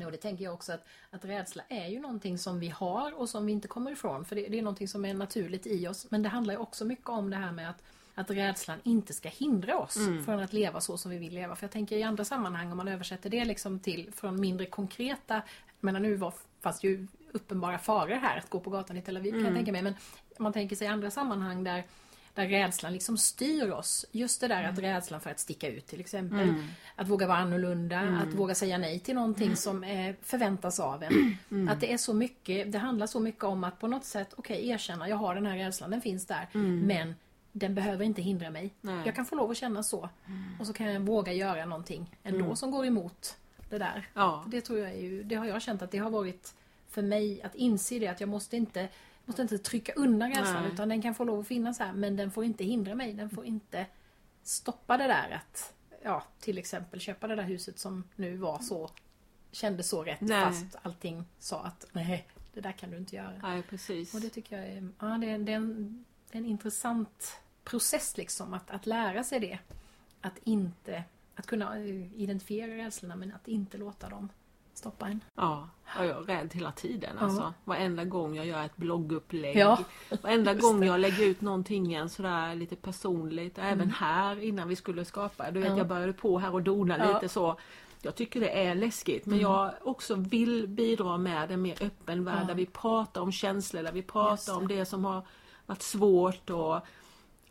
Just 0.00 0.22
det. 0.22 0.28
Tänker 0.28 0.44
jag 0.44 0.54
också 0.54 0.72
att, 0.72 0.84
att 1.10 1.24
rädsla 1.24 1.62
är 1.68 1.88
ju 1.88 2.00
någonting 2.00 2.38
som 2.38 2.60
vi 2.60 2.68
har 2.68 3.20
och 3.20 3.28
som 3.28 3.46
vi 3.46 3.52
inte 3.52 3.68
kommer 3.68 3.90
ifrån. 3.90 4.24
För 4.24 4.36
det, 4.36 4.48
det 4.48 4.58
är 4.58 4.62
någonting 4.62 4.88
som 4.88 5.04
är 5.04 5.14
naturligt 5.14 5.66
i 5.66 5.88
oss. 5.88 6.06
Men 6.10 6.22
det 6.22 6.28
handlar 6.28 6.54
ju 6.54 6.60
också 6.60 6.84
mycket 6.84 7.08
om 7.08 7.30
det 7.30 7.36
här 7.36 7.52
med 7.52 7.70
att, 7.70 7.82
att 8.14 8.30
rädslan 8.30 8.78
inte 8.82 9.12
ska 9.12 9.28
hindra 9.28 9.78
oss 9.78 9.98
från 10.24 10.40
att 10.40 10.52
leva 10.52 10.80
så 10.80 10.98
som 10.98 11.10
vi 11.10 11.18
vill 11.18 11.34
leva. 11.34 11.56
För 11.56 11.64
jag 11.64 11.70
tänker 11.70 11.96
i 11.96 12.02
andra 12.02 12.24
sammanhang 12.24 12.70
om 12.70 12.76
man 12.76 12.88
översätter 12.88 13.30
det 13.30 13.44
liksom 13.44 13.80
till 13.80 14.12
från 14.12 14.40
mindre 14.40 14.66
konkreta, 14.66 15.42
menar 15.80 16.00
nu 16.00 16.16
var 16.16 16.34
fast 16.60 16.84
ju 16.84 17.06
uppenbara 17.32 17.78
faror 17.78 18.14
här 18.14 18.38
att 18.38 18.50
gå 18.50 18.60
på 18.60 18.70
gatan 18.70 18.96
i 18.96 19.02
Tel 19.02 19.16
Aviv 19.16 19.32
kan 19.32 19.44
jag 19.44 19.54
tänka 19.54 19.72
mig. 19.72 19.82
Men 19.82 19.94
man 20.38 20.52
tänker 20.52 20.76
sig 20.76 20.86
andra 20.86 21.10
sammanhang 21.10 21.64
där 21.64 21.84
där 22.40 22.48
rädslan 22.48 22.92
liksom 22.92 23.18
styr 23.18 23.70
oss. 23.70 24.06
Just 24.12 24.40
det 24.40 24.48
där 24.48 24.64
att 24.64 24.78
rädslan 24.78 25.20
för 25.20 25.30
att 25.30 25.40
sticka 25.40 25.68
ut 25.68 25.86
till 25.86 26.00
exempel. 26.00 26.54
Att 26.96 27.08
våga 27.08 27.26
vara 27.26 27.38
annorlunda, 27.38 28.00
att 28.00 28.34
våga 28.34 28.54
säga 28.54 28.78
nej 28.78 28.98
till 28.98 29.14
någonting 29.14 29.56
som 29.56 29.84
eh, 29.84 30.14
förväntas 30.22 30.80
av 30.80 31.02
en. 31.02 31.68
Att 31.68 31.80
det 31.80 31.92
är 31.92 31.96
så 31.96 32.14
mycket, 32.14 32.72
det 32.72 32.78
handlar 32.78 33.06
så 33.06 33.20
mycket 33.20 33.44
om 33.44 33.64
att 33.64 33.80
på 33.80 33.88
något 33.88 34.04
sätt, 34.04 34.34
okej 34.36 34.68
erkänna, 34.68 35.08
jag 35.08 35.16
har 35.16 35.34
den 35.34 35.46
här 35.46 35.56
rädslan, 35.56 35.90
den 35.90 36.00
finns 36.00 36.26
där. 36.26 36.48
Men 36.86 37.14
den 37.52 37.74
behöver 37.74 38.04
inte 38.04 38.22
hindra 38.22 38.50
mig. 38.50 38.70
Nej. 38.80 39.02
Jag 39.04 39.14
kan 39.14 39.26
få 39.26 39.36
lov 39.36 39.50
att 39.50 39.56
känna 39.56 39.82
så. 39.82 40.08
Och 40.60 40.66
så 40.66 40.72
kan 40.72 40.86
jag 40.86 41.00
våga 41.00 41.32
göra 41.32 41.64
någonting 41.64 42.16
ändå 42.22 42.56
som 42.56 42.70
går 42.70 42.86
emot 42.86 43.36
det 43.70 43.78
där. 43.78 44.08
Ja. 44.14 44.44
Det 44.46 44.60
tror 44.60 44.78
jag 44.78 44.90
är 44.90 45.00
ju, 45.00 45.22
det 45.22 45.34
har 45.34 45.46
jag 45.46 45.62
känt 45.62 45.82
att 45.82 45.90
det 45.90 45.98
har 45.98 46.10
varit 46.10 46.54
för 46.88 47.02
mig 47.02 47.42
att 47.42 47.54
inse 47.54 47.98
det 47.98 48.08
att 48.08 48.20
jag 48.20 48.28
måste 48.28 48.56
inte 48.56 48.88
måste 49.30 49.42
inte 49.42 49.58
trycka 49.58 49.92
undan 49.92 50.34
rädslan 50.34 50.64
utan 50.64 50.88
den 50.88 51.02
kan 51.02 51.14
få 51.14 51.24
lov 51.24 51.40
att 51.40 51.46
finnas 51.46 51.78
här 51.78 51.92
men 51.92 52.16
den 52.16 52.30
får 52.30 52.44
inte 52.44 52.64
hindra 52.64 52.94
mig. 52.94 53.12
Den 53.12 53.30
får 53.30 53.44
inte 53.44 53.86
stoppa 54.42 54.96
det 54.96 55.06
där 55.06 55.30
att 55.30 55.74
ja, 56.02 56.24
till 56.40 56.58
exempel 56.58 57.00
köpa 57.00 57.26
det 57.26 57.36
där 57.36 57.42
huset 57.42 57.78
som 57.78 58.04
nu 58.16 58.36
var 58.36 58.58
så 58.58 58.90
kändes 59.50 59.88
så 59.88 60.04
rätt 60.04 60.20
Nej. 60.20 60.44
fast 60.44 60.76
allting 60.82 61.24
sa 61.38 61.62
att 61.62 61.86
nej, 61.92 62.26
det 62.54 62.60
där 62.60 62.72
kan 62.72 62.90
du 62.90 62.96
inte 62.96 63.16
göra. 63.16 63.40
Nej, 63.42 63.62
precis. 63.62 64.14
Och 64.14 64.20
det 64.20 64.30
tycker 64.30 64.56
jag 64.58 64.66
är, 64.66 64.88
ja, 64.98 65.06
det 65.06 65.30
är, 65.30 65.38
det 65.38 65.52
är, 65.52 65.56
en, 65.56 66.04
det 66.30 66.38
är 66.38 66.42
en 66.42 66.46
intressant 66.46 67.40
process 67.64 68.16
liksom 68.16 68.54
att, 68.54 68.70
att 68.70 68.86
lära 68.86 69.24
sig 69.24 69.40
det. 69.40 69.58
Att 70.20 70.38
inte, 70.44 71.04
att 71.34 71.46
kunna 71.46 71.76
eh, 71.76 72.20
identifiera 72.20 72.76
rädslorna 72.76 73.16
men 73.16 73.32
att 73.32 73.48
inte 73.48 73.78
låta 73.78 74.08
dem 74.08 74.28
stoppa 74.74 75.06
en. 75.08 75.20
Ja, 75.34 75.68
jag 75.96 76.06
är 76.06 76.14
rädd 76.14 76.50
hela 76.54 76.72
tiden. 76.72 77.10
Ja. 77.18 77.24
Alltså, 77.24 77.52
varenda 77.64 78.04
gång 78.04 78.36
jag 78.36 78.46
gör 78.46 78.64
ett 78.64 78.76
bloggupplägg. 78.76 79.56
Ja. 79.56 79.78
Varenda 80.22 80.52
Just 80.52 80.62
gång 80.62 80.84
jag 80.84 81.00
lägger 81.00 81.24
ut 81.26 81.40
någonting 81.40 81.86
igen 81.86 82.08
sådär 82.08 82.54
lite 82.54 82.76
personligt. 82.76 83.58
Även 83.58 83.90
här 83.90 84.42
innan 84.44 84.68
vi 84.68 84.76
skulle 84.76 85.04
skapa. 85.04 85.50
Du 85.50 85.60
vet 85.60 85.66
Mm. 85.66 85.72
Ja. 85.72 85.80
jag 85.80 85.88
började 85.88 86.12
på 86.12 86.38
här 86.38 86.52
och 86.54 86.62
dona 86.62 86.98
Ja. 86.98 87.12
lite 87.14 87.28
så. 87.28 87.56
Jag 88.02 88.14
tycker 88.14 88.40
det 88.40 88.64
är 88.64 88.74
läskigt 88.74 89.26
men 89.26 89.38
Mm. 89.38 89.52
jag 89.52 89.70
också 89.82 90.14
vill 90.14 90.68
bidra 90.68 91.16
med 91.18 91.50
en 91.50 91.62
mer 91.62 91.82
öppen 91.82 92.24
värld 92.24 92.46
där 92.46 92.54
vi 92.54 92.66
pratar 92.66 93.20
om 93.20 93.32
känslor, 93.32 93.82
där 93.82 93.92
vi 93.92 93.98
Just 93.98 94.12
pratar 94.12 94.56
om 94.56 94.68
det. 94.68 94.74
det 94.76 94.84
som 94.84 95.04
har 95.04 95.22
varit 95.66 95.82
svårt 95.82 96.50
och 96.50 96.80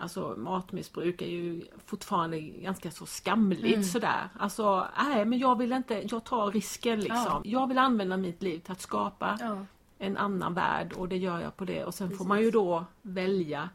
Alltså 0.01 0.35
matmissbruk 0.37 1.21
är 1.21 1.27
ju 1.27 1.61
fortfarande 1.85 2.39
ganska 2.39 2.91
så 2.91 3.05
skamligt 3.05 3.73
Mm. 3.75 3.83
sådär. 3.83 4.29
Alltså, 4.39 4.87
nej 4.97 5.25
men 5.25 5.39
jag 5.39 5.57
vill 5.57 5.71
inte, 5.71 6.03
jag 6.09 6.23
tar 6.23 6.51
risken 6.51 6.99
liksom. 6.99 7.25
Ja. 7.25 7.41
Jag 7.43 7.67
vill 7.67 7.77
använda 7.77 8.17
mitt 8.17 8.41
liv 8.43 8.59
till 8.59 8.71
att 8.71 8.81
skapa 8.81 9.37
Ja, 9.39 9.65
en 9.97 10.17
annan 10.17 10.53
värld 10.53 10.93
och 10.93 11.09
det 11.09 11.17
gör 11.17 11.39
jag 11.41 11.57
på 11.57 11.65
det. 11.65 11.85
Och 11.85 11.93
sen 11.93 12.07
får 12.09 12.13
Precis. 12.15 12.27
man 12.27 12.41
ju 12.41 12.51
då 12.51 12.85
välja. 13.01 13.69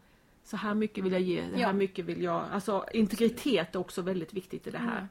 Så 0.44 0.56
här 0.56 0.74
mycket 0.74 1.04
vill 1.04 1.12
jag 1.12 1.20
ge, 1.22 1.40
det 1.40 1.56
här 1.56 1.62
Ja. 1.62 1.72
mycket 1.72 2.04
vill 2.04 2.22
jag... 2.22 2.44
Alltså 2.52 2.84
integritet 2.92 3.74
är 3.74 3.78
också 3.78 4.02
väldigt 4.02 4.32
viktigt 4.34 4.66
i 4.66 4.70
det 4.70 4.78
här. 4.78 4.96
Mm. 4.98 5.08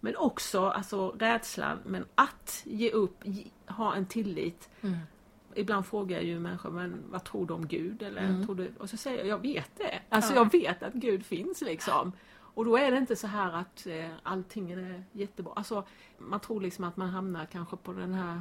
Men 0.00 0.16
också 0.16 0.66
alltså 0.68 1.14
rädslan, 1.18 1.78
men 1.86 2.04
att 2.14 2.62
ge 2.64 2.90
upp, 2.90 3.24
ha 3.68 3.94
en 3.94 4.06
tillit. 4.06 4.68
Mm. 4.80 4.96
Ibland 5.54 5.86
frågar 5.86 6.16
jag 6.16 6.24
ju 6.24 6.40
människor, 6.40 6.70
men 6.70 7.02
vad 7.10 7.24
tror 7.24 7.46
du 7.46 7.54
om 7.54 7.66
Gud? 7.66 8.02
Eller, 8.02 8.22
Mm. 8.22 8.46
tror 8.46 8.54
du? 8.54 8.72
Och 8.78 8.90
så 8.90 8.96
säger 8.96 9.18
jag, 9.18 9.26
jag 9.26 9.38
vet 9.38 9.70
det. 9.76 10.00
Alltså 10.08 10.34
Ja. 10.34 10.38
jag 10.38 10.52
vet 10.52 10.82
att 10.82 10.92
Gud 10.94 11.26
finns 11.26 11.60
liksom. 11.60 12.12
Och 12.54 12.64
då 12.64 12.76
är 12.76 12.90
det 12.90 12.98
inte 12.98 13.16
så 13.16 13.26
här 13.26 13.52
att 13.52 13.86
eh, 13.86 14.10
allting 14.22 14.70
är 14.72 15.04
jättebra. 15.12 15.52
Alltså 15.56 15.84
man 16.18 16.40
tror 16.40 16.60
liksom 16.60 16.84
att 16.84 16.96
man 16.96 17.08
hamnar 17.08 17.46
kanske 17.46 17.76
på 17.76 17.92
den 17.92 18.14
här 18.14 18.40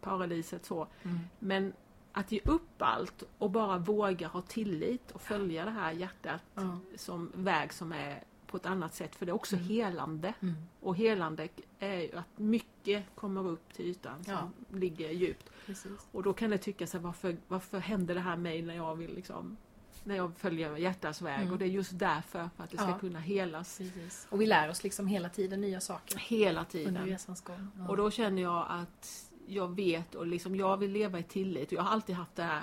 paradiset 0.00 0.64
så. 0.64 0.86
Mm. 1.02 1.18
Men 1.38 1.72
att 2.12 2.32
ge 2.32 2.40
upp 2.44 2.70
allt 2.82 3.22
och 3.38 3.50
bara 3.50 3.78
våga 3.78 4.28
ha 4.28 4.40
tillit 4.42 5.10
och 5.10 5.20
följa 5.22 5.64
det 5.64 5.70
här 5.70 5.92
hjärtat 5.92 6.40
Ja. 6.54 6.78
som 6.96 7.30
väg 7.34 7.72
som 7.72 7.92
är 7.92 8.22
på 8.52 8.56
ett 8.56 8.66
annat 8.66 8.94
sätt. 8.94 9.16
För 9.16 9.26
det 9.26 9.30
är 9.30 9.34
också 9.34 9.56
Mm. 9.56 9.68
helande. 9.68 10.34
Mm. 10.40 10.54
Och 10.80 10.96
helande 10.96 11.48
är 11.78 11.96
ju 12.00 12.16
att 12.16 12.38
mycket 12.38 13.04
kommer 13.14 13.46
upp 13.46 13.72
till 13.74 13.84
ytan 13.86 14.24
som 14.24 14.32
Ja. 14.34 14.50
ligger 14.78 15.10
djupt. 15.10 15.50
Precis. 15.66 16.08
Och 16.12 16.22
då 16.22 16.32
kan 16.32 16.50
det 16.50 16.58
tycka 16.58 16.86
sig 16.86 17.00
varför, 17.00 17.36
varför 17.48 17.78
händer 17.78 18.14
det 18.14 18.20
här 18.20 18.36
mig 18.36 18.62
när 18.62 18.74
jag 18.74 18.94
vill 18.96 19.14
liksom 19.14 19.56
när 20.04 20.16
jag 20.16 20.32
följer 20.36 20.76
hjärtats 20.76 21.22
väg 21.22 21.40
Mm. 21.40 21.52
och 21.52 21.58
det 21.58 21.64
är 21.64 21.68
just 21.68 21.98
därför 21.98 22.50
för 22.56 22.64
att 22.64 22.70
det 22.70 22.76
ska 22.76 22.88
Ja. 22.88 22.98
kunna 22.98 23.18
helas 23.20 23.78
Precis. 23.78 24.26
Och 24.30 24.40
vi 24.40 24.46
lär 24.46 24.70
oss 24.70 24.82
liksom 24.84 25.06
hela 25.06 25.28
tiden 25.28 25.60
nya 25.60 25.80
saker 25.80 26.18
hela 26.18 26.60
under 26.60 26.70
tiden. 26.70 27.06
resans 27.06 27.40
gång. 27.40 27.68
Ja. 27.78 27.88
Och 27.88 27.96
då 27.96 28.10
känner 28.10 28.42
jag 28.42 28.66
att 28.68 29.30
jag 29.46 29.74
vet 29.76 30.14
och 30.14 30.26
liksom 30.26 30.56
jag 30.56 30.76
vill 30.76 30.90
leva 30.90 31.18
i 31.18 31.22
tillit. 31.22 31.72
Jag 31.72 31.82
har 31.82 31.90
alltid 31.90 32.16
haft 32.16 32.36
det 32.36 32.42
här 32.42 32.62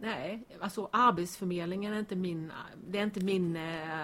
Nej, 0.00 0.44
alltså 0.60 0.88
arbetsförmedlingen 0.92 1.92
är 1.92 1.98
inte 1.98 2.16
min, 2.16 2.52
det 2.86 2.98
är 2.98 3.02
inte 3.02 3.20
min, 3.20 3.56
eh, 3.56 4.00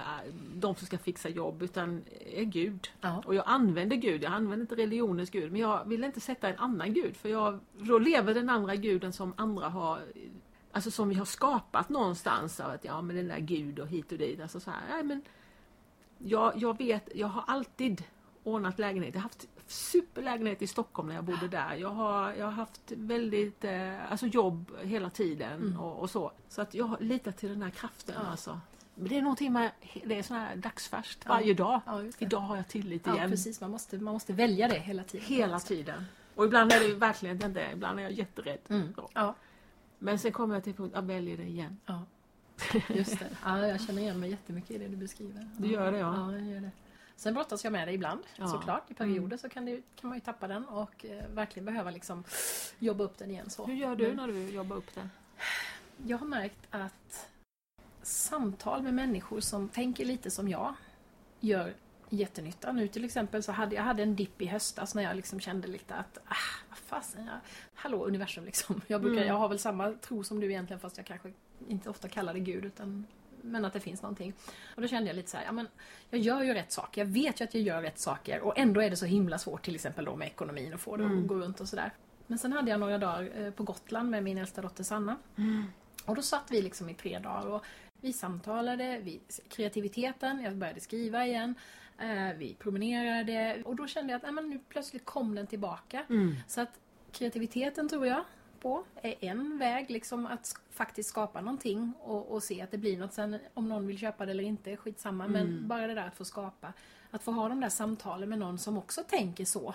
de 0.55 0.75
som 0.75 0.87
ska 0.87 0.99
fixa 0.99 1.29
jobb 1.29 1.63
utan 1.63 2.03
är 2.27 2.45
Gud. 2.45 2.89
ja. 3.01 3.23
Och 3.27 3.35
jag 3.35 3.45
använder 3.47 3.97
Gud, 3.97 4.23
jag 4.23 4.33
använder 4.33 4.61
inte 4.61 4.75
religionens 4.75 5.31
Gud 5.31 5.53
men 5.53 5.61
jag 5.61 5.89
vill 5.89 6.05
inte 6.05 6.21
sätta 6.21 6.49
en 6.49 6.59
annan 6.59 6.95
Gud 6.95 7.17
för 7.17 7.29
jag, 7.29 7.61
då 7.79 7.99
lever 7.99 8.35
den 8.35 8.49
andra 8.49 8.77
guden 8.77 9.13
som 9.13 9.35
andra 9.37 9.69
har 9.69 10.01
Alltså 10.73 10.91
som 10.91 11.09
vi 11.09 11.15
har 11.15 11.25
skapat 11.25 11.89
någonstans 11.89 12.61
av 12.61 12.71
att 12.71 12.85
ja 12.85 13.03
men 13.03 13.17
den 13.17 13.29
där 13.29 13.39
Gud 13.39 13.79
och 13.79 13.89
hit 13.89 14.13
och 14.13 14.19
dit. 14.19 14.41
Alltså 14.41 14.61
så 14.61 14.71
här, 14.71 14.81
nej 14.91 15.03
men 15.03 15.23
jag, 16.19 16.53
jag 16.57 16.79
vet, 16.79 17.09
jag 17.15 17.27
har 17.27 17.45
alltid 17.47 18.05
ordnat 18.45 18.79
lägenhet. 18.79 19.15
Jag 19.15 19.21
har 19.21 19.23
haft 19.23 19.49
superlägenhet 19.67 20.63
i 20.63 20.67
Stockholm 20.67 21.09
när 21.09 21.15
jag 21.15 21.25
bodde 21.25 21.49
där. 21.49 21.75
Jag 21.75 21.89
har, 21.91 22.33
jag 22.33 22.45
har 22.45 22.53
haft 22.53 22.93
väldigt, 22.97 23.65
eh, 23.65 24.13
alltså 24.13 24.27
jobb 24.27 24.71
hela 24.83 25.11
tiden 25.11 25.53
Mm. 25.63 25.81
och, 25.81 25.99
och 26.01 26.11
så. 26.11 26.33
Så 26.49 26.63
att 26.63 26.75
jag 26.75 26.97
litar 27.01 27.33
till 27.33 27.49
den 27.49 27.63
här 27.63 27.71
kraften 27.71 28.15
Ja. 28.23 28.31
alltså. 28.31 28.61
Men 28.95 29.09
det 29.09 29.19
är 29.19 29.23
någonting 29.23 29.53
med, 29.53 29.71
det 30.05 30.19
är 30.19 30.23
sån 30.23 30.37
här 30.37 30.57
dagsfärskt 30.57 31.19
Ja. 31.25 31.29
varje 31.35 31.55
dag. 31.55 31.81
Ja, 31.87 31.93
det. 31.99 32.13
Idag 32.23 32.41
har 32.41 32.57
jag 32.57 32.69
tillit 32.69 33.07
Ja, 33.07 33.15
igen. 33.17 33.31
precis. 33.31 33.61
Man 33.61 33.71
måste, 33.71 33.99
man 33.99 34.15
måste 34.15 34.33
välja 34.33 34.69
det 34.69 34.79
hela 34.79 35.05
tiden. 35.05 35.27
Hela 35.27 35.61
tiden. 35.61 36.05
Och 36.35 36.45
ibland 36.45 36.73
är 36.73 36.81
det 36.89 36.95
verkligen 36.95 37.45
inte, 37.45 37.69
ibland 37.73 37.99
är 37.99 38.03
jag 38.03 38.13
jätterädd. 38.13 38.59
Mm. 38.69 38.95
Ja, 39.15 39.35
Men 39.99 40.19
sen 40.19 40.33
kommer 40.33 40.55
jag 40.55 40.65
till 40.65 40.75
punkt, 40.75 40.93
jag 40.95 41.03
väljer 41.03 41.37
det 41.37 41.45
igen. 41.47 41.79
ja. 41.87 42.03
Just 42.89 43.19
det. 43.19 43.29
Ja, 43.45 43.67
jag 43.67 43.81
känner 43.81 44.03
igen 44.03 44.21
mig 44.21 44.31
jättemycket 44.31 44.71
i 44.71 44.79
det 44.79 44.89
du 44.89 44.97
beskriver. 44.97 45.49
Du 45.57 45.69
gör 45.69 45.93
det, 45.93 45.99
ja. 45.99 46.15
Ja, 46.17 46.33
jag 46.39 46.47
gör 46.51 46.61
det. 46.61 46.71
Sen 47.17 47.35
brottas 47.35 47.65
jag 47.65 47.73
med 47.73 47.89
det 47.89 47.93
ibland, 47.93 48.21
Ja. 48.37 48.47
såklart. 48.49 48.91
I 48.91 48.95
perioder 48.95 49.37
så 49.37 49.49
kan, 49.49 49.65
det, 49.65 49.83
kan 49.97 50.09
man 50.09 50.19
ju 50.19 50.25
tappa 50.25 50.49
den 50.49 50.65
och 50.65 51.05
eh, 51.05 51.25
verkligen 51.35 51.65
behöva 51.67 51.91
liksom 51.91 52.25
jobba 52.79 53.05
upp 53.05 53.19
den 53.19 53.31
igen. 53.31 53.51
Så. 53.51 53.67
Hur 53.67 53.75
gör 53.75 53.97
du 53.97 54.07
Men 54.07 54.17
när 54.17 54.27
du 54.27 54.51
jobbar 54.51 54.77
upp 54.77 54.95
det? 54.95 55.09
Jag 56.07 56.19
har 56.19 56.27
märkt 56.27 56.59
att 56.71 57.29
samtal 58.03 58.83
med 58.83 58.95
människor 58.95 59.41
som 59.41 59.69
tänker 59.69 60.05
lite 60.05 60.31
som 60.31 60.49
jag 60.49 60.75
gör 61.41 61.75
jättenytta. 62.11 62.73
Nu 62.73 62.89
till 62.89 63.05
exempel 63.05 63.43
så 63.43 63.53
hade 63.53 63.75
jag 63.77 63.83
hade 63.83 64.03
en 64.03 64.17
dipp 64.17 64.43
i 64.43 64.47
höstas 64.47 64.95
när 64.95 65.03
jag 65.03 65.17
liksom 65.17 65.41
kände 65.41 65.69
lite 65.69 65.95
att 65.95 66.19
ah, 66.29 66.35
vad 66.69 66.79
fasen, 66.79 67.27
jag, 67.27 67.39
hallå 67.75 68.05
universum 68.07 68.45
liksom. 68.45 68.81
Jag, 68.87 69.01
brukar, 69.01 69.17
Mm. 69.17 69.29
jag 69.29 69.35
har 69.35 69.49
väl 69.49 69.59
samma 69.59 69.93
tro 69.93 70.25
som 70.25 70.41
du 70.41 70.47
egentligen 70.51 70.81
fast 70.81 70.97
jag 70.97 71.07
kanske 71.07 71.33
inte 71.69 71.91
ofta 71.91 72.09
kallar 72.09 72.35
det 72.35 72.41
Gud 72.41 72.65
utan 72.65 73.07
men 73.45 73.65
att 73.65 73.73
det 73.73 73.81
finns 73.81 74.03
någonting. 74.03 74.33
Och 74.77 74.83
då 74.83 74.89
kände 74.89 75.09
jag 75.11 75.17
lite 75.17 75.31
så 75.31 75.37
här, 75.37 75.45
ja 75.45 75.53
men 75.53 75.69
jag 76.11 76.21
gör 76.21 76.43
ju 76.43 76.55
rätt 76.55 76.73
saker. 76.73 77.01
Jag 77.01 77.07
vet 77.07 77.41
ju 77.41 77.45
att 77.45 77.55
jag 77.55 77.63
gör 77.63 77.83
rätt 77.83 77.99
saker 77.99 78.41
och 78.41 78.59
ändå 78.59 78.83
är 78.83 78.91
det 78.91 78.97
så 78.97 79.07
himla 79.07 79.39
svårt 79.39 79.63
till 79.65 79.75
exempel 79.75 80.05
då 80.05 80.17
med 80.17 80.27
ekonomin 80.29 80.75
och 80.75 80.81
få 80.81 80.97
det 80.97 81.05
Mm. 81.05 81.23
att 81.23 81.27
gå 81.29 81.35
runt 81.35 81.61
och 81.61 81.69
sådär. 81.69 81.91
Men 82.27 82.39
sen 82.39 82.53
hade 82.53 82.71
jag 82.71 82.81
några 82.81 82.99
dagar 82.99 83.31
eh, 83.43 83.51
på 83.51 83.63
Gotland 83.63 84.11
med 84.11 84.23
min 84.23 84.39
äldsta 84.39 84.63
dotter 84.63 84.85
Sanna. 84.85 85.17
Och 86.07 86.15
då 86.15 86.23
satt 86.23 86.51
vi 86.51 86.63
liksom 86.63 86.89
i 86.89 86.95
tre 86.95 87.19
dagar 87.19 87.47
och 87.47 87.65
vi 88.01 88.13
samtalade, 88.13 89.01
vi, 89.03 89.21
kreativiteten, 89.49 90.41
jag 90.43 90.57
började 90.57 90.81
skriva 90.81 91.27
igen. 91.27 91.55
Eh, 91.99 92.37
vi 92.39 92.55
promenerade 92.59 93.63
och 93.65 93.77
då 93.77 93.87
kände 93.87 94.13
jag 94.13 94.17
att 94.17 94.23
nej, 94.23 94.33
men 94.33 94.51
nu 94.51 94.61
plötsligt 94.69 95.05
kom 95.05 95.35
den 95.35 95.47
tillbaka. 95.47 96.05
Mm. 96.09 96.35
Så 96.49 96.61
att 96.61 96.79
kreativiteten 97.13 97.89
tror 97.89 98.07
jag 98.07 98.25
på 98.65 98.85
är 99.03 99.15
en 99.21 99.59
väg 99.59 99.91
liksom 99.91 100.27
att 100.27 100.43
sk- 100.43 100.59
faktiskt 100.71 101.09
skapa 101.09 101.41
någonting 101.41 101.93
och, 102.01 102.33
och 102.33 102.43
se 102.43 102.63
att 102.63 102.71
det 102.71 102.79
blir 102.79 102.99
något. 102.99 103.13
Sen 103.13 103.39
om 103.55 103.69
någon 103.69 103.87
vill 103.87 103.99
köpa 103.99 104.27
det 104.27 104.31
eller 104.31 104.45
inte, 104.45 104.77
skitsamma. 104.77 105.29
Men 105.29 105.69
bara 105.69 105.87
det 105.87 105.95
där 105.95 106.07
att 106.07 106.17
få 106.17 106.25
skapa. 106.25 106.73
Att 107.11 107.23
få 107.23 107.33
ha 107.33 107.49
de 107.49 107.61
där 107.61 107.69
samtalen 107.69 108.29
med 108.29 108.39
någon 108.39 108.59
som 108.59 108.79
också 108.79 109.03
tänker 109.09 109.45
så. 109.45 109.75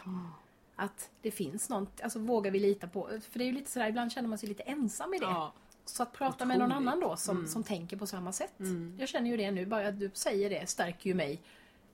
Att 0.76 1.10
det 1.22 1.32
finns 1.32 1.70
något, 1.70 2.02
alltså 2.02 2.20
vågar 2.20 2.52
vi 2.52 2.60
lita 2.60 2.88
på? 2.88 3.10
För 3.32 3.40
det 3.40 3.44
är 3.44 3.46
ju 3.46 3.52
lite 3.52 3.72
sådär, 3.72 3.88
ibland 3.90 4.12
känner 4.12 4.30
man 4.30 4.38
sig 4.38 4.50
lite 4.50 4.64
ensam 4.64 5.14
i 5.14 5.18
det. 5.20 5.26
Ja. 5.26 5.54
Så 5.86 6.04
att 6.04 6.14
prata 6.14 6.46
med 6.46 6.60
någon 6.60 6.72
annan 6.72 7.00
då 7.00 7.16
som, 7.16 7.38
Mm. 7.38 7.48
som 7.50 7.64
tänker 7.64 7.98
på 7.98 8.08
samma 8.08 8.32
sätt. 8.32 8.60
Mm. 8.60 8.96
Jag 9.00 9.10
känner 9.10 9.30
ju 9.30 9.38
det 9.38 9.52
nu, 9.52 9.66
bara 9.66 9.88
att 9.88 10.00
du 10.00 10.12
säger 10.14 10.50
det 10.50 10.70
stärker 10.70 11.08
ju 11.10 11.14
mig 11.14 11.42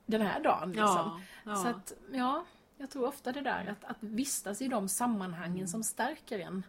den 0.05 0.21
här 0.21 0.39
dagen. 0.43 0.69
Liksom. 0.69 0.85
Ja, 0.85 1.19
ja. 1.45 1.55
Så 1.55 1.67
att, 1.67 1.93
ja, 2.13 2.45
jag 2.77 2.89
tror 2.89 3.07
ofta 3.07 3.31
det 3.31 3.41
där 3.41 3.67
att, 3.71 3.91
att 3.91 3.97
vistas 3.99 4.61
i 4.61 4.67
de 4.67 4.89
sammanhangen 4.89 5.67
som 5.67 5.83
stärker 5.83 6.39
en 6.39 6.63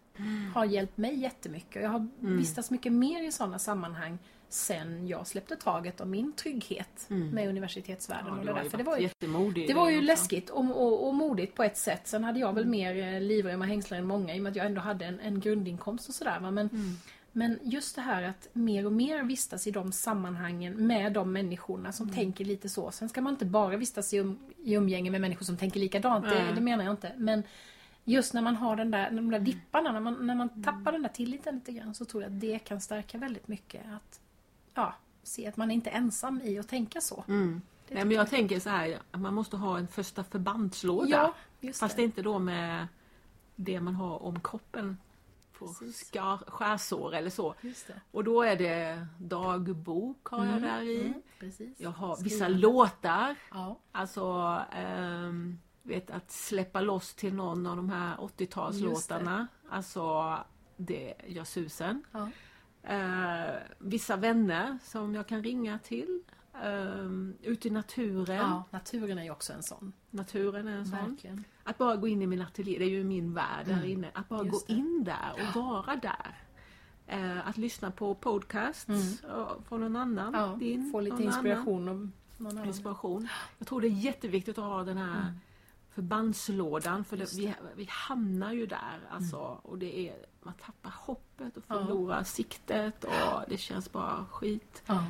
har 0.54 0.64
hjälpt 0.64 0.96
mig 0.96 1.18
jättemycket. 1.18 1.82
Jag 1.82 1.90
har 1.90 2.08
vistats 2.20 2.70
mycket 2.70 2.92
mer 2.92 3.22
i 3.22 3.32
sådana 3.32 3.58
sammanhang 3.58 4.18
sen 4.48 5.08
jag 5.08 5.26
släppte 5.26 5.56
taget 5.56 6.00
om 6.00 6.10
min 6.10 6.32
trygghet 6.32 7.06
med 7.08 7.48
universitetsvärlden. 7.48 8.32
Ja, 8.34 8.38
och 8.38 8.46
det, 8.46 8.52
där. 8.52 8.68
För 8.68 8.78
det 8.78 8.84
var 8.84 8.98
ju 8.98 9.08
det 9.66 9.74
var 9.74 9.90
ju 9.90 10.00
läskigt 10.00 10.50
och, 10.50 10.64
och, 10.64 11.08
och 11.08 11.14
modigt 11.14 11.54
på 11.54 11.62
ett 11.62 11.76
sätt. 11.76 12.00
Sen 12.04 12.24
hade 12.24 12.40
jag 12.40 12.52
väl 12.52 12.66
mer 12.66 13.14
eh, 13.14 13.20
livrem 13.20 13.60
och 13.60 13.66
hängslar 13.66 13.98
än 13.98 14.06
många 14.06 14.34
i 14.34 14.38
och 14.38 14.42
med 14.42 14.50
att 14.50 14.56
jag 14.56 14.66
ändå 14.66 14.80
hade 14.80 15.04
en, 15.04 15.20
en 15.20 15.40
grundinkomst 15.40 16.08
och 16.08 16.14
sådär. 16.14 16.40
Men, 16.40 16.56
Mm. 16.58 16.96
Men 17.36 17.58
just 17.62 17.94
det 17.96 18.02
här 18.02 18.22
att 18.22 18.48
mer 18.52 18.86
och 18.86 18.92
mer 18.92 19.22
vistas 19.22 19.66
i 19.66 19.70
de 19.70 19.92
sammanhangen 19.92 20.86
med 20.86 21.12
de 21.12 21.32
människorna 21.32 21.92
som 21.92 22.04
Mm. 22.06 22.14
tänker 22.14 22.44
lite 22.44 22.68
så. 22.68 22.90
Sen 22.90 23.08
ska 23.08 23.20
man 23.20 23.32
inte 23.32 23.44
bara 23.44 23.76
vistas 23.76 24.14
i, 24.14 24.18
um, 24.20 24.38
i 24.64 24.74
umgänge 24.74 25.10
med 25.10 25.20
människor 25.20 25.44
som 25.44 25.56
tänker 25.56 25.80
likadant, 25.80 26.24
det, 26.24 26.44
Nej. 26.44 26.54
det 26.54 26.60
menar 26.60 26.84
jag 26.84 26.92
inte. 26.92 27.12
Men 27.16 27.42
just 28.04 28.34
när 28.34 28.42
man 28.42 28.56
har 28.56 28.76
den 28.76 28.90
där, 28.90 29.10
de 29.10 29.30
där 29.30 29.40
dipparna, 29.40 29.92
när 29.92 30.00
man, 30.00 30.26
när 30.26 30.34
man 30.34 30.48
Mm. 30.48 30.62
tappar 30.62 30.92
den 30.92 31.02
där 31.02 31.08
tilliten 31.10 31.54
lite 31.54 31.72
grann 31.72 31.94
så 31.94 32.04
tror 32.04 32.22
jag 32.22 32.32
att 32.32 32.40
det 32.40 32.58
kan 32.58 32.80
stärka 32.80 33.18
väldigt 33.18 33.48
mycket. 33.48 33.82
Att 33.96 34.20
ja, 34.74 34.94
se 35.22 35.46
att 35.46 35.56
man 35.56 35.70
är 35.70 35.74
inte 35.74 35.90
ensam 35.90 36.40
i 36.44 36.58
att 36.58 36.68
tänka 36.68 37.00
så. 37.00 37.24
Mm. 37.28 37.62
Det 37.88 37.94
Nej, 37.94 38.04
men 38.04 38.16
jag 38.16 38.30
tänker 38.30 38.60
så 38.60 38.70
här, 38.70 38.98
man 39.12 39.34
måste 39.34 39.56
ha 39.56 39.78
en 39.78 39.88
första 39.88 40.24
förbandslåda. 40.24 41.32
Ja, 41.60 41.72
Fast 41.72 41.96
det. 41.96 42.02
inte 42.02 42.22
då 42.22 42.38
med 42.38 42.86
det 43.56 43.80
man 43.80 43.94
har 43.94 44.22
om 44.22 44.40
kroppen. 44.40 44.96
På 45.58 45.66
skar, 45.94 46.36
skärsår 46.50 47.14
eller 47.14 47.30
så. 47.30 47.54
Och 48.10 48.24
då 48.24 48.42
är 48.42 48.56
det 48.56 49.06
dagbok 49.18 50.26
har 50.28 50.46
jag 50.46 50.62
där 50.62 50.82
i. 50.82 51.06
Mm. 51.06 51.74
Jag 51.76 51.90
har 51.90 52.16
vissa 52.16 52.24
Skrivande. 52.44 52.58
låtar. 52.58 53.34
Ja, 53.50 53.78
Alltså, 53.92 54.58
ehm, 54.72 55.58
vet 55.82 56.10
att 56.10 56.30
släppa 56.30 56.80
loss 56.80 57.14
till 57.14 57.34
någon 57.34 57.66
av 57.66 57.76
de 57.76 57.90
här 57.90 58.16
80-talslåtarna. 58.16 59.46
Alltså, 59.70 60.34
det 60.76 61.14
gör 61.26 61.44
susen. 61.44 62.04
ja. 62.12 62.30
Eh, 62.82 63.54
vissa 63.78 64.16
vänner 64.16 64.78
som 64.84 65.14
jag 65.14 65.26
kan 65.26 65.42
ringa 65.42 65.78
till. 65.78 66.22
Um, 66.64 67.36
ute 67.42 67.68
i 67.68 67.70
naturen. 67.70 68.36
ja, 68.36 68.64
naturen 68.70 69.18
är 69.18 69.24
ju 69.24 69.30
också 69.30 69.52
en 69.52 69.62
sån. 69.62 69.92
Naturen 70.16 70.68
är 70.68 70.76
en 70.78 70.86
sån. 70.86 70.98
Verkligen. 71.10 71.44
Att 71.64 71.78
bara 71.78 71.96
gå 71.96 72.08
in 72.08 72.22
i 72.22 72.26
min 72.26 72.42
ateljé, 72.42 72.78
det 72.78 72.84
är 72.84 72.88
ju 72.90 73.04
min 73.04 73.34
värld 73.34 73.66
där 73.66 73.84
inne. 73.84 74.10
Att 74.14 74.28
bara 74.28 74.40
Mm. 74.40 74.52
Just 74.52 74.66
gå 74.66 74.72
det. 74.74 74.78
in 74.78 75.04
där 75.04 75.32
och 75.32 75.62
vara 75.62 75.96
där. 75.96 76.38
Eh, 77.06 77.48
att 77.48 77.56
lyssna 77.56 77.90
på 77.90 78.14
podcasts 78.14 78.88
eh, 79.24 79.48
från 79.68 79.80
någon 79.80 79.96
annan. 79.96 80.34
Mm. 80.34 80.40
Ja, 80.50 80.56
din, 80.56 80.90
få 80.92 81.00
lite 81.00 81.16
någon 81.16 81.24
inspiration 81.26 81.84
någon 81.84 82.12
Annan. 82.40 82.52
annan. 82.52 82.66
Inspiration. 82.66 83.28
Jag 83.58 83.68
tror 83.68 83.80
det 83.80 83.86
är 83.86 83.90
jätteviktigt 83.90 84.58
att 84.58 84.64
ha 84.64 84.84
den 84.84 84.96
här 84.98 85.34
förbandslådan 85.90 87.04
för 87.04 87.16
det, 87.16 87.32
vi, 87.36 87.54
vi 87.76 87.86
hamnar 87.90 88.52
ju 88.52 88.66
där 88.66 89.00
alltså, 89.10 89.36
och 89.62 89.78
det 89.78 90.08
är, 90.08 90.16
man 90.42 90.54
tappar 90.54 90.90
hoppet 90.96 91.56
och 91.56 91.62
Ja. 91.68 91.74
förlorar 91.74 92.22
siktet 92.22 93.04
och 93.04 93.42
det 93.48 93.56
känns 93.58 93.92
bara 93.92 94.24
skit. 94.30 94.82
Ja. 94.86 95.04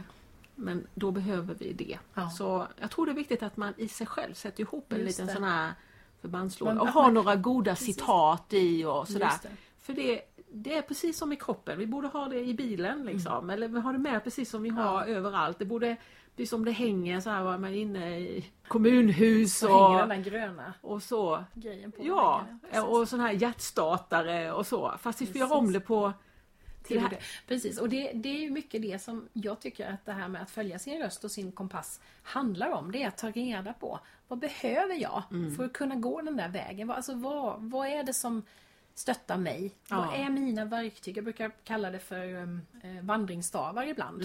Men 0.58 0.86
då 0.94 1.10
behöver 1.10 1.54
vi 1.54 1.72
det. 1.72 1.98
Ja. 2.14 2.30
Så 2.30 2.66
jag 2.80 2.90
tror 2.90 3.06
det 3.06 3.12
är 3.12 3.16
viktigt 3.16 3.42
att 3.42 3.56
man 3.56 3.74
i 3.76 3.88
sig 3.88 4.06
själv 4.06 4.34
sätter 4.34 4.60
ihop 4.60 4.92
en 4.92 4.98
Just 5.00 5.08
liten 5.08 5.26
det. 5.26 5.32
sån 5.32 5.44
här 5.44 5.72
förbandslåda 6.20 6.80
och 6.80 6.88
har 6.88 7.10
några 7.10 7.36
goda 7.36 7.76
citat 7.76 8.46
i 8.52 8.84
och 8.84 9.08
sådär. 9.08 9.30
Det. 9.42 9.48
För 9.80 9.92
det, 9.92 10.20
det 10.52 10.76
är 10.76 10.82
precis 10.82 11.18
som 11.18 11.32
i 11.32 11.36
kroppen, 11.36 11.78
vi 11.78 11.86
borde 11.86 12.08
ha 12.08 12.28
det 12.28 12.40
i 12.40 12.54
bilen 12.54 13.04
liksom. 13.04 13.36
Mm. 13.38 13.50
Eller 13.50 13.68
vi 13.68 13.80
har 13.80 13.92
det 13.92 13.98
med 13.98 14.24
precis 14.24 14.50
som 14.50 14.62
vi 14.62 14.68
har 14.68 15.04
överallt. 15.06 15.58
Det 15.58 15.64
borde 15.64 15.96
bli 16.36 16.46
som 16.46 16.64
det 16.64 16.70
hänger 16.72 17.20
så 17.20 17.30
här 17.30 17.42
var 17.42 17.58
man 17.58 17.74
inne 17.74 18.18
i 18.20 18.50
kommunhus 18.68 19.58
Så 19.58 19.66
hänger 19.66 19.98
den 19.98 20.02
och, 20.18 20.24
där 20.24 20.30
gröna 20.30 20.74
och 20.80 21.02
så. 21.02 21.44
grejen 21.54 21.92
på 21.92 22.04
Ja, 22.04 22.40
väggen. 22.42 22.60
Precis. 22.60 22.84
och 22.84 23.08
sån 23.08 23.20
här 23.20 23.32
hjärtstartare 23.32 24.52
och 24.52 24.66
så. 24.66 24.94
Fast 25.00 25.20
vi 25.22 25.26
får 25.26 25.36
göra 25.36 25.54
om 25.54 25.72
det 25.72 25.80
på 25.80 26.12
till 26.86 27.02
det. 27.10 27.18
Precis, 27.46 27.78
och 27.78 27.88
det, 27.88 28.12
det 28.12 28.28
är 28.28 28.40
ju 28.40 28.50
mycket 28.50 28.82
det 28.82 29.02
som 29.02 29.28
jag 29.32 29.60
tycker 29.60 29.90
att 29.92 30.04
det 30.04 30.12
här 30.12 30.28
med 30.28 30.42
att 30.42 30.50
följa 30.50 30.78
sin 30.78 30.98
röst 31.02 31.24
och 31.24 31.30
sin 31.30 31.52
kompass 31.52 32.00
handlar 32.22 32.70
om. 32.70 32.92
Det 32.92 33.02
är 33.02 33.08
att 33.08 33.18
ta 33.18 33.30
reda 33.30 33.72
på 33.72 34.00
vad 34.28 34.38
behöver 34.38 34.94
jag 34.94 35.22
Mm. 35.30 35.54
för 35.56 35.64
att 35.64 35.72
kunna 35.72 35.94
gå 35.94 36.20
den 36.22 36.36
där 36.36 36.48
vägen? 36.48 36.88
Vad- 36.88 36.96
Alltså 36.96 37.14
vad, 37.14 37.60
vad 37.62 37.88
är 37.88 38.02
det 38.02 38.14
som 38.14 38.42
stöttar 38.94 39.36
mig? 39.36 39.72
Ja. 39.90 39.96
Vad 39.96 40.20
är 40.20 40.30
mina 40.30 40.64
verktyg? 40.64 41.16
Jag 41.16 41.24
brukar 41.24 41.50
kalla 41.64 41.90
det 41.90 41.98
för 41.98 42.34
um, 42.34 42.60
eh, 42.82 43.04
vandringsstavar 43.04 43.86
ibland. 43.86 44.22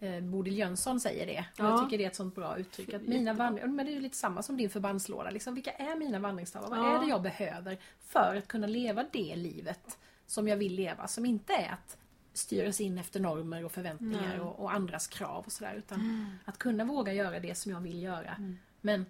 Eh, 0.00 0.20
Bodil 0.20 0.58
Jönsson 0.58 1.00
säger 1.00 1.26
det. 1.26 1.32
Mm. 1.32 1.44
Ja. 1.56 1.70
Jag 1.70 1.84
tycker 1.84 1.98
det 1.98 2.04
är 2.04 2.08
ett 2.08 2.16
sånt 2.16 2.34
bra 2.34 2.58
uttryck. 2.58 2.94
Att 2.94 3.02
mina 3.02 3.32
vandring, 3.32 3.74
men 3.76 3.86
det 3.86 3.92
är 3.92 3.94
ju 3.94 4.00
lite 4.00 4.16
samma 4.16 4.42
som 4.42 4.56
din 4.56 4.70
förbandslåda. 4.70 5.30
Liksom, 5.30 5.54
vilka 5.54 5.70
är 5.70 5.96
mina 5.96 6.18
vandringsstavar? 6.18 6.68
Vad 6.68 6.78
Ja. 6.78 6.96
är 6.96 7.00
det 7.04 7.06
jag 7.10 7.22
behöver 7.22 7.78
för 8.00 8.36
att 8.36 8.48
kunna 8.48 8.66
leva 8.66 9.04
det 9.12 9.36
livet 9.36 9.98
som 10.26 10.48
jag 10.48 10.56
vill 10.56 10.74
leva? 10.74 11.06
Som 11.08 11.26
inte 11.26 11.52
är 11.52 11.72
att 11.72 11.96
styras 12.32 12.80
in 12.80 12.98
efter 12.98 13.20
normer 13.20 13.64
och 13.64 13.72
förväntningar 13.72 14.28
Nej. 14.28 14.40
och, 14.40 14.60
och 14.60 14.72
andras 14.72 15.06
krav 15.06 15.44
och 15.46 15.52
sådär. 15.52 15.74
Utan 15.74 16.26
att 16.44 16.58
kunna 16.58 16.84
våga 16.84 17.12
göra 17.12 17.40
det 17.40 17.54
som 17.54 17.72
jag 17.72 17.80
vill 17.80 18.02
göra. 18.02 18.36
Men 18.80 19.06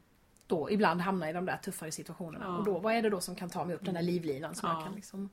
då 0.47 0.71
ibland 0.71 1.01
hamna 1.01 1.31
i 1.31 1.33
de 1.33 1.47
där 1.47 1.57
tuffare 1.57 1.93
situationerna. 1.93 2.45
Ja. 2.45 2.57
Och 2.59 2.65
då, 2.65 2.79
vad 2.79 2.95
är 2.95 3.03
det 3.03 3.11
då 3.11 3.21
som 3.21 3.35
kan 3.37 3.51
ta 3.51 3.65
mig 3.65 3.75
upp 3.77 3.85
den 3.85 3.95
där 3.95 4.03
livlinan 4.03 4.55
som 4.55 4.69
Ja. 4.69 4.75
jag 4.77 4.85
kan 4.85 4.95
liksom... 4.95 5.31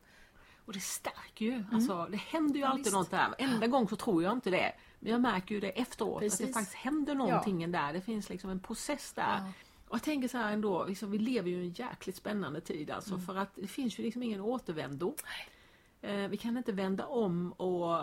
Och 0.66 0.74
det 0.74 0.80
stärker 0.80 1.46
ju. 1.46 1.64
Alltså, 1.72 2.08
det 2.12 2.18
händer 2.18 2.56
ju 2.56 2.62
Ja, 2.62 2.68
alltid 2.68 2.84
visst. 2.84 2.94
något 2.96 3.12
där. 3.12 3.36
Enda 3.38 3.68
gång 3.68 3.88
så 3.90 3.96
tror 3.96 4.24
jag 4.24 4.34
inte 4.34 4.50
det. 4.50 4.74
Men 5.00 5.12
jag 5.12 5.22
märker 5.22 5.56
ju 5.56 5.62
det 5.62 5.70
efteråt. 5.70 6.14
Att 6.16 6.20
Precis. 6.20 6.48
det 6.48 6.54
faktiskt 6.54 6.76
händer 6.76 7.16
någonting 7.16 7.72
där. 7.72 7.94
Det 7.94 8.02
finns 8.02 8.30
liksom 8.30 8.50
en 8.50 8.60
process 8.60 9.14
där. 9.14 9.38
Ja. 9.38 9.52
Och 9.88 9.96
jag 9.96 10.04
tänker 10.04 10.28
så 10.28 10.38
här 10.38 10.54
ändå, 10.54 10.86
liksom, 10.86 11.12
vi 11.12 11.18
lever 11.18 11.50
ju 11.50 11.56
i 11.64 11.68
en 11.68 11.74
jäkligt 11.74 12.16
spännande 12.16 12.62
tid 12.62 12.92
alltså. 12.92 13.18
För 13.20 13.36
att 13.36 13.50
det 13.56 13.68
finns 13.68 14.00
ju 14.00 14.04
liksom 14.04 14.24
ingen 14.24 14.42
återvändo. 14.42 15.08
Eh, 15.08 15.52
vi 16.30 16.38
kan 16.38 16.58
inte 16.58 16.72
vända 16.72 17.06
om 17.06 17.52
och 17.52 17.98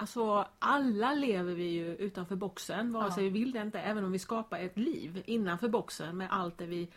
Alltså 0.00 0.46
alla 0.58 1.14
lever 1.14 1.54
vi 1.54 1.64
ju 1.64 1.96
utanför 1.96 2.36
boxen, 2.36 2.92
vare 2.92 3.06
Ja. 3.08 3.14
sig 3.14 3.24
vi 3.24 3.30
vill 3.30 3.52
det 3.52 3.62
inte, 3.62 3.80
även 3.80 4.04
om 4.04 4.12
vi 4.12 4.18
skapar 4.18 4.58
ett 4.58 4.78
liv 4.78 5.22
innanför 5.26 5.68
boxen 5.68 6.16
med 6.16 6.28
allt 6.30 6.58
det 6.58 6.66
vi... 6.66 6.88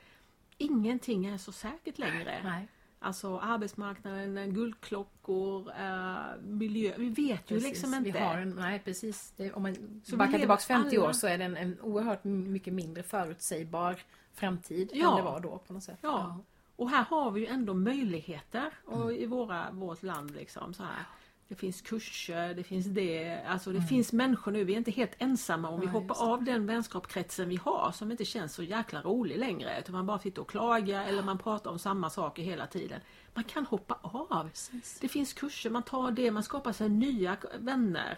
Ingenting 0.57 1.25
är 1.25 1.37
så 1.37 1.51
säkert 1.51 1.97
längre. 1.97 2.39
Nej. 2.43 2.67
Alltså 2.99 3.37
arbetsmarknaden, 3.39 4.53
guldklockor, 4.53 5.71
eh, 5.79 6.15
miljö. 6.43 6.93
Vi 6.97 7.09
vet 7.09 7.51
ju 7.51 7.55
Precis. 7.55 7.69
liksom 7.69 7.93
inte. 7.93 8.11
Vi 8.11 8.19
har 8.19 8.37
en, 8.37 8.49
nej 8.49 8.81
precis. 8.85 9.33
Det, 9.37 9.51
om 9.53 9.61
man 9.63 10.01
Så 10.03 10.17
backar 10.17 10.31
lever 10.31 10.39
tillbaks 10.39 10.65
50 10.65 10.97
alla- 10.97 11.09
år 11.09 11.13
så 11.13 11.27
är 11.27 11.37
det 11.37 11.43
en, 11.43 11.57
en 11.57 11.81
oerhört 11.81 12.23
mycket 12.23 12.73
mindre 12.73 13.03
förutsägbar 13.03 13.95
framtid 14.33 14.91
Ja. 14.93 15.09
än 15.11 15.15
det 15.17 15.21
var 15.31 15.39
då 15.39 15.57
på 15.57 15.73
något 15.73 15.83
sätt. 15.83 15.99
Ja. 16.01 16.39
Och 16.81 16.89
här 16.89 17.03
har 17.03 17.31
vi 17.31 17.39
ju 17.39 17.47
ändå 17.47 17.73
möjligheter 17.73 18.69
och 18.85 19.13
i 19.13 19.25
våra, 19.25 19.71
vårt 19.71 20.03
land. 20.03 20.31
Liksom, 20.35 20.73
så 20.73 20.83
här. 20.83 21.05
Det 21.47 21.55
finns 21.55 21.81
kurser, 21.81 22.53
det 22.53 22.63
finns 22.63 22.85
det. 22.85 23.41
Alltså 23.47 23.71
det 23.71 23.81
finns 23.81 24.13
människor 24.13 24.51
nu, 24.51 24.63
vi 24.63 24.73
är 24.73 24.77
inte 24.77 24.91
helt 24.91 25.15
ensamma 25.17 25.69
om 25.69 25.79
vi 25.79 25.85
just 25.85 25.93
hoppar 25.93 26.31
av 26.31 26.43
den 26.43 26.67
vänskapskretsen 26.67 27.49
vi 27.49 27.55
har 27.55 27.91
som 27.91 28.11
inte 28.11 28.25
känns 28.25 28.53
så 28.53 28.63
jäkla 28.63 29.01
rolig 29.01 29.37
längre. 29.37 29.79
Utan 29.79 29.95
man 29.95 30.05
bara 30.05 30.19
sitter 30.19 30.41
och 30.41 30.49
klagar 30.49 31.05
eller 31.05 31.23
man 31.23 31.37
pratar 31.37 31.71
om 31.71 31.79
samma 31.79 32.09
saker 32.09 32.43
hela 32.43 32.67
tiden. 32.67 32.99
Man 33.33 33.43
kan 33.43 33.65
hoppa 33.65 33.99
av. 34.01 34.49
Precis. 34.49 34.99
Det 35.01 35.07
finns 35.07 35.33
kurser, 35.33 35.69
man 35.69 35.83
tar 35.83 36.11
det, 36.11 36.31
man 36.31 36.43
skapar 36.43 36.73
sig 36.73 36.89
nya 36.89 37.37
vänner. 37.59 38.17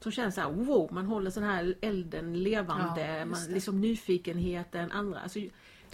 som 0.00 0.12
känns 0.12 0.34
så 0.34 0.40
här, 0.40 0.50
wow, 0.50 0.92
man 0.92 1.06
håller 1.06 1.30
sån 1.30 1.42
här 1.42 1.74
elden 1.80 2.42
levande, 2.42 3.18
Ja, 3.18 3.24
man, 3.24 3.44
liksom 3.48 3.80
nyfikenheten, 3.80 4.92
andra. 4.92 5.20
Alltså, 5.20 5.38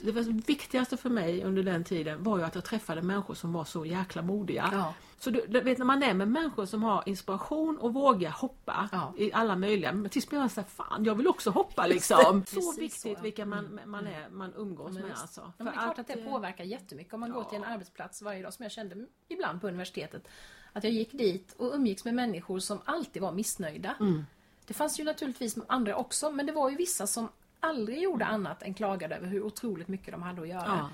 det 0.00 0.12
viktigaste 0.46 0.96
för 0.96 1.10
mig 1.10 1.44
under 1.44 1.62
den 1.62 1.84
tiden 1.84 2.22
var 2.22 2.38
ju 2.38 2.44
att 2.44 2.54
jag 2.54 2.64
träffade 2.64 3.02
människor 3.02 3.34
som 3.34 3.52
var 3.52 3.64
så 3.64 3.84
jäkla 3.86 4.22
modiga. 4.22 4.68
Ja. 4.72 4.94
Så 5.18 5.30
du, 5.30 5.46
du 5.48 5.60
vet 5.60 5.78
när 5.78 5.84
man 5.84 6.02
är 6.02 6.14
med 6.14 6.28
människor 6.28 6.66
som 6.66 6.82
har 6.82 7.02
inspiration 7.06 7.78
och 7.78 7.94
vågar 7.94 8.30
hoppa 8.30 8.88
Ja. 8.92 9.14
i 9.18 9.32
alla 9.32 9.56
möjliga, 9.56 9.92
men 9.92 10.10
tills 10.10 10.30
man 10.30 10.50
såhär, 10.50 10.68
fan 10.68 11.04
jag 11.04 11.14
vill 11.14 11.28
också 11.28 11.50
hoppa 11.50 11.86
liksom. 11.86 12.44
Så 12.46 12.72
viktigt 12.80 13.16
så. 13.18 13.22
vilka 13.22 13.46
man, 13.46 13.80
man, 13.86 14.06
är, 14.06 14.28
man 14.30 14.52
umgås 14.56 14.94
med 14.94 15.04
alltså. 15.14 15.52
Men 15.58 15.66
det 15.66 15.72
är 15.72 15.74
För 15.74 15.82
klart 15.82 15.98
att 15.98 16.06
det 16.06 16.16
påverkar 16.16 16.64
jättemycket 16.64 17.14
om 17.14 17.20
man 17.20 17.32
går 17.32 17.44
till 17.44 17.58
en 17.58 17.64
arbetsplats 17.64 18.22
varje 18.22 18.42
dag 18.42 18.54
som 18.54 18.62
jag 18.62 18.72
kände 18.72 19.06
ibland 19.28 19.60
på 19.60 19.68
universitetet. 19.68 20.28
Att 20.72 20.84
jag 20.84 20.92
gick 20.92 21.12
dit 21.12 21.54
och 21.58 21.74
umgicks 21.74 22.04
med 22.04 22.14
människor 22.14 22.58
som 22.58 22.78
alltid 22.84 23.22
var 23.22 23.32
missnöjda. 23.32 23.94
Mm. 24.00 24.26
Det 24.66 24.74
fanns 24.74 25.00
ju 25.00 25.04
naturligtvis 25.04 25.58
andra 25.66 25.96
också 25.96 26.30
men 26.30 26.46
det 26.46 26.52
var 26.52 26.70
ju 26.70 26.76
vissa 26.76 27.06
som 27.06 27.28
aldrig 27.62 28.02
gjorde 28.02 28.24
annat 28.24 28.62
än 28.62 28.74
klagade 28.74 29.16
över 29.16 29.26
hur 29.26 29.42
otroligt 29.42 29.88
mycket 29.88 30.12
de 30.12 30.22
hade 30.22 30.42
att 30.42 30.48
göra. 30.48 30.64
Ja. 30.66 30.90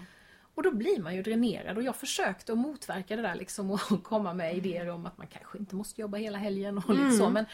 Och 0.55 0.63
då 0.63 0.71
blir 0.71 1.03
man 1.03 1.15
ju 1.17 1.23
dränerad 1.23 1.77
och 1.77 1.83
jag 1.83 1.97
försökte 1.97 2.53
att 2.53 2.59
motverka 2.59 3.17
det 3.17 3.23
där 3.23 3.35
liksom 3.35 3.71
och 3.71 3.81
komma 4.03 4.35
med 4.35 4.57
idéer 4.57 4.89
om 4.89 5.07
att 5.07 5.19
man 5.19 5.27
kanske 5.27 5.59
inte 5.59 5.75
måste 5.75 6.01
jobba 6.01 6.19
hela 6.19 6.39
helgen 6.39 6.79
och 6.79 6.95
lite 6.95 7.13
så 7.13 7.31
men 7.31 7.47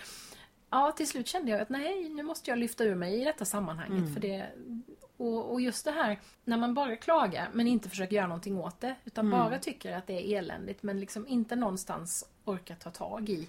Ja, 0.70 0.92
till 0.92 1.08
slut 1.08 1.28
kände 1.28 1.50
jag 1.50 1.60
att 1.60 1.68
nej, 1.68 2.08
nu 2.08 2.22
måste 2.22 2.50
jag 2.50 2.58
lyfta 2.58 2.84
ur 2.84 2.94
mig 2.94 3.20
i 3.20 3.24
detta 3.24 3.44
sammanhanget. 3.44 4.14
För 4.14 4.20
det, 4.20 4.48
och, 5.16 5.52
och 5.52 5.60
just 5.60 5.84
det 5.84 5.90
här 5.90 6.20
när 6.44 6.56
man 6.56 6.74
bara 6.74 6.96
klagar 6.96 7.48
men 7.52 7.68
inte 7.68 7.88
försöker 7.88 8.16
göra 8.16 8.26
någonting 8.26 8.58
åt 8.58 8.80
det. 8.80 8.94
Utan 9.04 9.30
bara 9.30 9.58
tycker 9.58 9.96
att 9.96 10.06
det 10.06 10.12
är 10.12 10.38
eländigt 10.38 10.82
men 10.82 11.00
liksom 11.00 11.26
inte 11.26 11.56
någonstans 11.56 12.28
orkar 12.44 12.74
ta 12.74 12.90
tag 12.90 13.28
i 13.28 13.48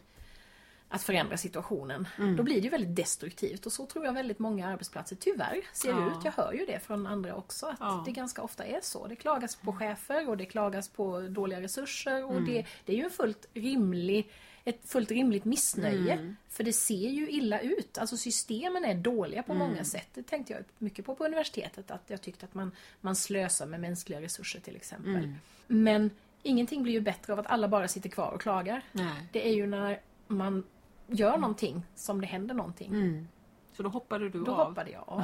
att 0.95 1.03
förändra 1.03 1.37
situationen. 1.37 2.07
Då 2.37 2.43
blir 2.43 2.55
det 2.55 2.61
ju 2.61 2.69
väldigt 2.69 2.95
destruktivt 2.95 3.65
och 3.65 3.71
så 3.73 3.85
tror 3.85 4.05
jag 4.05 4.13
väldigt 4.13 4.39
många 4.39 4.67
arbetsplatser 4.67 5.15
tyvärr 5.15 5.61
ser 5.73 5.89
Ja. 5.89 6.07
ut. 6.07 6.25
Jag 6.25 6.31
hör 6.31 6.53
ju 6.53 6.65
det 6.65 6.79
från 6.79 7.07
andra 7.07 7.35
också 7.35 7.65
att 7.65 7.77
Ja. 7.79 8.03
det 8.05 8.11
ganska 8.11 8.41
ofta 8.41 8.65
är 8.65 8.79
så. 8.83 9.07
Det 9.07 9.15
klagas 9.15 9.55
på 9.55 9.73
chefer 9.73 10.29
och 10.29 10.37
det 10.37 10.45
klagas 10.45 10.89
på 10.89 11.19
dåliga 11.21 11.61
resurser 11.61 12.25
och 12.25 12.41
det, 12.41 12.65
det 12.85 12.93
är 12.93 12.97
ju 12.97 13.03
en 13.03 13.09
fullt 13.09 13.45
rimlig 13.53 14.29
ett 14.67 14.89
fullt 14.89 15.11
rimligt 15.11 15.45
missnöje. 15.45 16.35
För 16.49 16.63
det 16.63 16.73
ser 16.73 17.09
ju 17.09 17.29
illa 17.29 17.59
ut. 17.59 17.97
Alltså 17.97 18.17
systemen 18.17 18.85
är 18.85 18.95
dåliga 18.95 19.43
på 19.43 19.53
många 19.53 19.83
sätt. 19.83 20.07
Det 20.13 20.23
tänkte 20.23 20.53
jag 20.53 20.63
mycket 20.77 21.05
på 21.05 21.15
på 21.15 21.25
universitetet. 21.25 21.91
Att 21.91 22.03
jag 22.07 22.21
tyckte 22.21 22.45
att 22.45 22.53
man, 22.53 22.71
man 23.01 23.15
slösar 23.15 23.65
med 23.65 23.79
mänskliga 23.79 24.21
resurser 24.21 24.59
till 24.59 24.75
exempel. 24.75 25.33
Men 25.67 26.09
ingenting 26.43 26.83
blir 26.83 26.93
ju 26.93 27.01
bättre 27.01 27.33
av 27.33 27.39
att 27.39 27.47
alla 27.47 27.67
bara 27.67 27.87
sitter 27.87 28.09
kvar 28.09 28.31
och 28.31 28.41
klagar. 28.41 28.81
Nej. 28.91 29.29
Det 29.31 29.47
är 29.49 29.53
ju 29.53 29.67
när 29.67 29.99
man 30.27 30.63
gör 31.07 31.37
någonting 31.37 31.83
som 31.95 32.21
det 32.21 32.27
händer 32.27 32.55
någonting. 32.55 32.87
Mm. 32.93 33.27
Så 33.73 33.83
då 33.83 33.89
hoppade 33.89 34.29
du 34.29 34.43
Då 34.43 34.51
av? 34.55 34.67
hoppade 34.67 34.91
jag 34.91 35.03
av. 35.07 35.23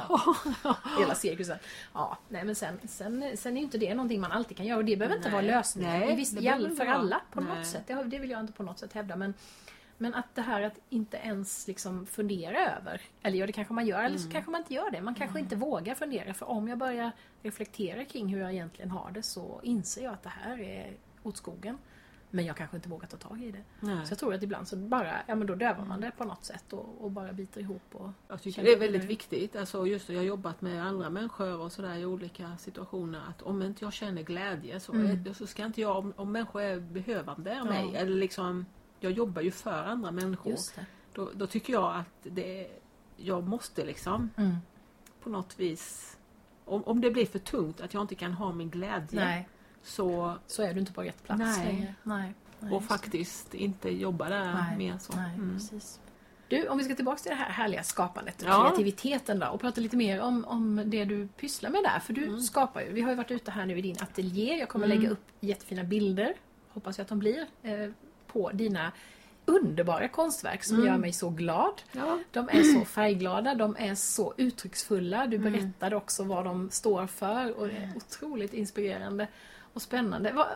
Hela 0.98 1.14
cirkusen. 1.14 1.58
Ja, 1.94 2.18
nej 2.28 2.44
men 2.44 2.54
sen, 2.54 2.78
sen, 2.88 3.36
sen 3.36 3.52
är 3.52 3.56
ju 3.56 3.62
inte 3.64 3.78
det 3.78 3.94
någonting 3.94 4.20
man 4.20 4.32
alltid 4.32 4.56
kan 4.56 4.66
göra 4.66 4.78
och 4.78 4.84
det 4.84 4.96
behöver 4.96 5.16
inte 5.16 5.28
Nej. 5.28 5.42
vara 5.44 5.56
lösningen 5.56 6.00
Nej, 6.00 6.12
i 6.12 6.16
viss, 6.16 6.30
det 6.30 6.44
inte 6.44 6.76
för 6.76 6.84
vara. 6.86 6.96
alla 6.96 7.20
på 7.32 7.40
Nej. 7.40 7.56
något 7.58 7.66
sätt. 7.66 7.86
Det, 7.86 8.18
vill 8.18 8.30
jag 8.30 8.40
inte 8.40 8.52
på 8.52 8.62
något 8.62 8.78
sätt 8.78 8.92
hävda. 8.92 9.16
Men, 9.16 9.34
men 9.98 10.14
att 10.14 10.34
det 10.34 10.42
här 10.42 10.62
att 10.62 10.78
inte 10.88 11.16
ens 11.16 11.66
liksom 11.68 12.06
fundera 12.06 12.76
över, 12.76 13.00
eller 13.22 13.38
ja, 13.38 13.46
det 13.46 13.52
kanske 13.52 13.74
man 13.74 13.86
gör, 13.86 13.98
eller 13.98 14.08
Mm. 14.16 14.18
så 14.22 14.30
kanske 14.30 14.50
man 14.50 14.60
inte 14.60 14.74
gör 14.74 14.90
det. 14.90 15.00
Man 15.00 15.14
kanske 15.14 15.38
inte 15.40 15.56
vågar 15.56 15.94
fundera 15.94 16.34
för 16.34 16.48
om 16.50 16.68
jag 16.68 16.78
börjar 16.78 17.10
reflektera 17.42 18.04
kring 18.04 18.28
hur 18.28 18.40
jag 18.40 18.52
egentligen 18.52 18.90
har 18.90 19.10
det 19.10 19.22
så 19.22 19.60
inser 19.62 20.04
jag 20.04 20.12
att 20.12 20.22
det 20.22 20.32
här 20.42 20.60
är 20.60 20.92
åt 21.22 21.36
skogen. 21.36 21.78
Men 22.34 22.44
jag 22.44 22.56
kanske 22.56 22.76
inte 22.76 22.88
vågar 22.88 23.06
ta 23.08 23.16
tag 23.16 23.42
i 23.42 23.50
det. 23.50 23.62
Nej. 23.80 24.06
Så 24.06 24.12
jag 24.12 24.18
tror 24.18 24.34
att 24.34 24.42
ibland 24.42 24.68
så 24.68 24.76
bara, 24.76 25.14
ja 25.26 25.34
men 25.34 25.46
då 25.46 25.54
dövar 25.54 25.84
man 25.84 26.00
det 26.00 26.10
på 26.18 26.24
något 26.24 26.44
sätt 26.44 26.72
och, 26.72 27.04
och 27.04 27.10
bara 27.10 27.32
biter 27.32 27.60
ihop. 27.60 27.82
Och 27.92 28.10
Jag 28.28 28.42
tycker 28.42 28.62
det 28.62 28.72
är 28.72 28.78
väldigt 28.78 29.04
viktigt. 29.04 29.56
Alltså 29.56 29.86
just 29.86 30.06
det, 30.06 30.12
jag 30.12 30.20
har 30.20 30.26
jobbat 30.26 30.60
med 30.60 30.86
andra 30.86 31.10
människor 31.10 31.60
och 31.60 31.72
sådär 31.72 31.94
i 31.96 32.04
olika 32.04 32.56
situationer. 32.56 33.22
Att 33.28 33.42
om 33.42 33.62
inte 33.62 33.84
jag 33.84 33.92
känner 33.92 34.22
glädje 34.22 34.80
så, 34.80 34.92
Mm. 34.92 35.26
är, 35.26 35.32
så 35.32 35.46
ska 35.46 35.64
inte 35.64 35.80
jag, 35.80 35.96
om, 35.98 36.12
om 36.16 36.32
människor 36.32 36.62
är 36.62 36.80
behövande 36.80 37.50
av 37.60 37.66
Ja. 37.66 37.72
mig, 37.72 37.96
eller 37.96 38.16
liksom 38.16 38.66
jag 39.00 39.12
jobbar 39.12 39.42
ju 39.42 39.50
för 39.50 39.84
andra 39.84 40.10
människor. 40.10 40.50
Då, 41.12 41.30
då 41.34 41.46
tycker 41.46 41.72
jag 41.72 41.96
att 41.96 42.06
det, 42.22 42.68
jag 43.16 43.44
måste 43.48 43.84
liksom 43.84 44.30
Mm. 44.36 44.56
på 45.22 45.30
något 45.30 45.60
vis 45.60 46.16
om, 46.64 46.84
om 46.84 47.00
det 47.00 47.10
blir 47.10 47.26
för 47.26 47.38
tungt 47.38 47.80
att 47.80 47.94
jag 47.94 48.02
inte 48.02 48.14
kan 48.14 48.32
ha 48.32 48.52
min 48.52 48.70
glädje 48.70 49.24
Nej, 49.24 49.48
så 49.84 50.34
så 50.46 50.62
är 50.62 50.74
du 50.74 50.80
inte 50.80 50.92
på 50.92 51.02
rätt 51.02 51.22
plats 51.24 51.40
Nej. 51.40 51.66
längre. 51.66 51.94
Nej. 52.02 52.32
Nej, 52.60 52.72
och 52.72 52.84
faktiskt 52.84 53.54
inte 53.54 53.90
jobba 53.90 54.28
där 54.28 54.54
Nej, 54.54 54.76
mer 54.78 54.98
så. 54.98 55.12
Nej, 55.16 55.34
Mm. 55.34 55.54
precis. 55.54 56.00
Du, 56.48 56.68
om 56.68 56.78
vi 56.78 56.84
ska 56.84 56.94
tillbaka 56.94 57.18
till 57.22 57.30
det 57.30 57.36
här 57.36 57.50
härliga 57.50 57.82
skapandet 57.82 58.42
och 58.42 58.48
Ja. 58.48 58.66
kreativiteten 58.68 59.38
då 59.38 59.46
och 59.46 59.60
prata 59.60 59.80
lite 59.80 59.96
mer 59.96 60.20
om, 60.20 60.44
om 60.44 60.82
det 60.86 61.04
du 61.04 61.28
pysslar 61.28 61.70
med 61.70 61.82
där. 61.82 61.98
För 62.00 62.12
du 62.12 62.24
Mm. 62.24 62.40
skapar 62.40 62.80
ju, 62.80 62.92
vi 62.92 63.00
har 63.00 63.10
ju 63.10 63.16
varit 63.16 63.30
ute 63.30 63.50
här 63.50 63.66
nu 63.66 63.78
i 63.78 63.82
din 63.82 63.96
ateljé. 64.00 64.56
Jag 64.58 64.68
kommer 64.68 64.86
Mm. 64.86 64.98
lägga 64.98 65.10
upp 65.10 65.24
jättefina 65.40 65.84
bilder, 65.84 66.34
hoppas 66.68 66.98
jag 66.98 67.02
att 67.02 67.08
de 67.08 67.18
blir, 67.18 67.46
eh, 67.62 67.90
på 68.26 68.50
dina 68.50 68.92
underbara 69.44 70.08
konstverk 70.08 70.64
som 70.64 70.76
Mm. 70.76 70.88
gör 70.88 70.98
mig 70.98 71.12
så 71.12 71.30
glad. 71.30 71.82
Ja. 71.92 72.18
De 72.30 72.48
är 72.48 72.62
så 72.62 72.84
färgglada, 72.84 73.54
de 73.54 73.76
är 73.78 73.94
så 73.94 74.34
uttrycksfulla. 74.36 75.26
Du 75.26 75.36
Mm. 75.36 75.52
berättade 75.52 75.96
också 75.96 76.24
vad 76.24 76.44
de 76.44 76.70
står 76.70 77.06
för 77.06 77.52
och 77.58 77.68
det 77.68 77.74
är 77.76 77.92
otroligt 77.96 78.52
inspirerande 78.54 79.28
och 79.72 79.82
spännande. 79.82 80.46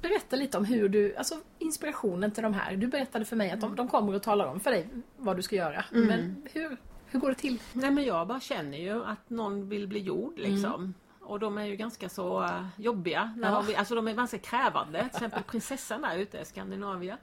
Berätta 0.00 0.36
lite 0.36 0.58
om 0.58 0.64
hur 0.64 0.88
du, 0.88 1.16
alltså 1.16 1.34
inspirationen 1.58 2.30
till 2.30 2.42
de 2.42 2.54
här. 2.54 2.76
Du 2.76 2.86
berättade 2.86 3.24
för 3.24 3.36
mig 3.36 3.50
att 3.50 3.60
de, 3.60 3.76
de 3.76 3.88
kommer 3.88 4.14
och 4.14 4.22
talar 4.22 4.46
om 4.46 4.60
för 4.60 4.70
dig 4.70 4.88
vad 5.16 5.36
du 5.36 5.42
ska 5.42 5.56
göra. 5.56 5.84
Mm. 5.92 6.06
Men 6.06 6.46
hur, 6.52 6.76
hur 7.06 7.20
går 7.20 7.28
det 7.28 7.34
till? 7.34 7.60
Nej 7.72 7.90
men 7.90 8.04
jag 8.04 8.26
bara 8.28 8.40
känner 8.40 8.78
ju 8.78 9.04
att 9.04 9.30
någon 9.30 9.68
vill 9.68 9.88
bli 9.88 10.00
gjord 10.00 10.38
liksom. 10.38 10.94
Och 11.20 11.38
de 11.40 11.58
är 11.58 11.64
ju 11.64 11.76
ganska 11.76 12.08
så 12.08 12.42
uh, 12.42 12.66
jobbiga. 12.76 13.34
När 13.36 13.48
Ja. 13.52 13.64
de, 13.66 13.74
alltså 13.76 13.94
de 13.94 14.08
är 14.08 14.12
ganska 14.14 14.38
krävande. 14.38 14.98
Till 14.98 15.06
exempel 15.06 15.42
prinsessan 15.42 16.02
där 16.02 16.16
ute 16.16 16.38
i 16.38 16.44
Skandinavien. 16.44 17.18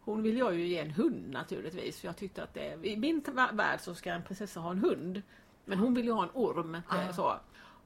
Hon 0.00 0.22
vill 0.22 0.36
jag 0.38 0.54
ju 0.54 0.66
ge 0.66 0.78
en 0.78 0.90
hund 0.90 1.30
naturligtvis. 1.30 2.00
För 2.00 2.08
jag 2.08 2.16
tyckte 2.16 2.42
att 2.42 2.54
det, 2.54 2.78
i 2.86 2.96
min 2.96 3.22
vä- 3.22 3.56
värld 3.56 3.80
så 3.80 3.94
ska 3.94 4.12
en 4.12 4.22
prinsessa 4.22 4.60
ha 4.60 4.70
en 4.70 4.78
hund. 4.78 5.22
Men 5.64 5.78
hon 5.78 5.94
vill 5.94 6.04
ju 6.04 6.12
ha 6.12 6.22
en 6.22 6.30
orm. 6.34 6.74
eh, 6.74 6.80
Ja. 6.90 7.12
Så. 7.12 7.34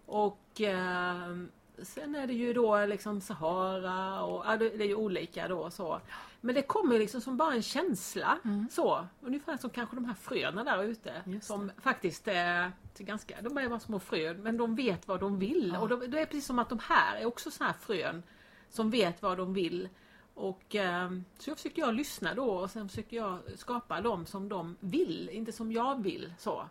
Och 0.06 0.60
eh, 0.60 1.36
sen 1.82 2.14
är 2.14 2.26
det 2.26 2.32
ju 2.32 2.52
då 2.52 2.86
liksom 2.86 3.20
Sahara 3.20 4.22
och 4.22 4.44
ja, 4.46 4.56
det, 4.56 4.68
det 4.68 4.84
är 4.84 4.88
ju 4.88 4.94
olika 4.94 5.48
då 5.48 5.70
så. 5.70 6.00
Men 6.40 6.54
det 6.54 6.62
kommer 6.62 6.98
liksom 6.98 7.20
som 7.20 7.36
bara 7.36 7.54
en 7.54 7.62
känsla. 7.62 8.38
Så. 8.70 9.06
Ungefär 9.20 9.56
som 9.56 9.70
kanske 9.70 9.96
de 9.96 10.04
här 10.04 10.14
fröna 10.14 10.64
där 10.64 10.82
ute. 10.82 11.22
Som 11.42 11.70
faktiskt 11.78 12.28
är 12.28 12.72
ganska, 12.98 13.42
de 13.42 13.58
är 13.58 13.68
bara 13.68 13.80
små 13.80 13.98
frön 13.98 14.42
men 14.42 14.56
de 14.56 14.74
vet 14.74 15.08
vad 15.08 15.20
de 15.20 15.38
vill. 15.38 15.70
Ja. 15.74 15.80
Och 15.80 15.88
då, 15.88 15.96
då 15.96 16.04
är 16.04 16.08
det 16.08 16.26
precis 16.26 16.46
som 16.46 16.58
att 16.58 16.68
de 16.68 16.78
här 16.82 17.16
är 17.16 17.26
också 17.26 17.50
såna 17.50 17.70
här 17.70 17.76
frön 17.80 18.22
som 18.70 18.90
vet 18.90 19.22
vad 19.22 19.38
de 19.38 19.54
vill. 19.54 19.88
Och 20.34 20.74
eh, 20.74 21.10
så 21.38 21.50
jag 21.50 21.56
försöker 21.56 21.82
jag 21.82 21.94
lyssna 21.94 22.34
då 22.34 22.50
och 22.50 22.70
sen 22.70 22.88
försöker 22.88 23.16
jag 23.16 23.38
skapa 23.56 24.00
dem 24.00 24.26
som 24.26 24.48
de 24.48 24.76
vill, 24.80 25.30
inte 25.32 25.52
som 25.52 25.72
jag 25.72 26.02
vill. 26.02 26.32
Så, 26.38 26.64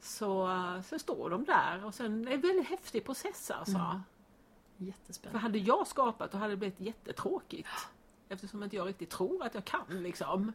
så, 0.00 0.48
eh, 0.50 0.82
så 0.82 0.98
står 0.98 1.30
de 1.30 1.44
där 1.44 1.84
och 1.84 1.94
sen 1.94 2.22
är 2.22 2.30
det 2.30 2.34
en 2.34 2.40
väldigt 2.40 2.68
häftig 2.68 3.04
process 3.04 3.50
alltså. 3.50 3.78
Mm. 3.78 4.02
För 4.86 4.92
För 4.92 5.00
Jättespännande. 5.02 5.38
hade 5.38 5.58
jag 5.58 5.86
skapat 5.86 6.32
då 6.32 6.38
hade 6.38 6.52
det 6.52 6.56
blivit 6.56 6.80
jättetråkigt. 6.80 7.68
Eftersom 8.28 8.62
inte 8.62 8.76
jag 8.76 8.88
riktigt 8.88 9.10
tror 9.10 9.44
att 9.44 9.54
jag 9.54 9.64
kan 9.64 10.02
liksom. 10.02 10.52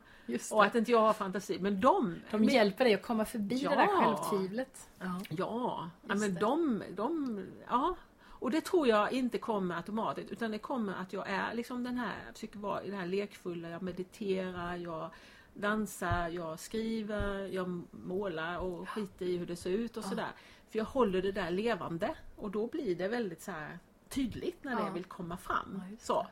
Och 0.52 0.64
att 0.66 0.76
inte 0.76 0.92
jag 0.92 1.00
har 1.02 1.14
fantasi. 1.14 1.60
Men 1.60 1.82
de... 1.82 2.16
De 2.32 2.38
men- 2.38 2.50
hjälper 2.50 2.84
dig 2.86 2.94
att 2.94 3.02
komma 3.02 3.26
förbi 3.26 3.56
Ja. 3.64 3.70
det 3.70 3.76
där 3.76 3.88
självtvivlet. 3.88 4.90
Ja. 5.00 5.22
Ja, 5.30 5.90
ja 6.08 6.16
men 6.16 6.34
det. 6.34 6.40
de, 6.40 6.84
de... 6.96 7.46
Ja. 7.70 7.96
Och 8.40 8.52
det 8.52 8.62
tror 8.62 8.88
jag 8.88 9.12
inte 9.12 9.38
kommer 9.38 9.76
automatiskt 9.76 10.32
utan 10.32 10.52
det 10.52 10.58
kommer 10.58 10.94
att 10.94 11.14
jag 11.14 11.30
är 11.30 11.54
liksom 11.54 11.84
den 11.84 11.98
här, 11.98 12.14
jag 12.26 12.34
försöker 12.36 12.60
vara 12.60 12.84
i 12.84 12.90
det 12.90 12.96
här 12.96 13.06
lekfulla, 13.06 13.70
jag 13.70 13.82
mediterar, 13.82 14.76
jag 14.76 15.10
dansar, 15.54 16.28
jag 16.30 16.60
skriver, 16.60 17.48
jag 17.48 17.82
målar 17.92 18.60
och 18.60 18.90
skiter 18.90 19.26
i 19.26 19.38
hur 19.38 19.46
det 19.46 19.56
ser 19.56 19.70
ut 19.70 19.98
och 19.98 20.04
Ja. 20.04 20.10
sådär. 20.10 20.32
För 20.70 20.78
jag 20.78 20.86
håller 20.86 21.22
det 21.22 21.32
där 21.32 21.52
levande 21.52 22.16
och 22.36 22.52
då 22.52 22.68
blir 22.68 22.96
det 22.96 23.08
väldigt 23.08 23.42
så 23.42 23.52
här 23.52 23.80
tydligt 24.10 24.64
när 24.64 24.72
Ja. 24.72 24.86
det 24.86 24.92
vill 24.92 25.04
komma 25.06 25.38
fram. 25.38 25.82
Ja, 25.92 25.98
så. 26.00 26.28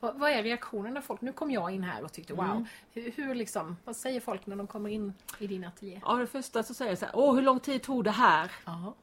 Vad, 0.00 0.18
vad 0.18 0.30
är 0.30 0.42
reaktionen 0.42 0.94
när 0.94 1.00
folk, 1.00 1.20
nu 1.20 1.32
kom 1.32 1.50
jag 1.50 1.70
in 1.70 1.82
här 1.82 2.04
och 2.04 2.12
tyckte 2.12 2.34
wow, 2.34 2.44
Mm. 2.44 2.64
hur, 2.92 3.10
hur 3.10 3.34
liksom, 3.34 3.76
vad 3.84 3.96
säger 3.96 4.20
folk 4.20 4.46
när 4.46 4.56
de 4.56 4.66
kommer 4.66 4.90
in 4.90 5.14
i 5.38 5.46
din 5.46 5.64
ateljé? 5.64 6.00
Ja, 6.04 6.14
det 6.14 6.26
första 6.26 6.62
så 6.62 6.74
säger 6.74 6.90
jag 6.90 6.98
så 6.98 7.04
här, 7.06 7.16
åh 7.16 7.34
hur 7.34 7.42
lång 7.42 7.60
tid 7.60 7.82
tog 7.82 8.04
det 8.04 8.10
här? 8.10 8.52
Ja. 8.64 8.94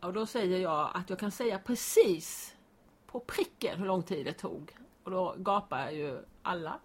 Och 0.00 0.12
då 0.12 0.26
säger 0.26 0.58
jag 0.58 0.90
att 0.94 1.10
jag 1.10 1.18
kan 1.18 1.30
säga 1.30 1.58
precis 1.58 2.54
på 3.06 3.20
pricken 3.20 3.78
hur 3.78 3.86
lång 3.86 4.02
tid 4.02 4.26
det 4.26 4.32
tog. 4.32 4.76
Och 5.04 5.10
då 5.10 5.34
gapar 5.38 5.90
ju 5.90 6.24
alla. 6.42 6.78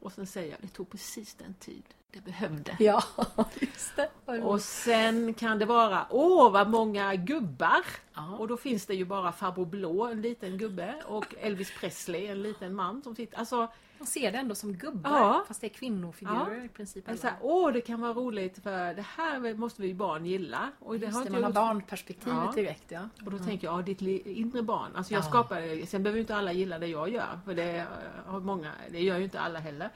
Och 0.00 0.12
sen 0.12 0.26
säger 0.26 0.50
jag 0.50 0.58
det 0.60 0.68
tog 0.68 0.90
precis 0.90 1.34
den 1.34 1.54
tid 1.54 1.82
det 2.12 2.20
behövde. 2.24 2.76
Ja, 2.78 3.02
just 3.60 3.96
det. 3.96 4.08
Och 4.42 4.60
sen 4.60 5.34
kan 5.34 5.58
det 5.58 5.64
vara, 5.66 6.06
åh 6.10 6.52
vad 6.52 6.70
många 6.70 7.14
gubbar! 7.14 7.84
Ja. 8.14 8.36
Och 8.38 8.48
då 8.48 8.56
finns 8.56 8.86
det 8.86 8.94
ju 8.94 9.04
bara 9.04 9.32
farbror 9.32 9.66
Blå, 9.66 10.04
en 10.06 10.22
liten 10.22 10.58
gubbe, 10.58 10.94
och 11.06 11.34
Elvis 11.40 11.72
Presley, 11.80 12.26
en 12.26 12.42
liten 12.42 12.74
man 12.74 13.02
som 13.02 13.14
sitter. 13.14 13.38
Alltså, 13.38 13.68
Man 13.98 14.06
ser 14.06 14.32
det 14.32 14.38
ändå 14.38 14.54
som 14.54 14.72
gubbar 14.72 15.10
Ja. 15.10 15.44
fast 15.48 15.60
det 15.60 15.66
är 15.66 15.68
kvinnofigurer 15.68 16.64
i 16.64 16.68
princip. 16.68 17.08
Alla. 17.08 17.16
så 17.18 17.26
här, 17.26 17.36
Åh, 17.40 17.72
det 17.72 17.80
kan 17.80 18.00
vara 18.00 18.12
roligt 18.12 18.62
för 18.62 18.94
det 18.94 19.04
här 19.16 19.54
måste 19.54 19.82
vi 19.82 19.94
barn 19.94 20.26
gilla. 20.26 20.70
Och 20.78 20.98
det 21.00 21.06
Just 21.06 21.18
har 21.18 21.24
det, 21.24 21.30
man 21.30 21.44
har 21.44 21.52
barnperspektivet 21.52 22.38
Ja. 22.46 22.52
direkt 22.54 22.84
ja. 22.90 23.08
Och 23.24 23.30
då 23.30 23.38
tänker 23.38 23.66
jag, 23.66 23.78
ja, 23.78 23.82
ditt 23.82 24.00
inre 24.26 24.62
barn. 24.62 24.96
Alltså 24.96 25.12
jag 25.14 25.24
Ja. 25.24 25.28
skapar, 25.28 25.86
sen 25.86 26.02
behöver 26.02 26.16
ju 26.16 26.20
inte 26.20 26.36
alla 26.36 26.52
gilla 26.52 26.78
det 26.78 26.86
jag 26.86 27.08
gör. 27.08 27.40
För 27.44 27.54
det 27.54 27.86
har 28.26 28.40
många, 28.40 28.72
det 28.90 29.00
gör 29.00 29.18
ju 29.18 29.24
inte 29.24 29.40
alla 29.40 29.58
heller. 29.58 29.90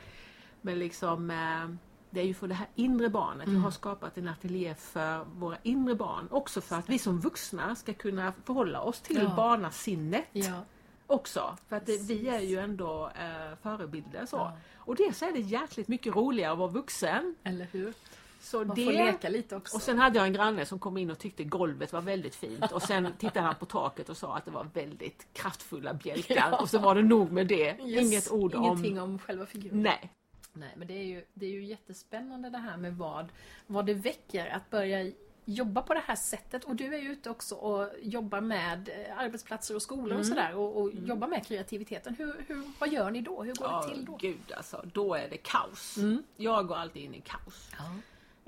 Men 0.61 0.79
liksom, 0.79 1.31
eh, 1.31 1.69
det 2.15 2.21
är 2.21 2.25
ju 2.25 2.35
för 2.35 2.49
det 2.49 2.55
här 2.55 2.67
inre 2.75 3.09
barnet. 3.09 3.47
Mm. 3.47 3.57
Jag 3.57 3.63
har 3.63 3.71
skapat 3.71 4.19
en 4.19 4.29
ateljé 4.29 4.75
för 4.75 5.25
våra 5.25 5.57
inre 5.63 5.95
barn. 5.95 6.29
Också 6.31 6.61
för 6.61 6.77
att 6.77 6.89
vi 6.89 6.99
som 6.99 7.21
vuxna 7.21 7.75
ska 7.75 7.95
kunna 7.95 8.33
förhålla 8.45 8.81
oss 8.81 9.01
till 9.01 9.23
Ja. 9.23 9.35
barnasinnet 9.37 10.25
Ja. 10.33 10.65
också. 11.07 11.57
För 11.69 11.77
att 11.77 11.87
det, 11.87 12.03
vi 12.03 12.29
är 12.29 12.41
ju 12.41 12.59
ändå 12.59 13.07
eh, 13.21 13.57
förebilder 13.63 14.27
så. 14.27 14.37
Ja. 14.37 14.53
Och 14.77 14.97
det 14.97 15.17
så 15.17 15.25
är 15.25 15.33
det 15.33 15.41
jäkligt 15.41 15.89
mycket 15.89 16.17
roligare 16.17 16.53
att 16.53 16.59
vara 16.59 16.69
vuxen. 16.71 17.35
Eller 17.45 17.67
hur? 17.73 17.95
Så 18.41 18.65
Man 18.65 18.77
det... 18.77 18.85
får 18.85 18.93
leka 18.93 19.29
lite 19.29 19.57
också. 19.57 19.77
Och 19.77 19.83
sen 19.83 19.99
hade 19.99 20.19
jag 20.19 20.27
en 20.27 20.33
granne 20.33 20.67
som 20.67 20.79
kom 20.79 20.97
in 20.97 21.11
och 21.11 21.19
tyckte 21.19 21.45
golvet 21.45 21.93
var 21.93 22.01
väldigt 22.01 22.35
fint 22.35 22.73
och 22.73 22.83
sen 22.83 23.09
tittade 23.19 23.41
han 23.47 23.55
på 23.55 23.67
taket 23.67 24.09
och 24.09 24.17
sa 24.17 24.37
att 24.37 24.45
det 24.45 24.51
var 24.51 24.67
väldigt 24.75 25.27
kraftfulla 25.33 25.95
bjälkar 25.95 26.35
Ja. 26.51 26.59
och 26.61 26.69
så 26.71 26.79
var 26.79 26.95
det 26.95 27.03
nog 27.03 27.33
med 27.33 27.47
det. 27.47 27.77
Yes, 27.81 28.03
Inget 28.03 28.31
ord 28.31 28.55
Ingenting 28.55 29.01
om... 29.01 29.11
om 29.11 29.19
själva 29.19 29.47
figuren. 29.47 29.83
Nej. 29.83 30.11
Nej, 30.55 30.73
men 30.77 30.87
det 30.89 30.95
är, 30.99 31.05
ju, 31.05 31.25
det 31.35 31.47
är 31.47 31.51
ju 31.51 31.65
jättespännande 31.65 32.51
det 32.51 32.59
här 32.59 32.77
med 32.77 32.97
vad, 32.97 33.29
vad 33.67 33.87
det 33.87 33.95
väcker 33.95 34.47
att 34.47 34.71
börja 34.71 35.13
jobba 35.45 35.83
på 35.83 35.95
det 35.95 36.03
här 36.07 36.17
sättet. 36.17 36.65
Och 36.65 36.77
du 36.77 36.95
är 36.95 36.99
ju 37.01 37.13
ute 37.13 37.31
också 37.31 37.55
och 37.55 37.89
jobbar 38.03 38.41
med 38.41 38.89
eh, 38.89 39.19
arbetsplatser 39.19 39.75
och 39.75 39.83
skolor 39.83 40.07
Mm. 40.07 40.19
och 40.21 40.27
sådär 40.27 40.55
och, 40.57 40.81
och 40.83 40.91
jobbar 40.93 41.29
med 41.29 41.47
kreativiteten. 41.47 42.15
Hur, 42.15 42.45
hur, 42.49 42.63
vad 42.79 42.89
gör 42.89 43.11
ni 43.11 43.21
då? 43.21 43.43
Hur 43.43 43.55
går 43.55 43.69
Ja, 43.69 43.83
det 43.89 43.95
till 43.95 44.05
då? 44.05 44.17
gud 44.17 44.53
alltså. 44.57 44.85
Då 44.93 45.15
är 45.15 45.29
det 45.29 45.37
kaos. 45.37 45.97
Mm. 45.99 46.23
Jag 46.37 46.67
går 46.67 46.77
alltid 46.77 47.03
in 47.03 47.15
i 47.15 47.21
kaos. 47.21 47.71
Ja. 47.79 47.85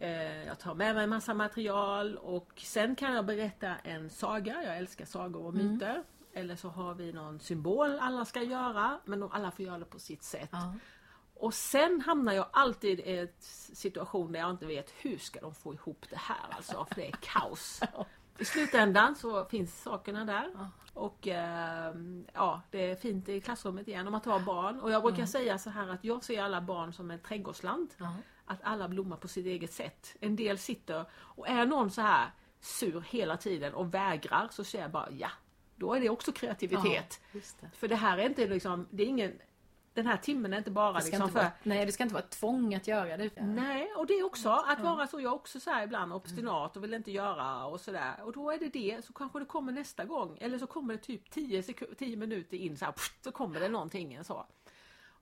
Eh, 0.05 0.47
Jag 0.47 0.59
tar 0.59 0.75
med 0.75 0.95
mig 0.95 1.05
en 1.05 1.11
massa 1.11 1.35
material 1.35 2.17
och 2.17 2.53
sen 2.65 2.97
kan 2.97 3.15
jag 3.15 3.27
berätta 3.27 3.75
en 3.85 4.11
saga. 4.11 4.63
Jag 4.65 4.77
älskar 4.79 5.05
sagor 5.05 5.45
och 5.47 5.55
Mm. 5.55 5.73
myter. 5.73 6.03
Eller 6.33 6.57
så 6.57 6.69
har 6.69 6.95
vi 6.95 7.13
någon 7.13 7.41
symbol 7.41 7.99
alla 7.99 8.25
ska 8.25 8.43
göra 8.43 9.01
men 9.05 9.23
alla 9.23 9.51
får 9.51 9.65
göra 9.65 9.79
det 9.79 9.85
på 9.85 9.99
sitt 9.99 10.23
sätt. 10.23 10.49
Ja. 10.53 10.75
Och 11.39 11.55
sen 11.55 12.01
hamnar 12.01 12.33
jag 12.33 12.47
alltid 12.53 13.01
i 13.01 13.19
en 13.19 13.29
situation 13.75 14.33
där 14.33 14.41
jag 14.41 14.51
inte 14.51 14.67
vet 14.67 14.91
hur 15.01 15.19
ska 15.19 15.41
de 15.41 15.55
få 15.55 15.75
ihop 15.75 16.07
det 16.11 16.17
här 16.17 16.47
alltså, 16.51 16.85
för 16.85 16.95
det 16.95 17.07
är 17.07 17.15
kaos. 17.21 17.81
I 18.39 18.45
slutändan 18.45 19.17
så 19.17 19.45
finns 19.45 19.83
sakerna 19.83 20.25
där. 20.25 20.71
Och 20.95 21.27
ehm, 21.27 22.27
ja, 22.35 22.61
det 22.71 22.91
är 22.91 22.97
fint 22.97 23.29
i 23.29 23.41
klassrummet 23.41 23.89
igen 23.89 24.07
om 24.07 24.13
man 24.13 24.21
tar 24.21 24.41
barn. 24.41 24.81
Och 24.81 24.91
jag 24.91 25.03
brukar 25.03 25.27
säga 25.27 25.59
så 25.59 25.71
här 25.71 25.89
att 25.89 26.05
jag 26.05 26.25
ser 26.25 26.43
alla 26.43 26.61
barn 26.61 26.93
som 26.93 27.11
ett 27.11 27.25
trädgårdsland. 27.25 27.95
Ja. 27.97 28.15
Att 28.47 28.59
alla 28.63 28.89
blommar 28.89 29.17
på 29.17 29.29
sitt 29.29 29.47
eget 29.47 29.73
sätt. 29.73 30.17
En 30.21 30.37
del 30.37 30.59
sitter 30.59 31.05
och 31.15 31.49
är 31.49 31.67
någon 31.67 31.91
så 31.91 32.01
här 32.01 32.31
sur 32.61 33.01
hela 33.01 33.37
tiden 33.37 33.75
och 33.75 33.95
vägrar 33.95 34.49
så 34.51 34.65
säger 34.65 34.85
jag 34.85 34.91
bara 34.91 35.11
ja, 35.11 35.31
då 35.77 35.95
är 35.95 36.01
det 36.01 36.09
också 36.09 36.33
kreativitet. 36.33 37.21
Ja, 37.33 37.41
det. 37.61 37.71
För 37.77 37.89
det 37.89 37.97
här 37.97 38.19
är 38.19 38.27
inte 38.27 38.47
liksom, 38.47 38.87
det 38.91 39.03
är 39.03 39.07
ingen, 39.07 39.33
den 39.97 40.07
här 40.07 40.17
timmen 40.17 40.53
är 40.53 40.59
inte 40.59 40.71
bara 40.71 40.99
liksom 40.99 41.15
inte 41.23 41.33
för 41.33 41.39
vara, 41.41 41.53
nej, 41.63 41.87
det 41.87 41.93
ska 41.93 42.03
inte 42.03 42.15
vara 42.15 42.25
ett 42.25 42.31
tvång 42.31 42.75
att 42.75 42.87
göra 42.87 43.17
det. 43.17 43.31
Nej, 43.43 43.93
och 43.97 44.07
det 44.07 44.13
är 44.15 44.25
också 44.27 44.51
att 44.51 44.81
vara 44.81 45.07
så, 45.07 45.21
jag 45.21 45.31
är 45.33 45.35
också 45.35 45.61
så 45.61 45.71
här 45.71 45.85
ibland 45.85 46.13
obstinat 46.13 46.77
och 46.77 46.85
vill 46.85 46.95
inte 46.95 47.11
göra 47.11 47.65
och 47.67 47.81
sådär. 47.81 48.13
Och 48.23 48.33
då 48.33 48.51
är 48.51 48.59
det 48.59 48.69
det, 48.69 49.05
så 49.05 49.13
kanske 49.13 49.39
det 49.39 49.45
kommer 49.45 49.73
nästa 49.73 50.05
gång. 50.05 50.39
Eller 50.41 50.59
så 50.59 50.67
kommer 50.67 50.95
det 50.95 51.01
typ 51.01 51.31
10, 51.31 51.63
sek- 51.63 51.95
10 51.99 52.17
minuter 52.17 52.57
in 52.57 52.77
så 52.77 52.85
här, 52.85 52.93
pst, 52.93 53.25
så 53.25 53.33
kommer 53.33 53.61
det 53.61 53.69
någonting 53.69 54.25
så. 54.25 54.47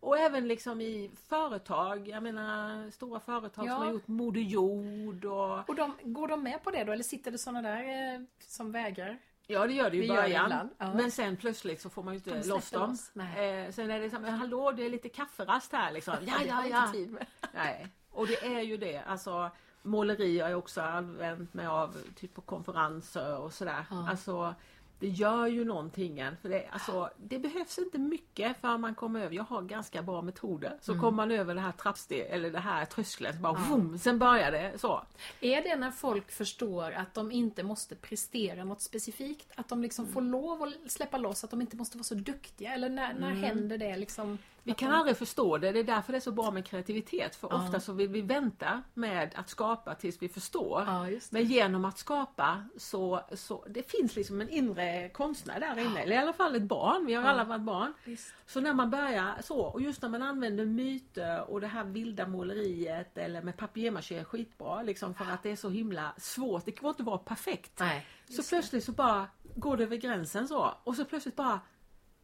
Och 0.01 0.18
även 0.18 0.49
liksom 0.49 0.81
i 0.81 1.11
företag, 1.29 2.09
jag 2.09 2.22
menar 2.22 2.91
stora 2.91 3.20
företag 3.20 3.66
Ja. 3.66 3.75
som 3.75 3.83
har 3.87 3.93
gjort 3.93 4.09
Moder 4.09 4.41
Jord 4.41 5.25
och 5.25 5.68
Och 5.68 5.75
de, 5.75 5.93
går 6.03 6.29
de 6.29 6.43
med 6.43 6.62
på 6.62 6.70
det 6.70 6.85
då? 6.85 6.93
Eller 6.93 7.05
sitter 7.05 7.31
det 7.31 7.39
sådana 7.39 7.62
där 7.68 8.14
eh, 8.14 8.20
som 8.41 8.72
vägrar? 8.72 9.18
Ja 9.47 9.66
det 9.66 9.72
gör 9.72 9.90
det 9.90 9.97
ju 9.97 10.05
i 10.05 10.09
början. 10.09 10.45
ibland, 10.47 10.68
ja. 10.78 10.95
Men 10.95 11.11
sen 11.11 11.36
plötsligt 11.36 11.80
så 11.80 11.90
får 11.90 12.03
man 12.03 12.14
ju 12.14 12.20
De 12.20 12.30
inte 12.30 12.42
släpper 12.42 12.57
loss 12.57 12.70
dem. 12.70 12.90
loss. 12.90 13.11
Eh, 13.36 13.70
sen 13.70 13.90
är 13.90 14.01
det 14.01 14.11
som, 14.11 14.24
hallå 14.24 14.72
det 14.72 14.86
är 14.86 14.90
lite 14.90 15.09
kafferast 15.09 15.72
här 15.72 15.92
liksom. 15.92 16.14
Ja 16.26 16.34
ja 16.47 16.66
ja. 16.66 16.92
Nej. 17.55 17.88
Och 18.11 18.26
det 18.26 18.45
är 18.47 18.61
ju 18.61 18.76
det. 18.76 18.99
Alltså, 18.99 19.51
måleri 19.82 20.40
har 20.40 20.49
jag 20.49 20.59
också 20.59 20.80
använt 20.80 21.55
mig 21.55 21.66
av 21.66 21.97
typ 22.16 22.34
på 22.34 22.40
konferenser 22.40 23.36
och 23.38 23.53
sådär. 23.53 23.86
Ja. 23.90 24.09
Alltså, 24.11 24.55
det 24.99 25.09
gör 25.09 25.47
ju 25.47 25.64
någonting. 25.64 26.22
För 26.42 26.49
det, 26.49 26.66
alltså, 26.70 27.11
det 27.16 27.38
behövs 27.38 27.78
inte 27.78 27.99
mycket 27.99 28.61
för 28.61 28.78
man 28.78 28.95
kommer 28.95 29.20
över. 29.20 29.36
Jag 29.36 29.45
har 29.45 29.62
ganska 29.62 30.03
bra 30.03 30.22
metoder. 30.22 30.76
Så 30.80 30.92
kommer 31.01 31.11
man 31.11 31.30
över 31.30 31.55
det 31.55 31.61
här 31.61 31.72
trappsteg 31.72 32.26
eller 32.30 32.51
det 32.51 32.59
här 32.61 32.84
tröskeln. 32.84 33.32
Så 33.34 33.38
bara, 33.40 33.51
Mm. 33.55 33.62
Ja. 33.62 33.68
vroom, 33.76 33.99
sen 33.99 34.18
börjar 34.18 34.53
det 34.53 34.78
så. 34.78 35.03
Är 35.40 35.62
det 35.62 35.76
när 35.76 35.90
folk 35.90 36.30
förstår 36.30 36.90
att 36.92 37.14
de 37.14 37.32
inte 37.32 37.62
måste 37.62 37.95
prestera 37.97 38.64
något 38.64 38.80
specifikt? 38.82 39.53
Att 39.55 39.68
de 39.68 39.82
liksom 39.82 40.07
får 40.07 40.20
lov 40.22 40.62
att 40.62 40.90
släppa 40.92 41.18
loss, 41.18 41.45
att 41.45 41.51
de 41.51 41.61
inte 41.61 41.76
måste 41.76 41.97
vara 41.99 42.05
så 42.05 42.14
duktiga? 42.14 42.74
Eller 42.74 42.88
när, 42.88 43.14
när 43.14 43.30
händer 43.30 43.78
det 43.78 43.97
liksom? 43.97 44.38
Vi 44.66 44.74
kan 44.74 44.92
aldrig 44.92 45.16
förstå 45.16 45.58
det. 45.58 45.72
Det 45.72 45.78
är 45.78 45.84
därför 45.84 46.12
det 46.12 46.18
är 46.18 46.20
så 46.20 46.32
bra 46.32 46.50
med 46.50 46.66
kreativitet. 46.66 47.36
För 47.36 47.48
Ja. 47.50 47.56
ofta 47.64 47.80
så 47.80 47.92
vill 47.92 48.08
vi 48.08 48.20
vänta 48.20 48.82
med 48.94 49.30
att 49.34 49.48
skapa 49.48 49.94
tills 49.94 50.22
vi 50.22 50.28
förstår. 50.28 50.84
Ja, 50.86 51.06
det. 51.10 51.32
Men 51.32 51.44
genom 51.44 51.84
att 51.84 51.98
skapa 51.98 52.64
så, 52.76 53.20
så 53.32 53.64
det 53.70 53.90
finns 53.90 54.16
liksom 54.16 54.40
en 54.40 54.48
inre 54.48 55.08
konstnär 55.08 55.60
där 55.60 55.78
inne. 55.78 56.00
Eller 56.02 56.16
i 56.16 56.18
alla 56.18 56.32
fall 56.32 56.54
ett 56.56 56.62
barn. 56.62 57.06
Vi 57.06 57.14
har 57.14 57.22
Ja. 57.22 57.28
alla 57.28 57.44
varit 57.44 57.60
barn. 57.62 57.94
Visst. 58.04 58.34
Så 58.46 58.60
när 58.60 58.72
man 58.72 58.90
börjar 58.90 59.34
så, 59.44 59.58
och 59.60 59.80
just 59.82 60.02
när 60.02 60.08
man 60.08 60.22
använder 60.22 60.64
myter 60.64 61.50
och 61.50 61.60
det 61.60 61.66
här 61.66 61.84
vilda 61.84 62.26
måleriet 62.26 63.18
eller 63.18 63.42
med 63.42 63.56
papier-maché 63.56 64.18
är 64.18 64.24
skitbra. 64.24 64.82
Liksom 64.82 65.14
för 65.14 65.24
att 65.24 65.42
det 65.42 65.50
är 65.50 65.56
så 65.56 65.68
himla 65.68 66.12
svårt. 66.16 66.64
Det 66.64 66.70
går 66.80 66.90
inte 66.90 67.02
att 67.02 67.06
vara 67.06 67.18
perfekt. 67.18 67.80
Nej. 67.80 68.06
Så 68.30 68.42
plötsligt 68.42 68.84
så 68.84 68.92
bara 68.92 69.26
går 69.56 69.76
det 69.76 69.82
över 69.82 69.96
gränsen 69.96 70.48
så. 70.48 70.74
Och 70.84 70.94
så 70.96 71.04
plötsligt 71.04 71.36
bara 71.36 71.60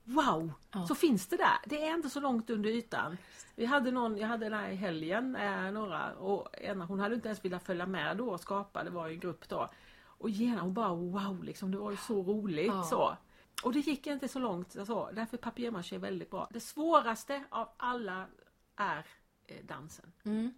Wow! 0.04 0.52
Ja. 0.72 0.86
Så 0.86 0.94
finns 0.94 1.26
det 1.26 1.36
där. 1.36 1.58
Det 1.66 1.86
är 1.86 1.94
inte 1.94 2.10
så 2.10 2.20
långt 2.20 2.50
under 2.50 2.70
ytan. 2.70 3.16
Vi 3.54 3.66
hade 3.66 3.90
någon, 3.90 4.16
jag 4.18 4.28
hade 4.28 4.44
den 4.46 4.58
här 4.58 4.70
i 4.70 4.74
helgen, 4.74 5.36
eh, 5.36 5.70
några, 5.72 6.14
och 6.14 6.48
ena, 6.60 6.84
hon 6.84 7.00
hade 7.00 7.14
inte 7.14 7.28
ens 7.28 7.44
velat 7.44 7.62
följa 7.62 7.86
med 7.86 8.16
då 8.16 8.28
och 8.30 8.40
skapa, 8.40 8.84
det 8.84 8.90
var 8.90 9.08
ju 9.08 9.14
en 9.14 9.20
grupp 9.20 9.48
då. 9.48 9.68
Och 10.02 10.30
genast 10.30 10.62
hon 10.62 10.74
bara 10.74 10.94
wow, 10.94 11.44
liksom, 11.44 11.70
det 11.70 11.78
var 11.78 11.90
ju 11.90 11.96
så 11.96 12.22
roligt 12.22 12.66
Ja. 12.66 12.82
så. 12.82 13.16
Och 13.64 13.72
det 13.72 13.78
gick 13.78 14.06
inte 14.06 14.28
så 14.28 14.38
långt, 14.38 14.72
så. 14.86 15.10
därför 15.12 15.36
papier-maché 15.36 15.94
är 15.96 15.98
väldigt 15.98 16.30
bra. 16.30 16.48
Det 16.52 16.60
svåraste 16.60 17.44
av 17.50 17.68
alla 17.76 18.26
är 18.76 19.06
eh, 19.46 19.64
dansen. 19.64 20.12
Mm. 20.24 20.54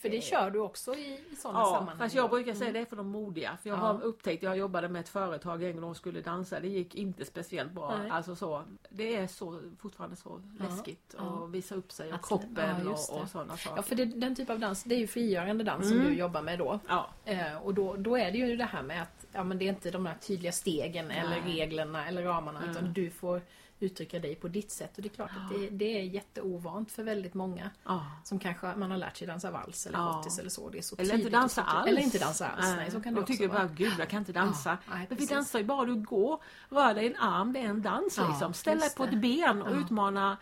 För 0.00 0.08
det 0.08 0.20
kör 0.20 0.50
du 0.50 0.58
också 0.58 0.94
i, 0.94 1.20
i 1.32 1.36
sådana 1.36 1.58
Ja, 1.60 1.64
sammanhang? 1.66 1.98
fast 1.98 2.14
jag 2.14 2.30
brukar 2.30 2.54
säga 2.54 2.72
det 2.72 2.78
är 2.78 2.84
för 2.84 2.96
de 2.96 3.08
modiga. 3.08 3.56
För 3.62 3.68
jag 3.68 3.78
Ja. 3.78 3.82
har 3.82 4.02
upptäckt, 4.02 4.42
jag 4.42 4.56
jobbade 4.56 4.88
med 4.88 5.00
ett 5.00 5.08
företag 5.08 5.62
en 5.62 5.72
gång 5.72 5.80
de 5.82 5.94
skulle 5.94 6.20
dansa. 6.20 6.60
Det 6.60 6.68
gick 6.68 6.94
inte 6.94 7.24
speciellt 7.24 7.72
bra. 7.72 7.96
Nej. 7.98 8.10
Alltså 8.10 8.36
så, 8.36 8.62
det 8.88 9.16
är 9.16 9.26
så, 9.26 9.60
fortfarande 9.80 10.16
så 10.16 10.40
Ja, 10.58 10.64
läskigt 10.64 11.14
ja. 11.18 11.44
att 11.44 11.50
visa 11.50 11.74
upp 11.74 11.92
sig 11.92 12.08
och 12.08 12.14
Att- 12.14 12.26
kroppen 12.28 12.76
ja, 12.84 12.90
och, 12.90 13.22
och 13.22 13.28
sådana 13.28 13.56
saker. 13.56 13.76
Ja, 13.76 13.82
för 13.82 13.94
det, 13.96 14.04
den 14.04 14.36
typ 14.36 14.50
av 14.50 14.58
dans, 14.58 14.84
det 14.84 14.94
är 14.94 14.98
ju 14.98 15.06
frigörande 15.06 15.64
dans 15.64 15.86
Mm. 15.86 15.98
som 16.04 16.12
du 16.12 16.18
jobbar 16.18 16.42
med 16.42 16.58
då. 16.58 16.80
Ja, 16.88 17.10
Eh, 17.24 17.56
och 17.62 17.74
då, 17.74 17.96
då 17.96 18.16
är 18.18 18.30
det 18.32 18.38
ju 18.38 18.56
det 18.56 18.64
här 18.64 18.82
med 18.82 19.02
att 19.02 19.26
ja, 19.32 19.44
men 19.44 19.58
det 19.58 19.64
är 19.64 19.68
inte 19.68 19.90
de 19.90 20.04
där 20.04 20.14
tydliga 20.20 20.52
stegen 20.52 21.10
eller 21.10 21.40
Nej. 21.40 21.42
reglerna 21.60 22.08
eller 22.08 22.22
ramarna 22.22 22.58
Mm. 22.58 22.70
utan 22.70 22.92
du 22.92 23.10
får 23.10 23.42
uttrycka 23.80 24.18
dig 24.18 24.34
på 24.34 24.48
ditt 24.48 24.70
sätt. 24.70 24.96
Och 24.96 25.02
det 25.02 25.08
är 25.08 25.14
klart 25.14 25.30
att 25.36 25.50
det, 25.52 25.70
det 25.70 25.98
är 26.00 26.02
jätteovant 26.04 26.92
för 26.92 27.02
väldigt 27.02 27.34
många 27.34 27.70
ja. 27.84 28.06
som 28.24 28.38
kanske 28.38 28.74
man 28.76 28.90
har 28.90 28.98
lärt 28.98 29.16
sig 29.16 29.26
dansa 29.26 29.50
vals 29.50 29.86
eller 29.86 29.98
Ja. 29.98 30.04
hottis 30.12 30.38
eller 30.38 30.50
så. 30.50 30.68
Det 30.70 30.78
är 30.78 30.82
så 30.82 30.96
Eller 30.98 31.14
inte 31.14 31.30
dansa 31.30 31.62
alls. 31.62 31.88
Eller 31.88 32.02
inte 32.02 32.18
dansa 32.18 32.48
alls. 32.48 32.76
Nej, 32.76 32.90
så 32.90 33.00
kan 33.00 33.14
det 33.14 33.18
de 33.20 33.22
också 33.22 33.32
tycker 33.32 33.48
vara. 33.48 33.58
bara, 33.66 33.74
gud 33.74 33.92
jag 33.98 34.08
kan 34.08 34.18
inte 34.18 34.32
dansa. 34.32 34.78
Ja, 34.86 34.94
nej, 34.94 35.06
Men 35.08 35.18
vi 35.18 35.26
dansar 35.26 35.58
ju 35.58 35.64
bara 35.64 35.84
du 35.84 35.94
går, 35.94 36.42
rör 36.68 36.94
dig 36.94 37.06
en 37.06 37.16
arm, 37.16 37.52
det 37.52 37.58
är 37.60 37.64
en 37.68 37.82
dans 37.82 38.18
Ja, 38.18 38.28
liksom. 38.28 38.54
Ställ 38.54 38.78
dig 38.78 38.84
just 38.86 38.96
på 38.96 39.04
ett 39.04 39.20
ben 39.20 39.62
och 39.62 39.70
Ja. 39.70 39.80
utmana 39.80 40.36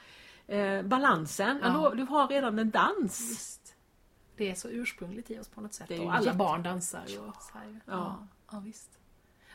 eh, 0.46 0.82
balansen. 0.82 1.58
Ja. 1.62 1.82
Ja. 1.82 1.94
Du 1.94 2.02
har 2.02 2.28
redan 2.28 2.58
en 2.58 2.70
dans. 2.70 3.20
Visst. 3.30 3.74
Det 4.36 4.50
är 4.50 4.54
så 4.54 4.68
ursprungligt 4.68 5.30
i 5.30 5.38
oss 5.38 5.48
på 5.48 5.60
något 5.60 5.74
sätt. 5.74 5.90
Och 5.90 6.14
alla 6.14 6.24
jätte- 6.24 6.36
barn 6.36 6.62
dansar 6.62 7.02
ju. 7.06 7.14
Ja. 7.14 7.32
Ja, 7.86 8.26
ja, 8.52 8.58
visst. 8.60 8.97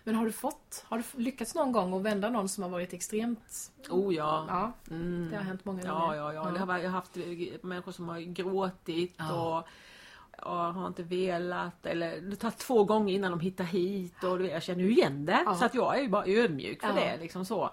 Men 0.04 0.16
har 0.16 0.26
du 0.26 0.32
fått, 0.32 0.86
har 0.88 0.98
du 0.98 1.04
lyckats 1.24 1.56
någon 1.56 1.72
gång 1.72 1.94
att 1.94 2.02
vända 2.02 2.30
någon 2.30 2.50
som 2.50 2.64
har 2.64 2.70
varit 2.70 2.94
extremt... 2.94 3.72
Oh 3.90 4.16
ja. 4.16 4.46
Ja, 4.48 4.72
Mm. 4.96 5.28
det 5.32 5.36
har 5.38 5.44
hänt 5.44 5.66
många 5.66 5.84
Ja, 5.86 6.00
gånger. 6.00 6.16
ja, 6.16 6.34
ja. 6.34 6.44
Det 6.52 6.60
har, 6.60 6.66
varit- 6.66 6.84
jag 6.84 6.90
har 6.90 6.96
haft 6.98 7.18
eh, 7.18 7.24
människor 7.62 7.92
som 7.92 8.10
har 8.10 8.20
gråtit 8.20 9.16
Ja. 9.18 9.34
och, 9.60 9.68
och 10.50 10.56
har 10.58 10.88
inte 10.88 11.04
velat. 11.04 11.86
Eller 11.86 12.22
det 12.22 12.36
tar 12.36 12.52
två 12.52 12.84
gånger 12.84 13.14
innan 13.14 13.32
de 13.32 13.40
hittar 13.40 13.64
hit. 13.64 14.24
Och 14.24 14.46
jag 14.46 14.64
känner 14.64 14.84
ju 14.84 14.92
igen 14.92 15.26
det. 15.26 15.44
Ja. 15.46 15.56
Så 15.56 15.66
att 15.66 15.76
jag 15.76 15.98
är 15.98 16.02
ju 16.02 16.10
bara 16.10 16.26
ödmjuk 16.26 16.82
för 16.82 16.88
Ja. 16.88 16.94
det. 16.96 17.18
Liksom 17.18 17.46
så. 17.46 17.70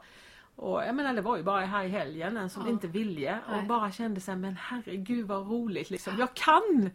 Och 0.57 0.83
jag 0.83 0.95
menar 0.95 1.15
det 1.15 1.23
var 1.23 1.37
ju 1.37 1.43
bara 1.43 1.61
här 1.67 1.85
i 1.85 1.89
helgen 1.89 2.37
en 2.37 2.51
som 2.51 2.63
Ja. 2.67 2.71
inte 2.73 2.87
ville 2.87 3.39
och 3.47 3.57
Nej. 3.57 3.67
bara 3.67 3.93
kände 3.93 4.21
sig 4.21 4.37
men 4.37 4.57
herregud 4.61 5.27
vad 5.27 5.49
roligt 5.51 5.91
liksom. 5.91 6.19
Jag 6.19 6.35
kan! 6.35 6.91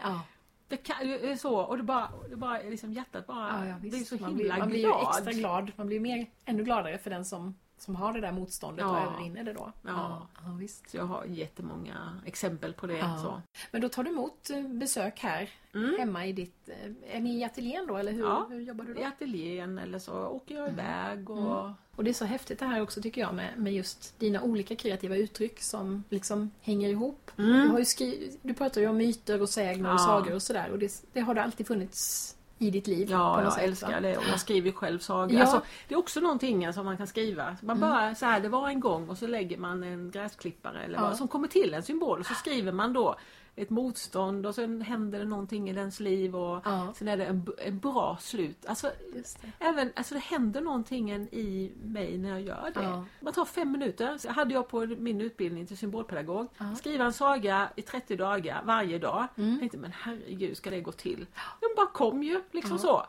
Det 0.68 0.78
kan 0.78 0.95
det 1.07 1.32
är 1.32 1.36
så 1.36 1.55
och 1.55 1.78
det 1.78 1.84
bara, 1.84 2.11
det 2.30 2.36
bara 2.36 2.57
liksom 2.61 2.93
hjärtat 2.93 3.28
bara 3.28 3.47
ja, 3.47 3.68
ja, 3.68 3.76
visst. 3.82 3.95
blir 3.95 4.18
så 4.18 4.24
man 4.24 4.30
himla 4.30 4.53
blir, 4.53 4.59
man 4.59 4.70
blir 4.70 4.80
glad. 4.80 5.18
extra 5.18 5.32
glad. 5.32 5.72
Man 5.76 5.88
blir 5.88 5.99
mer, 5.99 6.28
ännu 6.45 6.63
gladare 6.63 6.97
för 6.97 7.09
den 7.09 7.26
som 7.26 7.55
som 7.78 7.95
har 7.95 8.13
det 8.13 8.21
där 8.21 8.32
motståndet 8.32 8.86
och 8.86 8.97
övervinner 8.97 9.43
det 9.43 9.53
då. 9.53 9.71
Ja. 9.82 10.28
ja 10.45 10.51
visst. 10.59 10.93
Jag 10.93 11.05
har 11.05 11.26
jättemånga 11.26 12.19
exempel 12.26 12.73
på 12.73 12.88
det. 12.88 12.99
Så. 13.23 13.41
Men 13.71 13.82
då 13.82 13.89
tar 13.89 14.03
du 14.03 14.09
emot 14.09 14.49
eh, 14.49 14.61
besök 14.61 15.19
här 15.19 15.49
Mm. 15.73 15.95
hemma 15.99 16.26
i 16.26 16.34
ditt... 16.34 16.69
eh, 16.69 17.15
Är 17.17 17.19
ni 17.19 17.39
i 17.39 17.43
ateljén 17.43 17.88
då 17.88 17.97
eller 17.97 18.11
hur, 18.11 18.23
Ja. 18.23 18.45
hur 18.49 18.61
jobbar 18.61 18.86
du 18.86 18.93
då? 18.93 19.01
I 19.01 19.03
ateljén 19.03 19.78
eller 19.78 19.99
så 19.99 20.13
åker 20.28 20.55
jag 20.55 20.69
iväg 20.69 21.30
och... 21.30 21.69
Och 21.95 22.03
det 22.03 22.09
är 22.11 22.13
så 22.13 22.26
häftigt 22.26 22.59
det 22.59 22.65
här 22.65 22.82
också 22.82 23.01
tycker 23.01 23.21
jag 23.21 23.34
med, 23.36 23.57
med 23.57 23.73
just 23.73 24.19
dina 24.19 24.41
olika 24.41 24.76
kreativa 24.76 25.15
uttryck 25.15 25.61
som 25.61 26.03
liksom 26.09 26.51
hänger 26.61 26.89
ihop. 26.89 27.32
Du, 27.36 27.67
har 27.67 27.80
ju 27.80 27.86
skri- 27.86 28.38
du 28.41 28.53
pratar 28.53 28.82
ju 28.82 28.88
om 28.88 28.97
myter 28.97 29.41
och 29.41 29.49
sägner 29.49 29.89
och 29.89 29.95
Ja. 29.95 29.99
sagor 29.99 30.34
och 30.34 30.41
sådär 30.41 30.69
och 30.71 30.80
det, 30.80 31.03
det 31.13 31.19
har 31.19 31.34
det 31.34 31.43
alltid 31.43 31.67
funnits 31.67 32.35
i 32.58 32.72
ditt 32.72 32.88
liv. 32.88 33.08
Ja, 33.12 33.43
jag 33.43 33.53
sätt, 33.53 33.64
älskar 33.64 33.91
va? 33.91 33.99
det 33.99 34.18
och 34.18 34.24
jag 34.32 34.39
skriver 34.39 34.72
själv 34.72 34.99
sagor. 34.99 35.32
Ja. 35.34 35.41
Alltså, 35.41 35.62
det 35.88 35.93
är 35.93 35.99
också 35.99 36.20
någonting 36.20 36.74
som 36.74 36.86
man 36.86 36.97
kan 36.97 37.08
skriva. 37.08 37.58
Man 37.62 37.80
bara 37.80 38.16
så 38.16 38.26
här, 38.26 38.39
det 38.39 38.49
var 38.49 38.70
en 38.70 38.80
gång 38.80 39.10
och 39.10 39.18
så 39.18 39.28
lägger 39.28 39.58
man 39.58 39.84
en 39.84 40.12
gräsklippare 40.12 40.84
eller 40.84 40.95
Ja. 40.97 41.01
vad 41.01 41.18
som 41.18 41.28
kommer 41.28 41.47
till 41.47 41.74
en 41.74 41.84
symbol 41.84 42.20
och 42.20 42.26
så 42.26 42.34
skriver 42.34 42.72
man 42.72 42.93
då 42.93 43.16
ett 43.56 43.70
motstånd 43.70 44.45
och 44.45 44.56
sen 44.56 44.82
händer 44.82 45.20
det 45.20 45.26
någonting 45.26 45.70
i 45.70 45.74
dens 45.74 45.99
liv 45.99 46.36
och 46.36 46.62
Ja. 46.66 46.93
sen 46.97 47.08
är 47.08 47.18
det 47.18 47.26
en, 47.26 47.47
en 47.58 47.80
bra 47.80 48.18
slut. 48.22 48.66
Alltså, 48.66 48.91
det. 49.14 49.38
Även, 49.60 49.91
alltså 49.95 50.14
det 50.14 50.20
händer 50.20 50.62
någonting 50.62 51.12
i 51.12 51.72
mig 51.84 52.18
när 52.18 52.30
jag 52.30 52.41
gör 52.41 52.72
det. 52.74 52.84
Ja. 52.84 53.06
Man 53.20 53.34
tar 53.34 53.45
fem 53.45 53.72
minuter. 53.72 54.18
Så 54.18 54.30
hade 54.32 54.53
jag 54.53 54.68
på 54.68 54.86
min 54.86 55.22
utbildning 55.22 55.68
till 55.68 55.78
symbolpedagog. 55.78 56.47
Ja. 56.58 56.76
Skriva 56.76 57.06
en 57.06 57.14
saga 57.14 57.70
i 57.76 57.82
30 57.82 58.16
dagar 58.16 58.62
varje 58.66 58.99
dag. 58.99 59.28
Mm. 59.38 59.49
Jag 59.51 59.60
tänkte, 59.60 59.78
men 59.78 59.91
herregud 59.91 60.58
ska 60.58 60.70
det 60.70 60.82
gå 60.82 60.91
till? 60.91 61.26
Den 61.62 61.70
bara 61.76 61.88
kom 61.88 62.24
ju 62.24 62.41
liksom 62.51 62.78
så. 62.80 63.06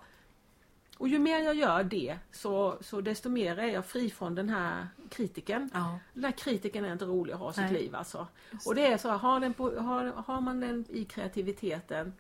Och 0.98 1.08
ju 1.08 1.18
mer 1.18 1.38
jag 1.38 1.54
gör 1.54 1.84
det 1.84 2.18
så, 2.32 2.76
så 2.80 3.00
desto 3.00 3.28
mer 3.28 3.58
är 3.58 3.66
jag 3.66 3.86
fri 3.86 4.10
från 4.10 4.34
den 4.34 4.48
här 4.48 4.88
kritiken. 5.10 5.70
Ja. 5.74 5.98
Den 6.14 6.24
här 6.24 6.32
kritiken 6.32 6.84
är 6.84 6.92
inte 6.92 7.04
rolig 7.04 7.32
att 7.32 7.38
ha 7.38 7.50
i 7.50 7.54
sitt 7.54 7.64
Nej. 7.64 7.72
liv 7.72 7.94
alltså. 7.94 8.26
Just 8.50 8.66
Och 8.66 8.74
det 8.74 8.86
är 8.86 8.96
så, 8.96 9.10
har, 9.10 9.40
den 9.40 9.54
på, 9.54 9.70
har, 9.80 10.04
har 10.26 10.40
man 10.40 10.60
den 10.60 10.84
i 10.88 11.04
kreativiteten 11.04 12.12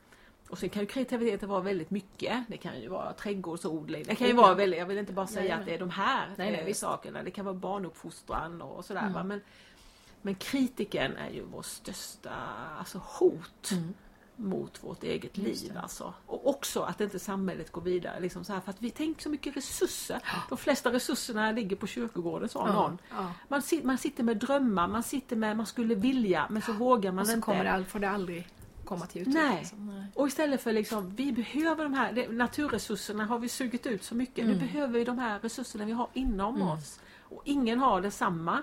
och 0.48 0.58
sen 0.58 0.68
kan 0.68 0.82
ju 0.82 0.86
kreativiteten 0.86 1.48
vara 1.48 1.60
väldigt 1.60 1.90
mycket. 1.90 2.44
Det 2.48 2.56
kan 2.56 2.80
ju 2.80 2.88
vara 2.88 3.12
trädgårdsodling. 3.12 4.04
Det 4.06 4.14
kan 4.14 4.26
ju 4.26 4.32
vara 4.32 4.54
väldigt, 4.54 4.78
jag 4.78 4.86
vill 4.86 4.98
inte 4.98 5.12
bara 5.12 5.26
säga 5.26 5.40
Jajamän. 5.42 5.60
att 5.60 5.66
det 5.66 5.74
är 5.74 5.78
de 5.78 5.90
här 5.90 6.26
Nej, 6.36 6.50
nej, 6.50 6.60
eh, 6.60 6.66
visst. 6.66 6.80
sakerna. 6.80 7.22
Det 7.22 7.30
kan 7.30 7.44
vara 7.44 7.54
barnuppfostran 7.54 8.62
och 8.62 8.84
sådär. 8.84 9.06
Mm. 9.06 9.28
Men, 9.28 9.40
men 10.22 10.34
kritiken 10.34 11.16
är 11.16 11.30
ju 11.30 11.42
vår 11.42 11.62
största 11.62 12.30
alltså, 12.78 12.98
hot 13.04 13.70
Mm. 13.72 13.94
Mot 14.36 14.84
vårt 14.84 15.02
eget 15.02 15.36
liv. 15.36 15.72
Alltså. 15.82 16.14
Och 16.26 16.48
också 16.48 16.82
att 16.82 17.00
inte 17.00 17.18
samhället 17.18 17.72
går 17.72 17.82
vidare. 17.82 18.20
Liksom 18.20 18.44
så 18.44 18.52
här, 18.52 18.60
för 18.60 18.70
att 18.70 18.82
vi 18.82 18.90
tänker 18.90 19.22
så 19.22 19.28
mycket 19.28 19.56
resurser. 19.56 20.20
De 20.48 20.58
flesta 20.58 20.92
resurserna 20.92 21.52
ligger 21.52 21.76
på 21.76 21.86
kyrkogården 21.86 22.48
sa 22.48 22.72
någon. 22.72 22.98
Ja. 23.10 23.32
Man, 23.48 23.62
man 23.84 23.98
sitter 23.98 24.22
med 24.22 24.36
drömmar, 24.36 24.88
man 24.88 25.02
sitter 25.02 25.36
med, 25.36 25.56
man 25.56 25.66
skulle 25.66 25.94
vilja 25.94 26.46
men 26.50 26.62
så 26.62 26.72
vågar 26.72 27.12
man 27.12 27.22
Och 27.22 27.26
så 27.26 27.32
inte. 27.32 27.44
kommer 27.44 27.64
det, 27.64 27.72
all- 27.72 27.84
får 27.84 27.98
det 27.98 28.10
aldrig 28.10 28.48
komma 28.84 29.06
till 29.06 29.20
uttryck. 29.20 29.34
Nej. 29.36 29.58
liksom. 29.58 29.86
Nej. 29.86 30.06
Och 30.14 30.26
istället 30.28 30.62
för 30.62 30.72
liksom, 30.72 31.14
vi 31.16 31.32
behöver 31.32 31.84
de 31.84 31.94
här 31.94 32.28
naturresurserna 32.28 33.24
har 33.24 33.38
vi 33.38 33.48
sugit 33.48 33.86
ut 33.86 34.04
så 34.04 34.14
mycket. 34.14 34.44
Mm. 34.44 34.52
Nu 34.52 34.60
behöver 34.60 34.92
vi 34.92 35.04
de 35.04 35.18
här 35.18 35.38
resurserna 35.40 35.84
vi 35.84 35.92
har 35.92 36.08
inom 36.14 36.54
Mm. 36.56 36.68
oss. 36.68 37.00
Och 37.20 37.42
ingen 37.44 37.78
har 37.78 38.00
detsamma. 38.00 38.62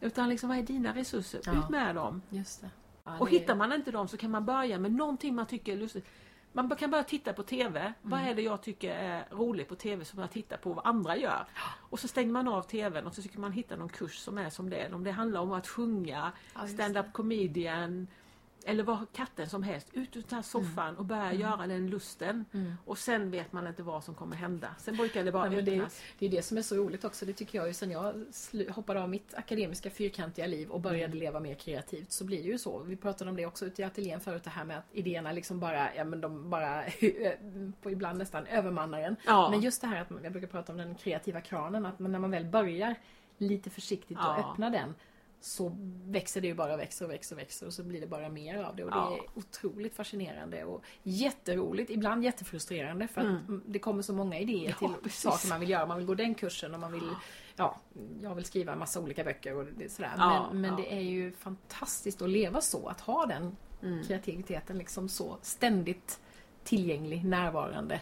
Utan 0.00 0.28
liksom, 0.28 0.48
vad 0.48 0.58
är 0.58 0.62
dina 0.62 0.94
resurser? 0.94 1.40
Ja. 1.44 1.52
Ut 1.52 1.68
med 1.68 1.94
dem. 1.94 2.22
Just 2.30 2.60
det. 2.60 2.70
Ja, 3.04 3.18
Och 3.18 3.28
hittar 3.30 3.54
man 3.54 3.72
inte 3.72 3.90
dem 3.90 4.08
så 4.08 4.16
kan 4.16 4.30
man 4.30 4.44
börja 4.44 4.78
med 4.78 4.92
någonting 4.92 5.34
man 5.34 5.46
tycker 5.46 5.72
är 5.72 5.76
lustigt. 5.76 6.06
Man 6.52 6.70
kan 6.76 6.90
börja 6.90 7.04
titta 7.04 7.32
på 7.32 7.42
TV. 7.42 7.92
Vad 8.02 8.18
Mm. 8.20 8.30
är 8.30 8.34
det 8.36 8.42
jag 8.42 8.62
tycker 8.62 8.90
är 8.94 9.24
roligt 9.30 9.68
på 9.68 9.74
TV 9.74 10.04
som 10.04 10.18
jag 10.20 10.30
tittar 10.30 10.56
på 10.56 10.72
vad 10.72 10.86
andra 10.86 11.16
gör? 11.16 11.46
Och 11.90 11.98
så 12.00 12.08
stänger 12.08 12.32
man 12.32 12.48
av 12.48 12.62
TVn 12.62 13.06
och 13.06 13.14
så 13.14 13.22
tycker 13.22 13.38
man 13.38 13.52
hitta 13.52 13.76
någon 13.76 13.88
kurs 13.88 14.18
som 14.18 14.38
är 14.38 14.50
som 14.50 14.70
det. 14.70 14.92
Om 14.94 15.04
det 15.04 15.10
handlar 15.10 15.40
om 15.40 15.52
att 15.52 15.68
sjunga, 15.68 16.32
Ja, 16.54 16.66
stand-up 16.66 17.12
comedian 17.12 18.06
eller 18.66 18.82
vad 18.84 19.12
katten 19.12 19.48
som 19.48 19.62
helst. 19.62 19.88
Ut 19.92 20.16
ur 20.16 20.22
den 20.28 20.36
här 20.36 20.42
soffan 20.42 20.96
och 20.96 21.04
börja 21.04 21.32
göra 21.32 21.66
den 21.66 21.90
lusten. 21.90 22.44
Mm. 22.52 22.74
Och 22.84 22.98
sen 22.98 23.30
vet 23.30 23.52
man 23.52 23.66
inte 23.66 23.82
vad 23.82 24.04
som 24.04 24.14
kommer 24.14 24.36
hända. 24.36 24.68
Sen 24.78 24.96
brukar 24.96 25.24
det 25.24 25.32
bara 25.32 25.48
Nej, 25.50 25.62
det, 25.62 25.88
det 26.18 26.26
är 26.26 26.30
det 26.30 26.42
som 26.42 26.58
är 26.58 26.62
så 26.62 26.74
roligt 26.76 27.04
också. 27.04 27.26
Det 27.26 27.32
tycker 27.32 27.58
jag 27.58 27.68
ju 27.68 27.74
sen 27.74 27.90
jag 27.90 28.14
hoppade 28.70 29.02
av 29.02 29.08
mitt 29.08 29.34
akademiska 29.34 29.90
fyrkantiga 29.90 30.46
liv 30.46 30.70
och 30.70 30.80
började 30.80 31.04
Mm. 31.04 31.18
leva 31.18 31.40
mer 31.40 31.54
kreativt 31.54 32.12
så 32.12 32.24
blir 32.24 32.42
det 32.42 32.48
ju 32.48 32.58
så. 32.58 32.78
Vi 32.78 32.96
pratade 32.96 33.30
om 33.30 33.36
det 33.36 33.46
också 33.46 33.66
ute 33.66 33.82
i 33.82 33.84
ateljén 33.84 34.20
förut 34.20 34.44
det 34.44 34.50
här 34.50 34.64
med 34.64 34.78
att 34.78 34.84
idéerna 34.92 35.32
liksom 35.32 35.60
bara, 35.60 35.94
ja 35.94 36.04
men 36.04 36.20
de 36.20 36.50
bara 36.50 36.84
på 37.82 37.90
ibland 37.90 38.18
nästan 38.18 38.46
övermannar 38.46 39.00
en. 39.00 39.16
Ja. 39.26 39.50
Men 39.50 39.60
just 39.60 39.80
det 39.80 39.86
här 39.86 40.00
att 40.00 40.08
jag 40.22 40.32
brukar 40.32 40.48
prata 40.48 40.72
om 40.72 40.78
den 40.78 40.94
kreativa 40.94 41.40
kranen, 41.40 41.86
att 41.86 41.98
när 41.98 42.18
man 42.18 42.30
väl 42.30 42.44
börjar 42.44 42.94
lite 43.38 43.70
försiktigt 43.70 44.18
Ja. 44.20 44.36
och 44.38 44.50
öppna 44.50 44.70
den 44.70 44.94
så 45.44 45.76
växer 46.06 46.40
det 46.40 46.46
ju 46.46 46.54
bara 46.54 46.72
och 46.74 46.78
växer 46.80 47.04
och 47.04 47.10
växer 47.10 47.36
och 47.36 47.40
växer 47.42 47.66
och 47.66 47.72
så 47.72 47.82
blir 47.84 48.00
det 48.00 48.06
bara 48.06 48.28
mer 48.28 48.62
av 48.62 48.76
det. 48.76 48.84
Och 48.84 48.90
Ja. 48.92 49.10
det 49.10 49.16
är 49.16 49.38
otroligt 49.38 49.94
fascinerande 49.94 50.64
och 50.64 50.84
jätteroligt, 51.02 51.90
ibland 51.90 52.24
jättefrustrerande 52.24 53.08
för 53.08 53.20
att 53.20 53.26
Mm. 53.26 53.62
det 53.66 53.78
kommer 53.78 54.02
så 54.02 54.12
många 54.12 54.38
idéer 54.38 54.76
Ja, 54.80 54.88
till 54.88 54.96
precis. 55.02 55.20
saker 55.20 55.48
man 55.48 55.60
vill 55.60 55.70
göra. 55.70 55.86
Man 55.86 55.96
vill 55.98 56.06
gå 56.06 56.14
den 56.14 56.34
kursen 56.34 56.74
och 56.74 56.80
man 56.80 56.92
vill, 56.92 57.10
ja, 57.56 57.80
jag 58.22 58.34
vill 58.34 58.44
skriva 58.44 58.72
en 58.72 58.78
massa 58.78 59.00
olika 59.00 59.24
böcker 59.24 59.56
och 59.56 59.64
det, 59.78 59.92
sådär. 59.92 60.12
Ja, 60.16 60.48
men 60.52 60.60
men 60.60 60.70
ja. 60.70 60.76
det 60.76 60.92
är 60.94 61.00
ju 61.00 61.32
fantastiskt 61.32 62.22
att 62.22 62.30
leva 62.30 62.60
så, 62.60 62.88
att 62.88 63.00
ha 63.00 63.26
den 63.26 63.56
Mm. 63.82 64.04
kreativiteten 64.04 64.78
liksom 64.78 65.08
så 65.08 65.38
ständigt 65.42 66.20
tillgänglig, 66.64 67.24
närvarande 67.24 68.00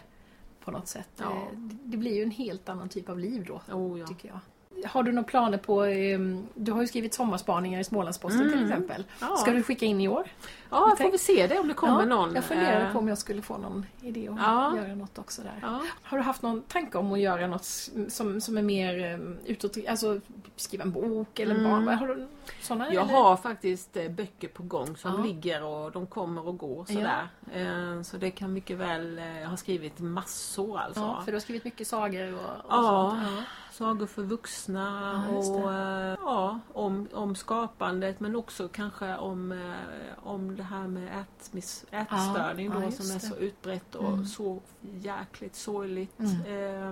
på 0.63 0.71
något 0.71 0.87
sätt. 0.87 1.09
Ja. 1.17 1.31
Eh, 1.31 1.57
Det, 1.57 1.77
det 1.83 1.97
blir 1.97 2.15
ju 2.15 2.23
en 2.23 2.31
helt 2.31 2.69
annan 2.69 2.89
typ 2.89 3.09
av 3.09 3.19
liv 3.19 3.45
då, 3.47 3.61
Oh, 3.75 3.99
ja. 3.99 4.07
tycker 4.07 4.27
jag. 4.29 4.39
Har 4.85 5.03
du 5.03 5.11
några 5.11 5.27
planer 5.27 5.57
på, 5.57 5.83
ehm, 5.83 6.47
du 6.53 6.71
har 6.71 6.81
ju 6.81 6.87
skrivit 6.87 7.13
sommarspaningar 7.13 7.79
i 7.79 7.83
Smålandsposten 7.83 8.41
till 8.49 8.53
Mm. 8.53 8.71
exempel. 8.71 9.03
Ja. 9.19 9.35
Ska 9.37 9.51
du 9.51 9.63
skicka 9.63 9.85
in 9.85 10.01
i 10.01 10.07
år? 10.07 10.23
Ja, 10.69 10.95
får 10.97 11.11
vi 11.11 11.17
se 11.17 11.47
det 11.47 11.59
om 11.59 11.67
det 11.67 11.73
kommer 11.73 11.99
ja, 11.99 12.05
någon. 12.05 12.35
Jag 12.35 12.43
funderade 12.43 12.85
eh, 12.85 12.91
på 12.91 12.99
om 12.99 13.07
jag 13.07 13.17
skulle 13.17 13.41
få 13.41 13.57
någon 13.57 13.85
idé 14.01 14.27
att 14.27 14.35
Ja. 14.39 14.77
göra 14.77 14.95
något 14.95 15.17
också 15.17 15.41
där. 15.41 15.59
Ja. 15.61 15.81
Har 16.03 16.17
du 16.17 16.23
haft 16.23 16.41
någon 16.41 16.61
tanke 16.61 16.97
om 16.97 17.13
att 17.13 17.19
göra 17.19 17.47
något 17.47 17.65
som, 18.09 18.41
som 18.41 18.57
är 18.57 18.61
mer 18.61 19.13
um, 19.13 19.37
utåt, 19.45 19.77
alltså 19.89 20.19
skriva 20.55 20.83
en 20.83 20.91
bok 20.91 21.39
eller 21.39 21.55
Mm. 21.55 21.71
barn? 21.85 21.97
Har 21.97 22.07
du 22.07 22.27
sådana? 22.61 22.93
Jag 22.93 23.03
eller? 23.03 23.13
har 23.13 23.37
faktiskt 23.37 23.97
eh, 23.97 24.09
böcker 24.09 24.47
på 24.47 24.63
gång 24.63 24.97
som 24.97 25.23
ligger 25.23 25.63
och 25.63 25.91
de 25.91 26.07
kommer 26.07 26.47
och 26.47 26.57
går 26.57 26.85
sådär. 26.85 27.27
Eh, 27.53 28.01
Så 28.01 28.17
det 28.17 28.31
kan 28.31 28.53
mycket 28.53 28.77
väl, 28.77 29.21
jag 29.41 29.49
har 29.49 29.57
skrivit 29.57 29.99
massor 29.99 30.79
alltså. 30.79 31.01
Ja, 31.01 31.21
för 31.25 31.31
du 31.31 31.35
har 31.35 31.39
skrivit 31.41 31.63
mycket 31.63 31.87
sagor 31.87 32.33
och, 32.33 32.39
och 32.39 32.65
Ja. 32.69 33.17
sånt. 33.25 33.47
Sagor 33.81 34.05
för 34.07 34.23
vuxna 34.23 35.23
Ja, 35.31 35.37
och 35.37 35.73
eh, 35.73 36.17
ja, 36.21 36.59
om, 36.73 37.07
om 37.13 37.35
skapandet 37.35 38.19
men 38.19 38.35
också 38.35 38.67
kanske 38.67 39.15
om, 39.17 39.51
eh, 39.51 40.27
om 40.27 40.55
det 40.55 40.63
här 40.63 40.87
med 40.87 41.21
ätmis, 41.21 41.85
ätstörning 41.91 42.71
Ja, 42.73 42.79
då 42.79 42.91
som 42.91 43.15
är 43.15 43.19
så 43.19 43.35
utbrett 43.35 43.95
och 43.95 44.07
Mm. 44.13 44.25
så 44.25 44.61
jäkligt 44.81 45.55
sorgligt. 45.55 46.19
Mm. 46.19 46.41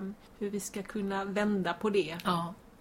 Eh, 0.07 0.13
hur 0.39 0.49
vi 0.49 0.59
ska 0.59 0.83
kunna 0.83 1.23
vända 1.25 1.73
på 1.73 1.89
det. 1.89 2.17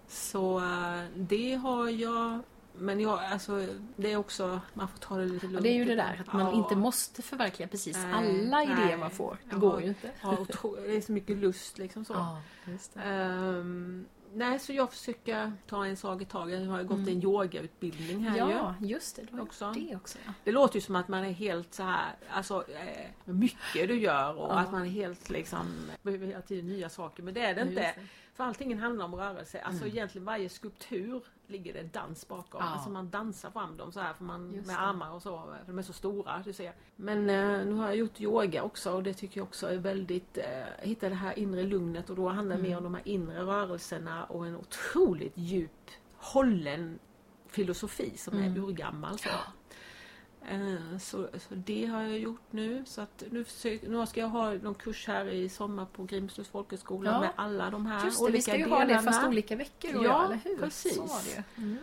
Så 0.07 0.57
eh, 0.59 1.03
det 1.15 1.53
har 1.55 1.89
jag 1.89 2.39
men 2.79 2.99
jag, 2.99 3.19
alltså, 3.23 3.65
det 3.95 4.11
är 4.11 4.17
också, 4.17 4.61
man 4.73 4.87
får 4.87 4.97
ta 4.97 5.17
det 5.17 5.25
lite 5.25 5.45
Ja, 5.45 5.49
lugnt. 5.51 5.63
det 5.63 5.69
är 5.69 5.73
ju 5.73 5.85
det 5.85 5.95
där 5.95 6.21
att 6.27 6.33
man 6.33 6.41
Ja. 6.45 6.53
inte 6.53 6.75
måste 6.75 7.21
förverkliga 7.21 7.67
precis 7.67 7.97
Nej, 7.97 8.13
alla 8.13 8.63
idéer 8.63 8.75
nej. 8.85 8.97
man 8.97 9.11
får. 9.11 9.37
Det 9.43 9.49
Jag 9.51 9.59
går 9.59 9.81
ju 9.81 9.87
inte. 9.87 10.11
Ja, 10.21 10.37
otro, 10.39 10.75
det 10.75 10.95
är 10.97 11.01
så 11.01 11.11
mycket 11.11 11.37
lust 11.37 11.77
liksom 11.77 12.05
så. 12.05 12.13
Ja. 12.13 12.41
Ehm, 13.01 14.05
nej, 14.33 14.59
så 14.59 14.73
jag 14.73 14.91
försöker 14.91 15.53
ta 15.67 15.85
en 15.85 15.97
sak 15.97 16.21
i 16.21 16.25
taget. 16.25 16.61
Jag 16.63 16.69
har 16.71 16.79
ju 16.79 16.85
gått 16.87 16.97
Mm. 16.97 17.09
en 17.09 17.23
yogautbildning 17.23 18.19
här 18.23 18.35
ju. 18.47 18.53
Ja, 18.53 18.75
just 18.81 19.15
det. 19.15 19.21
Du 19.31 19.39
Också. 19.41 19.71
det 19.71 19.95
också. 19.95 20.17
Ja. 20.25 20.33
Det 20.43 20.51
låter 20.51 20.75
ju 20.75 20.81
som 20.81 20.95
att 20.95 21.07
man 21.07 21.23
är 21.23 21.31
helt 21.31 21.73
så 21.73 21.83
här, 21.83 22.15
alltså 22.29 22.65
eh, 22.69 23.11
mycket 23.25 23.87
du 23.87 23.99
gör 23.99 24.37
och 24.39 24.49
Ja. 24.51 24.59
att 24.59 24.71
man 24.71 24.81
är 24.81 24.89
helt 24.89 25.29
liksom, 25.29 25.67
behöver 26.01 26.27
hela 26.27 26.41
tiden 26.41 26.67
nya 26.67 26.89
saker. 26.89 27.23
Men 27.23 27.33
det 27.33 27.41
är 27.41 27.55
det 27.55 27.61
inte. 27.61 27.73
det. 27.81 27.93
För 28.33 28.43
allting 28.43 28.79
handlar 28.79 29.05
om 29.05 29.15
rörelse. 29.15 29.61
Alltså 29.61 29.83
Mm. 29.83 29.95
egentligen 29.97 30.25
varje 30.25 30.49
skulptur 30.49 31.21
ligger 31.49 31.73
det 31.73 31.93
dans 31.93 32.27
bakom. 32.27 32.61
Ja. 32.63 32.69
Alltså 32.69 32.89
man 32.89 33.09
dansar 33.09 33.49
fram 33.51 33.77
dem 33.77 33.91
så 33.91 33.99
här 33.99 34.13
för 34.13 34.23
man, 34.23 34.53
Just 34.53 34.67
med 34.67 34.75
det. 34.75 34.79
armar 34.79 35.11
och 35.11 35.21
så. 35.21 35.43
För 35.65 35.71
de 35.73 35.79
är 35.79 35.83
så 35.83 35.93
stora, 35.93 36.41
du 36.45 36.53
ser. 36.53 36.73
Men 36.95 37.17
eh, 37.29 37.65
nu 37.65 37.73
har 37.73 37.87
jag 37.87 37.95
gjort 37.95 38.21
yoga 38.21 38.63
också 38.63 38.91
och 38.93 39.03
det 39.03 39.13
tycker 39.13 39.39
jag 39.39 39.47
också 39.47 39.67
är 39.67 39.77
väldigt, 39.77 40.37
eh, 40.37 40.43
hitta 40.79 41.09
det 41.09 41.15
här 41.15 41.39
inre 41.39 41.63
lugnet 41.63 42.09
och 42.09 42.15
då 42.15 42.29
handlar 42.29 42.55
det 42.55 42.59
Mm. 42.59 42.69
mer 42.71 42.77
om 42.77 42.83
de 42.83 42.93
här 42.93 43.07
inre 43.07 43.41
rörelserna 43.43 44.25
och 44.25 44.47
en 44.47 44.55
otroligt 44.55 45.33
djup, 45.37 45.89
hållen 46.17 46.99
filosofi 47.47 48.17
som 48.17 48.37
Mm. 48.37 48.53
är 48.53 48.59
urgammal. 48.59 49.19
Så. 49.19 49.29
Eh, 50.47 50.97
Så, 50.99 51.27
så 51.37 51.55
det 51.55 51.85
har 51.85 52.01
jag 52.01 52.19
gjort 52.19 52.41
nu. 52.51 52.83
Så 52.85 53.01
att 53.01 53.23
nu, 53.31 53.43
försök, 53.43 53.81
nu 53.87 54.05
ska 54.05 54.19
jag 54.19 54.27
ha 54.27 54.53
någon 54.53 54.75
kurs 54.75 55.07
här 55.07 55.25
i 55.25 55.49
sommar 55.49 55.85
på 55.85 56.03
Grimslövs 56.03 56.47
folkhögskola 56.49 57.11
Ja. 57.11 57.19
med 57.19 57.29
alla 57.35 57.69
de 57.69 57.85
här 57.85 58.05
Just 58.05 58.25
det, 58.25 58.31
vi 58.31 58.41
ska 58.41 58.51
ju 58.57 58.57
olika 58.63 58.75
ha 58.75 58.79
det 58.81 58.85
delarna. 58.87 59.11
fast 59.11 59.27
olika 59.27 59.55
veckor 59.55 59.93
då, 59.93 60.03
Ja, 60.03 60.25
eller 60.25 60.35
hur? 60.43 60.57
precis. 60.57 61.37
Mm. 61.57 61.77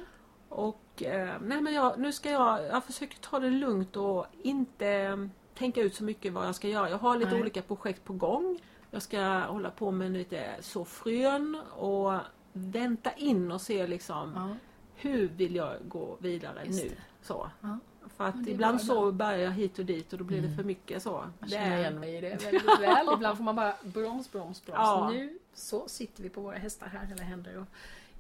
Och 0.48 1.02
eh, 1.02 1.34
nej 1.40 1.61
men 1.61 1.74
jag, 1.74 1.98
nu 1.98 2.12
ska 2.12 2.30
jag, 2.30 2.64
jag 2.64 2.84
försöker 2.84 3.18
ta 3.18 3.38
det 3.38 3.50
lugnt 3.50 3.96
och 3.96 4.26
inte 4.42 4.86
eh, 4.88 5.16
tänka 5.54 5.80
ut 5.80 5.94
så 5.94 6.04
mycket 6.04 6.32
vad 6.32 6.46
jag 6.46 6.54
ska 6.54 6.68
göra. 6.68 6.90
Jag 6.90 6.98
har 6.98 7.16
lite 7.16 7.30
Nej. 7.30 7.40
olika 7.40 7.62
projekt 7.62 8.04
på 8.04 8.12
gång. 8.12 8.59
Jag 8.90 9.02
ska 9.02 9.20
hålla 9.38 9.70
på 9.70 9.90
med 9.90 10.11
lite 10.12 10.54
så 10.61 10.84
frön 10.84 11.61
och 11.76 12.12
vänta 12.52 13.12
in 13.12 13.52
och 13.52 13.61
se 13.61 13.86
liksom 13.86 14.32
Ja. 14.34 14.57
hur 14.94 15.28
vill 15.28 15.54
jag 15.57 15.72
gå 15.88 16.16
vidare 16.20 16.64
Just 16.66 16.82
nu. 16.84 16.88
det. 16.88 16.96
Så. 17.26 17.50
Ja. 17.61 17.78
För 18.16 18.24
att 18.28 18.44
det 18.44 18.50
ibland 18.50 18.80
så 18.80 19.12
börjar 19.12 19.38
jag 19.38 19.50
hit 19.52 19.78
och 19.78 19.84
dit 19.84 20.12
och 20.12 20.18
då 20.18 20.24
blir 20.24 20.38
det 20.40 20.44
Mm. 20.46 20.56
för 20.56 20.64
mycket 20.64 21.02
så. 21.02 21.24
Jag 21.40 21.48
Det 21.48 21.54
känner 21.54 21.76
är- 21.76 21.78
igen 21.80 22.00
mig 22.00 22.16
i 22.16 22.20
det 22.20 22.28
väldigt 22.44 22.80
väl. 22.80 23.06
Ibland 23.14 23.36
får 23.36 23.44
man 23.44 23.56
bara 23.56 23.74
broms, 23.82 24.32
broms, 24.32 24.64
broms. 24.66 24.78
Ja. 24.78 25.10
Nu 25.12 25.38
så 25.54 25.88
sitter 25.88 26.22
vi 26.22 26.28
på 26.28 26.40
våra 26.40 26.56
hästar 26.58 26.86
här 26.86 27.08
eller 27.12 27.24
händer 27.24 27.56
och 27.58 27.66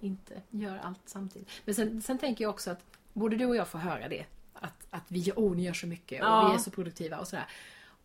inte 0.00 0.42
gör 0.50 0.78
allt 0.82 0.98
samtidigt. 1.04 1.48
Men 1.64 1.74
sen, 1.74 2.02
sen 2.02 2.18
tänker 2.18 2.44
jag 2.44 2.50
också 2.50 2.70
att 2.70 2.82
både 3.12 3.36
du 3.36 3.46
och 3.46 3.56
jag 3.56 3.68
får 3.68 3.78
höra 3.78 4.08
det. 4.08 4.24
Att, 4.54 4.86
att 4.90 5.04
vi 5.08 5.32
oh, 5.36 5.56
ni 5.56 5.62
gör 5.64 5.72
så 5.72 5.86
mycket 5.86 6.22
och 6.22 6.28
Ja. 6.28 6.48
vi 6.48 6.54
är 6.54 6.58
så 6.58 6.70
produktiva 6.70 7.18
och 7.18 7.28
sådär. 7.28 7.46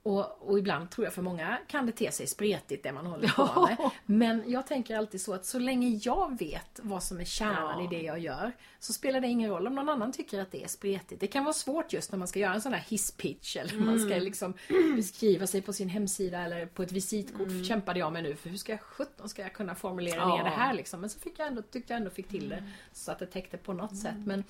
Och, 0.03 0.49
och 0.49 0.59
ibland 0.59 0.91
tror 0.91 1.05
jag 1.05 1.13
för 1.13 1.21
många 1.21 1.57
kan 1.67 1.85
det 1.85 1.91
te 1.91 2.11
sig 2.11 2.27
spretigt 2.27 2.83
det 2.83 2.91
man 2.91 3.05
håller 3.05 3.27
på 3.27 3.61
med. 3.67 3.77
Men 4.05 4.43
jag 4.51 4.67
tänker 4.67 4.97
alltid 4.97 5.21
så 5.21 5.33
att 5.33 5.45
så 5.45 5.59
länge 5.59 5.99
jag 6.03 6.39
vet 6.39 6.79
vad 6.83 7.03
som 7.03 7.19
är 7.19 7.25
kärnan 7.25 7.79
Ja. 7.79 7.83
i 7.83 7.87
det 7.87 8.01
jag 8.01 8.19
gör 8.19 8.51
så 8.79 8.93
spelar 8.93 9.21
det 9.21 9.27
ingen 9.27 9.49
roll 9.49 9.67
om 9.67 9.75
någon 9.75 9.89
annan 9.89 10.11
tycker 10.11 10.39
att 10.41 10.51
det 10.51 10.63
är 10.63 10.67
spretigt. 10.67 11.21
Det 11.21 11.27
kan 11.27 11.43
vara 11.43 11.53
svårt 11.53 11.93
just 11.93 12.11
när 12.11 12.19
man 12.19 12.27
ska 12.27 12.39
göra 12.39 12.53
en 12.53 12.61
sån 12.61 12.73
här 12.73 12.85
hisspitch 12.89 13.55
eller 13.57 13.73
man 13.79 13.99
ska 13.99 14.11
Mm. 14.11 14.23
liksom 14.23 14.53
beskriva 14.95 15.47
sig 15.47 15.61
på 15.61 15.73
sin 15.73 15.89
hemsida 15.89 16.39
eller 16.41 16.65
på 16.65 16.83
ett 16.83 16.91
visitkort 16.91 17.47
Mm. 17.47 17.63
kämpade 17.63 17.99
jag 17.99 18.13
med 18.13 18.23
nu 18.23 18.35
för 18.35 18.49
hur 18.49 18.57
ska 18.57 18.71
jag, 18.71 18.81
17 18.81 19.29
ska 19.29 19.41
jag 19.41 19.53
kunna 19.53 19.75
formulera 19.75 20.15
Ja. 20.15 20.35
ner 20.37 20.43
det 20.43 20.49
här 20.49 20.73
liksom. 20.73 21.01
Men 21.01 21.09
så 21.09 21.19
fick 21.19 21.39
jag 21.39 21.47
ändå, 21.47 21.61
tyckte 21.61 21.93
jag 21.93 21.97
ändå 21.97 22.09
fick 22.11 22.27
till 22.27 22.49
det 22.49 22.55
Mm. 22.57 22.69
så 22.93 23.11
att 23.11 23.19
det 23.19 23.25
täckte 23.25 23.57
på 23.57 23.73
något 23.73 23.97
sätt. 23.97 24.15
Men, 24.25 24.43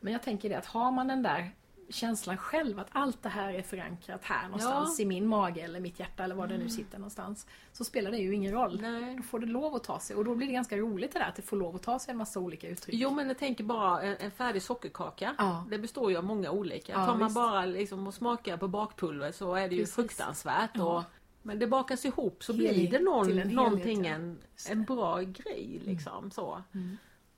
men 0.00 0.12
jag 0.12 0.22
tänker 0.22 0.48
det 0.48 0.54
att 0.58 0.66
har 0.66 0.92
man 0.92 1.06
den 1.08 1.22
där 1.22 1.50
känslan 1.88 2.36
själv 2.36 2.78
att 2.78 2.86
allt 2.92 3.22
det 3.22 3.28
här 3.28 3.52
är 3.54 3.62
förankrat 3.62 4.24
här 4.24 4.44
någonstans 4.44 5.00
i 5.00 5.04
min 5.04 5.26
mage 5.26 5.60
eller 5.60 5.80
mitt 5.80 6.00
hjärta 6.00 6.24
eller 6.24 6.34
var 6.34 6.46
det 6.46 6.58
nu 6.58 6.68
sitter 6.68 6.98
någonstans. 6.98 7.46
Så 7.72 7.84
spelar 7.84 8.10
det 8.10 8.16
ju 8.18 8.34
ingen 8.34 8.52
roll. 8.52 8.80
Nej. 8.80 9.16
Då 9.16 9.22
får 9.22 9.38
det 9.38 9.46
lov 9.46 9.74
att 9.74 9.84
ta 9.84 10.00
sig 10.00 10.16
och 10.16 10.24
då 10.24 10.34
blir 10.34 10.46
det 10.46 10.52
ganska 10.52 10.76
roligt 10.76 11.12
det 11.12 11.18
där 11.18 11.28
att 11.28 11.36
det 11.36 11.42
får 11.42 11.56
lov 11.56 11.76
att 11.76 11.82
ta 11.82 11.98
sig 11.98 12.12
en 12.12 12.18
massa 12.18 12.40
olika 12.40 12.68
uttryck. 12.68 12.94
Jo 12.98 13.10
men 13.10 13.28
jag 13.28 13.38
tänker 13.38 13.64
bara 13.64 14.02
en, 14.02 14.16
en 14.20 14.30
färdig 14.30 14.62
sockerkaka. 14.62 15.34
Ja. 15.38 15.66
Det 15.70 15.78
består 15.78 16.10
ju 16.10 16.16
av 16.16 16.24
många 16.24 16.50
olika. 16.50 16.92
Ja, 16.92 17.06
Tar 17.06 17.14
man 17.16 17.28
visst. 17.28 17.34
bara 17.34 17.66
liksom 17.66 18.06
och 18.06 18.14
smakar 18.14 18.56
på 18.56 18.68
bakpulver 18.68 19.32
så 19.32 19.54
är 19.54 19.68
det 19.68 19.74
ju 19.74 19.80
Precis. 19.82 19.94
fruktansvärt. 19.94 20.70
Ja. 20.74 20.98
Och, 20.98 21.04
men 21.42 21.58
det 21.58 21.66
bakas 21.66 22.04
ihop 22.04 22.44
så 22.44 22.52
Helhet 22.52 22.74
blir 22.74 22.90
det 22.90 22.98
någon, 23.04 23.30
en 23.30 23.38
helhet, 23.38 23.54
någonting, 23.54 24.04
ja. 24.04 24.14
en, 24.14 24.38
en 24.70 24.84
bra 24.84 25.20
grej 25.20 25.80
liksom. 25.84 26.30
Så. 26.30 26.62
Mm. 26.74 26.96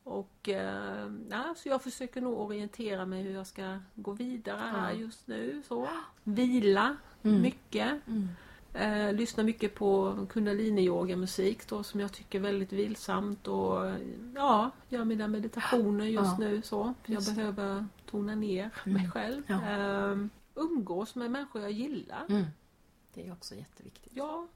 Och 0.09 0.49
eh, 0.49 1.11
ja, 1.31 1.55
så 1.57 1.69
jag 1.69 1.83
försöker 1.83 2.21
nog 2.21 2.41
orientera 2.41 3.07
mig 3.07 3.23
hur 3.23 3.35
jag 3.35 3.47
ska 3.47 3.79
gå 3.95 4.13
vidare 4.13 4.61
här 4.61 4.91
Ja. 4.93 4.97
just 4.99 5.27
nu. 5.27 5.63
Så. 5.69 5.89
Vila 6.25 6.97
Mm. 7.23 7.43
mycket. 7.43 8.01
Mm. 8.07 8.29
Eh, 8.75 9.13
lyssnar 9.15 9.45
mycket 9.45 9.75
på 9.75 10.17
kundalini 10.31 11.17
musik 11.17 11.69
då 11.69 11.83
som 11.83 12.01
jag 12.01 12.13
tycker 12.13 12.39
är 12.39 12.43
väldigt 12.43 12.73
vilsamt 12.73 13.49
och 13.49 13.91
ja, 14.35 14.71
gör 14.89 15.05
mina 15.05 15.29
meditationer 15.29 16.05
just 16.19 16.25
Ja. 16.25 16.37
nu 16.39 16.63
så. 16.63 16.95
För 17.05 17.13
jag 17.13 17.25
behöver 17.25 17.87
tona 18.11 18.35
ner 18.35 18.71
Mm. 18.87 18.99
mig 19.03 19.11
själv. 19.11 19.43
Ja. 19.47 19.71
Eh, 19.71 20.17
umgås 20.55 21.15
med 21.15 21.31
människor 21.31 21.63
jag 21.63 21.71
gillar. 21.73 22.25
Mm. 22.29 22.45
Det 23.15 23.27
är 23.27 23.33
också 23.33 23.55
jätteviktigt. 23.55 24.13
Ja. 24.15 24.47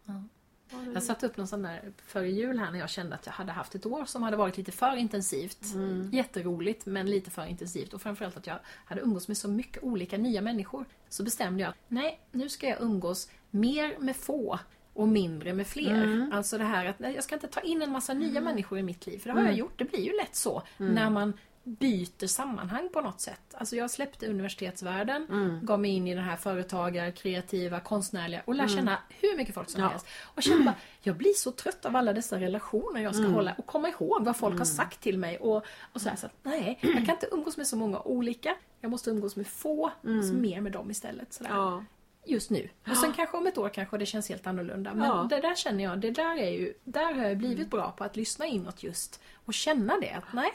Jag 0.95 1.03
satte 1.03 1.27
upp 1.27 1.37
någon 1.37 1.47
sån 1.47 1.63
där 1.63 1.93
före 2.07 2.31
jul 2.31 2.59
här 2.59 2.71
när 2.71 2.79
jag 2.79 2.91
kände 2.91 3.15
att 3.15 3.27
jag 3.27 3.33
hade 3.33 3.53
haft 3.53 3.75
ett 3.75 3.87
år 3.87 4.05
som 4.05 4.23
hade 4.23 4.37
varit 4.37 4.57
lite 4.57 4.73
för 4.73 4.97
intensivt. 4.97 5.75
Mm. 5.75 6.09
Jätteroligt 6.13 6.87
men 6.87 7.07
lite 7.11 7.31
för 7.31 7.47
intensivt 7.47 7.93
och 7.95 8.03
framförallt 8.03 8.37
att 8.37 8.47
jag 8.47 8.59
hade 8.85 9.01
umgås 9.01 9.29
med 9.29 9.37
så 9.37 9.49
mycket 9.49 9.83
olika 9.83 10.19
nya 10.19 10.41
människor. 10.41 10.85
Så 11.09 11.23
bestämde 11.23 11.63
jag 11.63 11.71
att 11.71 11.77
nej, 11.89 12.21
nu 12.33 12.49
ska 12.49 12.69
jag 12.69 12.81
umgås 12.81 13.31
mer 13.51 13.97
med 13.99 14.17
få 14.17 14.59
och 14.95 15.09
mindre 15.09 15.53
med 15.53 15.67
fler. 15.67 16.03
Mm. 16.05 16.33
Alltså 16.33 16.59
det 16.59 16.65
här 16.65 16.87
att 16.87 17.01
jag 17.01 17.25
ska 17.25 17.35
inte 17.35 17.49
ta 17.49 17.61
in 17.61 17.83
en 17.83 17.91
massa 17.91 18.15
nya 18.15 18.41
människor 18.41 18.79
i 18.79 18.83
mitt 18.83 19.07
liv. 19.07 19.19
För 19.19 19.27
det 19.29 19.33
har 19.33 19.41
Mm. 19.41 19.51
jag 19.51 19.59
gjort. 19.59 19.79
Det 19.79 19.85
blir 19.85 20.01
ju 20.01 20.13
lätt 20.17 20.37
så 20.37 20.63
när 20.77 21.11
man 21.11 21.33
byter 21.65 22.27
sammanhang 22.27 22.89
på 22.93 23.01
något 23.01 23.21
sätt. 23.21 23.55
Alltså 23.55 23.77
jag 23.77 23.91
släppte 23.91 24.27
universitetsvärlden, 24.27 25.27
Mm. 25.31 25.61
gav 25.67 25.81
mig 25.81 25.91
in 25.91 26.07
i 26.09 26.15
den 26.15 26.25
här 26.25 26.37
företagar, 26.37 27.11
kreativa, 27.11 27.81
konstnärliga 27.81 28.43
och 28.45 28.55
lär 28.55 28.69
känna 28.69 28.99
hur 29.21 29.37
mycket 29.37 29.55
folk 29.55 29.71
som 29.71 29.81
Ja. 29.83 29.89
helst. 29.89 30.07
Och 30.23 30.43
kände 30.43 30.65
bara, 30.65 30.75
jag 31.01 31.17
blir 31.17 31.33
så 31.33 31.51
trött 31.53 31.87
av 31.87 31.97
alla 31.97 32.13
dessa 32.13 32.41
relationer 32.41 33.01
jag 33.01 33.15
ska 33.15 33.25
hålla 33.27 33.55
och 33.59 33.67
komma 33.67 33.89
ihåg 33.89 34.25
vad 34.25 34.37
folk 34.37 34.59
har 34.59 34.65
sagt 34.65 35.01
till 35.01 35.19
mig. 35.19 35.39
Och, 35.39 35.65
och 35.93 36.01
så, 36.01 36.09
här, 36.09 36.17
så 36.17 36.27
att, 36.27 36.33
nej, 36.43 36.79
jag 36.83 36.93
kan 37.07 37.11
inte 37.15 37.29
umgås 37.33 37.57
med 37.57 37.67
så 37.67 37.77
många 37.77 38.01
olika. 38.01 38.55
Jag 38.81 38.91
måste 38.91 39.11
umgås 39.11 39.37
med 39.37 39.47
få, 39.47 39.85
och 39.85 40.25
så 40.25 40.35
mer 40.35 40.61
med 40.61 40.73
dem 40.73 40.91
istället. 40.91 41.33
Sådär. 41.33 41.51
Ja. 41.51 41.85
Just 42.25 42.51
nu. 42.51 42.69
Och 42.91 42.97
sen 42.97 43.13
kanske 43.13 43.37
om 43.37 43.47
ett 43.47 43.59
år 43.59 43.69
kanske 43.69 43.99
det 43.99 44.07
känns 44.07 44.29
helt 44.29 44.47
annorlunda. 44.47 44.95
Men 44.95 45.09
Ja. 45.09 45.27
det 45.31 45.41
där 45.41 45.55
känner 45.55 45.85
jag, 45.85 45.99
det 46.01 46.11
där 46.11 46.37
är 46.39 46.51
ju, 46.51 46.75
där 46.85 47.13
har 47.15 47.25
jag 47.29 47.37
blivit 47.39 47.71
bra 47.71 47.91
på 47.91 48.05
att 48.05 48.17
lyssna 48.17 48.47
inåt 48.47 48.83
just. 48.83 49.21
Och 49.45 49.55
känna 49.55 49.99
det 50.01 50.11
att 50.11 50.25
nej, 50.33 50.51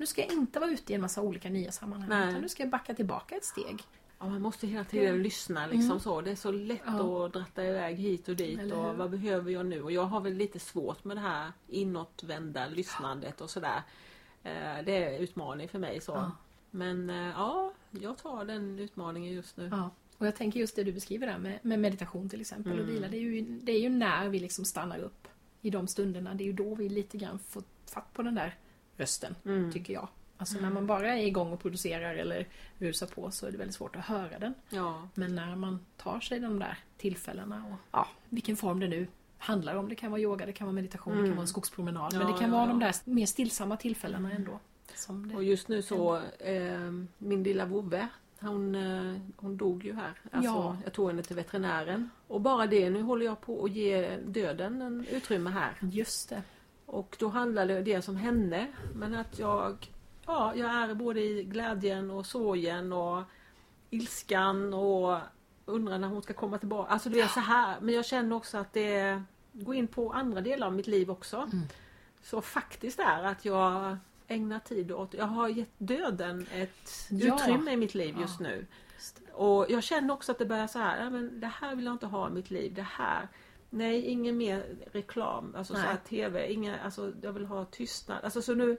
nu 0.00 0.06
ska 0.06 0.20
jag 0.22 0.32
inte 0.32 0.60
vara 0.60 0.70
ute 0.70 0.92
i 0.92 0.94
en 0.94 1.00
massa 1.00 1.22
olika 1.22 1.50
nya 1.50 1.72
sammanhang. 1.72 2.08
Nej. 2.08 2.28
Utan 2.28 2.40
nu 2.40 2.48
ska 2.48 2.62
jag 2.62 2.70
backa 2.70 2.94
tillbaka 2.94 3.34
ett 3.36 3.44
steg. 3.44 3.82
Ja, 4.18 4.28
man 4.28 4.42
måste 4.42 4.66
hela 4.66 4.84
tiden 4.84 5.22
lyssna 5.22 5.66
liksom 5.66 6.00
så. 6.00 6.20
Det 6.20 6.30
är 6.30 6.36
så 6.36 6.50
lätt 6.52 6.86
Mm. 6.86 6.96
Ja. 6.98 7.26
att 7.26 7.32
dratta 7.32 7.64
iväg 7.64 7.96
hit 7.96 8.28
och 8.28 8.36
dit 8.36 8.72
och 8.72 8.96
vad 8.96 9.10
behöver 9.10 9.52
jag 9.52 9.66
nu? 9.66 9.82
Och 9.82 9.92
jag 9.92 10.02
har 10.04 10.20
väl 10.20 10.32
lite 10.34 10.58
svårt 10.58 11.04
med 11.04 11.16
det 11.16 11.20
här 11.20 11.52
inåtvända 11.68 12.66
lyssnandet 12.68 13.40
och 13.40 13.50
sådär. 13.50 13.82
Eh, 14.42 14.84
Det 14.84 14.96
är 15.04 15.12
en 15.14 15.20
utmaning 15.20 15.68
för 15.68 15.78
mig 15.78 16.00
så. 16.00 16.12
Ja. 16.12 16.30
Men 16.70 17.10
eh, 17.10 17.16
ja, 17.16 17.72
jag 17.90 18.18
tar 18.18 18.44
den 18.44 18.78
utmaningen 18.78 19.32
just 19.32 19.56
nu. 19.56 19.68
Ja. 19.72 19.90
Och 20.18 20.26
jag 20.26 20.36
tänker 20.36 20.60
just 20.60 20.76
det 20.76 20.84
du 20.84 20.92
beskriver 20.92 21.26
där 21.26 21.38
med, 21.38 21.58
med 21.62 21.78
meditation 21.78 22.28
till 22.28 22.40
exempel 22.40 22.72
och 22.72 22.78
Mm. 22.78 22.94
vila. 22.94 23.08
Det 23.08 23.16
är, 23.16 23.20
ju, 23.20 23.40
det 23.42 23.72
är 23.72 23.80
ju 23.80 23.88
när 23.88 24.28
vi 24.28 24.38
liksom 24.38 24.64
stannar 24.64 24.98
upp 24.98 25.28
i 25.62 25.70
de 25.70 25.86
stunderna. 25.88 26.34
Det 26.34 26.44
är 26.44 26.46
ju 26.46 26.52
då 26.52 26.74
vi 26.74 26.88
lite 26.88 27.18
grann 27.18 27.38
får 27.38 27.62
fatt 27.90 28.12
på 28.12 28.22
den 28.22 28.34
där 28.34 28.56
rösten, 29.00 29.34
Mm. 29.44 29.72
tycker 29.72 29.94
jag. 29.94 30.08
Alltså 30.36 30.58
när 30.60 30.70
man 30.70 30.86
bara 30.86 31.14
är 31.16 31.26
igång 31.26 31.52
och 31.52 31.60
producerar 31.60 32.14
eller 32.14 32.46
rusar 32.78 33.06
på 33.06 33.30
så 33.30 33.46
är 33.46 33.50
det 33.52 33.58
väldigt 33.58 33.74
svårt 33.76 33.96
att 33.96 34.04
höra 34.04 34.38
den. 34.38 34.54
Ja. 34.70 35.08
Men 35.14 35.34
när 35.34 35.56
man 35.56 35.86
tar 35.96 36.20
sig 36.20 36.40
de 36.40 36.58
där 36.58 36.78
tillfällena 36.96 37.64
och 37.66 37.76
ja, 37.92 38.08
vilken 38.28 38.56
form 38.56 38.80
det 38.80 38.88
nu 38.88 39.06
handlar 39.38 39.74
om. 39.74 39.88
Det 39.88 39.94
kan 39.94 40.10
vara 40.10 40.20
yoga, 40.20 40.46
det 40.46 40.52
kan 40.52 40.66
vara 40.66 40.74
meditation, 40.74 41.12
det 41.12 41.16
kan 41.18 41.24
Mm. 41.24 41.36
vara 41.36 41.42
en 41.42 41.48
skogspromenad. 41.48 42.12
Ja, 42.14 42.18
men 42.18 42.26
det 42.32 42.38
kan 42.38 42.50
ja, 42.50 42.56
vara 42.56 42.66
de 42.66 42.78
där 42.78 42.94
mer 43.04 43.26
stillsamma 43.26 43.76
tillfällena 43.76 44.32
ändå. 44.32 44.58
Och 45.34 45.44
just 45.44 45.68
nu 45.68 45.82
så, 45.82 46.16
eh, 46.38 46.90
min 47.18 47.42
lilla 47.42 47.66
vovve, 47.66 48.08
hon, 48.40 48.74
eh, 48.74 49.16
hon 49.36 49.56
dog 49.56 49.84
ju 49.84 49.94
här. 49.94 50.12
Alltså, 50.32 50.50
Ja. 50.50 50.76
Jag 50.84 50.92
tog 50.92 51.08
henne 51.08 51.22
till 51.22 51.36
veterinären. 51.36 52.10
Och 52.26 52.40
bara 52.40 52.66
det, 52.66 52.90
nu 52.90 53.02
håller 53.02 53.26
jag 53.26 53.40
på 53.40 53.64
att 53.64 53.70
ge 53.72 54.16
döden 54.16 54.82
en 54.82 55.06
utrymme 55.10 55.50
här. 55.50 55.76
Just 55.80 56.28
det. 56.28 56.42
Och 56.92 57.16
då 57.18 57.28
handlade 57.28 57.74
det 57.74 57.82
dels 57.82 58.08
om 58.08 58.16
henne, 58.16 58.66
men 58.94 59.14
att 59.14 59.38
jag, 59.38 59.90
ja, 60.26 60.54
jag 60.54 60.70
är 60.70 60.94
både 60.94 61.20
i 61.20 61.44
glädjen 61.44 62.10
och 62.10 62.26
sorgen 62.26 62.92
och 62.92 63.22
ilskan 63.90 64.74
och 64.74 65.18
undrar 65.64 65.98
när 65.98 66.08
hon 66.08 66.22
ska 66.22 66.32
komma 66.34 66.58
tillbaka. 66.58 66.92
Alltså 66.92 67.08
det 67.08 67.20
är 67.20 67.28
så 67.28 67.40
här, 67.40 67.80
men 67.80 67.94
jag 67.94 68.04
känner 68.04 68.36
också 68.36 68.58
att 68.58 68.72
det 68.72 69.22
går 69.52 69.74
in 69.74 69.86
på 69.86 70.12
andra 70.12 70.40
delar 70.40 70.66
av 70.66 70.72
mitt 70.72 70.86
liv 70.86 71.10
också. 71.10 71.36
Mm. 71.36 71.66
Så 72.22 72.40
faktiskt 72.40 72.98
är 72.98 73.22
att 73.22 73.44
jag 73.44 73.96
ägnar 74.28 74.58
tid 74.58 74.92
åt, 74.92 75.14
jag 75.14 75.26
har 75.26 75.48
gett 75.48 75.74
döden 75.78 76.46
ett 76.54 76.90
Ja. 77.10 77.34
utrymme 77.34 77.72
i 77.72 77.76
mitt 77.76 77.94
liv 77.94 78.16
just 78.20 78.40
Ja. 78.40 78.46
nu. 78.48 78.66
Och 79.32 79.66
jag 79.70 79.82
känner 79.82 80.14
också 80.14 80.32
att 80.32 80.38
det 80.38 80.46
börjar 80.46 80.66
så 80.66 80.78
här, 80.78 81.10
men 81.10 81.40
det 81.40 81.46
här 81.60 81.74
vill 81.74 81.84
jag 81.84 81.94
inte 81.94 82.06
ha 82.06 82.28
i 82.28 82.32
mitt 82.32 82.50
liv. 82.50 82.74
Det 82.74 82.86
här, 82.90 83.28
nej 83.70 84.06
ingen 84.06 84.36
mer 84.36 84.64
reklam, 84.92 85.54
alltså 85.56 85.74
så 85.74 85.80
Nej. 85.80 85.88
här 85.88 85.98
TV, 86.08 86.52
inga, 86.52 86.80
alltså 86.80 87.12
jag 87.22 87.32
vill 87.32 87.46
ha 87.46 87.64
tystnad. 87.64 88.18
Alltså 88.24 88.42
så 88.42 88.54
nu, 88.54 88.76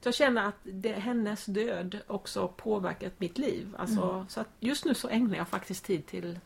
så 0.00 0.06
jag 0.08 0.14
känner 0.14 0.48
att 0.48 0.58
det, 0.62 0.92
hennes 0.92 1.46
död 1.46 1.98
också 2.06 2.48
påverkat 2.48 3.20
mitt 3.20 3.38
liv. 3.38 3.76
Alltså, 3.78 4.02
Mm. 4.02 4.28
Så 4.28 4.40
att 4.40 4.48
just 4.60 4.84
nu 4.84 4.94
så 4.94 5.08
ägnar 5.08 5.36
jag 5.36 5.48
faktiskt 5.48 5.84
tid 5.84 6.06
till 6.06 6.38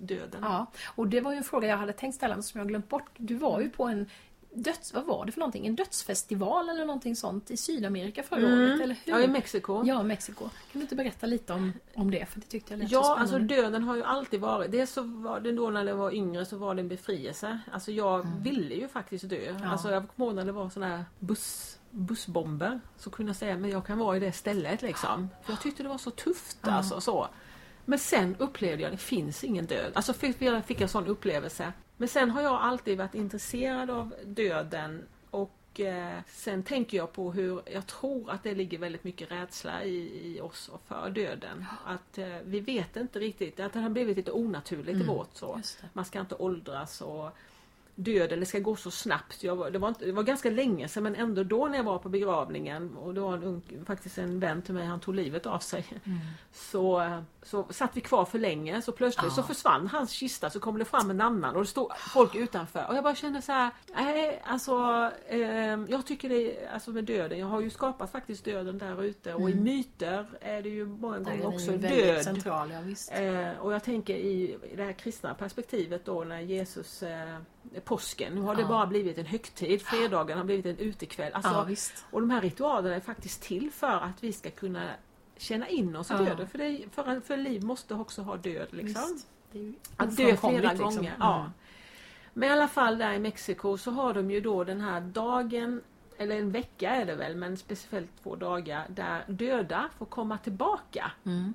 döden. 0.00 0.40
Ja, 0.42 0.66
och 0.86 1.08
det 1.08 1.20
var 1.20 1.32
ju 1.32 1.38
en 1.38 1.44
fråga 1.44 1.68
jag 1.68 1.76
hade 1.76 1.92
tänkt 1.92 2.14
ställa 2.14 2.34
men 2.34 2.42
som 2.42 2.58
jag 2.58 2.68
glömt 2.68 2.88
bort. 2.88 3.10
Du 3.16 3.34
var 3.34 3.60
ju 3.60 3.70
på 3.70 3.84
en 3.84 4.06
döds... 4.62 4.94
Vad 4.94 5.04
var 5.04 5.24
det 5.26 5.32
för 5.32 5.40
någonting? 5.40 5.66
En 5.66 5.74
dödsfestival 5.76 6.68
eller 6.68 6.84
någonting 6.84 7.16
sånt 7.16 7.50
i 7.50 7.56
Sydamerika 7.56 8.22
förra 8.22 8.38
Mm. 8.46 8.52
året, 8.60 8.80
eller 8.80 8.96
hur? 9.04 9.12
Ja, 9.12 9.20
i 9.20 9.28
Mexiko. 9.28 9.82
Ja, 9.86 10.02
Mexiko. 10.02 10.44
Kan 10.44 10.50
du 10.72 10.80
inte 10.80 10.94
berätta 10.96 11.26
lite 11.26 11.52
om, 11.52 11.72
om 11.94 12.10
det? 12.10 12.26
För 12.28 12.40
det 12.40 12.46
tyckte 12.46 12.72
jag 12.72 12.78
lät 12.78 12.88
så 12.88 12.94
Ja, 12.94 13.02
spännande. 13.02 13.22
alltså 13.22 13.38
döden 13.38 13.82
har 13.82 13.96
ju 13.96 14.02
alltid 14.04 14.40
varit, 14.40 14.70
dels 14.72 14.92
så 14.92 15.02
var 15.02 15.40
det 15.40 15.52
då 15.52 15.70
när 15.70 15.84
jag 15.84 15.96
var 15.96 16.14
yngre 16.14 16.44
så 16.44 16.56
var 16.56 16.74
det 16.74 16.80
en 16.80 16.88
befrielse. 16.88 17.58
Alltså 17.72 17.92
jag 17.92 18.26
ville 18.42 18.74
ju 18.74 18.88
faktiskt 18.88 19.28
dö. 19.28 19.48
Mm. 19.50 19.62
Ja. 19.62 19.68
Alltså 19.70 19.90
jag 19.90 20.08
kommer 20.16 20.26
ihåg 20.28 20.36
när 20.36 20.44
det 20.44 20.52
var 20.52 20.70
sådana 20.70 20.96
här 20.96 21.04
buss, 21.18 21.78
bussbomber. 21.90 22.80
Så 22.98 23.10
kunde 23.10 23.30
jag 23.30 23.36
säga 23.36 23.56
men 23.56 23.70
jag 23.70 23.86
kan 23.86 23.98
vara 23.98 24.16
i 24.16 24.20
det 24.20 24.32
stället 24.32 24.82
liksom. 24.82 25.28
För 25.42 25.52
jag 25.52 25.60
tyckte 25.60 25.82
det 25.82 25.88
var 25.88 25.98
så 25.98 26.10
tufft 26.10 26.58
alltså 26.68 27.00
så. 27.00 27.28
Men 27.88 27.98
sen 27.98 28.36
upplevde 28.38 28.82
jag 28.82 28.92
att 28.92 28.98
det 28.98 29.04
finns 29.04 29.44
ingen 29.44 29.66
död. 29.66 29.92
Alltså 29.94 30.12
fick 30.12 30.42
jag 30.42 30.64
fick 30.64 30.80
en 30.80 30.88
sån 30.88 31.06
upplevelse. 31.06 31.72
Men 31.96 32.08
sen 32.08 32.30
har 32.30 32.42
jag 32.42 32.54
alltid 32.54 32.98
varit 32.98 33.14
intresserad 33.14 33.90
av 33.90 34.14
döden 34.24 35.02
och 35.30 35.80
eh, 35.80 36.18
sen 36.26 36.62
tänker 36.62 36.96
jag 36.96 37.12
på 37.12 37.32
hur 37.32 37.62
jag 37.72 37.86
tror 37.86 38.30
att 38.30 38.42
det 38.42 38.54
ligger 38.54 38.78
väldigt 38.78 39.04
mycket 39.04 39.30
rädsla 39.30 39.84
i, 39.84 40.20
i 40.24 40.40
oss 40.40 40.68
och 40.68 40.82
för 40.86 41.10
döden. 41.10 41.64
Att 41.84 42.18
eh, 42.18 42.36
vi 42.44 42.60
vet 42.60 42.96
inte 42.96 43.18
riktigt, 43.18 43.60
att 43.60 43.72
det 43.72 43.78
har 43.78 43.90
blivit 43.90 44.16
lite 44.16 44.32
onaturligt 44.32 44.88
i 44.88 45.02
Mm, 45.02 45.06
vårt 45.06 45.36
så. 45.36 45.60
Man 45.92 46.04
ska 46.04 46.20
inte 46.20 46.34
åldras 46.34 47.00
och 47.00 47.30
döden, 47.96 48.40
det 48.40 48.46
ska 48.46 48.58
gå 48.58 48.76
så 48.76 48.90
snabbt. 48.90 49.42
Jag 49.42 49.72
det, 49.72 49.78
var 49.78 49.88
inte, 49.88 50.04
det 50.04 50.12
var 50.12 50.22
ganska 50.22 50.50
länge 50.50 50.88
sedan 50.88 51.02
men 51.02 51.14
ändå 51.14 51.42
då 51.42 51.66
när 51.66 51.76
jag 51.76 51.84
var 51.84 51.98
på 51.98 52.08
begravningen 52.08 52.96
och 52.96 53.14
det 53.14 53.20
var 53.20 53.34
en 53.34 53.42
ung, 53.42 53.62
faktiskt 53.86 54.18
en 54.18 54.40
vän 54.40 54.62
till 54.62 54.74
mig, 54.74 54.86
han 54.86 55.00
tog 55.00 55.14
livet 55.14 55.46
av 55.46 55.58
sig. 55.58 55.86
Mm. 56.04 56.18
Så, 56.52 57.20
så 57.42 57.66
satt 57.70 57.96
vi 57.96 58.00
kvar 58.00 58.24
för 58.24 58.38
länge 58.38 58.82
så 58.82 58.92
plötsligt 58.92 59.32
så 59.32 59.40
Ja. 59.40 59.44
försvann 59.46 59.86
hans 59.86 60.10
kista 60.10 60.50
så 60.50 60.60
kom 60.60 60.78
det 60.78 60.84
fram 60.84 61.10
en 61.10 61.20
annan 61.20 61.56
och 61.56 61.62
det 61.62 61.66
stod 61.66 61.92
folk 62.14 62.34
utanför 62.34 62.86
och 62.88 62.96
jag 62.96 63.04
bara 63.04 63.14
kände 63.14 63.42
så 63.42 63.52
här, 63.52 63.70
nej 63.94 64.42
alltså 64.46 65.10
eh, 65.28 65.40
jag 65.88 66.06
tycker 66.06 66.28
det 66.28 66.64
är, 66.64 66.72
alltså 66.72 66.90
med 66.90 67.04
döden, 67.04 67.38
jag 67.38 67.46
har 67.46 67.60
ju 67.60 67.70
skapat 67.70 68.12
faktiskt 68.12 68.44
döden 68.44 68.78
där 68.78 69.02
ute 69.02 69.34
och 69.34 69.50
i 69.50 69.54
myter 69.54 70.26
är 70.40 70.62
det 70.62 70.68
ju 70.68 70.86
många 70.86 71.18
gånger 71.18 71.46
också 71.46 71.72
död. 71.72 72.24
central, 72.24 72.70
ja. 72.70 73.16
Eh, 73.16 73.58
och 73.58 73.72
jag 73.72 73.84
tänker 73.84 74.14
i 74.14 74.58
det 74.76 74.84
här 74.84 74.92
kristna 74.92 75.34
perspektivet 75.34 76.04
då 76.04 76.24
när 76.24 76.40
Jesus 76.40 77.02
eh, 77.02 77.38
påsken, 77.84 78.34
nu 78.34 78.40
har 78.40 78.54
det 78.54 78.60
Ja. 78.62 78.68
bara 78.68 78.86
blivit 78.86 79.18
en 79.18 79.26
högtid, 79.26 79.82
fredagen 79.82 80.38
har 80.38 80.44
blivit 80.44 80.66
en 80.66 80.78
utekväll. 80.78 81.32
Alltså, 81.32 81.50
ja, 81.52 82.02
och 82.10 82.20
de 82.20 82.30
här 82.30 82.40
ritualerna 82.40 82.94
är 82.96 83.00
faktiskt 83.00 83.42
till 83.42 83.70
för 83.70 83.86
att 84.00 84.24
vi 84.24 84.32
ska 84.32 84.50
kunna 84.50 84.90
känna 85.36 85.68
in 85.68 85.96
oss 85.96 86.10
i 86.10 86.14
Ja. 86.14 86.18
döden. 86.18 86.48
För, 86.48 86.58
det, 86.58 86.84
för, 86.92 87.20
för 87.20 87.36
liv 87.36 87.64
måste 87.64 87.94
också 87.94 88.22
ha 88.22 88.36
död. 88.36 88.68
Liksom. 88.70 89.18
Att 89.96 90.10
dö 90.10 90.14
flera 90.16 90.34
ofrånkomligt, 90.34 90.78
gånger. 90.78 91.00
liksom. 91.00 91.06
Ja. 91.20 91.50
Men 92.32 92.48
i 92.48 92.52
alla 92.52 92.68
fall 92.68 92.98
där 92.98 93.12
i 93.12 93.18
Mexiko 93.18 93.78
så 93.78 93.90
har 93.90 94.14
de 94.14 94.30
ju 94.30 94.40
då 94.40 94.64
den 94.64 94.80
här 94.80 95.00
dagen, 95.00 95.82
eller 96.18 96.36
en 96.36 96.50
vecka 96.50 96.90
är 96.90 97.06
det 97.06 97.14
väl, 97.14 97.36
men 97.36 97.56
speciellt 97.56 98.10
två 98.22 98.36
dagar, 98.36 98.86
där 98.88 99.24
döda 99.26 99.88
får 99.98 100.06
komma 100.06 100.38
tillbaka. 100.38 101.12
Mm. 101.24 101.54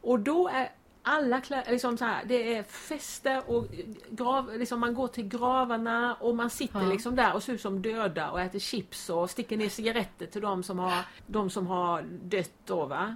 Och 0.00 0.20
då 0.20 0.48
är 0.48 0.68
alla 1.08 1.40
klä- 1.40 1.70
liksom 1.70 1.98
så 1.98 2.04
här, 2.04 2.24
det 2.24 2.56
är 2.56 2.62
fester 2.62 3.42
och 3.50 3.66
grav, 4.10 4.58
liksom 4.58 4.80
man 4.80 4.94
går 4.94 5.08
till 5.08 5.28
gravarna 5.28 6.14
och 6.20 6.36
man 6.36 6.50
sitter 6.50 6.80
Ja. 6.80 6.86
liksom 6.88 7.16
där 7.16 7.34
och 7.34 7.42
ser 7.42 7.52
ut 7.52 7.60
som 7.60 7.82
döda 7.82 8.30
och 8.30 8.40
äter 8.40 8.58
chips 8.58 9.10
och 9.10 9.30
sticker 9.30 9.56
ner 9.56 9.68
cigaretter 9.68 10.26
till 10.26 10.40
de 10.42 10.62
som 10.62 10.78
har, 10.78 11.04
de 11.26 11.50
som 11.50 11.66
har 11.66 12.02
dött 12.02 12.52
då 12.64 12.84
va. 12.86 13.14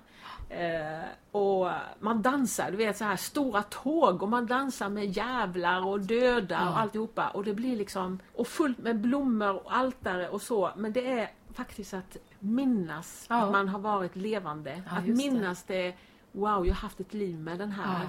Eh, 0.49 1.05
och 1.31 1.71
man 2.01 2.23
dansar, 2.23 2.71
du 2.71 2.77
vet 2.77 2.97
så 2.97 3.05
här 3.05 3.17
stora 3.17 3.63
tåg 3.63 4.23
och 4.23 4.29
man 4.29 4.47
dansar 4.47 4.89
med 4.89 5.17
jävlar 5.17 5.87
och 5.87 6.01
döda 6.01 6.55
Ja. 6.65 6.71
och 6.71 6.79
alltihopa 6.81 7.29
och 7.29 7.45
det 7.45 7.55
blir 7.55 7.77
liksom 7.77 8.19
och 8.35 8.47
fullt 8.49 8.79
med 8.79 9.01
blommor 9.01 9.65
och 9.67 9.77
altare 9.77 10.29
och 10.29 10.43
så 10.43 10.71
men 10.77 10.93
det 10.93 11.07
är 11.07 11.31
faktiskt 11.55 11.95
att 11.95 12.17
minnas 12.39 13.27
Ja. 13.29 13.37
att 13.43 13.53
man 13.53 13.69
har 13.69 13.79
varit 13.79 14.17
levande. 14.17 14.83
Ja, 14.91 14.97
att 14.97 15.07
just 15.07 15.23
det. 15.25 15.31
minnas 15.31 15.63
det. 15.63 15.95
Wow, 16.33 16.67
jag 16.67 16.75
har 16.75 16.81
haft 16.81 17.01
ett 17.01 17.15
liv 17.15 17.39
med 17.39 17.59
den 17.59 17.71
här. 17.73 18.03
Ja. 18.03 18.09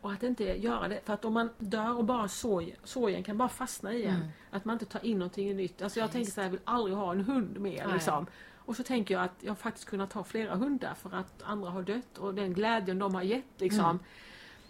Och 0.00 0.12
att 0.12 0.22
inte 0.22 0.44
göra 0.44 0.88
det. 0.88 1.00
För 1.04 1.14
att 1.14 1.24
om 1.24 1.32
man 1.32 1.50
dör 1.58 1.96
och 1.96 2.04
bara 2.04 2.28
sorg, 2.28 2.76
sorgen 2.84 3.22
kan 3.22 3.38
bara 3.38 3.48
fastna 3.48 3.92
igen. 3.92 4.14
Mm. 4.14 4.28
Att 4.50 4.64
man 4.64 4.74
inte 4.74 4.84
tar 4.84 5.04
in 5.04 5.18
någonting 5.18 5.56
nytt. 5.56 5.82
Alltså 5.82 5.98
jag 5.98 6.08
Ja, 6.08 6.12
tänker 6.12 6.24
just 6.24 6.34
så 6.34 6.40
här, 6.40 6.46
jag 6.48 6.50
vill 6.50 6.60
aldrig 6.64 6.96
ha 6.96 7.12
en 7.12 7.20
hund 7.20 7.58
mer. 7.58 7.84
Nej. 7.84 7.94
Liksom. 7.94 8.26
Och 8.68 8.76
så 8.76 8.82
tänker 8.82 9.14
jag 9.14 9.24
att 9.24 9.36
jag 9.40 9.58
faktiskt 9.58 9.88
kunnat 9.88 10.12
ha 10.12 10.24
flera 10.24 10.54
hundar 10.54 10.94
för 10.94 11.14
att 11.14 11.42
andra 11.42 11.70
har 11.70 11.82
dött 11.82 12.18
och 12.18 12.34
den 12.34 12.52
glädjen 12.52 12.98
de 12.98 13.14
har 13.14 13.22
gett. 13.22 13.60
Liksom. 13.60 13.84
Mm. 13.84 13.98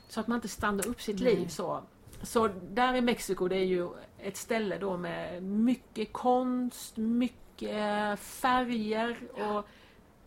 Så 0.09 0.21
att 0.21 0.27
man 0.27 0.37
inte 0.37 0.49
stannar 0.49 0.89
upp 0.89 1.03
sitt 1.03 1.21
Nej. 1.21 1.37
liv 1.37 1.49
så. 1.49 1.83
Så 2.23 2.49
där 2.71 2.95
i 2.95 3.01
Mexiko 3.01 3.49
det 3.49 3.57
är 3.57 3.65
ju 3.65 3.89
ett 4.19 4.37
ställe 4.37 4.79
då 4.79 4.97
med 4.97 5.43
mycket 5.43 6.13
konst, 6.13 6.97
mycket 6.97 8.21
färger 8.21 9.19
och 9.33 9.69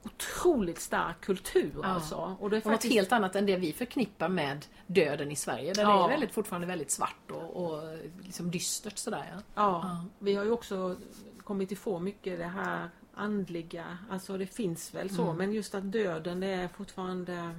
otroligt 0.03 0.79
stark 0.79 1.21
kultur 1.21 1.71
Ja. 1.83 1.85
alltså. 1.87 2.35
Och 2.39 2.49
det 2.49 2.57
är 2.57 2.65
Och 2.65 2.71
något 2.71 2.83
helt 2.83 3.11
annat 3.11 3.35
än 3.35 3.45
det 3.45 3.55
vi 3.57 3.73
förknippar 3.73 4.29
med 4.29 4.65
döden 4.87 5.31
i 5.31 5.35
Sverige. 5.35 5.73
Där 5.73 5.85
det 5.85 5.91
Ja. 5.91 6.05
är 6.05 6.09
väldigt, 6.09 6.31
fortfarande 6.31 6.67
väldigt 6.67 6.91
svart 6.91 7.31
och, 7.31 7.63
och 7.65 7.83
liksom 8.21 8.51
dystert 8.51 8.97
sådär. 8.97 9.25
Ja. 9.31 9.41
Ja, 9.55 9.81
Ja. 9.83 10.05
vi 10.19 10.35
har 10.35 10.43
ju 10.45 10.51
också 10.51 10.95
kommit 11.43 11.71
ifrån 11.71 12.03
mycket 12.03 12.37
det 12.39 12.45
här 12.45 12.89
andliga, 13.13 13.97
alltså 14.09 14.37
det 14.37 14.45
finns 14.47 14.93
väl 14.93 15.09
så, 15.09 15.23
Mm. 15.23 15.37
men 15.37 15.53
just 15.53 15.75
att 15.75 15.91
döden 15.91 16.39
det 16.39 16.47
är 16.47 16.67
fortfarande 16.67 17.55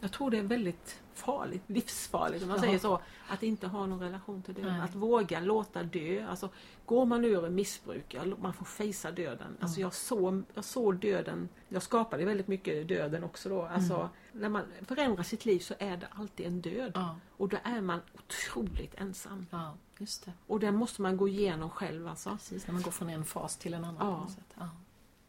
jag 0.00 0.12
tror 0.12 0.30
det 0.30 0.38
är 0.38 0.42
väldigt 0.42 1.00
farligt, 1.18 1.62
livsfarligt 1.66 2.42
om 2.42 2.48
man 2.48 2.60
säger 2.60 2.78
så, 2.78 3.00
att 3.28 3.42
inte 3.42 3.66
ha 3.66 3.86
någon 3.86 4.00
relation 4.00 4.42
till 4.42 4.54
döden. 4.54 4.72
Nej. 4.72 4.80
Att 4.80 4.94
våga 4.94 5.40
låta 5.40 5.82
dö. 5.82 6.26
Alltså, 6.30 6.48
går 6.86 7.06
man 7.06 7.24
ur 7.24 7.46
en 7.46 7.54
missbruk, 7.54 8.16
man 8.38 8.52
får 8.52 8.64
fejsa 8.64 9.10
döden. 9.10 9.56
Alltså, 9.60 9.80
jag, 9.80 9.94
såg, 9.94 10.42
jag 10.54 10.64
såg 10.64 10.96
döden, 10.96 11.48
jag 11.68 11.82
skapade 11.82 12.24
väldigt 12.24 12.48
mycket 12.48 12.88
döden 12.88 13.24
också 13.24 13.48
då. 13.48 13.62
Alltså, 13.62 13.94
Mm. 14.32 14.42
När 14.42 14.48
man 14.48 14.62
förändrar 14.86 15.22
sitt 15.22 15.44
liv 15.44 15.58
så 15.58 15.74
är 15.78 15.96
det 15.96 16.06
alltid 16.10 16.46
en 16.46 16.60
död. 16.60 16.92
Ja, 16.94 17.16
Och 17.36 17.48
då 17.48 17.56
är 17.64 17.80
man 17.80 18.00
otroligt 18.14 18.94
ensam. 18.94 19.46
ja, 19.50 19.74
just 19.98 20.24
det. 20.24 20.32
Och 20.46 20.60
den 20.60 20.74
måste 20.76 21.02
man 21.02 21.16
gå 21.16 21.28
igenom 21.28 21.70
själv 21.70 22.08
alltså. 22.08 22.30
Precis, 22.30 22.66
när 22.66 22.72
man 22.74 22.82
går 22.82 22.90
från 22.90 23.08
en 23.10 23.24
fas 23.24 23.56
till 23.56 23.74
en 23.74 23.84
annan. 23.84 23.96
Ja. 24.06 24.14
På 24.14 24.20
något 24.20 24.30
sätt. 24.30 24.54
Ja. 24.58 24.68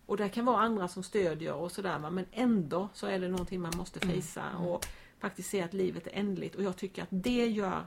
Och 0.05 0.17
det 0.17 0.29
kan 0.29 0.45
vara 0.45 0.57
andra 0.61 0.87
som 0.87 1.03
stödjer 1.03 1.53
och 1.53 1.71
sådär 1.71 1.99
men 1.99 2.25
ändå 2.31 2.89
så 2.93 3.07
är 3.07 3.19
det 3.19 3.27
någonting 3.27 3.61
man 3.61 3.73
måste 3.77 3.99
Mm, 3.99 4.13
fejsa 4.15 4.43
mm. 4.43 4.63
och 4.67 4.85
faktiskt 5.19 5.49
se 5.49 5.61
att 5.61 5.73
livet 5.73 6.07
är 6.07 6.11
ändligt 6.13 6.55
och 6.55 6.63
jag 6.63 6.75
tycker 6.77 7.01
att 7.03 7.07
det 7.11 7.45
gör 7.47 7.85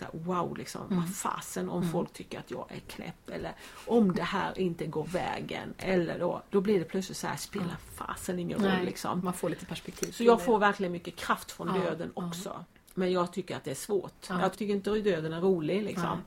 här, 0.00 0.10
wow 0.12 0.56
liksom, 0.56 0.86
Mm. 0.86 0.98
vad 0.98 1.16
fasen 1.16 1.68
om 1.70 1.78
Mm. 1.80 1.92
folk 1.92 2.12
tycker 2.12 2.38
att 2.38 2.50
jag 2.50 2.66
är 2.72 2.80
knäpp 2.80 3.28
eller 3.28 3.52
om 3.86 4.12
det 4.12 4.22
här 4.22 4.58
inte 4.58 4.86
går 4.86 5.04
vägen 5.06 5.74
eller 5.78 6.18
då, 6.18 6.42
då 6.50 6.60
blir 6.60 6.78
det 6.78 6.84
plötsligt 6.84 7.18
så 7.18 7.26
här, 7.26 7.36
spelar 7.36 7.64
Mm. 7.66 7.76
fasen 7.94 8.38
ingen 8.38 8.58
roll 8.58 8.68
Nej, 8.68 8.84
liksom. 8.84 9.20
Man 9.24 9.32
får 9.34 9.48
lite 9.50 9.66
perspektiv. 9.66 10.12
Så 10.12 10.24
jag 10.24 10.44
får 10.44 10.58
verkligen 10.58 10.92
mycket 10.92 11.16
kraft 11.16 11.50
från 11.52 11.66
Ja, 11.74 11.82
döden 11.82 12.12
ja. 12.16 12.26
också. 12.28 12.64
Men 12.94 13.12
jag 13.12 13.32
tycker 13.32 13.56
att 13.56 13.64
det 13.64 13.70
är 13.70 13.74
svårt. 13.74 14.26
Ja. 14.28 14.40
Jag 14.40 14.52
tycker 14.52 14.74
inte 14.74 14.90
döden 14.90 15.32
är 15.32 15.40
rolig 15.40 15.82
liksom. 15.82 16.18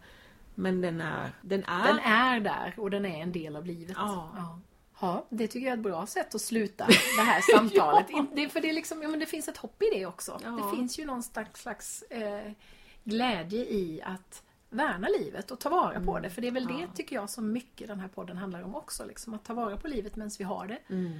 Men 0.55 0.81
den 0.81 1.01
är, 1.01 1.31
den 1.41 1.63
är, 1.63 1.87
Den 1.87 1.99
är 1.99 2.39
där 2.39 2.73
och 2.77 2.91
den 2.91 3.05
är 3.05 3.21
en 3.21 3.31
del 3.31 3.55
av 3.55 3.65
livet. 3.65 3.95
Ja. 3.99 4.59
Ja. 4.99 5.25
Det 5.29 5.47
tycker 5.47 5.65
jag 5.67 5.73
är 5.73 5.77
ett 5.77 5.83
bra 5.83 6.05
sätt 6.05 6.35
att 6.35 6.41
sluta 6.41 6.85
det 7.17 7.21
här 7.21 7.41
samtalet. 7.55 8.05
Ja. 8.09 8.25
Det, 8.35 8.49
för 8.49 8.61
det, 8.61 8.69
är 8.69 8.73
liksom, 8.73 9.01
ja, 9.01 9.07
men 9.09 9.19
det 9.19 9.25
finns 9.25 9.47
ett 9.47 9.57
hopp 9.57 9.81
i 9.83 9.89
det 9.93 10.05
också. 10.05 10.39
Ja. 10.43 10.49
Det 10.49 10.75
finns 10.77 10.99
ju 10.99 11.05
någon 11.05 11.23
slags, 11.23 11.61
slags 11.61 12.01
eh, 12.01 12.51
glädje 13.03 13.65
i 13.65 14.01
att 14.05 14.43
värna 14.69 15.07
livet 15.19 15.51
och 15.51 15.59
ta 15.59 15.69
vara 15.69 15.99
på 15.99 16.19
det. 16.19 16.29
För 16.29 16.41
det 16.41 16.47
är 16.47 16.51
väl 16.51 16.63
Mm. 16.63 16.79
Ja. 16.79 16.87
det 16.87 16.95
tycker 16.95 17.15
jag 17.15 17.29
som 17.29 17.51
mycket 17.51 17.87
den 17.87 17.99
här 17.99 18.07
podden 18.07 18.37
handlar 18.37 18.61
om 18.61 18.75
också. 18.75 19.05
Liksom, 19.05 19.33
att 19.33 19.43
ta 19.43 19.53
vara 19.53 19.77
på 19.77 19.87
livet 19.87 20.15
medan 20.15 20.31
vi 20.37 20.43
har 20.43 20.67
det. 20.67 20.79
mm, 20.89 21.19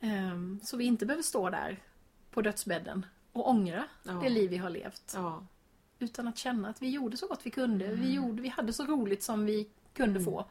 Ehm, 0.00 0.60
så 0.64 0.76
vi 0.76 0.84
inte 0.84 1.06
behöver 1.06 1.22
stå 1.22 1.50
där 1.50 1.82
på 2.30 2.42
dödsbädden 2.42 3.06
och 3.32 3.48
ångra 3.50 3.84
Ja. 4.02 4.12
det 4.12 4.28
liv 4.28 4.50
vi 4.50 4.56
har 4.56 4.70
levt. 4.70 5.12
ja, 5.14 5.46
Utan 5.98 6.28
att 6.28 6.38
känna 6.38 6.68
att 6.68 6.82
vi 6.82 6.90
gjorde 6.90 7.16
så 7.16 7.26
gott 7.26 7.40
vi 7.42 7.50
kunde. 7.50 7.86
Mm. 7.86 8.00
Vi, 8.00 8.12
gjorde, 8.12 8.42
vi 8.42 8.48
hade 8.48 8.72
så 8.72 8.84
roligt 8.84 9.22
som 9.22 9.46
vi 9.46 9.68
kunde 9.94 10.20
få. 10.20 10.44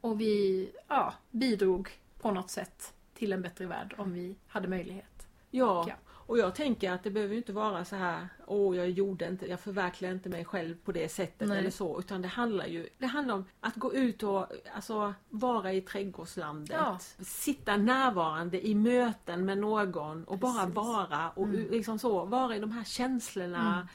Och 0.00 0.20
vi 0.20 0.70
ja, 0.88 1.14
bidrog 1.30 1.90
på 2.20 2.30
något 2.30 2.50
sätt 2.50 2.92
till 3.14 3.32
en 3.32 3.42
bättre 3.42 3.66
värld 3.66 3.94
om 3.98 4.12
vi 4.12 4.36
hade 4.48 4.68
möjlighet. 4.68 5.26
Ja, 5.50 5.84
Ja. 5.88 5.94
och 6.08 6.38
jag 6.38 6.54
tänker 6.54 6.92
att 6.92 7.02
det 7.02 7.10
behöver 7.10 7.34
inte 7.36 7.52
vara 7.52 7.84
så 7.84 7.96
här, 7.96 8.28
åh 8.46 8.76
jag 8.76 8.90
gjorde 8.90 9.28
inte, 9.28 9.46
jag 9.46 9.60
förverkligar 9.60 10.12
inte 10.12 10.28
mig 10.28 10.44
själv 10.44 10.76
på 10.84 10.92
det 10.92 11.08
sättet 11.08 11.48
Nej. 11.48 11.58
eller 11.58 11.70
så, 11.70 11.98
utan 11.98 12.22
det 12.22 12.28
handlar 12.28 12.66
ju 12.66 12.88
det 12.98 13.06
handlar 13.06 13.34
om 13.34 13.44
att 13.60 13.74
gå 13.74 13.94
ut 13.94 14.22
och 14.22 14.46
alltså, 14.74 15.14
vara 15.28 15.72
i 15.72 15.80
trädgårdslandet, 15.80 16.76
Ja. 16.78 16.98
sitta 17.24 17.76
närvarande 17.76 18.66
i 18.66 18.74
möten 18.74 19.44
med 19.44 19.58
någon 19.58 20.24
och 20.24 20.38
bara 20.38 20.58
Precis. 20.60 20.74
vara 20.74 21.30
och 21.30 21.44
Mm. 21.44 21.70
liksom 21.70 21.98
så, 21.98 22.24
vara 22.24 22.56
i 22.56 22.60
de 22.60 22.72
här 22.72 22.84
känslorna. 22.84 23.74
Mm. 23.74 23.86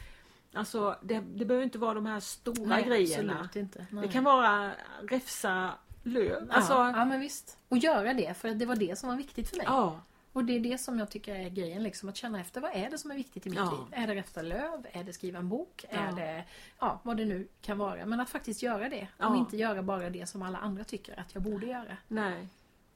Alltså 0.53 0.95
det, 1.01 1.19
det 1.35 1.45
behöver 1.45 1.63
inte 1.63 1.77
vara 1.77 1.93
de 1.93 2.05
här 2.05 2.19
stora 2.19 2.81
grejerna. 2.81 3.49
Nej. 3.53 3.67
Det 4.01 4.07
kan 4.07 4.23
vara 4.23 4.71
räfsa 5.01 5.71
löv. 6.03 6.47
Alltså, 6.51 6.73
ja, 6.73 6.91
ja, 6.97 7.05
men 7.05 7.19
visst. 7.19 7.57
Och 7.69 7.77
göra 7.77 8.13
det, 8.13 8.37
för 8.37 8.49
det 8.49 8.65
var 8.65 8.75
det 8.75 8.97
som 8.97 9.09
var 9.09 9.15
viktigt 9.15 9.49
för 9.49 9.57
mig. 9.57 9.65
ja. 9.69 9.99
Och 10.33 10.43
det 10.45 10.53
är 10.55 10.59
det 10.59 10.77
som 10.77 10.99
jag 10.99 11.09
tycker 11.09 11.35
är 11.35 11.49
grejen, 11.49 11.83
liksom, 11.83 12.09
att 12.09 12.15
känna 12.17 12.39
efter 12.41 12.61
vad 12.61 12.71
är 12.75 12.89
det 12.89 12.97
som 12.97 13.11
är 13.11 13.15
viktigt 13.15 13.45
i 13.47 13.49
mitt 13.49 13.59
Ja. 13.59 13.71
liv? 13.71 14.01
Är 14.03 14.07
det 14.07 14.15
rätta 14.15 14.41
löv? 14.41 14.87
Är 14.91 15.03
det 15.03 15.13
skriva 15.13 15.39
en 15.39 15.49
bok? 15.49 15.85
Ja. 15.89 15.97
Är 15.99 16.11
det 16.11 16.43
ja, 16.79 16.99
vad 17.03 17.17
det 17.17 17.25
nu 17.25 17.47
kan 17.61 17.77
vara? 17.77 18.05
Men 18.05 18.19
att 18.19 18.29
faktiskt 18.29 18.63
göra 18.63 18.89
det 18.89 19.01
och 19.17 19.23
Ja. 19.25 19.37
inte 19.37 19.57
göra 19.57 19.81
bara 19.83 20.09
det 20.09 20.29
som 20.29 20.41
alla 20.41 20.57
andra 20.57 20.83
tycker 20.83 21.19
att 21.19 21.33
jag 21.33 21.43
borde 21.43 21.65
göra. 21.65 21.97
Nej. 22.07 22.47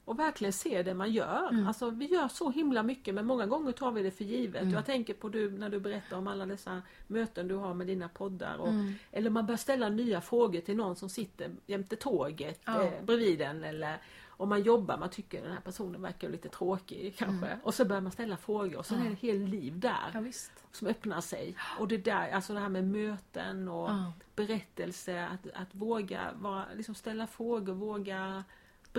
Och 0.05 0.19
verkligen 0.19 0.53
se 0.53 0.83
det 0.83 0.93
man 0.93 1.11
gör. 1.11 1.49
Mm. 1.51 1.67
Alltså 1.67 1.89
vi 1.89 2.05
gör 2.05 2.27
så 2.27 2.49
himla 2.51 2.83
mycket 2.83 3.13
men 3.15 3.25
många 3.25 3.45
gånger 3.45 3.71
tar 3.71 3.91
vi 3.91 4.03
det 4.03 4.11
för 4.11 4.23
givet. 4.23 4.61
Mm. 4.61 4.73
Jag 4.73 4.85
tänker 4.85 5.13
på 5.13 5.29
du 5.29 5.51
när 5.51 5.69
du 5.69 5.79
berättar 5.79 6.17
om 6.17 6.27
alla 6.27 6.45
dessa 6.45 6.81
möten 7.07 7.47
du 7.47 7.55
har 7.55 7.73
med 7.73 7.87
dina 7.87 8.09
poddar. 8.09 8.57
Och, 8.57 8.67
Mm. 8.67 8.93
Eller 9.11 9.29
man 9.29 9.45
börjar 9.45 9.57
ställa 9.57 9.89
nya 9.89 10.21
frågor 10.21 10.59
till 10.61 10.75
någon 10.77 10.95
som 10.95 11.09
sitter 11.09 11.51
jämte 11.65 11.95
tåget 11.95 12.61
Ja. 12.65 12.83
eh, 12.83 13.03
bredvid 13.03 13.41
en. 13.41 13.63
Eller 13.63 13.97
om 14.37 14.49
man 14.49 14.63
jobbar, 14.63 14.97
man 14.97 15.09
tycker 15.09 15.41
den 15.41 15.51
här 15.51 15.61
personen 15.61 16.01
verkar 16.01 16.29
lite 16.29 16.49
tråkig 16.49 17.15
kanske. 17.17 17.59
Och 17.63 17.73
så 17.73 17.85
börjar 17.85 18.01
man 18.01 18.11
ställa 18.11 18.37
frågor 18.37 18.77
och 18.77 18.85
så 18.85 18.93
Mm. 18.95 19.05
Ja. 19.05 19.11
är 19.11 19.15
det 19.15 19.27
ett 19.27 19.35
helt 19.39 19.49
liv 19.49 19.79
där 19.79 20.09
Ja, 20.13 20.23
som 20.71 20.87
öppnar 20.87 21.21
sig. 21.21 21.55
Och 21.79 21.87
det 21.87 21.97
där, 21.97 22.31
alltså 22.31 22.53
det 22.53 22.59
här 22.59 22.69
med 22.69 22.83
möten 22.83 23.67
och 23.69 23.89
Ja. 23.89 24.13
berättelse, 24.35 25.27
att, 25.27 25.47
att 25.61 25.75
våga 25.75 26.21
vara, 26.39 26.65
liksom 26.75 26.95
ställa 26.95 27.27
frågor, 27.27 27.73
våga 27.73 28.43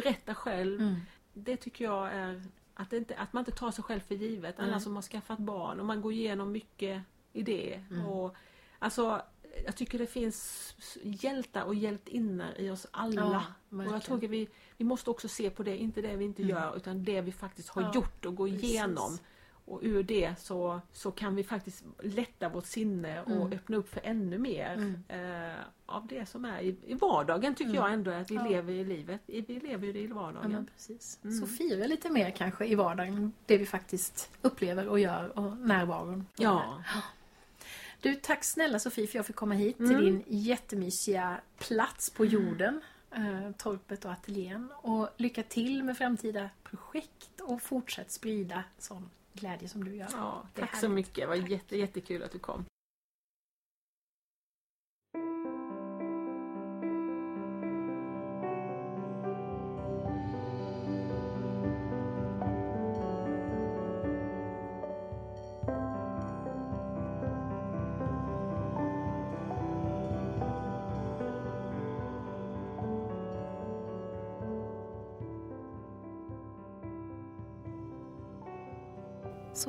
berätta 0.03 0.35
själv. 0.35 0.81
Mm. 0.81 0.97
Det 1.33 1.57
tycker 1.57 1.85
jag 1.85 2.13
är 2.13 2.43
att, 2.75 2.93
inte, 2.93 3.17
att 3.17 3.33
man 3.33 3.41
inte 3.41 3.53
tar 3.53 3.71
sig 3.71 3.85
själv 3.85 4.01
för 4.01 4.15
givet. 4.15 4.61
Alla 4.61 4.81
som 4.81 4.95
har 4.95 5.03
skaffat 5.03 5.39
barn 5.39 5.81
och 5.81 5.87
man 5.87 6.01
går 6.01 6.13
igenom 6.13 6.53
mycket 6.53 7.03
i 7.33 7.43
det. 7.43 7.83
Mm. 7.91 8.07
Och, 8.07 8.35
alltså, 8.79 9.23
jag 9.65 9.77
tycker 9.77 9.99
det 9.99 10.07
finns 10.07 10.75
hjältar 11.03 11.63
och 11.63 11.75
hjältinnor 11.75 12.47
i 12.57 12.71
oss 12.71 12.87
alla. 12.91 13.45
Ja, 13.71 13.85
och 13.85 13.93
jag 13.93 14.03
tror 14.03 14.17
att 14.17 14.23
vi, 14.23 14.49
vi 14.77 14.85
måste 14.85 15.11
också 15.11 15.29
se 15.29 15.51
på 15.51 15.63
det, 15.63 15.77
inte 15.77 16.03
det 16.03 16.17
vi 16.17 16.25
inte 16.25 16.43
mm. 16.43 16.57
gör 16.57 16.77
utan 16.77 17.05
det 17.05 17.21
vi 17.21 17.33
faktiskt 17.33 17.69
har 17.69 17.83
ja, 17.83 17.93
gjort 17.95 18.25
och 18.25 18.35
gå 18.35 18.49
igenom. 18.49 19.19
Och 19.67 19.81
ur 19.83 20.03
det 20.03 20.35
så, 20.39 20.81
så 20.93 21.11
kan 21.11 21.35
vi 21.35 21.45
faktiskt 21.45 21.85
lätta 22.03 22.49
vårt 22.49 22.67
sinne 22.67 23.23
och 23.23 23.31
mm. 23.31 23.53
öppna 23.53 23.77
upp 23.77 23.89
för 23.89 24.01
ännu 24.05 24.39
mer 24.39 24.73
mm. 24.75 25.03
eh, 25.09 25.57
av 25.87 26.07
det 26.07 26.27
som 26.27 26.45
är 26.45 26.61
i, 26.61 26.77
i 26.87 26.95
vardagen 26.95 27.55
tycker 27.55 27.71
mm. 27.71 27.83
jag 27.83 27.93
ändå 27.93 28.11
att 28.11 28.31
vi 28.31 28.35
ja. 28.35 28.49
lever 28.49 28.73
i 28.73 28.85
livet. 28.85 29.21
Vi 29.27 29.61
lever 29.63 29.87
ju 29.87 29.99
i 29.99 30.07
vardagen. 30.07 30.53
Ja, 30.53 30.73
precis. 30.75 31.19
Mm. 31.25 31.37
Så 31.37 31.47
fira 31.47 31.87
lite 31.87 32.11
mer 32.11 32.31
kanske 32.31 32.67
i 32.67 32.75
vardagen, 32.75 33.33
det 33.47 33.59
vi 33.59 33.67
faktiskt 33.67 34.31
upplever 34.43 34.89
och 34.89 35.01
gör 35.01 35.39
och 35.39 35.57
närvaron. 35.57 36.27
Ja. 36.37 36.83
Du, 38.01 38.15
tack 38.15 38.45
snälla 38.45 38.79
Sofie 38.79 39.07
för 39.07 39.11
att 39.11 39.15
jag 39.15 39.27
fick 39.27 39.37
komma 39.37 39.55
hit 39.55 39.77
till 39.77 39.91
mm. 39.91 40.05
din 40.05 40.25
jättemysiga 40.27 41.41
plats 41.59 42.11
på 42.11 42.25
jorden. 42.25 42.81
Eh, 43.11 43.51
torpet 43.59 44.05
och 44.05 44.13
ateljén. 44.13 44.73
Och 44.77 45.09
lycka 45.17 45.43
till 45.43 45.85
med 45.85 45.97
framtida 45.97 46.51
projekt 46.63 47.41
och 47.41 47.63
fortsätt 47.63 48.11
sprida 48.11 48.65
sån 48.79 49.11
glädje 49.37 49.69
som 49.69 49.85
du 49.85 49.97
gör. 49.97 50.09
Ja, 50.13 50.43
tack 50.55 50.77
så 50.77 50.89
mycket, 50.89 51.15
det 51.15 51.27
var 51.27 51.35
jätte, 51.35 51.77
jättekul 51.77 52.23
att 52.23 52.33
du 52.33 52.39
kom. 52.39 52.65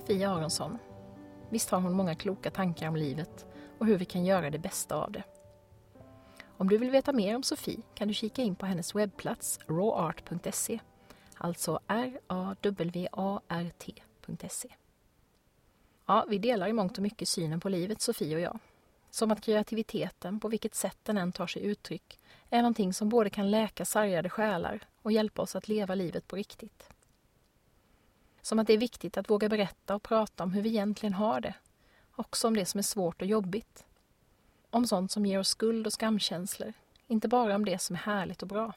Sofia 0.08 0.32
Aronsson. 0.32 0.78
Visst 1.50 1.70
har 1.70 1.80
hon 1.80 1.94
många 1.94 2.16
kloka 2.16 2.52
tankar 2.52 2.88
om 2.88 2.96
livet 2.96 3.46
och 3.78 3.86
hur 3.86 3.98
vi 3.98 4.06
kan 4.06 4.26
göra 4.26 4.50
det 4.50 4.60
bästa 4.60 4.96
av 4.96 5.12
det. 5.12 5.24
Om 6.58 6.70
du 6.70 6.78
vill 6.78 6.92
veta 6.92 7.14
mer 7.14 7.36
om 7.36 7.44
Sofie 7.44 7.82
kan 7.96 8.08
du 8.08 8.14
kika 8.14 8.42
in 8.42 8.56
på 8.56 8.66
hennes 8.66 8.96
webbplats 8.96 9.60
rawart.se, 9.68 10.80
alltså 11.38 11.80
r-a-w-a-r-t.se. 11.88 12.30
Ja, 16.06 16.26
vi 16.30 16.38
delar 16.38 16.68
i 16.68 16.74
mångt 16.74 16.98
och 16.98 17.04
mycket 17.04 17.30
synen 17.30 17.60
på 17.60 17.70
livet, 17.70 18.02
Sofie 18.02 18.36
och 18.36 18.42
jag. 18.42 18.60
Som 19.10 19.32
att 19.32 19.42
kreativiteten, 19.42 20.40
på 20.40 20.48
vilket 20.48 20.76
sätt 20.76 20.98
den 21.04 21.18
än 21.18 21.32
tar 21.32 21.48
sig 21.48 21.64
uttryck, 21.64 22.20
är 22.50 22.58
någonting 22.58 22.94
som 22.94 23.10
både 23.10 23.30
kan 23.30 23.52
läka 23.52 23.86
sargade 23.86 24.30
själar 24.30 24.80
och 25.02 25.12
hjälpa 25.12 25.42
oss 25.42 25.56
att 25.56 25.68
leva 25.68 25.96
livet 25.96 26.28
på 26.28 26.36
riktigt. 26.36 26.90
Som 28.48 28.60
att 28.60 28.68
det 28.68 28.74
är 28.74 28.78
viktigt 28.78 29.18
att 29.18 29.30
våga 29.30 29.50
berätta 29.50 29.96
och 29.96 30.04
prata 30.04 30.44
om 30.44 30.54
hur 30.54 30.62
vi 30.62 30.70
egentligen 30.70 31.14
har 31.14 31.42
det. 31.42 31.54
Också 32.16 32.48
om 32.48 32.56
det 32.56 32.66
som 32.66 32.78
är 32.78 32.84
svårt 32.84 33.22
och 33.22 33.28
jobbigt. 33.28 33.86
Om 34.70 34.88
sånt 34.88 35.12
som 35.12 35.26
ger 35.26 35.40
oss 35.40 35.50
skuld 35.50 35.88
och 35.88 35.94
skamkänslor. 35.94 36.74
Inte 37.08 37.28
bara 37.28 37.56
om 37.56 37.66
det 37.66 37.82
som 37.82 37.96
är 37.96 38.00
härligt 38.00 38.42
och 38.42 38.48
bra. 38.48 38.74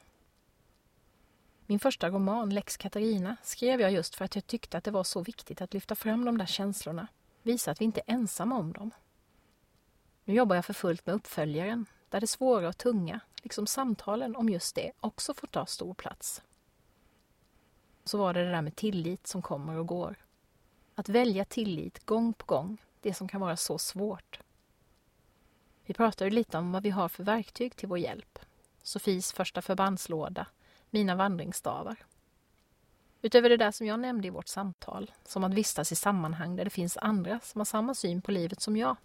Min 1.65 1.79
första 1.79 2.09
roman, 2.09 2.49
Lex 2.49 2.77
Katarina, 2.77 3.37
skrev 3.43 3.81
jag 3.81 3.91
just 3.91 4.15
för 4.15 4.25
att 4.25 4.35
jag 4.35 4.47
tyckte 4.47 4.77
att 4.77 4.83
det 4.83 4.91
var 4.91 5.03
så 5.03 5.21
viktigt 5.21 5.61
att 5.61 5.73
lyfta 5.73 5.95
fram 5.95 6.25
de 6.25 6.37
där 6.37 6.45
känslorna. 6.45 7.07
Visa 7.43 7.71
att 7.71 7.81
vi 7.81 7.85
inte 7.85 8.01
är 8.05 8.13
ensamma 8.13 8.57
om 8.57 8.73
dem. 8.73 8.91
Nu 10.23 10.33
jobbar 10.33 10.55
jag 10.55 10.65
för 10.65 10.73
fullt 10.73 11.05
med 11.05 11.15
uppföljaren, 11.15 11.85
där 12.09 12.21
det 12.21 12.27
svåra 12.27 12.69
och 12.69 12.77
tunga, 12.77 13.19
liksom 13.43 13.67
samtalen 13.67 14.35
om 14.35 14.49
just 14.49 14.75
det, 14.75 14.91
också 14.99 15.33
får 15.33 15.47
ta 15.47 15.65
stor 15.65 15.93
plats 15.93 16.41
så 18.11 18.17
var 18.17 18.33
det 18.33 18.43
det 18.43 18.51
där 18.51 18.61
med 18.61 18.75
tillit 18.75 19.27
som 19.27 19.41
kommer 19.41 19.77
och 19.77 19.87
går. 19.87 20.15
Att 20.95 21.09
välja 21.09 21.45
tillit 21.45 22.05
gång 22.05 22.33
på 22.33 22.45
gång, 22.45 22.77
det 23.01 23.13
som 23.13 23.27
kan 23.27 23.41
vara 23.41 23.57
så 23.57 23.77
svårt. 23.77 24.39
Vi 25.85 25.93
pratade 25.93 26.29
lite 26.29 26.57
om 26.57 26.71
vad 26.71 26.83
vi 26.83 26.89
har 26.89 27.09
för 27.09 27.23
verktyg 27.23 27.75
till 27.75 27.87
vår 27.87 27.97
hjälp. 27.97 28.39
Sofies 28.83 29.33
första 29.33 29.61
förbandslåda, 29.61 30.47
mina 30.89 31.15
vandringsstavar. 31.15 31.95
Utöver 33.21 33.49
det 33.49 33.57
där 33.57 33.71
som 33.71 33.87
jag 33.87 33.99
nämnde 33.99 34.27
i 34.27 34.31
vårt 34.31 34.47
samtal, 34.47 35.11
som 35.25 35.43
att 35.43 35.53
vistas 35.53 35.91
i 35.91 35.95
sammanhang 35.95 36.55
där 36.55 36.63
det 36.63 36.69
finns 36.69 36.97
andra 36.97 37.39
som 37.39 37.59
har 37.59 37.65
samma 37.65 37.95
syn 37.95 38.21
på 38.21 38.31
livet 38.31 38.61
som 38.61 38.77
jag, 38.77 38.95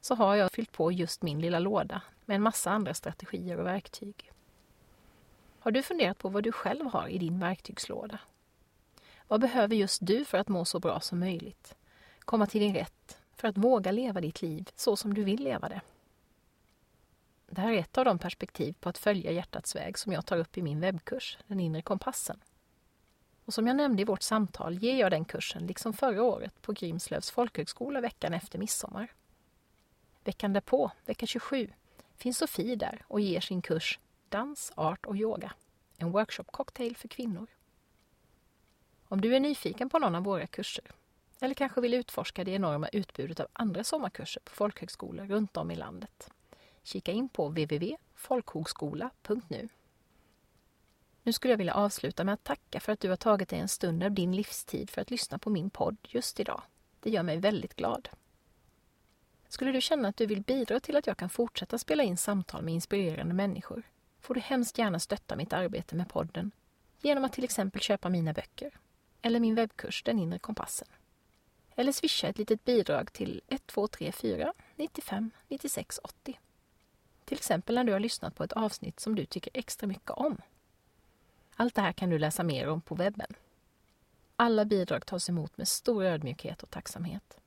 så 0.00 0.14
har 0.14 0.34
jag 0.34 0.52
fyllt 0.52 0.72
på 0.72 0.92
just 0.92 1.22
min 1.22 1.40
lilla 1.40 1.58
låda 1.58 2.02
med 2.24 2.34
en 2.34 2.42
massa 2.42 2.70
andra 2.70 2.94
strategier 2.94 3.60
och 3.60 3.66
verktyg. 3.66 4.32
Har 5.58 5.70
du 5.70 5.82
funderat 5.82 6.18
på 6.18 6.28
vad 6.28 6.44
du 6.44 6.52
själv 6.52 6.86
har 6.86 7.08
i 7.08 7.18
din 7.18 7.38
verktygslåda? 7.38 8.18
Vad 9.28 9.40
behöver 9.40 9.76
just 9.76 10.06
du 10.06 10.24
för 10.24 10.38
att 10.38 10.48
må 10.48 10.64
så 10.64 10.80
bra 10.80 11.00
som 11.00 11.20
möjligt? 11.20 11.74
Komma 12.18 12.46
till 12.46 12.60
din 12.60 12.74
rätt, 12.74 13.18
för 13.36 13.48
att 13.48 13.56
våga 13.56 13.92
leva 13.92 14.20
ditt 14.20 14.42
liv 14.42 14.70
så 14.76 14.96
som 14.96 15.14
du 15.14 15.24
vill 15.24 15.44
leva 15.44 15.68
det. 15.68 15.80
Det 17.46 17.60
här 17.60 17.72
är 17.72 17.78
ett 17.78 17.98
av 17.98 18.04
de 18.04 18.18
perspektiv 18.18 18.74
på 18.80 18.88
att 18.88 18.98
följa 18.98 19.30
hjärtats 19.30 19.76
väg 19.76 19.98
som 19.98 20.12
jag 20.12 20.26
tar 20.26 20.36
upp 20.36 20.58
i 20.58 20.62
min 20.62 20.80
webbkurs, 20.80 21.38
Den 21.46 21.60
inre 21.60 21.82
kompassen. 21.82 22.40
Och 23.44 23.54
som 23.54 23.66
jag 23.66 23.76
nämnde 23.76 24.02
i 24.02 24.04
vårt 24.04 24.22
samtal 24.22 24.78
ger 24.78 25.00
jag 25.00 25.10
den 25.10 25.24
kursen, 25.24 25.66
liksom 25.66 25.92
förra 25.92 26.22
året, 26.22 26.62
på 26.62 26.72
Grimslövs 26.72 27.30
folkhögskola 27.30 28.00
veckan 28.00 28.34
efter 28.34 28.58
midsommar. 28.58 29.12
Veckan 30.24 30.52
därpå, 30.52 30.90
vecka 31.06 31.26
27, 31.26 31.70
finns 32.16 32.38
Sofie 32.38 32.76
där 32.76 33.04
och 33.08 33.20
ger 33.20 33.40
sin 33.40 33.62
kurs 33.62 33.98
Dans, 34.28 34.72
art 34.74 35.06
och 35.06 35.16
yoga. 35.16 35.52
En 35.98 36.12
workshop-cocktail 36.12 36.96
för 36.96 37.08
kvinnor. 37.08 37.46
Om 39.14 39.20
du 39.20 39.36
är 39.36 39.40
nyfiken 39.40 39.88
på 39.88 39.98
någon 39.98 40.14
av 40.14 40.24
våra 40.24 40.46
kurser 40.46 40.84
eller 41.40 41.54
kanske 41.54 41.80
vill 41.80 41.94
utforska 41.94 42.44
det 42.44 42.50
enorma 42.50 42.88
utbudet 42.88 43.40
av 43.40 43.46
andra 43.52 43.84
sommarkurser 43.84 44.42
på 44.44 44.54
folkhögskolor 44.54 45.26
runt 45.26 45.56
om 45.56 45.70
i 45.70 45.76
landet. 45.76 46.30
Kika 46.82 47.12
in 47.12 47.28
på 47.28 47.48
www.folkhogskola.nu. 47.48 49.68
Nu 51.22 51.32
skulle 51.32 51.52
jag 51.52 51.58
vilja 51.58 51.74
avsluta 51.74 52.24
med 52.24 52.34
att 52.34 52.44
tacka 52.44 52.80
för 52.80 52.92
att 52.92 53.00
du 53.00 53.08
har 53.08 53.16
tagit 53.16 53.48
dig 53.48 53.58
en 53.58 53.68
stund 53.68 54.04
av 54.04 54.12
din 54.12 54.36
livstid 54.36 54.90
för 54.90 55.00
att 55.00 55.10
lyssna 55.10 55.38
på 55.38 55.50
min 55.50 55.70
podd 55.70 55.96
just 56.02 56.40
idag. 56.40 56.62
Det 57.00 57.10
gör 57.10 57.22
mig 57.22 57.36
väldigt 57.36 57.76
glad. 57.76 58.08
Skulle 59.48 59.72
du 59.72 59.80
känna 59.80 60.08
att 60.08 60.16
du 60.16 60.26
vill 60.26 60.42
bidra 60.42 60.80
till 60.80 60.96
att 60.96 61.06
jag 61.06 61.16
kan 61.16 61.30
fortsätta 61.30 61.78
spela 61.78 62.02
in 62.02 62.16
samtal 62.16 62.62
med 62.62 62.74
inspirerande 62.74 63.34
människor 63.34 63.82
får 64.20 64.34
du 64.34 64.40
hemskt 64.40 64.78
gärna 64.78 64.98
stötta 64.98 65.36
mitt 65.36 65.52
arbete 65.52 65.96
med 65.96 66.08
podden 66.08 66.50
genom 67.00 67.24
att 67.24 67.32
till 67.32 67.44
exempel 67.44 67.80
köpa 67.80 68.08
mina 68.08 68.32
böcker 68.32 68.78
eller 69.24 69.40
min 69.40 69.54
webbkurs 69.54 70.02
Den 70.02 70.18
inre 70.18 70.38
kompassen. 70.38 70.88
Eller 71.76 71.92
swisha 71.92 72.28
ett 72.28 72.38
litet 72.38 72.64
bidrag 72.64 73.12
till 73.12 73.40
1234 73.48 74.52
95 74.76 75.30
96 75.48 76.00
80. 76.02 76.38
Till 77.24 77.38
exempel 77.38 77.74
när 77.74 77.84
du 77.84 77.92
har 77.92 78.00
lyssnat 78.00 78.34
på 78.34 78.44
ett 78.44 78.52
avsnitt 78.52 79.00
som 79.00 79.14
du 79.14 79.26
tycker 79.26 79.50
extra 79.54 79.86
mycket 79.86 80.10
om. 80.10 80.36
Allt 81.56 81.74
det 81.74 81.80
här 81.80 81.92
kan 81.92 82.10
du 82.10 82.18
läsa 82.18 82.42
mer 82.42 82.68
om 82.68 82.80
på 82.80 82.94
webben. 82.94 83.34
Alla 84.36 84.64
bidrag 84.64 85.06
tas 85.06 85.28
emot 85.28 85.56
med 85.58 85.68
stor 85.68 86.04
ödmjukhet 86.04 86.62
och 86.62 86.70
tacksamhet. 86.70 87.38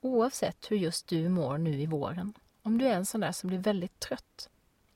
Oavsett 0.00 0.70
hur 0.70 0.76
just 0.76 1.06
du 1.06 1.28
mår 1.28 1.58
nu 1.58 1.80
i 1.80 1.86
våren, 1.86 2.34
om 2.62 2.78
du 2.78 2.86
är 2.86 2.94
en 2.94 3.06
sån 3.06 3.20
där 3.20 3.32
som 3.32 3.48
blir 3.48 3.58
väldigt 3.58 4.00
trött 4.00 4.48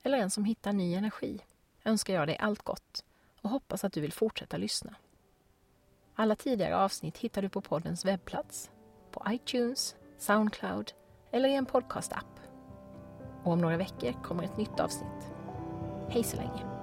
eller 0.03 0.17
en 0.17 0.31
som 0.31 0.45
hittar 0.45 0.73
ny 0.73 0.93
energi, 0.93 1.39
önskar 1.83 2.13
jag 2.13 2.27
dig 2.27 2.37
allt 2.37 2.63
gott 2.63 3.03
och 3.41 3.49
hoppas 3.49 3.83
att 3.83 3.93
du 3.93 4.01
vill 4.01 4.13
fortsätta 4.13 4.57
lyssna. 4.57 4.95
Alla 6.17 6.35
tidigare 6.35 6.77
avsnitt 6.77 7.17
hittar 7.17 7.41
du 7.41 7.49
på 7.49 7.61
poddens 7.61 8.05
webbplats, 8.05 8.71
på 9.11 9.23
iTunes, 9.29 9.95
Soundcloud 10.17 10.91
eller 11.31 11.49
i 11.49 11.55
en 11.55 11.65
podcastapp. 11.65 12.39
Och 13.43 13.51
om 13.51 13.59
några 13.59 13.77
veckor 13.77 14.23
kommer 14.23 14.43
ett 14.43 14.57
nytt 14.57 14.79
avsnitt. 14.79 15.31
Hej 16.09 16.23
så 16.23 16.37
länge! 16.37 16.74